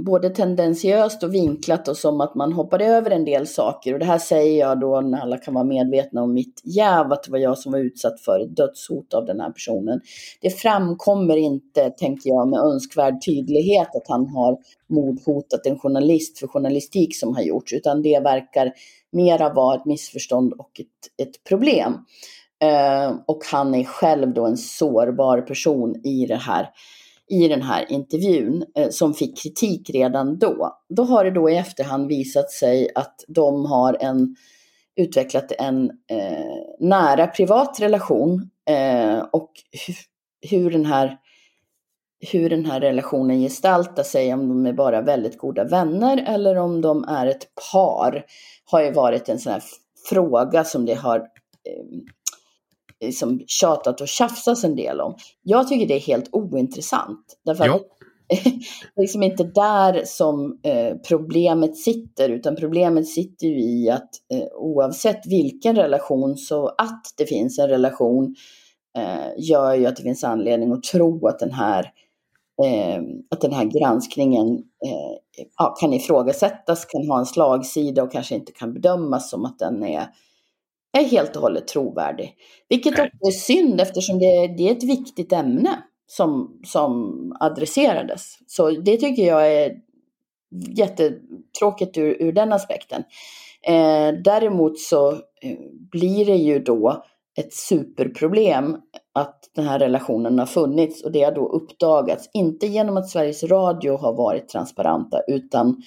både 0.04 0.30
tendensiöst 0.30 1.22
och 1.22 1.34
vinklat 1.34 1.88
och 1.88 1.96
som 1.96 2.20
att 2.20 2.34
man 2.34 2.52
hoppade 2.52 2.86
över 2.86 3.10
en 3.10 3.24
del 3.24 3.46
saker. 3.46 3.92
Och 3.92 3.98
det 3.98 4.04
här 4.04 4.18
säger 4.18 4.60
jag 4.60 4.80
då 4.80 5.00
när 5.00 5.20
alla 5.20 5.38
kan 5.38 5.54
vara 5.54 5.64
medvetna 5.64 6.22
om 6.22 6.34
mitt 6.34 6.60
jäv, 6.64 7.12
att 7.12 7.22
det 7.22 7.30
var 7.30 7.38
jag 7.38 7.58
som 7.58 7.72
var 7.72 7.78
utsatt 7.78 8.20
för 8.20 8.40
ett 8.40 8.56
dödshot 8.56 9.14
av 9.14 9.26
den 9.26 9.40
här 9.40 9.50
personen. 9.50 10.00
Det 10.40 10.50
framkommer 10.50 11.36
inte, 11.36 11.90
tänker 11.90 12.30
jag, 12.30 12.48
med 12.48 12.60
önskvärd 12.60 13.24
tydlighet 13.26 13.88
att 13.96 14.08
han 14.08 14.28
har 14.28 14.58
mordhotat 14.88 15.66
en 15.66 15.78
journalist 15.78 16.38
för 16.38 16.46
journalistik 16.46 17.16
som 17.16 17.34
har 17.34 17.42
gjorts, 17.42 17.72
utan 17.72 18.02
det 18.02 18.20
verkar 18.20 18.72
mera 19.12 19.52
vara 19.52 19.76
ett 19.76 19.86
missförstånd 19.86 20.52
och 20.52 20.80
ett, 20.80 21.26
ett 21.28 21.44
problem. 21.48 21.94
Eh, 22.62 23.14
och 23.26 23.42
han 23.52 23.74
är 23.74 23.84
själv 23.84 24.34
då 24.34 24.46
en 24.46 24.56
sårbar 24.56 25.40
person 25.40 26.06
i 26.06 26.26
det 26.26 26.36
här 26.36 26.68
i 27.28 27.48
den 27.48 27.62
här 27.62 27.92
intervjun 27.92 28.64
eh, 28.74 28.88
som 28.90 29.14
fick 29.14 29.38
kritik 29.42 29.90
redan 29.90 30.38
då. 30.38 30.78
Då 30.88 31.02
har 31.02 31.24
det 31.24 31.30
då 31.30 31.50
i 31.50 31.56
efterhand 31.56 32.08
visat 32.08 32.50
sig 32.50 32.90
att 32.94 33.24
de 33.28 33.64
har 33.64 33.96
en, 34.00 34.36
utvecklat 34.96 35.52
en 35.58 35.90
eh, 35.90 36.56
nära 36.80 37.26
privat 37.26 37.80
relation 37.80 38.50
eh, 38.68 39.18
och 39.32 39.50
hur, 39.86 39.96
hur, 40.50 40.70
den 40.70 40.86
här, 40.86 41.18
hur 42.32 42.50
den 42.50 42.66
här 42.66 42.80
relationen 42.80 43.40
gestaltar 43.40 44.02
sig, 44.02 44.34
om 44.34 44.48
de 44.48 44.66
är 44.66 44.72
bara 44.72 45.00
väldigt 45.00 45.38
goda 45.38 45.64
vänner 45.64 46.24
eller 46.26 46.56
om 46.56 46.80
de 46.80 47.04
är 47.04 47.26
ett 47.26 47.46
par, 47.72 48.24
har 48.64 48.82
ju 48.82 48.92
varit 48.92 49.28
en 49.28 49.38
sån 49.38 49.52
här 49.52 49.62
fråga 50.08 50.64
som 50.64 50.86
det 50.86 50.94
har 50.94 51.18
eh, 51.18 51.24
liksom 53.01 53.40
tjatat 53.47 54.01
och 54.01 54.09
tjafsats 54.09 54.64
en 54.64 54.77
del 54.77 55.01
om. 55.01 55.14
Jag 55.43 55.68
tycker 55.68 55.86
det 55.86 55.94
är 55.94 56.01
helt 56.01 56.28
ointressant. 56.32 57.39
Därför 57.44 57.68
att 57.68 57.82
det 58.28 58.35
är 58.35 58.52
liksom 59.01 59.23
inte 59.23 59.44
där 59.44 60.02
som 60.05 60.60
eh, 60.62 60.97
problemet 61.09 61.77
sitter, 61.77 62.28
utan 62.28 62.56
problemet 62.56 63.09
sitter 63.09 63.47
ju 63.47 63.60
i 63.60 63.90
att 63.90 64.10
eh, 64.32 64.47
oavsett 64.56 65.27
vilken 65.27 65.77
relation, 65.77 66.36
så 66.36 66.66
att 66.68 67.02
det 67.16 67.27
finns 67.27 67.59
en 67.59 67.68
relation 67.68 68.35
eh, 68.98 69.32
gör 69.39 69.74
ju 69.74 69.86
att 69.86 69.97
det 69.97 70.02
finns 70.02 70.24
anledning 70.24 70.73
att 70.73 70.82
tro 70.82 71.27
att 71.27 71.39
den 71.39 71.52
här, 71.52 71.90
att 73.31 73.40
den 73.40 73.52
här 73.52 73.64
granskningen 73.64 74.59
ja, 75.59 75.77
kan 75.81 75.93
ifrågasättas, 75.93 76.85
kan 76.85 77.09
ha 77.09 77.18
en 77.18 77.27
slagsida 77.27 78.02
och 78.02 78.12
kanske 78.12 78.35
inte 78.35 78.52
kan 78.52 78.74
bedömas 78.74 79.31
som 79.31 79.44
att 79.44 79.59
den 79.59 79.82
är, 79.82 80.06
är 80.97 81.05
helt 81.05 81.36
och 81.36 81.43
hållet 81.43 81.68
trovärdig. 81.68 82.35
Vilket 82.68 82.93
också 82.93 83.27
är 83.27 83.31
synd 83.31 83.81
eftersom 83.81 84.18
det, 84.18 84.55
det 84.59 84.68
är 84.68 84.73
ett 84.73 84.85
viktigt 84.85 85.32
ämne 85.32 85.82
som, 86.06 86.60
som 86.64 87.12
adresserades. 87.40 88.39
Så 88.47 88.70
det 88.70 88.97
tycker 88.97 89.27
jag 89.27 89.52
är 89.52 89.73
jättetråkigt 90.77 91.98
ur, 91.98 92.23
ur 92.23 92.32
den 92.32 92.52
aspekten. 92.52 93.02
Eh, 93.62 94.12
däremot 94.24 94.78
så 94.78 95.12
eh, 95.12 95.59
blir 95.90 96.27
det 96.27 96.36
ju 96.36 96.59
då 96.59 97.05
ett 97.39 97.55
superproblem 97.55 98.77
att 99.12 99.51
den 99.55 99.66
här 99.66 99.78
relationen 99.78 100.39
har 100.39 100.47
funnits 100.47 101.05
och 101.05 101.12
det 101.12 101.23
har 101.23 101.32
då 101.32 101.48
uppdagats, 101.48 102.31
inte 102.32 102.66
genom 102.66 102.97
att 102.97 103.09
Sveriges 103.09 103.44
Radio 103.44 103.97
har 103.97 104.12
varit 104.12 104.48
transparenta 104.48 105.20
utan 105.28 105.82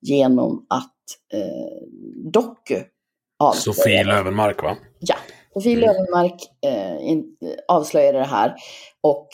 genom 0.00 0.66
att 0.68 0.94
eh, 1.32 1.88
Doku 2.32 2.80
avslöjade. 3.38 3.76
Sofie 3.80 4.04
Lövenmark 4.04 4.62
va? 4.62 4.76
Ja, 4.98 5.16
Sofie 5.54 5.76
Mm. 5.76 5.80
Löwenmark 5.80 6.40
eh, 6.66 7.08
in, 7.08 7.36
avslöjade 7.68 8.18
det 8.18 8.24
här 8.24 8.54
och 9.00 9.28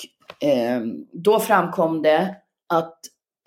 eh, 0.48 0.80
då 1.12 1.40
framkom 1.40 2.02
det 2.02 2.34
att 2.72 2.98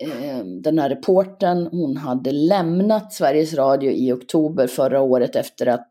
eh, 0.02 0.44
den 0.44 0.78
här 0.78 0.88
reporten 0.88 1.66
hon 1.66 1.96
hade 1.96 2.32
lämnat 2.32 3.12
Sveriges 3.12 3.54
Radio 3.54 3.90
i 3.90 4.12
oktober 4.12 4.66
förra 4.66 5.00
året 5.00 5.36
efter 5.36 5.66
att 5.66 5.88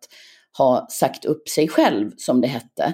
ha 0.57 0.87
sagt 0.89 1.25
upp 1.25 1.49
sig 1.49 1.67
själv, 1.67 2.11
som 2.17 2.41
det 2.41 2.47
hette. 2.47 2.93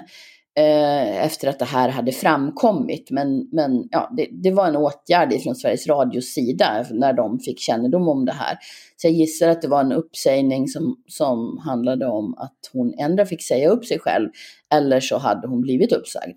Eh, 0.60 1.24
efter 1.24 1.48
att 1.48 1.58
det 1.58 1.64
här 1.64 1.88
hade 1.88 2.12
framkommit. 2.12 3.10
Men, 3.10 3.48
men 3.52 3.88
ja, 3.90 4.12
det, 4.16 4.28
det 4.30 4.50
var 4.50 4.66
en 4.66 4.76
åtgärd 4.76 5.42
från 5.42 5.54
Sveriges 5.54 5.86
Radios 5.86 6.24
sida 6.24 6.86
när 6.90 7.12
de 7.12 7.38
fick 7.38 7.60
kännedom 7.60 8.08
om 8.08 8.24
det 8.24 8.32
här. 8.32 8.58
Så 8.96 9.06
jag 9.06 9.14
gissar 9.14 9.48
att 9.48 9.62
det 9.62 9.68
var 9.68 9.80
en 9.80 9.92
uppsägning 9.92 10.68
som, 10.68 10.96
som 11.06 11.58
handlade 11.64 12.06
om 12.06 12.34
att 12.38 12.70
hon 12.72 12.94
ändå 12.98 13.24
fick 13.24 13.42
säga 13.42 13.68
upp 13.68 13.84
sig 13.84 13.98
själv 13.98 14.28
eller 14.74 15.00
så 15.00 15.18
hade 15.18 15.48
hon 15.48 15.60
blivit 15.60 15.92
uppsagd. 15.92 16.36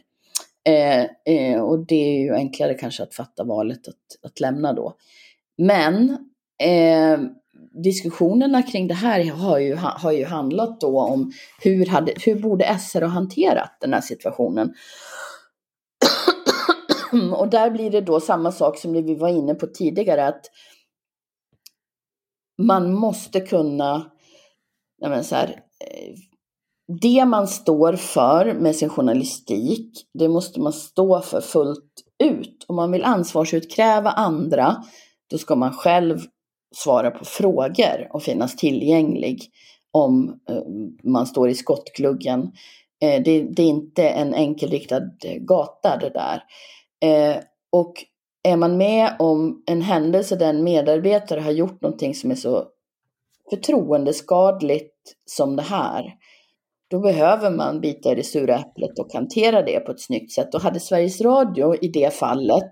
Eh, 0.68 1.02
eh, 1.36 1.62
och 1.62 1.88
det 1.88 2.16
är 2.16 2.20
ju 2.20 2.34
enklare 2.34 2.74
kanske 2.74 3.04
att 3.04 3.16
fatta 3.16 3.44
valet 3.44 3.88
att, 3.88 4.26
att 4.32 4.40
lämna 4.40 4.74
då. 4.74 4.96
Men 5.58 6.10
eh, 6.64 7.20
diskussionerna 7.84 8.64
kring 8.64 8.88
det 8.88 8.94
här 8.94 9.32
har 9.32 9.60
ju, 9.60 9.76
har 9.76 10.12
ju 10.12 10.26
handlat 10.26 10.82
då 10.82 11.00
om 11.00 11.32
hur, 11.62 11.86
hade, 11.86 12.14
hur 12.26 12.36
borde 12.36 12.80
SR 12.80 13.02
ha 13.02 13.08
hanterat 13.08 13.78
den 13.82 13.94
här 13.94 14.02
situationen. 14.02 14.74
och 17.36 17.50
där 17.50 17.72
blir 17.72 17.92
det 17.92 18.02
då 18.02 18.20
samma 18.20 18.52
sak 18.52 18.78
som 18.78 18.94
det 18.94 19.02
vi 19.02 19.16
var 19.16 19.30
inne 19.30 19.56
på 19.56 19.68
tidigare 19.68 20.28
att 20.28 20.46
man 22.62 22.94
måste 22.94 23.40
kunna, 23.40 24.12
så 25.24 25.36
här, 25.36 25.50
eh, 25.80 26.16
det 27.02 27.26
man 27.26 27.48
står 27.48 27.94
för 27.94 28.54
med 28.54 28.76
sin 28.76 28.90
journalistik, 28.90 30.08
det 30.14 30.30
måste 30.30 30.60
man 30.60 30.74
stå 30.74 31.22
för 31.22 31.42
fullt 31.42 32.04
ut. 32.24 32.66
Om 32.68 32.76
man 32.76 32.92
vill 32.92 33.04
ansvarsutkräva 33.04 34.10
andra, 34.12 34.84
då 35.30 35.38
ska 35.38 35.56
man 35.56 35.74
själv 35.74 36.20
svara 36.76 37.12
på 37.12 37.26
frågor 37.26 38.08
och 38.10 38.24
finnas 38.24 38.56
tillgänglig 38.56 39.52
om 39.92 40.40
eh, 40.50 40.64
man 41.04 41.26
står 41.26 41.50
i 41.50 41.56
skottgluggen. 41.56 42.52
Eh, 43.02 43.24
det, 43.24 43.42
det 43.42 43.64
är 43.64 43.68
inte 43.68 44.10
en 44.10 44.34
enkelriktad 44.34 45.04
eh, 45.26 45.38
gata 45.40 45.98
det 45.98 46.10
där. 46.10 46.44
Och 47.72 47.94
är 48.44 48.58
man 48.58 48.78
med 48.78 49.16
om 49.20 49.64
en 49.66 49.82
händelse 49.82 50.36
där 50.36 50.50
en 50.50 50.64
medarbetare 50.64 51.40
har 51.40 51.52
gjort 51.52 51.82
någonting 51.82 52.16
som 52.16 52.32
är 52.32 52.36
så 52.36 52.68
förtroendeskadligt 53.50 55.16
som 55.26 55.56
det 55.56 55.62
här, 55.62 56.14
då 56.90 57.00
behöver 57.00 57.52
man 57.52 57.82
bita 57.82 58.12
i 58.12 58.16
det 58.16 58.24
sura 58.24 58.56
äpplet 58.56 59.00
och 59.00 59.14
hantera 59.14 59.62
det 59.62 59.80
på 59.80 59.92
ett 59.92 60.02
snyggt 60.02 60.32
sätt. 60.32 60.56
Och 60.56 60.62
hade 60.62 60.80
Sveriges 60.80 61.22
Radio 61.22 61.76
i 61.76 61.88
det 61.88 62.14
fallet 62.14 62.72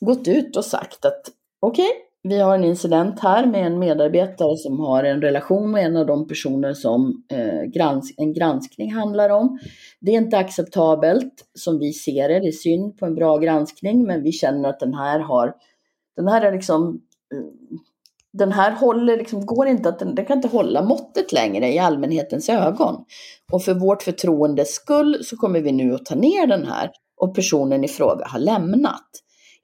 gått 0.00 0.28
ut 0.28 0.56
och 0.56 0.64
sagt 0.64 1.04
att 1.04 1.22
okej, 1.60 1.88
okay, 1.88 2.00
vi 2.28 2.40
har 2.40 2.54
en 2.54 2.64
incident 2.64 3.20
här 3.20 3.46
med 3.46 3.66
en 3.66 3.78
medarbetare 3.78 4.56
som 4.56 4.80
har 4.80 5.04
en 5.04 5.20
relation 5.20 5.70
med 5.70 5.86
en 5.86 5.96
av 5.96 6.06
de 6.06 6.28
personer 6.28 6.74
som 6.74 7.24
eh, 7.32 7.62
grans 7.62 8.14
en 8.16 8.32
granskning 8.32 8.92
handlar 8.92 9.30
om. 9.30 9.58
Det 10.00 10.10
är 10.10 10.18
inte 10.18 10.38
acceptabelt 10.38 11.32
som 11.54 11.78
vi 11.78 11.92
ser 11.92 12.28
det. 12.28 12.40
Det 12.40 12.48
är 12.48 12.52
synd 12.52 12.98
på 12.98 13.06
en 13.06 13.14
bra 13.14 13.38
granskning, 13.38 14.06
men 14.06 14.22
vi 14.22 14.32
känner 14.32 14.68
att 14.68 14.80
den 14.80 14.94
här 14.94 15.20
har, 15.20 15.54
den 16.16 16.28
här 16.28 16.42
är 16.42 16.52
liksom, 16.52 17.00
eh, 17.34 17.78
den 18.32 18.52
här 18.52 18.72
håller 18.72 19.16
liksom, 19.16 19.46
går 19.46 19.66
inte 19.66 19.88
att, 19.88 19.98
den, 19.98 20.14
den 20.14 20.24
kan 20.24 20.38
inte 20.38 20.48
hålla 20.48 20.82
måttet 20.82 21.32
längre 21.32 21.72
i 21.72 21.78
allmänhetens 21.78 22.48
ögon. 22.48 23.04
Och 23.52 23.62
för 23.62 23.74
vårt 23.74 24.02
förtroendes 24.02 24.74
skull 24.74 25.18
så 25.24 25.36
kommer 25.36 25.60
vi 25.60 25.72
nu 25.72 25.94
att 25.94 26.06
ta 26.06 26.14
ner 26.14 26.46
den 26.46 26.66
här 26.66 26.90
och 27.16 27.34
personen 27.34 27.84
i 27.84 27.88
fråga 27.88 28.26
har 28.26 28.38
lämnat. 28.38 29.08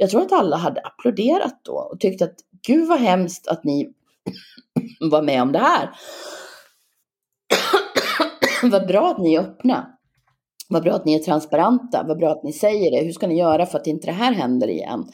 Jag 0.00 0.10
tror 0.10 0.22
att 0.22 0.32
alla 0.32 0.56
hade 0.56 0.80
applåderat 0.80 1.60
då 1.64 1.72
och 1.92 2.00
tyckt 2.00 2.22
att 2.22 2.34
gud 2.66 2.88
vad 2.88 2.98
hemskt 3.00 3.48
att 3.48 3.64
ni 3.64 3.92
var 5.10 5.22
med 5.22 5.42
om 5.42 5.52
det 5.52 5.58
här. 5.58 5.90
vad 8.70 8.86
bra 8.86 9.10
att 9.10 9.18
ni 9.18 9.34
är 9.34 9.40
öppna. 9.40 9.96
Vad 10.68 10.82
bra 10.82 10.92
att 10.92 11.04
ni 11.04 11.14
är 11.14 11.18
transparenta. 11.18 12.02
Vad 12.02 12.18
bra 12.18 12.30
att 12.32 12.42
ni 12.42 12.52
säger 12.52 12.90
det. 12.90 13.04
Hur 13.04 13.12
ska 13.12 13.26
ni 13.26 13.38
göra 13.38 13.66
för 13.66 13.78
att 13.78 13.86
inte 13.86 14.06
det 14.06 14.12
här 14.12 14.32
händer 14.32 14.68
igen? 14.68 15.04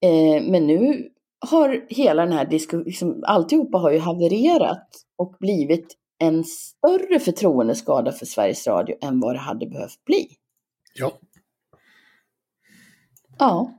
Eh, 0.00 0.42
men 0.42 0.66
nu 0.66 1.08
har 1.50 1.86
hela 1.88 2.22
den 2.24 2.32
här 2.32 2.44
diskussionen, 2.44 2.84
liksom, 2.86 3.24
alltihopa 3.26 3.78
har 3.78 3.90
ju 3.90 3.98
havererat 3.98 4.88
och 5.16 5.36
blivit 5.40 5.96
en 6.18 6.44
större 6.44 7.20
förtroendeskada 7.20 8.12
för 8.12 8.26
Sveriges 8.26 8.66
Radio 8.66 8.96
än 9.02 9.20
vad 9.20 9.34
det 9.34 9.38
hade 9.38 9.66
behövt 9.66 10.04
bli. 10.04 10.28
Ja. 10.94 11.12
Ja, 13.38 13.78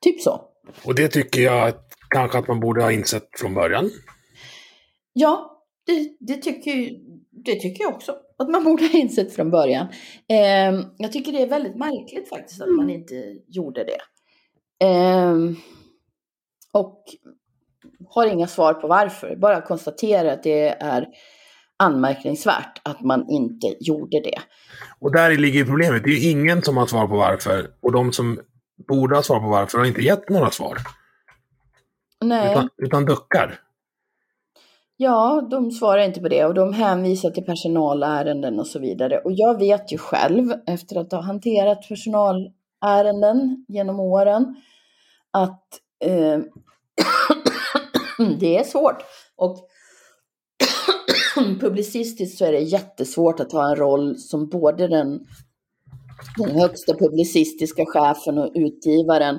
typ 0.00 0.20
så. 0.20 0.40
Och 0.84 0.94
det 0.94 1.08
tycker 1.08 1.40
jag 1.40 1.68
att, 1.68 1.87
kanske 2.10 2.38
att 2.38 2.48
man 2.48 2.60
borde 2.60 2.82
ha 2.82 2.92
insett 2.92 3.28
från 3.38 3.54
början. 3.54 3.90
Ja, 5.12 5.64
det, 5.86 6.16
det, 6.20 6.42
tycker, 6.42 6.98
det 7.44 7.60
tycker 7.60 7.84
jag 7.84 7.94
också. 7.94 8.16
Att 8.38 8.50
man 8.50 8.64
borde 8.64 8.84
ha 8.86 8.98
insett 8.98 9.34
från 9.34 9.50
början. 9.50 9.86
Eh, 10.28 10.80
jag 10.98 11.12
tycker 11.12 11.32
det 11.32 11.42
är 11.42 11.48
väldigt 11.48 11.76
märkligt 11.76 12.28
faktiskt 12.28 12.62
att 12.62 12.68
man 12.68 12.90
inte 12.90 13.14
gjorde 13.48 13.84
det. 13.84 14.00
Eh, 14.86 15.34
och 16.72 17.04
har 18.08 18.26
inga 18.26 18.46
svar 18.46 18.74
på 18.74 18.88
varför. 18.88 19.36
Bara 19.36 19.60
konstatera 19.60 20.32
att 20.32 20.42
det 20.42 20.68
är 20.68 21.06
anmärkningsvärt 21.76 22.80
att 22.82 23.00
man 23.00 23.30
inte 23.30 23.74
gjorde 23.80 24.20
det. 24.20 24.38
Och 25.00 25.12
där 25.12 25.36
ligger 25.36 25.64
problemet. 25.64 26.04
Det 26.04 26.10
är 26.10 26.14
ju 26.14 26.30
ingen 26.30 26.62
som 26.62 26.76
har 26.76 26.86
svar 26.86 27.06
på 27.06 27.16
varför. 27.16 27.70
Och 27.80 27.92
de 27.92 28.12
som 28.12 28.40
borde 28.88 29.16
ha 29.16 29.22
svar 29.22 29.40
på 29.40 29.48
varför 29.48 29.78
har 29.78 29.84
inte 29.84 30.00
gett 30.00 30.28
några 30.28 30.50
svar. 30.50 30.78
Nej. 32.24 32.52
Utan, 32.52 32.68
utan 32.76 33.04
duckar. 33.04 33.60
Ja, 34.96 35.48
de 35.50 35.70
svarar 35.70 36.02
inte 36.02 36.20
på 36.20 36.28
det 36.28 36.44
och 36.44 36.54
de 36.54 36.72
hänvisar 36.72 37.30
till 37.30 37.44
personalärenden 37.44 38.58
och 38.60 38.66
så 38.66 38.78
vidare. 38.78 39.18
Och 39.18 39.32
jag 39.34 39.58
vet 39.58 39.92
ju 39.92 39.98
själv, 39.98 40.52
efter 40.66 40.96
att 40.96 41.12
ha 41.12 41.20
hanterat 41.20 41.88
personalärenden 41.88 43.64
genom 43.68 44.00
åren, 44.00 44.56
att 45.30 45.64
eh, 46.04 46.38
det 48.40 48.58
är 48.58 48.64
svårt. 48.64 49.04
Och 49.36 49.68
publicistiskt 51.60 52.38
så 52.38 52.44
är 52.44 52.52
det 52.52 52.58
jättesvårt 52.58 53.40
att 53.40 53.52
ha 53.52 53.70
en 53.70 53.76
roll 53.76 54.16
som 54.18 54.48
både 54.48 54.88
den, 54.88 55.20
den 56.38 56.60
högsta 56.60 56.94
publicistiska 56.94 57.84
chefen 57.86 58.38
och 58.38 58.52
utgivaren 58.54 59.38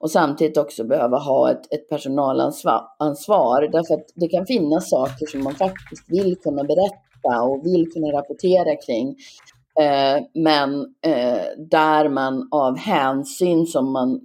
och 0.00 0.10
samtidigt 0.10 0.56
också 0.56 0.84
behöva 0.84 1.18
ha 1.18 1.50
ett, 1.50 1.72
ett 1.72 1.88
personalansvar. 1.88 3.68
Därför 3.72 3.94
att 3.94 4.06
det 4.14 4.28
kan 4.28 4.46
finnas 4.46 4.90
saker 4.90 5.26
som 5.26 5.42
man 5.44 5.54
faktiskt 5.54 6.04
vill 6.08 6.36
kunna 6.36 6.64
berätta 6.64 7.42
och 7.42 7.66
vill 7.66 7.92
kunna 7.92 8.06
rapportera 8.06 8.76
kring. 8.76 9.16
Eh, 9.80 10.22
men 10.34 10.94
eh, 11.02 11.42
där 11.58 12.08
man 12.08 12.48
av 12.50 12.78
hänsyn 12.78 13.66
som 13.66 13.92
man 13.92 14.20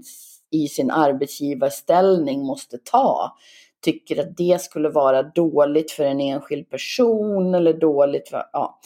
i 0.52 0.68
sin 0.68 0.92
arbetsgivarställning 0.92 2.46
måste 2.46 2.78
ta 2.78 3.36
tycker 3.82 4.20
att 4.20 4.38
det 4.38 4.62
skulle 4.62 4.90
vara 4.90 5.24
dåligt 5.24 5.92
för 5.92 6.04
en 6.04 6.22
enskild 6.22 6.70
person 6.70 7.56
eller 7.56 7.74
dåligt 7.74 8.30
för, 8.30 8.44
ja. 8.54 8.80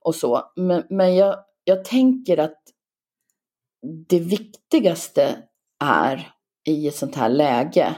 och 0.00 0.14
så. 0.14 0.42
Men, 0.56 0.82
men 0.90 1.16
jag, 1.16 1.36
jag 1.64 1.84
tänker 1.84 2.38
att 2.38 2.58
det 4.08 4.18
viktigaste 4.18 5.36
är 5.84 6.28
i 6.68 6.88
ett 6.88 6.94
sånt 6.94 7.16
här 7.16 7.28
läge, 7.28 7.94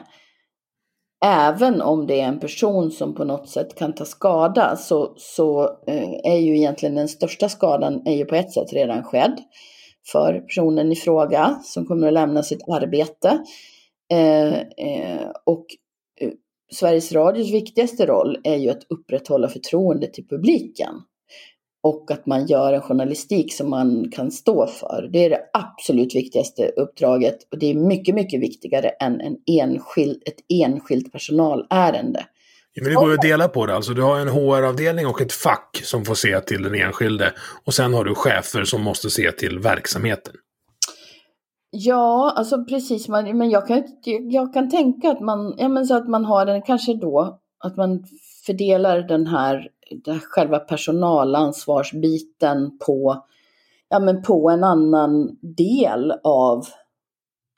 även 1.25 1.83
om 1.83 2.07
det 2.07 2.21
är 2.21 2.29
en 2.29 2.41
person 2.41 2.91
som 2.91 3.15
på 3.15 3.25
något 3.25 3.49
sätt 3.49 3.75
kan 3.75 3.95
ta 3.95 4.05
skada, 4.05 4.77
så, 4.77 5.15
så 5.17 5.63
eh, 5.87 6.33
är 6.33 6.39
ju 6.39 6.57
egentligen 6.57 6.95
den 6.95 7.09
största 7.09 7.49
skadan 7.49 8.07
är 8.07 8.17
ju 8.17 8.25
på 8.25 8.35
ett 8.35 8.53
sätt 8.53 8.73
redan 8.73 9.03
skedd 9.03 9.41
för 10.13 10.41
personen 10.41 10.93
i 10.93 10.97
fråga 10.97 11.59
som 11.63 11.87
kommer 11.87 12.07
att 12.07 12.13
lämna 12.13 12.43
sitt 12.43 12.69
arbete. 12.69 13.39
Eh, 14.13 14.59
eh, 14.61 15.31
och 15.47 15.67
eh, 16.21 16.31
Sveriges 16.73 17.13
Radios 17.13 17.53
viktigaste 17.53 18.07
roll 18.07 18.39
är 18.45 18.57
ju 18.57 18.71
att 18.71 18.87
upprätthålla 18.89 19.49
förtroende 19.49 20.07
till 20.07 20.29
publiken 20.29 20.95
och 21.83 22.11
att 22.11 22.27
man 22.27 22.47
gör 22.47 22.73
en 22.73 22.81
journalistik 22.81 23.55
som 23.55 23.71
man 23.71 24.11
kan 24.13 24.31
stå 24.31 24.67
för. 24.67 25.09
Det 25.13 25.19
är 25.25 25.31
det 25.31 25.41
absolut 25.53 26.15
viktigaste 26.15 26.69
uppdraget 26.69 27.37
och 27.53 27.59
det 27.59 27.67
är 27.67 27.75
mycket, 27.75 28.15
mycket 28.15 28.41
viktigare 28.41 28.89
än 28.89 29.21
en 29.21 29.37
enskild, 29.47 30.23
ett 30.27 30.63
enskilt 30.63 31.13
personalärende. 31.13 32.27
Ja, 32.75 32.83
men 32.83 32.93
det 32.93 32.97
går 32.97 33.13
att 33.13 33.23
dela 33.23 33.49
på 33.49 33.67
det. 33.67 33.75
Alltså, 33.75 33.93
du 33.93 34.03
har 34.03 34.21
en 34.21 34.29
HR-avdelning 34.29 35.07
och 35.07 35.21
ett 35.21 35.33
fack 35.33 35.81
som 35.85 36.05
får 36.05 36.15
se 36.15 36.41
till 36.41 36.63
den 36.63 36.75
enskilde. 36.75 37.33
Och 37.65 37.75
sen 37.75 37.95
har 37.95 38.05
du 38.05 38.15
chefer 38.15 38.65
som 38.65 38.83
måste 38.83 39.11
se 39.11 39.33
till 39.33 39.59
verksamheten. 39.59 40.35
Ja, 41.71 42.35
alltså 42.37 42.65
precis. 42.65 43.09
Men 43.09 43.51
jag 43.51 43.67
kan, 43.67 43.83
jag 44.31 44.55
kan 44.55 44.71
tänka 44.71 45.11
att 45.11 45.21
man, 45.21 45.55
ja, 45.59 45.69
men 45.69 45.87
så 45.87 45.97
att 45.97 46.09
man 46.09 46.25
har 46.25 46.47
en, 46.47 46.63
kanske 46.63 46.95
då, 46.95 47.42
att 47.63 47.77
man 47.77 48.05
fördelar 48.47 49.03
den 49.03 49.27
här, 49.27 49.69
den 50.05 50.15
här 50.15 50.21
själva 50.21 50.59
personalansvarsbiten 50.59 52.79
på, 52.79 53.25
ja, 53.89 53.99
men 53.99 54.23
på 54.23 54.51
en 54.51 54.65
annan 54.65 55.39
del 55.41 56.13
av 56.25 56.67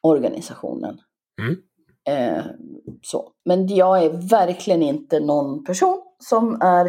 organisationen. 0.02 1.00
Mm. 1.40 1.56
Eh, 2.08 2.44
så. 3.02 3.32
Men 3.44 3.66
jag 3.66 4.04
är 4.04 4.28
verkligen 4.28 4.82
inte 4.82 5.20
någon 5.20 5.64
person 5.64 6.02
som 6.18 6.62
är 6.62 6.86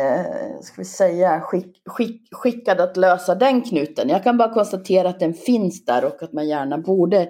eh, 0.00 0.60
ska 0.62 0.74
vi 0.76 0.84
säga, 0.84 1.40
skick, 1.40 1.82
skick, 1.86 2.28
skickad 2.32 2.80
att 2.80 2.96
lösa 2.96 3.34
den 3.34 3.62
knuten. 3.62 4.08
Jag 4.08 4.24
kan 4.24 4.38
bara 4.38 4.54
konstatera 4.54 5.08
att 5.08 5.20
den 5.20 5.34
finns 5.34 5.84
där 5.84 6.04
och 6.04 6.22
att 6.22 6.32
man 6.32 6.48
gärna 6.48 6.78
borde 6.78 7.28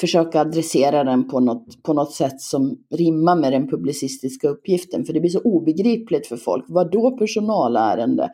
försöka 0.00 0.40
adressera 0.40 1.04
den 1.04 1.28
på 1.28 1.40
något, 1.40 1.82
på 1.82 1.92
något 1.92 2.12
sätt 2.12 2.40
som 2.40 2.78
rimmar 2.90 3.36
med 3.36 3.52
den 3.52 3.68
publicistiska 3.68 4.48
uppgiften. 4.48 5.04
För 5.04 5.12
det 5.12 5.20
blir 5.20 5.30
så 5.30 5.40
obegripligt 5.40 6.26
för 6.26 6.36
folk. 6.36 6.64
Vad 6.68 6.90
då 6.90 7.18
personalärende? 7.18 8.30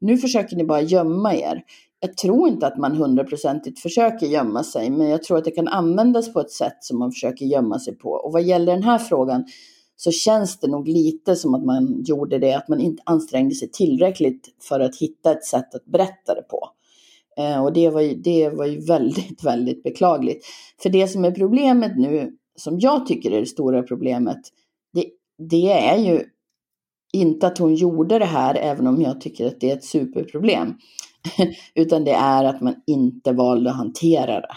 Nu 0.00 0.18
försöker 0.18 0.56
ni 0.56 0.64
bara 0.64 0.80
gömma 0.80 1.34
er. 1.34 1.62
Jag 2.00 2.16
tror 2.16 2.48
inte 2.48 2.66
att 2.66 2.78
man 2.78 2.96
hundraprocentigt 2.96 3.80
försöker 3.80 4.26
gömma 4.26 4.64
sig, 4.64 4.90
men 4.90 5.08
jag 5.08 5.22
tror 5.22 5.38
att 5.38 5.44
det 5.44 5.50
kan 5.50 5.68
användas 5.68 6.32
på 6.32 6.40
ett 6.40 6.50
sätt 6.50 6.76
som 6.80 6.98
man 6.98 7.12
försöker 7.12 7.46
gömma 7.46 7.78
sig 7.78 7.98
på. 7.98 8.08
Och 8.10 8.32
vad 8.32 8.42
gäller 8.42 8.72
den 8.72 8.82
här 8.82 8.98
frågan 8.98 9.44
så 9.96 10.10
känns 10.10 10.60
det 10.60 10.68
nog 10.68 10.88
lite 10.88 11.36
som 11.36 11.54
att 11.54 11.64
man 11.64 12.02
gjorde 12.04 12.38
det, 12.38 12.54
att 12.54 12.68
man 12.68 12.80
inte 12.80 13.02
ansträngde 13.06 13.54
sig 13.54 13.70
tillräckligt 13.70 14.48
för 14.68 14.80
att 14.80 14.96
hitta 14.96 15.32
ett 15.32 15.44
sätt 15.44 15.74
att 15.74 15.84
berätta 15.84 16.34
det 16.34 16.42
på. 16.42 16.68
Eh, 17.38 17.64
och 17.64 17.72
det 17.72 17.90
var, 17.90 18.00
ju, 18.00 18.14
det 18.14 18.48
var 18.48 18.66
ju 18.66 18.80
väldigt, 18.80 19.44
väldigt 19.44 19.82
beklagligt. 19.82 20.46
För 20.82 20.90
det 20.90 21.08
som 21.08 21.24
är 21.24 21.30
problemet 21.30 21.96
nu, 21.96 22.32
som 22.56 22.78
jag 22.80 23.06
tycker 23.06 23.30
är 23.30 23.40
det 23.40 23.46
stora 23.46 23.82
problemet, 23.82 24.40
det, 24.92 25.04
det 25.50 25.72
är 25.72 25.96
ju 25.98 26.24
inte 27.12 27.46
att 27.46 27.58
hon 27.58 27.74
gjorde 27.74 28.18
det 28.18 28.24
här, 28.24 28.54
även 28.54 28.86
om 28.86 29.02
jag 29.02 29.20
tycker 29.20 29.46
att 29.46 29.60
det 29.60 29.70
är 29.70 29.76
ett 29.76 29.84
superproblem. 29.84 30.74
Utan 31.74 32.04
det 32.04 32.12
är 32.12 32.44
att 32.44 32.60
man 32.60 32.74
inte 32.86 33.32
valde 33.32 33.70
att 33.70 33.76
hantera 33.76 34.40
det 34.40 34.56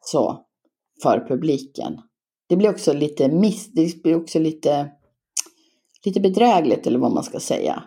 så 0.00 0.44
för 1.02 1.26
publiken. 1.28 2.00
Det 2.48 2.56
blir 2.56 2.70
också 2.70 2.92
lite 2.92 3.28
miss, 3.28 3.72
det 3.72 4.02
blir 4.02 4.16
också 4.16 4.38
lite, 4.38 4.90
lite 6.04 6.20
bedrägligt 6.20 6.86
eller 6.86 6.98
vad 6.98 7.12
man 7.12 7.24
ska 7.24 7.40
säga. 7.40 7.82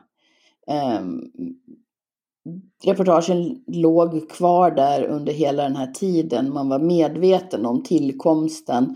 Um, 0.99 1.31
reportagen 2.85 3.63
låg 3.67 4.29
kvar 4.29 4.71
där 4.71 5.03
under 5.03 5.33
hela 5.33 5.63
den 5.63 5.75
här 5.75 5.91
tiden. 5.91 6.53
Man 6.53 6.69
var 6.69 6.79
medveten 6.79 7.65
om 7.65 7.83
tillkomsten. 7.83 8.95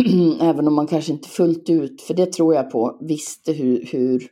Även 0.40 0.68
om 0.68 0.74
man 0.74 0.86
kanske 0.86 1.12
inte 1.12 1.28
fullt 1.28 1.70
ut, 1.70 2.02
för 2.02 2.14
det 2.14 2.32
tror 2.32 2.54
jag 2.54 2.70
på, 2.70 2.98
visste 3.00 3.52
hur, 3.52 3.86
hur, 3.92 4.28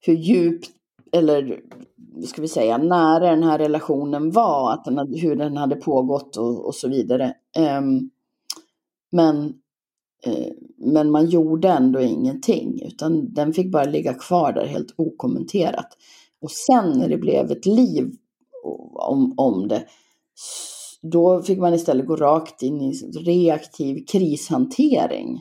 hur 0.00 0.14
djupt 0.14 0.70
eller 1.12 1.60
ska 2.24 2.42
vi 2.42 2.48
säga, 2.48 2.78
nära 2.78 3.30
den 3.30 3.42
här 3.42 3.58
relationen 3.58 4.30
var, 4.30 4.72
att 4.72 4.84
den 4.84 5.14
hur 5.14 5.36
den 5.36 5.56
hade 5.56 5.76
pågått 5.76 6.36
och, 6.36 6.66
och 6.66 6.74
så 6.74 6.88
vidare. 6.88 7.34
Um, 7.78 8.10
men, 9.12 9.44
uh, 10.26 10.52
men 10.76 11.10
man 11.10 11.26
gjorde 11.26 11.68
ändå 11.68 12.00
ingenting, 12.00 12.82
utan 12.82 13.34
den 13.34 13.52
fick 13.52 13.72
bara 13.72 13.84
ligga 13.84 14.14
kvar 14.14 14.52
där 14.52 14.66
helt 14.66 14.94
okommenterat. 14.96 15.88
Och 16.40 16.50
sen 16.50 16.98
när 16.98 17.08
det 17.08 17.18
blev 17.18 17.50
ett 17.50 17.66
liv 17.66 18.10
om, 18.94 19.34
om 19.36 19.68
det, 19.68 19.84
då 21.02 21.42
fick 21.42 21.58
man 21.58 21.74
istället 21.74 22.06
gå 22.06 22.16
rakt 22.16 22.62
in 22.62 22.80
i 22.80 22.92
reaktiv 23.24 24.04
krishantering. 24.06 25.40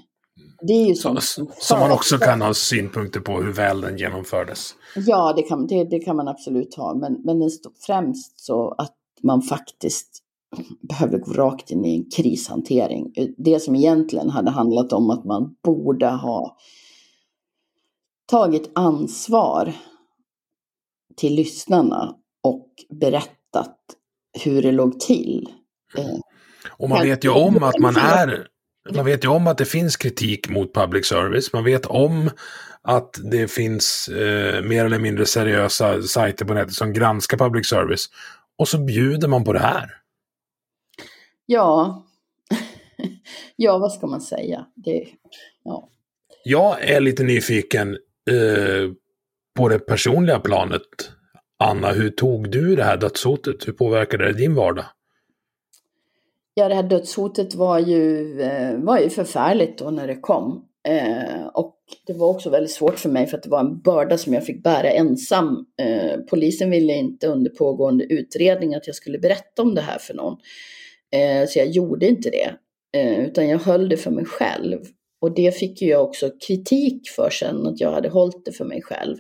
Det 0.62 0.74
är 0.74 0.86
ju 0.86 0.96
som, 0.96 1.18
som 1.60 1.80
man 1.80 1.92
också 1.92 2.18
kan 2.18 2.42
ha 2.42 2.54
synpunkter 2.54 3.20
på 3.20 3.42
hur 3.42 3.54
väl 3.54 3.82
den 3.82 3.98
genomfördes. 3.98 4.76
Ja, 4.96 5.34
det 5.34 5.42
kan, 5.42 5.68
det, 5.68 5.84
det 5.84 6.00
kan 6.00 6.16
man 6.16 6.28
absolut 6.28 6.76
ha. 6.76 6.96
Men, 6.96 7.22
men 7.24 7.40
det 7.40 7.50
står 7.50 7.72
främst 7.86 8.40
så 8.40 8.76
att 8.78 8.96
man 9.24 9.42
faktiskt 9.42 10.24
behöver 10.82 11.18
gå 11.18 11.34
rakt 11.34 11.72
in 11.72 11.86
i 11.86 11.96
en 11.96 12.10
krishantering. 12.10 13.14
Det 13.38 13.60
som 13.60 13.76
egentligen 13.76 14.30
hade 14.30 14.52
handlat 14.52 14.94
om 14.94 15.10
att 15.10 15.26
man 15.26 15.56
borde 15.64 16.08
ha 16.08 16.58
tagit 18.26 18.72
ansvar 18.76 19.74
till 21.18 21.36
lyssnarna 21.36 22.16
och 22.44 22.70
berättat 22.90 23.78
hur 24.44 24.62
det 24.62 24.72
låg 24.72 25.00
till. 25.00 25.50
Eh, 25.98 26.20
och 26.70 26.90
man 26.90 27.02
vet 27.04 27.24
ju 27.24 27.30
om 27.30 27.64
att 27.64 27.80
man 27.80 27.96
är 27.96 28.48
man 28.92 29.06
vet 29.06 29.24
ju 29.24 29.28
om 29.28 29.48
att 29.48 29.58
det 29.58 29.66
finns 29.66 29.98
kritik 29.98 30.50
mot 30.50 30.74
public 30.74 31.06
service. 31.06 31.54
Man 31.54 31.64
vet 31.64 31.86
om 31.86 32.30
att 32.82 33.20
det 33.32 33.48
finns 33.48 34.08
eh, 34.08 34.64
mer 34.64 34.86
eller 34.86 35.00
mindre 35.00 35.26
seriösa 35.26 36.02
sajter 36.02 36.46
på 36.46 36.54
nätet 36.54 36.74
som 36.74 36.94
granskar 36.94 37.38
public 37.38 37.68
service. 37.68 38.06
Och 38.58 38.68
så 38.68 38.78
bjuder 38.78 39.28
man 39.28 39.44
på 39.44 39.54
det 39.54 39.60
här. 39.60 39.90
Ja, 41.46 42.04
ja 43.56 43.78
vad 43.78 43.94
ska 43.94 44.08
man 44.08 44.22
säga? 44.22 44.66
Det, 44.76 45.08
ja. 45.64 45.90
Jag 46.44 46.84
är 46.84 47.00
lite 47.00 47.24
nyfiken 47.24 47.98
eh, 48.30 48.92
på 49.58 49.70
det 49.70 49.80
personliga 49.80 50.40
planet. 50.40 50.82
Anna, 51.60 51.92
hur 51.92 52.10
tog 52.10 52.52
du 52.52 52.76
det 52.76 52.84
här 52.84 52.98
dödshotet? 52.98 53.68
Hur 53.68 53.74
påverkade 53.74 54.26
det 54.26 54.34
din 54.34 54.56
vardag? 54.56 54.86
Ja, 56.54 56.70
det 56.70 56.76
här 56.76 56.84
dödshotet 56.84 57.56
var 57.56 57.80
ju, 57.80 58.42
eh, 58.42 58.78
var 58.78 59.00
ju 59.00 59.10
förfärligt 59.10 59.78
då 59.78 59.90
när 59.92 60.08
det 60.08 60.16
kom. 60.16 60.66
Eh, 60.88 61.48
och 61.54 61.76
det 62.08 62.14
var 62.14 62.28
också 62.28 62.50
väldigt 62.50 62.72
svårt 62.72 63.00
för 63.00 63.10
mig 63.10 63.28
för 63.28 63.38
att 63.38 63.44
det 63.44 63.50
var 63.50 63.60
en 63.60 63.82
börda 63.82 64.18
som 64.18 64.34
jag 64.34 64.46
fick 64.46 64.64
bära 64.64 64.92
ensam. 64.92 65.66
Eh, 65.82 66.20
polisen 66.30 66.70
ville 66.70 66.94
inte 66.94 67.28
under 67.28 67.52
pågående 67.52 68.04
utredning 68.04 68.76
att 68.76 68.88
jag 68.88 68.96
skulle 68.96 69.20
berätta 69.20 69.62
om 69.62 69.76
det 69.76 69.82
här 69.82 70.00
för 70.00 70.14
någon. 70.14 70.38
Eh, 71.12 71.48
så 71.48 71.60
jag 71.60 71.68
gjorde 71.68 72.08
inte 72.08 72.30
det. 72.30 72.52
Eh, 73.00 73.20
utan 73.20 73.48
jag 73.48 73.60
höll 73.60 73.90
det 73.90 73.98
för 73.98 74.12
mig 74.12 74.26
själv. 74.26 74.80
Och 75.22 75.36
det 75.36 75.52
fick 75.52 75.82
ju 75.82 75.88
jag 75.88 76.04
också 76.04 76.32
kritik 76.48 77.10
för 77.10 77.30
sen, 77.30 77.68
att 77.68 77.80
jag 77.80 77.92
hade 77.92 78.10
hållit 78.10 78.46
det 78.46 78.52
för 78.52 78.66
mig 78.66 78.82
själv. 78.82 79.18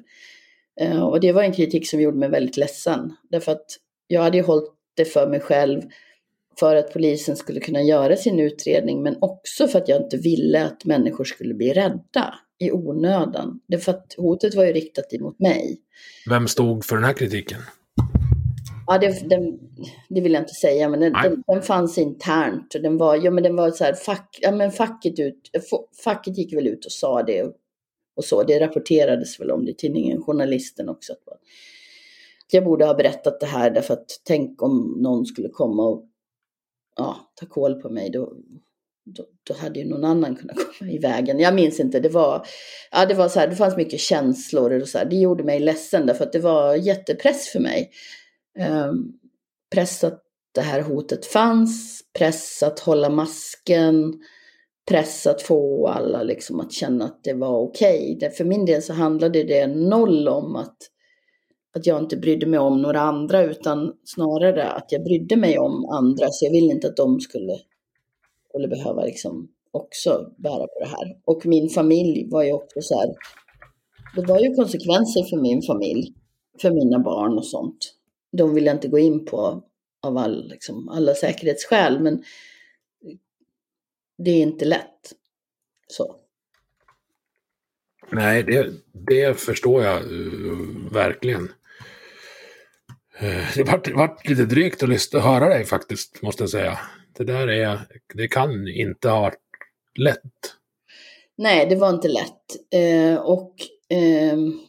Eh, 0.81 1.03
och 1.03 1.19
det 1.19 1.31
var 1.31 1.43
en 1.43 1.53
kritik 1.53 1.89
som 1.89 2.01
gjorde 2.01 2.17
mig 2.17 2.29
väldigt 2.29 2.57
ledsen. 2.57 3.13
Därför 3.29 3.51
att 3.51 3.65
jag 4.07 4.21
hade 4.21 4.37
ju 4.37 4.43
hållit 4.43 4.69
det 4.95 5.05
för 5.05 5.27
mig 5.27 5.39
själv 5.39 5.81
för 6.59 6.75
att 6.75 6.93
polisen 6.93 7.35
skulle 7.35 7.59
kunna 7.59 7.81
göra 7.81 8.15
sin 8.15 8.39
utredning 8.39 9.03
men 9.03 9.17
också 9.21 9.67
för 9.67 9.79
att 9.79 9.87
jag 9.87 10.01
inte 10.01 10.17
ville 10.17 10.65
att 10.65 10.85
människor 10.85 11.23
skulle 11.23 11.53
bli 11.53 11.73
rädda 11.73 12.33
i 12.59 12.71
onödan. 12.71 13.59
Det 13.67 13.77
för 13.77 13.91
att 13.91 14.15
hotet 14.17 14.55
var 14.55 14.65
ju 14.65 14.73
riktat 14.73 15.13
emot 15.13 15.39
mig. 15.39 15.77
Vem 16.29 16.47
stod 16.47 16.85
för 16.85 16.95
den 16.95 17.05
här 17.05 17.13
kritiken? 17.13 17.59
Ja, 18.87 18.97
det, 18.97 19.29
den, 19.29 19.59
det 20.09 20.21
vill 20.21 20.33
jag 20.33 20.41
inte 20.41 20.53
säga, 20.53 20.89
men 20.89 20.99
den, 20.99 21.13
den, 21.13 21.43
den, 21.47 21.61
fanns 21.61 21.97
internt. 21.97 22.71
Den 22.71 22.97
var, 22.97 23.15
ja, 23.15 23.31
men 23.31 23.43
den 23.43 23.55
var 23.55 23.71
så 23.71 23.83
här, 23.83 23.93
fack, 23.93 24.39
ja, 24.41 24.51
men 24.51 24.71
facket, 24.71 25.19
ut, 25.19 25.49
facket 26.03 26.37
gick 26.37 26.53
väl 26.53 26.67
ut 26.67 26.85
och 26.85 26.91
sa 26.91 27.23
det 27.23 27.43
och, 27.43 27.53
och 28.15 28.25
så. 28.25 28.43
Det 28.43 28.59
rapporterades 28.59 29.39
väl 29.39 29.51
om 29.51 29.65
det 29.65 29.71
i 29.71 29.75
tidningen 29.75 30.23
Journalisten 30.23 30.89
också. 30.89 31.13
Att 31.13 32.53
jag 32.53 32.63
borde 32.63 32.85
ha 32.85 32.93
berättat 32.93 33.39
det 33.39 33.45
här 33.45 33.71
därför 33.71 33.93
att 33.93 34.21
tänk 34.23 34.61
om 34.61 34.95
någon 34.97 35.25
skulle 35.25 35.49
komma 35.49 35.83
och 35.83 36.05
ja, 36.95 37.31
ta 37.35 37.45
koll 37.45 37.81
på 37.81 37.89
mig, 37.89 38.09
då, 38.09 38.33
då, 39.05 39.25
då 39.43 39.53
hade 39.53 39.79
ju 39.79 39.85
någon 39.85 40.03
annan 40.03 40.35
kunnat 40.35 40.57
komma 40.79 40.91
i 40.91 40.97
vägen. 40.97 41.39
Jag 41.39 41.55
minns 41.55 41.79
inte, 41.79 41.99
det 41.99 42.09
var, 42.09 42.45
ja, 42.91 43.05
det 43.05 43.13
var 43.13 43.29
så 43.29 43.39
här, 43.39 43.47
det 43.47 43.55
fanns 43.55 43.77
mycket 43.77 43.99
känslor 43.99 44.81
och 44.81 44.87
så 44.87 44.97
här. 44.97 45.05
Det 45.05 45.15
gjorde 45.15 45.43
mig 45.43 45.59
ledsen 45.59 46.05
därför 46.05 46.23
att 46.23 46.33
det 46.33 46.39
var 46.39 46.75
jättepress 46.75 47.47
för 47.47 47.59
mig. 47.59 47.91
Ehm, 48.57 49.13
press 49.71 50.03
att 50.03 50.23
det 50.51 50.61
här 50.61 50.81
hotet 50.81 51.25
fanns, 51.25 52.01
press 52.17 52.63
att 52.63 52.79
hålla 52.79 53.09
masken, 53.09 54.13
press 54.87 55.27
att 55.27 55.41
få 55.41 55.87
alla 55.87 56.23
liksom 56.23 56.59
att 56.59 56.71
känna 56.71 57.05
att 57.05 57.23
det 57.23 57.33
var 57.33 57.59
okej. 57.59 58.15
Okay. 58.15 58.29
För 58.29 58.45
min 58.45 58.65
del 58.65 58.81
så 58.81 58.93
handlade 58.93 59.43
det 59.43 59.67
noll 59.67 60.27
om 60.27 60.55
att, 60.55 60.77
att 61.75 61.85
jag 61.85 62.03
inte 62.03 62.17
brydde 62.17 62.45
mig 62.45 62.59
om 62.59 62.81
några 62.81 63.01
andra 63.01 63.43
utan 63.43 63.93
snarare 64.03 64.69
att 64.69 64.91
jag 64.91 65.03
brydde 65.03 65.35
mig 65.35 65.57
om 65.59 65.85
andra 65.85 66.27
så 66.31 66.45
jag 66.45 66.51
ville 66.51 66.73
inte 66.73 66.87
att 66.87 66.97
de 66.97 67.19
skulle, 67.19 67.53
skulle 68.49 68.67
behöva 68.67 69.03
liksom 69.03 69.47
också 69.71 70.31
bära 70.37 70.67
på 70.67 70.79
det 70.79 70.87
här. 70.87 71.17
Och 71.25 71.45
min 71.45 71.69
familj 71.69 72.29
var 72.29 72.43
ju 72.43 72.53
också 72.53 72.81
så 72.81 72.99
här, 72.99 73.13
det 74.15 74.25
var 74.27 74.39
ju 74.39 74.55
konsekvenser 74.55 75.23
för 75.23 75.37
min 75.41 75.61
familj, 75.61 76.13
för 76.61 76.71
mina 76.71 76.99
barn 76.99 77.37
och 77.37 77.45
sånt. 77.45 77.96
De 78.31 78.53
vill 78.53 78.65
jag 78.65 78.75
inte 78.75 78.87
gå 78.87 78.99
in 78.99 79.25
på 79.25 79.63
av 80.01 80.17
all, 80.17 80.49
liksom, 80.49 80.89
alla 80.89 81.13
säkerhetsskäl 81.13 81.99
men 81.99 82.23
det 84.17 84.31
är 84.31 84.41
inte 84.41 84.65
lätt. 84.65 85.13
Så. 85.87 86.15
Nej, 88.09 88.43
det, 88.43 88.73
det 88.91 89.39
förstår 89.39 89.83
jag 89.83 90.11
uh, 90.11 90.91
verkligen. 90.91 91.43
Uh, 93.21 93.55
det 93.55 93.63
vart, 93.63 93.87
vart 93.87 94.27
lite 94.27 94.45
drygt 94.45 94.83
att 94.83 94.89
lyssna, 94.89 95.19
höra 95.19 95.49
dig 95.49 95.65
faktiskt, 95.65 96.21
måste 96.21 96.43
jag 96.43 96.49
säga. 96.49 96.79
Det 97.17 97.23
där 97.23 97.47
är, 97.47 97.79
det 98.13 98.27
kan 98.27 98.67
inte 98.67 99.09
ha 99.09 99.21
varit 99.21 99.39
lätt. 99.99 100.53
Nej, 101.35 101.65
det 101.69 101.75
var 101.75 101.89
inte 101.89 102.07
lätt. 102.07 102.75
Uh, 102.75 103.17
och 103.19 103.53
ehm, 103.89 104.59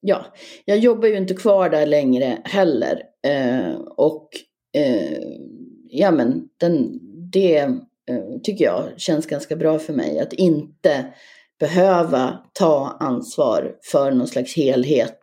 ja, 0.00 0.26
jag 0.64 0.78
jobbar 0.78 1.08
ju 1.08 1.16
inte 1.16 1.34
kvar 1.34 1.70
där 1.70 1.86
längre 1.86 2.38
heller. 2.44 3.02
Eh, 3.26 3.74
och 3.96 4.28
eh, 4.76 5.22
ja, 5.88 6.10
men 6.10 6.48
den, 6.58 7.00
det 7.32 7.68
Eh, 8.10 8.40
tycker 8.42 8.64
jag 8.64 8.88
känns 8.96 9.26
ganska 9.26 9.56
bra 9.56 9.78
för 9.78 9.92
mig. 9.92 10.18
Att 10.18 10.32
inte 10.32 11.04
behöva 11.60 12.38
ta 12.52 12.96
ansvar 13.00 13.74
för 13.82 14.10
någon 14.10 14.28
slags 14.28 14.56
helhet 14.56 15.18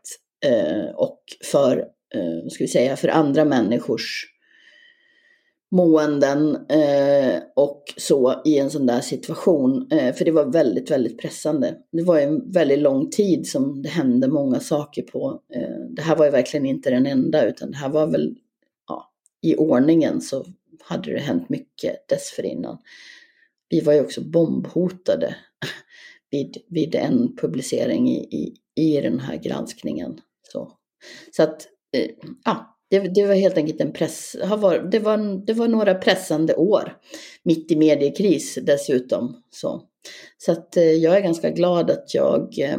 eh, 0.45 0.95
och 0.95 1.19
för, 1.51 1.77
eh, 2.15 2.49
ska 2.49 2.63
vi 2.63 2.67
säga, 2.67 2.95
för 2.95 3.07
andra 3.07 3.45
människors 3.45 4.25
måenden 5.71 6.55
eh, 6.69 7.41
och 7.55 7.83
så 7.97 8.41
i 8.45 8.57
en 8.57 8.69
sån 8.69 8.85
där 8.85 9.01
situation. 9.01 9.87
Eh, 9.91 10.15
för 10.15 10.25
det 10.25 10.31
var 10.31 10.45
väldigt, 10.45 10.91
väldigt 10.91 11.19
pressande. 11.19 11.77
Det 11.91 12.03
var 12.03 12.19
en 12.19 12.51
väldigt 12.51 12.79
lång 12.79 13.09
tid 13.09 13.47
som 13.47 13.81
det 13.81 13.89
hände 13.89 14.27
många 14.27 14.59
saker 14.59 15.01
på. 15.01 15.41
Eh, 15.53 15.85
det 15.89 16.01
här 16.01 16.15
var 16.15 16.25
ju 16.25 16.31
verkligen 16.31 16.65
inte 16.65 16.89
den 16.89 17.05
enda 17.05 17.45
utan 17.45 17.71
det 17.71 17.77
här 17.77 17.89
var 17.89 18.07
väl 18.07 18.35
ja, 18.87 19.11
i 19.41 19.55
ordningen 19.55 20.21
så 20.21 20.45
hade 20.83 21.13
det 21.13 21.19
hänt 21.19 21.49
mycket 21.49 22.07
dessförinnan. 22.09 22.77
Vi 23.69 23.81
var 23.81 23.93
ju 23.93 24.01
också 24.01 24.21
bombhotade 24.21 25.35
vid, 26.31 26.57
vid 26.69 26.95
en 26.95 27.35
publicering 27.35 28.09
i, 28.09 28.17
i, 28.17 28.55
i 28.75 29.01
den 29.01 29.19
här 29.19 29.37
granskningen. 29.37 30.19
Så, 30.51 30.71
så 31.31 31.43
att, 31.43 31.67
eh, 31.97 32.09
ja, 32.45 32.76
det, 32.89 32.99
det, 32.99 33.27
var 33.27 33.35
helt 33.35 33.57
enkelt 33.57 33.81
en 33.81 33.93
press, 33.93 34.35
det 34.91 34.99
var, 34.99 35.45
det 35.45 35.53
var 35.53 35.67
några 35.67 35.95
pressande 35.95 36.55
år. 36.55 36.93
Mitt 37.43 37.71
i 37.71 37.75
mediekris 37.75 38.57
dessutom. 38.61 39.35
Så, 39.51 39.81
så 40.37 40.51
att 40.51 40.77
eh, 40.77 40.83
jag 40.83 41.17
är 41.17 41.21
ganska 41.21 41.49
glad 41.49 41.91
att 41.91 42.13
jag 42.13 42.59
eh, 42.59 42.77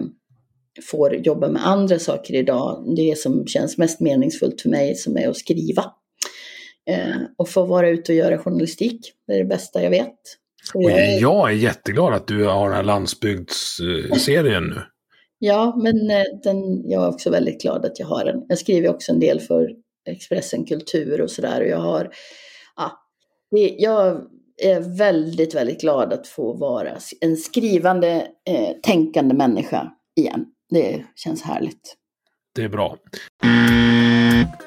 får 0.90 1.14
jobba 1.14 1.48
med 1.48 1.66
andra 1.66 1.98
saker 1.98 2.34
idag. 2.34 2.94
Det 2.96 3.18
som 3.18 3.46
känns 3.46 3.78
mest 3.78 4.00
meningsfullt 4.00 4.60
för 4.60 4.68
mig 4.68 4.94
som 4.94 5.16
är 5.16 5.28
att 5.28 5.36
skriva. 5.36 5.84
Eh, 6.90 7.16
och 7.36 7.48
få 7.48 7.64
vara 7.64 7.88
ute 7.88 8.12
och 8.12 8.18
göra 8.18 8.38
journalistik. 8.38 9.12
Det 9.26 9.32
är 9.32 9.38
det 9.38 9.44
bästa 9.44 9.82
jag 9.82 9.90
vet. 9.90 10.14
Och 10.74 10.82
jag, 11.20 11.50
är... 11.50 11.54
jätteglad 11.54 12.14
att 12.14 12.26
du 12.26 12.44
har 12.44 12.68
den 12.68 12.76
här 12.76 12.82
landsbygdsserien 12.82 14.64
nu. 14.64 14.80
Ja, 15.38 15.80
men 15.82 16.08
den, 16.42 16.90
jag 16.90 17.04
är 17.04 17.08
också 17.08 17.30
väldigt 17.30 17.60
glad 17.62 17.84
att 17.84 17.98
jag 17.98 18.06
har 18.06 18.24
den. 18.24 18.44
Jag 18.48 18.58
skriver 18.58 18.88
också 18.88 19.12
en 19.12 19.20
del 19.20 19.40
för 19.40 19.68
Expressen 20.10 20.64
Kultur 20.64 21.20
och 21.20 21.30
sådär. 21.30 21.60
Och 21.60 21.68
jag 21.68 21.78
har, 21.78 22.10
ja, 22.76 22.92
jag 23.78 24.20
är 24.62 24.98
väldigt, 24.98 25.54
väldigt 25.54 25.80
glad 25.80 26.12
att 26.12 26.26
få 26.26 26.52
vara 26.52 26.92
en 27.20 27.36
skrivande, 27.36 28.28
eh, 28.50 28.76
tänkande 28.82 29.34
människa 29.34 29.92
igen. 30.16 30.46
Det 30.70 31.04
känns 31.14 31.42
härligt. 31.42 31.94
Det 32.54 32.62
är 32.62 32.68
bra. 32.68 32.96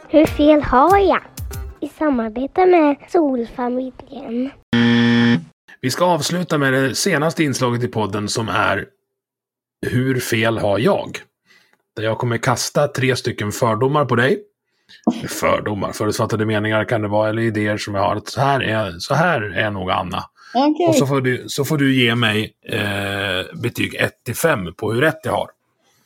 Hur 0.10 0.26
fel 0.26 0.62
har 0.62 0.98
jag? 0.98 1.22
i 1.82 1.88
samarbete 1.88 2.66
med 2.66 2.96
Solfamiljen. 3.10 4.52
Vi 5.82 5.92
ska 5.92 6.06
avsluta 6.06 6.58
med 6.58 6.74
det 6.74 6.96
senaste 6.96 7.44
inslaget 7.44 7.84
i 7.84 7.88
podden 7.88 8.30
som 8.30 8.50
är 8.50 8.86
Hur 9.88 10.20
fel 10.20 10.58
har 10.58 10.80
jag? 10.80 11.18
Där 11.96 12.04
jag 12.04 12.18
kommer 12.18 12.38
kasta 12.38 12.88
tre 12.88 13.16
stycken 13.16 13.52
fördomar 13.52 14.06
på 14.06 14.16
dig. 14.16 14.44
Fördomar, 15.28 15.92
förutfattade 15.92 16.46
meningar 16.46 16.86
kan 16.86 17.02
det 17.02 17.08
vara, 17.08 17.30
eller 17.30 17.42
idéer 17.42 17.78
som 17.78 17.96
jag 17.96 18.02
har. 18.02 18.22
Så 18.26 18.42
här 18.42 18.64
är, 18.64 19.00
så 19.00 19.14
här 19.14 19.42
är 19.42 19.72
nog 19.72 19.92
Anna. 19.92 20.24
Okay. 20.54 20.88
Och 20.88 20.96
så 20.96 21.08
får, 21.08 21.22
du, 21.22 21.44
så 21.48 21.66
får 21.66 21.78
du 21.78 21.96
ge 21.96 22.16
mig 22.16 22.54
eh, 22.66 23.60
betyg 23.62 23.96
1 23.96 24.24
till 24.24 24.36
5 24.36 24.74
på 24.78 24.94
hur 24.94 25.02
rätt 25.02 25.20
jag 25.24 25.32
har. 25.32 25.50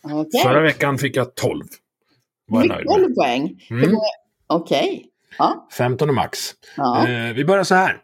Okay. 0.03 0.44
Förra 0.44 0.62
veckan 0.62 0.98
fick 0.98 1.16
jag 1.16 1.36
12. 1.36 1.64
Var 2.48 2.62
jag 2.62 2.68
nöjd 2.68 2.86
med. 2.86 2.95
12 2.95 3.16
poäng? 3.16 3.62
Mm. 3.70 3.95
Okej. 4.48 4.88
Okay. 4.88 5.03
Ja. 5.38 5.68
15 5.78 6.16
max. 6.16 6.40
Ja. 6.78 7.07
Eh, 7.07 7.34
vi 7.34 7.45
börjar 7.45 7.64
så 7.64 7.76
här. 7.76 7.98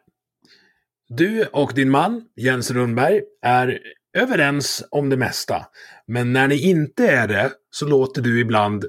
Du 1.09 1.45
och 1.45 1.73
din 1.73 1.89
man, 1.89 2.23
Jens 2.35 2.71
Rundberg, 2.71 3.21
är 3.41 3.79
överens 4.17 4.83
om 4.91 5.09
det 5.09 5.17
mesta. 5.17 5.65
Men 6.07 6.33
när 6.33 6.47
ni 6.47 6.69
inte 6.69 7.07
är 7.07 7.27
det 7.27 7.51
så 7.71 7.85
låter 7.85 8.21
du 8.21 8.39
ibland 8.39 8.85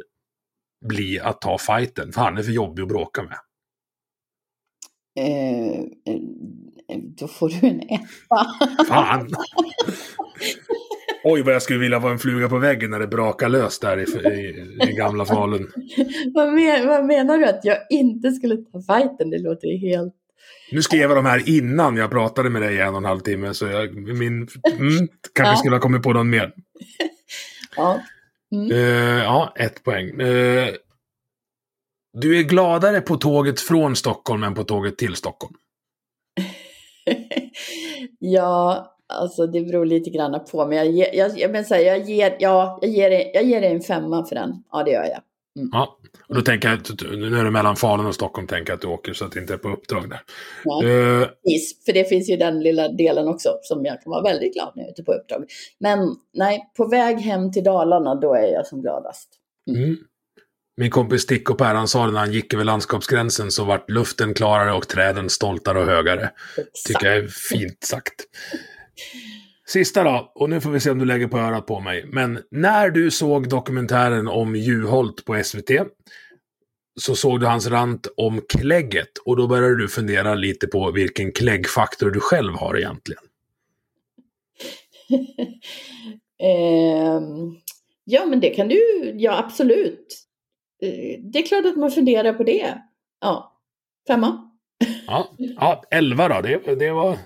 bli 0.83 1.21
att 1.21 1.41
ta 1.41 1.59
fighten, 1.59 2.13
för 2.13 2.21
han 2.21 2.39
är 2.39 2.43
för 2.43 2.53
jobbig 2.53 2.83
att 2.83 2.89
bråka 2.89 3.23
med. 3.23 3.39
Eh, 5.19 5.81
eh 6.07 6.19
då 7.17 7.29
får 7.29 7.49
du 7.49 7.67
en 7.67 7.81
etta. 7.81 8.47
Fan! 8.89 9.31
Oj, 11.25 11.43
vad 11.43 11.55
jag 11.55 11.63
skulle 11.63 11.79
vilja 11.79 11.99
vara 11.99 12.13
en 12.13 12.19
fluga 12.19 12.49
på 12.49 12.59
väggen 12.59 12.91
när 12.91 12.99
det 12.99 13.07
brakar 13.07 13.49
lös 13.49 13.79
där 13.79 13.99
i, 13.99 14.03
i, 14.03 14.89
i 14.91 14.93
gamla 14.93 15.25
Falun. 15.25 15.71
vad, 16.35 16.53
men, 16.53 16.87
vad 16.87 17.05
menar 17.05 17.39
du? 17.39 17.45
Att 17.45 17.65
jag 17.65 17.79
inte 17.91 18.33
skulle 18.33 18.57
ta 18.57 18.83
fighten? 18.83 19.31
Det 19.31 19.39
låter 19.39 19.69
ju 19.69 19.89
helt... 19.89 20.15
Nu 20.73 20.83
skrev 20.83 21.01
jag 21.01 21.17
de 21.17 21.27
här 21.27 21.49
innan 21.49 21.97
jag 21.97 22.11
pratade 22.11 22.51
med 22.51 22.63
dig 22.63 22.75
i 22.75 22.81
en 22.81 22.89
och 22.89 22.97
en 22.97 23.05
halv 23.05 23.21
timme, 23.21 23.55
så 23.55 23.67
jag 23.67 23.95
min, 23.95 24.33
mm, 24.33 25.09
kanske 25.35 25.53
ja. 25.53 25.57
skulle 25.57 25.77
ha 25.77 25.81
kommit 25.81 26.03
på 26.03 26.13
någon 26.13 26.31
mer. 26.31 26.53
ja. 27.77 28.01
Mm. 28.53 28.73
Uh, 28.73 29.23
ja, 29.23 29.53
ett 29.57 29.85
poäng. 29.85 30.21
Uh, 30.21 30.69
du 32.13 32.39
är 32.39 32.43
gladare 32.43 33.01
på 33.01 33.17
tåget 33.17 33.61
från 33.61 33.97
Stockholm 33.97 34.43
än 34.43 34.55
på 34.55 34.65
tåget 34.65 34.99
till 34.99 35.17
Stockholm? 35.17 35.55
ja, 38.19 38.89
Alltså 39.13 39.47
det 39.47 39.61
beror 39.61 39.87
lite 39.87 40.11
grann 40.11 40.45
på, 40.51 40.67
men 40.67 40.79
jag, 40.79 40.91
ger, 40.91 41.15
jag, 41.15 41.39
jag, 41.39 41.51
men 41.51 41.65
så 41.65 41.75
här, 41.75 41.83
jag, 41.83 41.99
ger, 41.99 42.37
ja, 42.41 42.79
jag, 42.83 42.91
ger, 42.91 43.11
jag 43.35 43.45
ger 43.45 43.61
dig 43.61 43.73
en 43.73 43.81
femma 43.81 44.25
för 44.25 44.35
den. 44.35 44.65
Ja, 44.73 44.83
det 44.83 44.91
gör 44.91 45.05
jag. 45.05 45.21
Mm. 45.59 45.71
Ja, 45.73 45.99
och 46.29 46.35
då 46.35 46.43
tänker 46.43 46.69
jag, 46.69 47.19
nu 47.19 47.39
är 47.39 47.45
det 47.45 47.51
mellan 47.51 47.77
Falun 47.77 48.07
och 48.07 48.15
Stockholm, 48.15 48.47
tänker 48.47 48.73
jag 48.73 48.77
att 48.77 48.83
du 48.83 48.89
åker 48.89 49.13
så 49.13 49.25
att 49.25 49.33
det 49.33 49.41
inte 49.41 49.55
är 49.55 49.59
på 49.59 49.69
uppdrag 49.69 50.11
där. 50.11 50.21
Ja, 50.65 50.83
uh, 50.85 51.27
precis, 51.45 51.85
för 51.85 51.93
det 51.93 52.09
finns 52.09 52.31
ju 52.31 52.37
den 52.37 52.61
lilla 52.61 52.89
delen 52.89 53.29
också 53.29 53.59
som 53.63 53.85
jag 53.85 54.03
kan 54.03 54.11
vara 54.11 54.23
väldigt 54.23 54.55
glad 54.55 54.73
när 54.75 54.83
jag 54.83 54.89
är 54.89 54.93
ute 54.93 55.03
på 55.03 55.13
uppdrag. 55.13 55.45
Men 55.79 55.99
nej, 56.35 56.71
på 56.77 56.87
väg 56.87 57.19
hem 57.19 57.53
till 57.53 57.65
Dalarna, 57.65 58.15
då 58.15 58.35
är 58.35 58.53
jag 58.53 58.67
som 58.67 58.83
gladast. 58.83 59.29
Mm. 59.71 59.83
Mm. 59.83 59.97
Min 60.77 60.91
kompis 60.91 61.23
Sticko 61.23 61.55
Per, 61.55 61.75
han 61.75 61.89
sa 61.89 62.07
det 62.07 62.13
när 62.13 62.21
han 62.21 62.33
gick 62.33 62.55
över 62.55 62.65
landskapsgränsen 62.65 63.51
så 63.51 63.65
vart 63.65 63.91
luften 63.91 64.35
klarare 64.35 64.73
och 64.73 64.89
träden 64.89 65.31
stoltare 65.31 65.81
och 65.81 65.87
högare. 65.87 66.31
Exakt. 66.57 66.87
Tycker 66.87 67.07
jag 67.07 67.17
är 67.17 67.29
fint 67.29 67.85
sagt. 67.85 68.15
Sista 69.73 70.05
då, 70.05 70.33
och 70.35 70.51
nu 70.51 70.61
får 70.61 70.71
vi 70.71 70.81
se 70.81 70.91
om 70.91 70.99
du 70.99 71.05
lägger 71.05 71.27
på 71.27 71.39
örat 71.39 71.67
på 71.67 71.81
mig. 71.81 72.05
Men 72.07 72.43
när 72.51 72.91
du 72.91 73.11
såg 73.11 73.49
dokumentären 73.49 74.29
om 74.29 74.57
Juholt 74.57 75.25
på 75.25 75.43
SVT 75.45 75.71
så 77.01 77.15
såg 77.15 77.41
du 77.41 77.47
hans 77.47 77.67
rant 77.67 78.07
om 78.17 78.41
klägget 78.49 79.19
och 79.25 79.37
då 79.37 79.47
började 79.47 79.79
du 79.79 79.89
fundera 79.89 80.35
lite 80.35 80.67
på 80.67 80.91
vilken 80.91 81.33
kläggfaktor 81.33 82.11
du 82.11 82.21
själv 82.21 82.55
har 82.55 82.79
egentligen. 82.79 83.23
eh, 86.39 87.21
ja, 88.05 88.27
men 88.27 88.41
det 88.41 88.51
kan 88.51 88.69
du, 88.69 89.13
ja 89.17 89.39
absolut. 89.39 90.27
Eh, 90.83 91.21
det 91.21 91.39
är 91.39 91.47
klart 91.47 91.67
att 91.67 91.77
man 91.77 91.91
funderar 91.91 92.33
på 92.33 92.43
det. 92.45 92.79
Ja, 93.21 93.61
femma. 94.07 94.51
ja, 95.07 95.31
ja 95.39 95.83
elva 95.91 96.29
då, 96.29 96.41
det, 96.41 96.75
det 96.75 96.91
var 96.91 97.19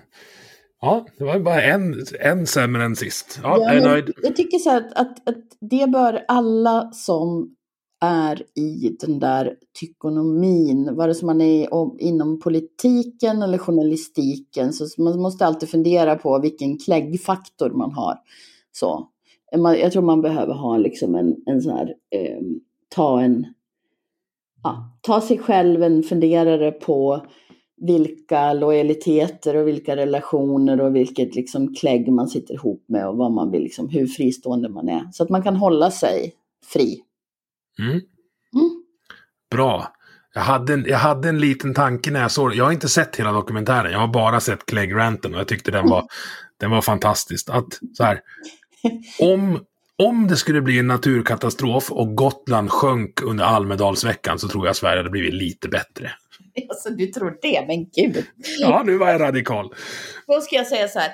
Ja, 0.86 1.06
det 1.18 1.24
var 1.24 1.38
bara 1.38 1.62
en, 1.62 1.94
en 2.20 2.46
sämre 2.46 2.84
än 2.84 2.96
sist. 2.96 3.40
Ja, 3.42 3.58
Ja, 3.60 3.74
jag. 3.74 4.10
Jag 4.22 4.36
tycker 4.36 4.58
så 4.58 4.70
här 4.70 4.80
att, 4.80 4.98
att, 4.98 5.28
att 5.28 5.44
det 5.60 5.90
bör 5.90 6.24
alla 6.28 6.90
som 6.92 7.56
är 8.00 8.42
i 8.54 8.96
den 9.00 9.18
där 9.18 9.54
tykonomin, 9.80 10.94
vare 10.96 11.14
sig 11.14 11.26
man 11.26 11.40
är 11.40 11.74
om, 11.74 11.96
inom 12.00 12.40
politiken 12.40 13.42
eller 13.42 13.58
journalistiken, 13.58 14.72
så 14.72 15.02
man 15.02 15.20
måste 15.20 15.46
alltid 15.46 15.68
fundera 15.68 16.16
på 16.16 16.38
vilken 16.38 16.78
kläggfaktor 16.78 17.70
man 17.70 17.92
har. 17.92 18.18
Så. 18.72 19.08
Man, 19.56 19.78
jag 19.78 19.92
tror 19.92 20.02
man 20.02 20.22
behöver 20.22 20.54
ha 20.54 20.76
liksom 20.76 21.14
en, 21.14 21.36
en 21.46 21.62
sån 21.62 21.72
här, 21.72 21.94
eh, 22.10 22.40
ta 22.88 23.20
en, 23.20 23.46
ja, 24.62 24.98
ta 25.00 25.20
sig 25.20 25.38
själv 25.38 25.82
en 25.82 26.02
funderare 26.02 26.72
på 26.72 27.26
vilka 27.80 28.52
lojaliteter 28.52 29.56
och 29.56 29.68
vilka 29.68 29.96
relationer 29.96 30.80
och 30.80 30.96
vilket 30.96 31.34
liksom 31.34 31.74
klägg 31.74 32.12
man 32.12 32.28
sitter 32.28 32.54
ihop 32.54 32.84
med 32.88 33.08
och 33.08 33.16
vad 33.16 33.32
man 33.32 33.50
vill, 33.50 33.62
liksom, 33.62 33.88
hur 33.88 34.06
fristående 34.06 34.68
man 34.68 34.88
är. 34.88 35.08
Så 35.12 35.22
att 35.22 35.28
man 35.28 35.42
kan 35.42 35.56
hålla 35.56 35.90
sig 35.90 36.32
fri. 36.72 37.02
Mm. 37.78 37.90
Mm. 37.92 38.84
Bra. 39.50 39.92
Jag 40.34 40.42
hade, 40.42 40.72
en, 40.72 40.84
jag 40.88 40.98
hade 40.98 41.28
en 41.28 41.38
liten 41.38 41.74
tanke 41.74 42.10
när 42.10 42.20
jag 42.20 42.30
såg. 42.30 42.54
Jag 42.54 42.64
har 42.64 42.72
inte 42.72 42.88
sett 42.88 43.16
hela 43.16 43.32
dokumentären. 43.32 43.92
Jag 43.92 43.98
har 43.98 44.08
bara 44.08 44.40
sett 44.40 44.66
Clegg-ranten 44.66 45.34
och 45.34 45.40
jag 45.40 45.48
tyckte 45.48 45.70
den 45.70 45.88
var, 45.88 46.04
den 46.60 46.70
var 46.70 46.82
fantastisk. 46.82 47.48
Att 47.50 47.80
så 47.96 48.04
här, 48.04 48.20
om, 49.20 49.60
om 49.96 50.26
det 50.26 50.36
skulle 50.36 50.60
bli 50.60 50.78
en 50.78 50.86
naturkatastrof 50.86 51.92
och 51.92 52.16
Gotland 52.16 52.70
sjönk 52.70 53.22
under 53.22 53.44
Almedalsveckan 53.44 54.38
så 54.38 54.48
tror 54.48 54.66
jag 54.66 54.76
Sverige 54.76 54.96
hade 54.96 55.10
blivit 55.10 55.34
lite 55.34 55.68
bättre. 55.68 56.12
Alltså 56.68 56.90
du 56.90 57.06
tror 57.06 57.38
det, 57.42 57.64
men 57.66 57.84
gud. 57.84 58.24
Ja, 58.60 58.82
nu 58.86 58.98
var 58.98 59.08
jag 59.08 59.20
radikal. 59.20 59.74
Då 60.26 60.40
ska 60.40 60.56
jag 60.56 60.66
säga 60.66 60.88
så 60.88 60.98
här. 60.98 61.10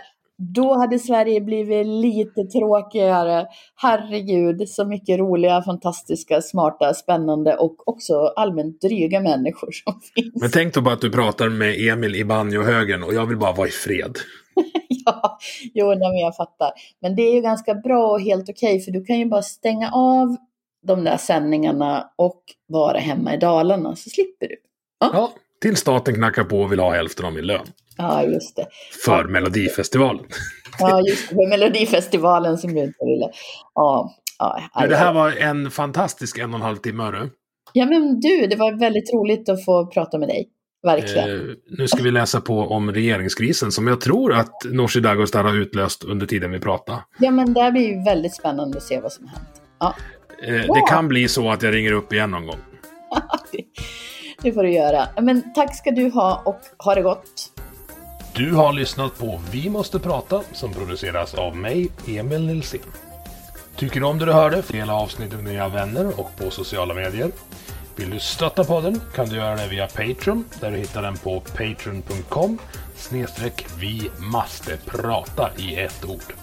Då 0.55 0.75
hade 0.75 0.99
Sverige 0.99 1.41
blivit 1.41 1.87
lite 1.87 2.45
tråkigare. 2.45 3.47
Herregud, 3.77 4.69
så 4.69 4.85
mycket 4.85 5.19
roliga, 5.19 5.63
fantastiska, 5.63 6.43
smarta, 6.43 6.95
spännande 6.95 7.57
och 7.57 7.89
också 7.89 8.15
allmänt 8.37 8.81
dryga 8.81 9.21
människor 9.21 9.71
som 9.71 10.01
finns. 10.15 10.41
Men 10.41 10.51
tänk 10.51 10.75
då 10.75 10.81
bara 10.81 10.95
att 10.95 11.01
du 11.01 11.11
pratar 11.11 11.49
med 11.49 11.89
Emil 11.89 12.17
i 12.17 12.25
banjohögen 12.25 13.03
och 13.03 13.15
jag 13.15 13.27
vill 13.27 13.39
bara 13.39 13.53
vara 13.53 13.69
i 13.69 13.71
fred. 13.71 14.19
Ja, 15.05 15.39
jo, 15.75 15.89
men 15.89 16.19
jag 16.19 16.37
fattar. 16.37 16.73
Men 17.01 17.17
det 17.17 17.23
är 17.23 17.35
ju 17.35 17.41
ganska 17.41 17.75
bra 17.75 18.07
och 18.07 18.21
helt 18.21 18.49
okej, 18.49 18.81
för 18.81 18.93
du 18.93 19.05
kan 19.05 19.19
ju 19.19 19.27
bara 19.27 19.43
stänga 19.43 19.91
av 19.93 20.37
de 20.87 21.05
där 21.05 21.17
sändningarna 21.17 22.11
och 22.17 22.43
vara 22.67 22.99
hemma 22.99 23.35
i 23.35 23.37
Dalarna, 23.37 23.97
så 23.97 24.11
slipper 24.11 24.49
du. 24.49 24.57
Ja, 25.13 25.33
till 25.61 25.77
staten 25.77 26.15
knackar 26.15 26.45
på 26.45 26.61
och 26.61 26.73
vill 26.73 26.81
ha 26.81 26.93
hälften 26.95 27.25
av 27.27 27.33
min 27.33 27.47
lön. 27.47 27.67
Ja, 27.97 28.23
just 28.25 28.57
det. 28.57 28.67
För 29.05 29.25
Melodifestivalen. 29.25 30.25
Ja, 30.79 31.01
just 31.09 31.29
det. 31.29 31.35
För 31.35 31.49
Melodifestivalen 31.49 32.59
som 32.59 32.75
du 32.75 32.81
inte 32.81 33.05
ville. 33.05 33.31
Ja, 33.75 34.15
ja, 34.39 34.63
Men 34.81 34.89
det 34.89 34.97
här 34.97 35.13
var 35.13 35.31
en 35.31 35.71
fantastisk 35.71 36.39
en 36.39 36.51
och 36.51 36.57
en 36.61 36.63
halv 36.63 36.77
timme, 36.77 37.03
hörru. 37.03 37.29
ja, 37.73 37.87
men 37.87 38.21
du, 38.21 38.47
det 38.47 38.57
var 38.57 38.73
väldigt 38.79 39.13
roligt 39.15 39.49
att 39.49 39.65
få 39.65 39.87
prata 39.87 40.19
med 40.19 40.29
dig. 40.29 40.49
Verkligen. 40.87 41.31
Eh, 41.41 41.55
nu 41.79 41.89
ska 41.89 42.03
vi 42.03 42.11
läsa 42.11 42.41
på 42.41 42.59
om 42.59 42.93
regeringskrisen 42.93 43.73
som 43.73 43.87
jag 43.87 44.01
tror 44.01 44.33
att 44.33 44.65
Nooshi 44.65 45.01
Dadgostar 45.01 45.45
har 45.45 45.55
utlöst 45.57 46.05
under 46.05 46.27
tiden 46.27 46.51
vi 46.51 46.59
pratar. 46.61 46.97
Ja, 47.19 47.31
men 47.31 47.55
det 47.55 47.61
här 47.61 47.71
blir 47.71 47.89
ju 47.89 48.05
väldigt 48.05 48.35
spännande 48.35 48.77
att 48.79 48.85
se 48.85 49.01
vad 49.01 49.13
som 49.13 49.27
hänt. 49.27 49.63
Ja, 49.81 49.95
Eh, 50.45 50.55
det 50.55 50.83
kan 50.89 51.09
bli 51.09 51.29
så 51.29 51.51
att 51.51 51.63
jag 51.63 51.75
ringer 51.75 51.93
upp 51.93 52.13
igen 52.13 52.31
någon 52.31 52.47
gång. 52.47 52.59
det 54.43 54.53
får 54.53 54.63
du 54.63 54.73
göra. 54.73 55.09
Men 55.23 55.55
tack 55.55 55.77
ska 55.77 55.91
du 55.91 56.11
ha 56.11 56.43
och 56.45 56.61
ha 56.79 56.95
det 56.95 57.03
gott. 57.03 57.51
Du 58.35 58.55
har 58.55 58.73
lyssnat 58.73 59.19
på 59.19 59.41
Vi 59.51 59.71
måste 59.71 59.99
prata 59.99 60.43
som 60.53 60.73
produceras 60.73 61.35
av 61.35 61.57
mig, 61.57 61.89
Emil 62.07 62.47
Nilsson. 62.47 62.81
Tycker 63.77 64.01
du 64.01 64.07
om 64.07 64.19
det 64.19 64.25
du 64.25 64.33
hörde? 64.33 64.63
Dela 64.69 64.95
avsnittet 64.95 65.43
med 65.43 65.53
dina 65.53 65.69
vänner 65.69 66.21
och 66.21 66.37
på 66.37 66.51
sociala 66.51 66.95
medier. 66.95 67.31
Vill 67.97 68.11
du 68.11 68.21
stötta 68.21 68.65
podden 68.65 69.01
kan 69.15 69.29
du 69.29 69.37
göra 69.37 69.57
det 69.57 69.69
via 69.69 69.87
Patreon 69.87 70.45
där 70.61 70.71
du 70.71 70.77
hittar 70.77 71.03
den 71.03 71.17
på 71.17 71.41
patreon.com 71.41 72.59
snedstreck 72.97 73.67
vi 73.79 74.11
måste 74.19 74.77
prata 74.77 75.51
i 75.59 75.81
ett 75.81 76.05
ord. 76.05 76.35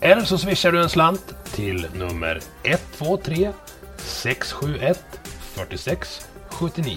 Eller 0.00 0.22
så 0.22 0.38
swishar 0.38 0.72
du 0.72 0.82
en 0.82 0.88
slant 0.88 1.34
till 1.44 1.86
nummer 1.94 2.40
123 2.62 3.52
671 3.96 5.04
46 5.54 6.26
79. 6.50 6.96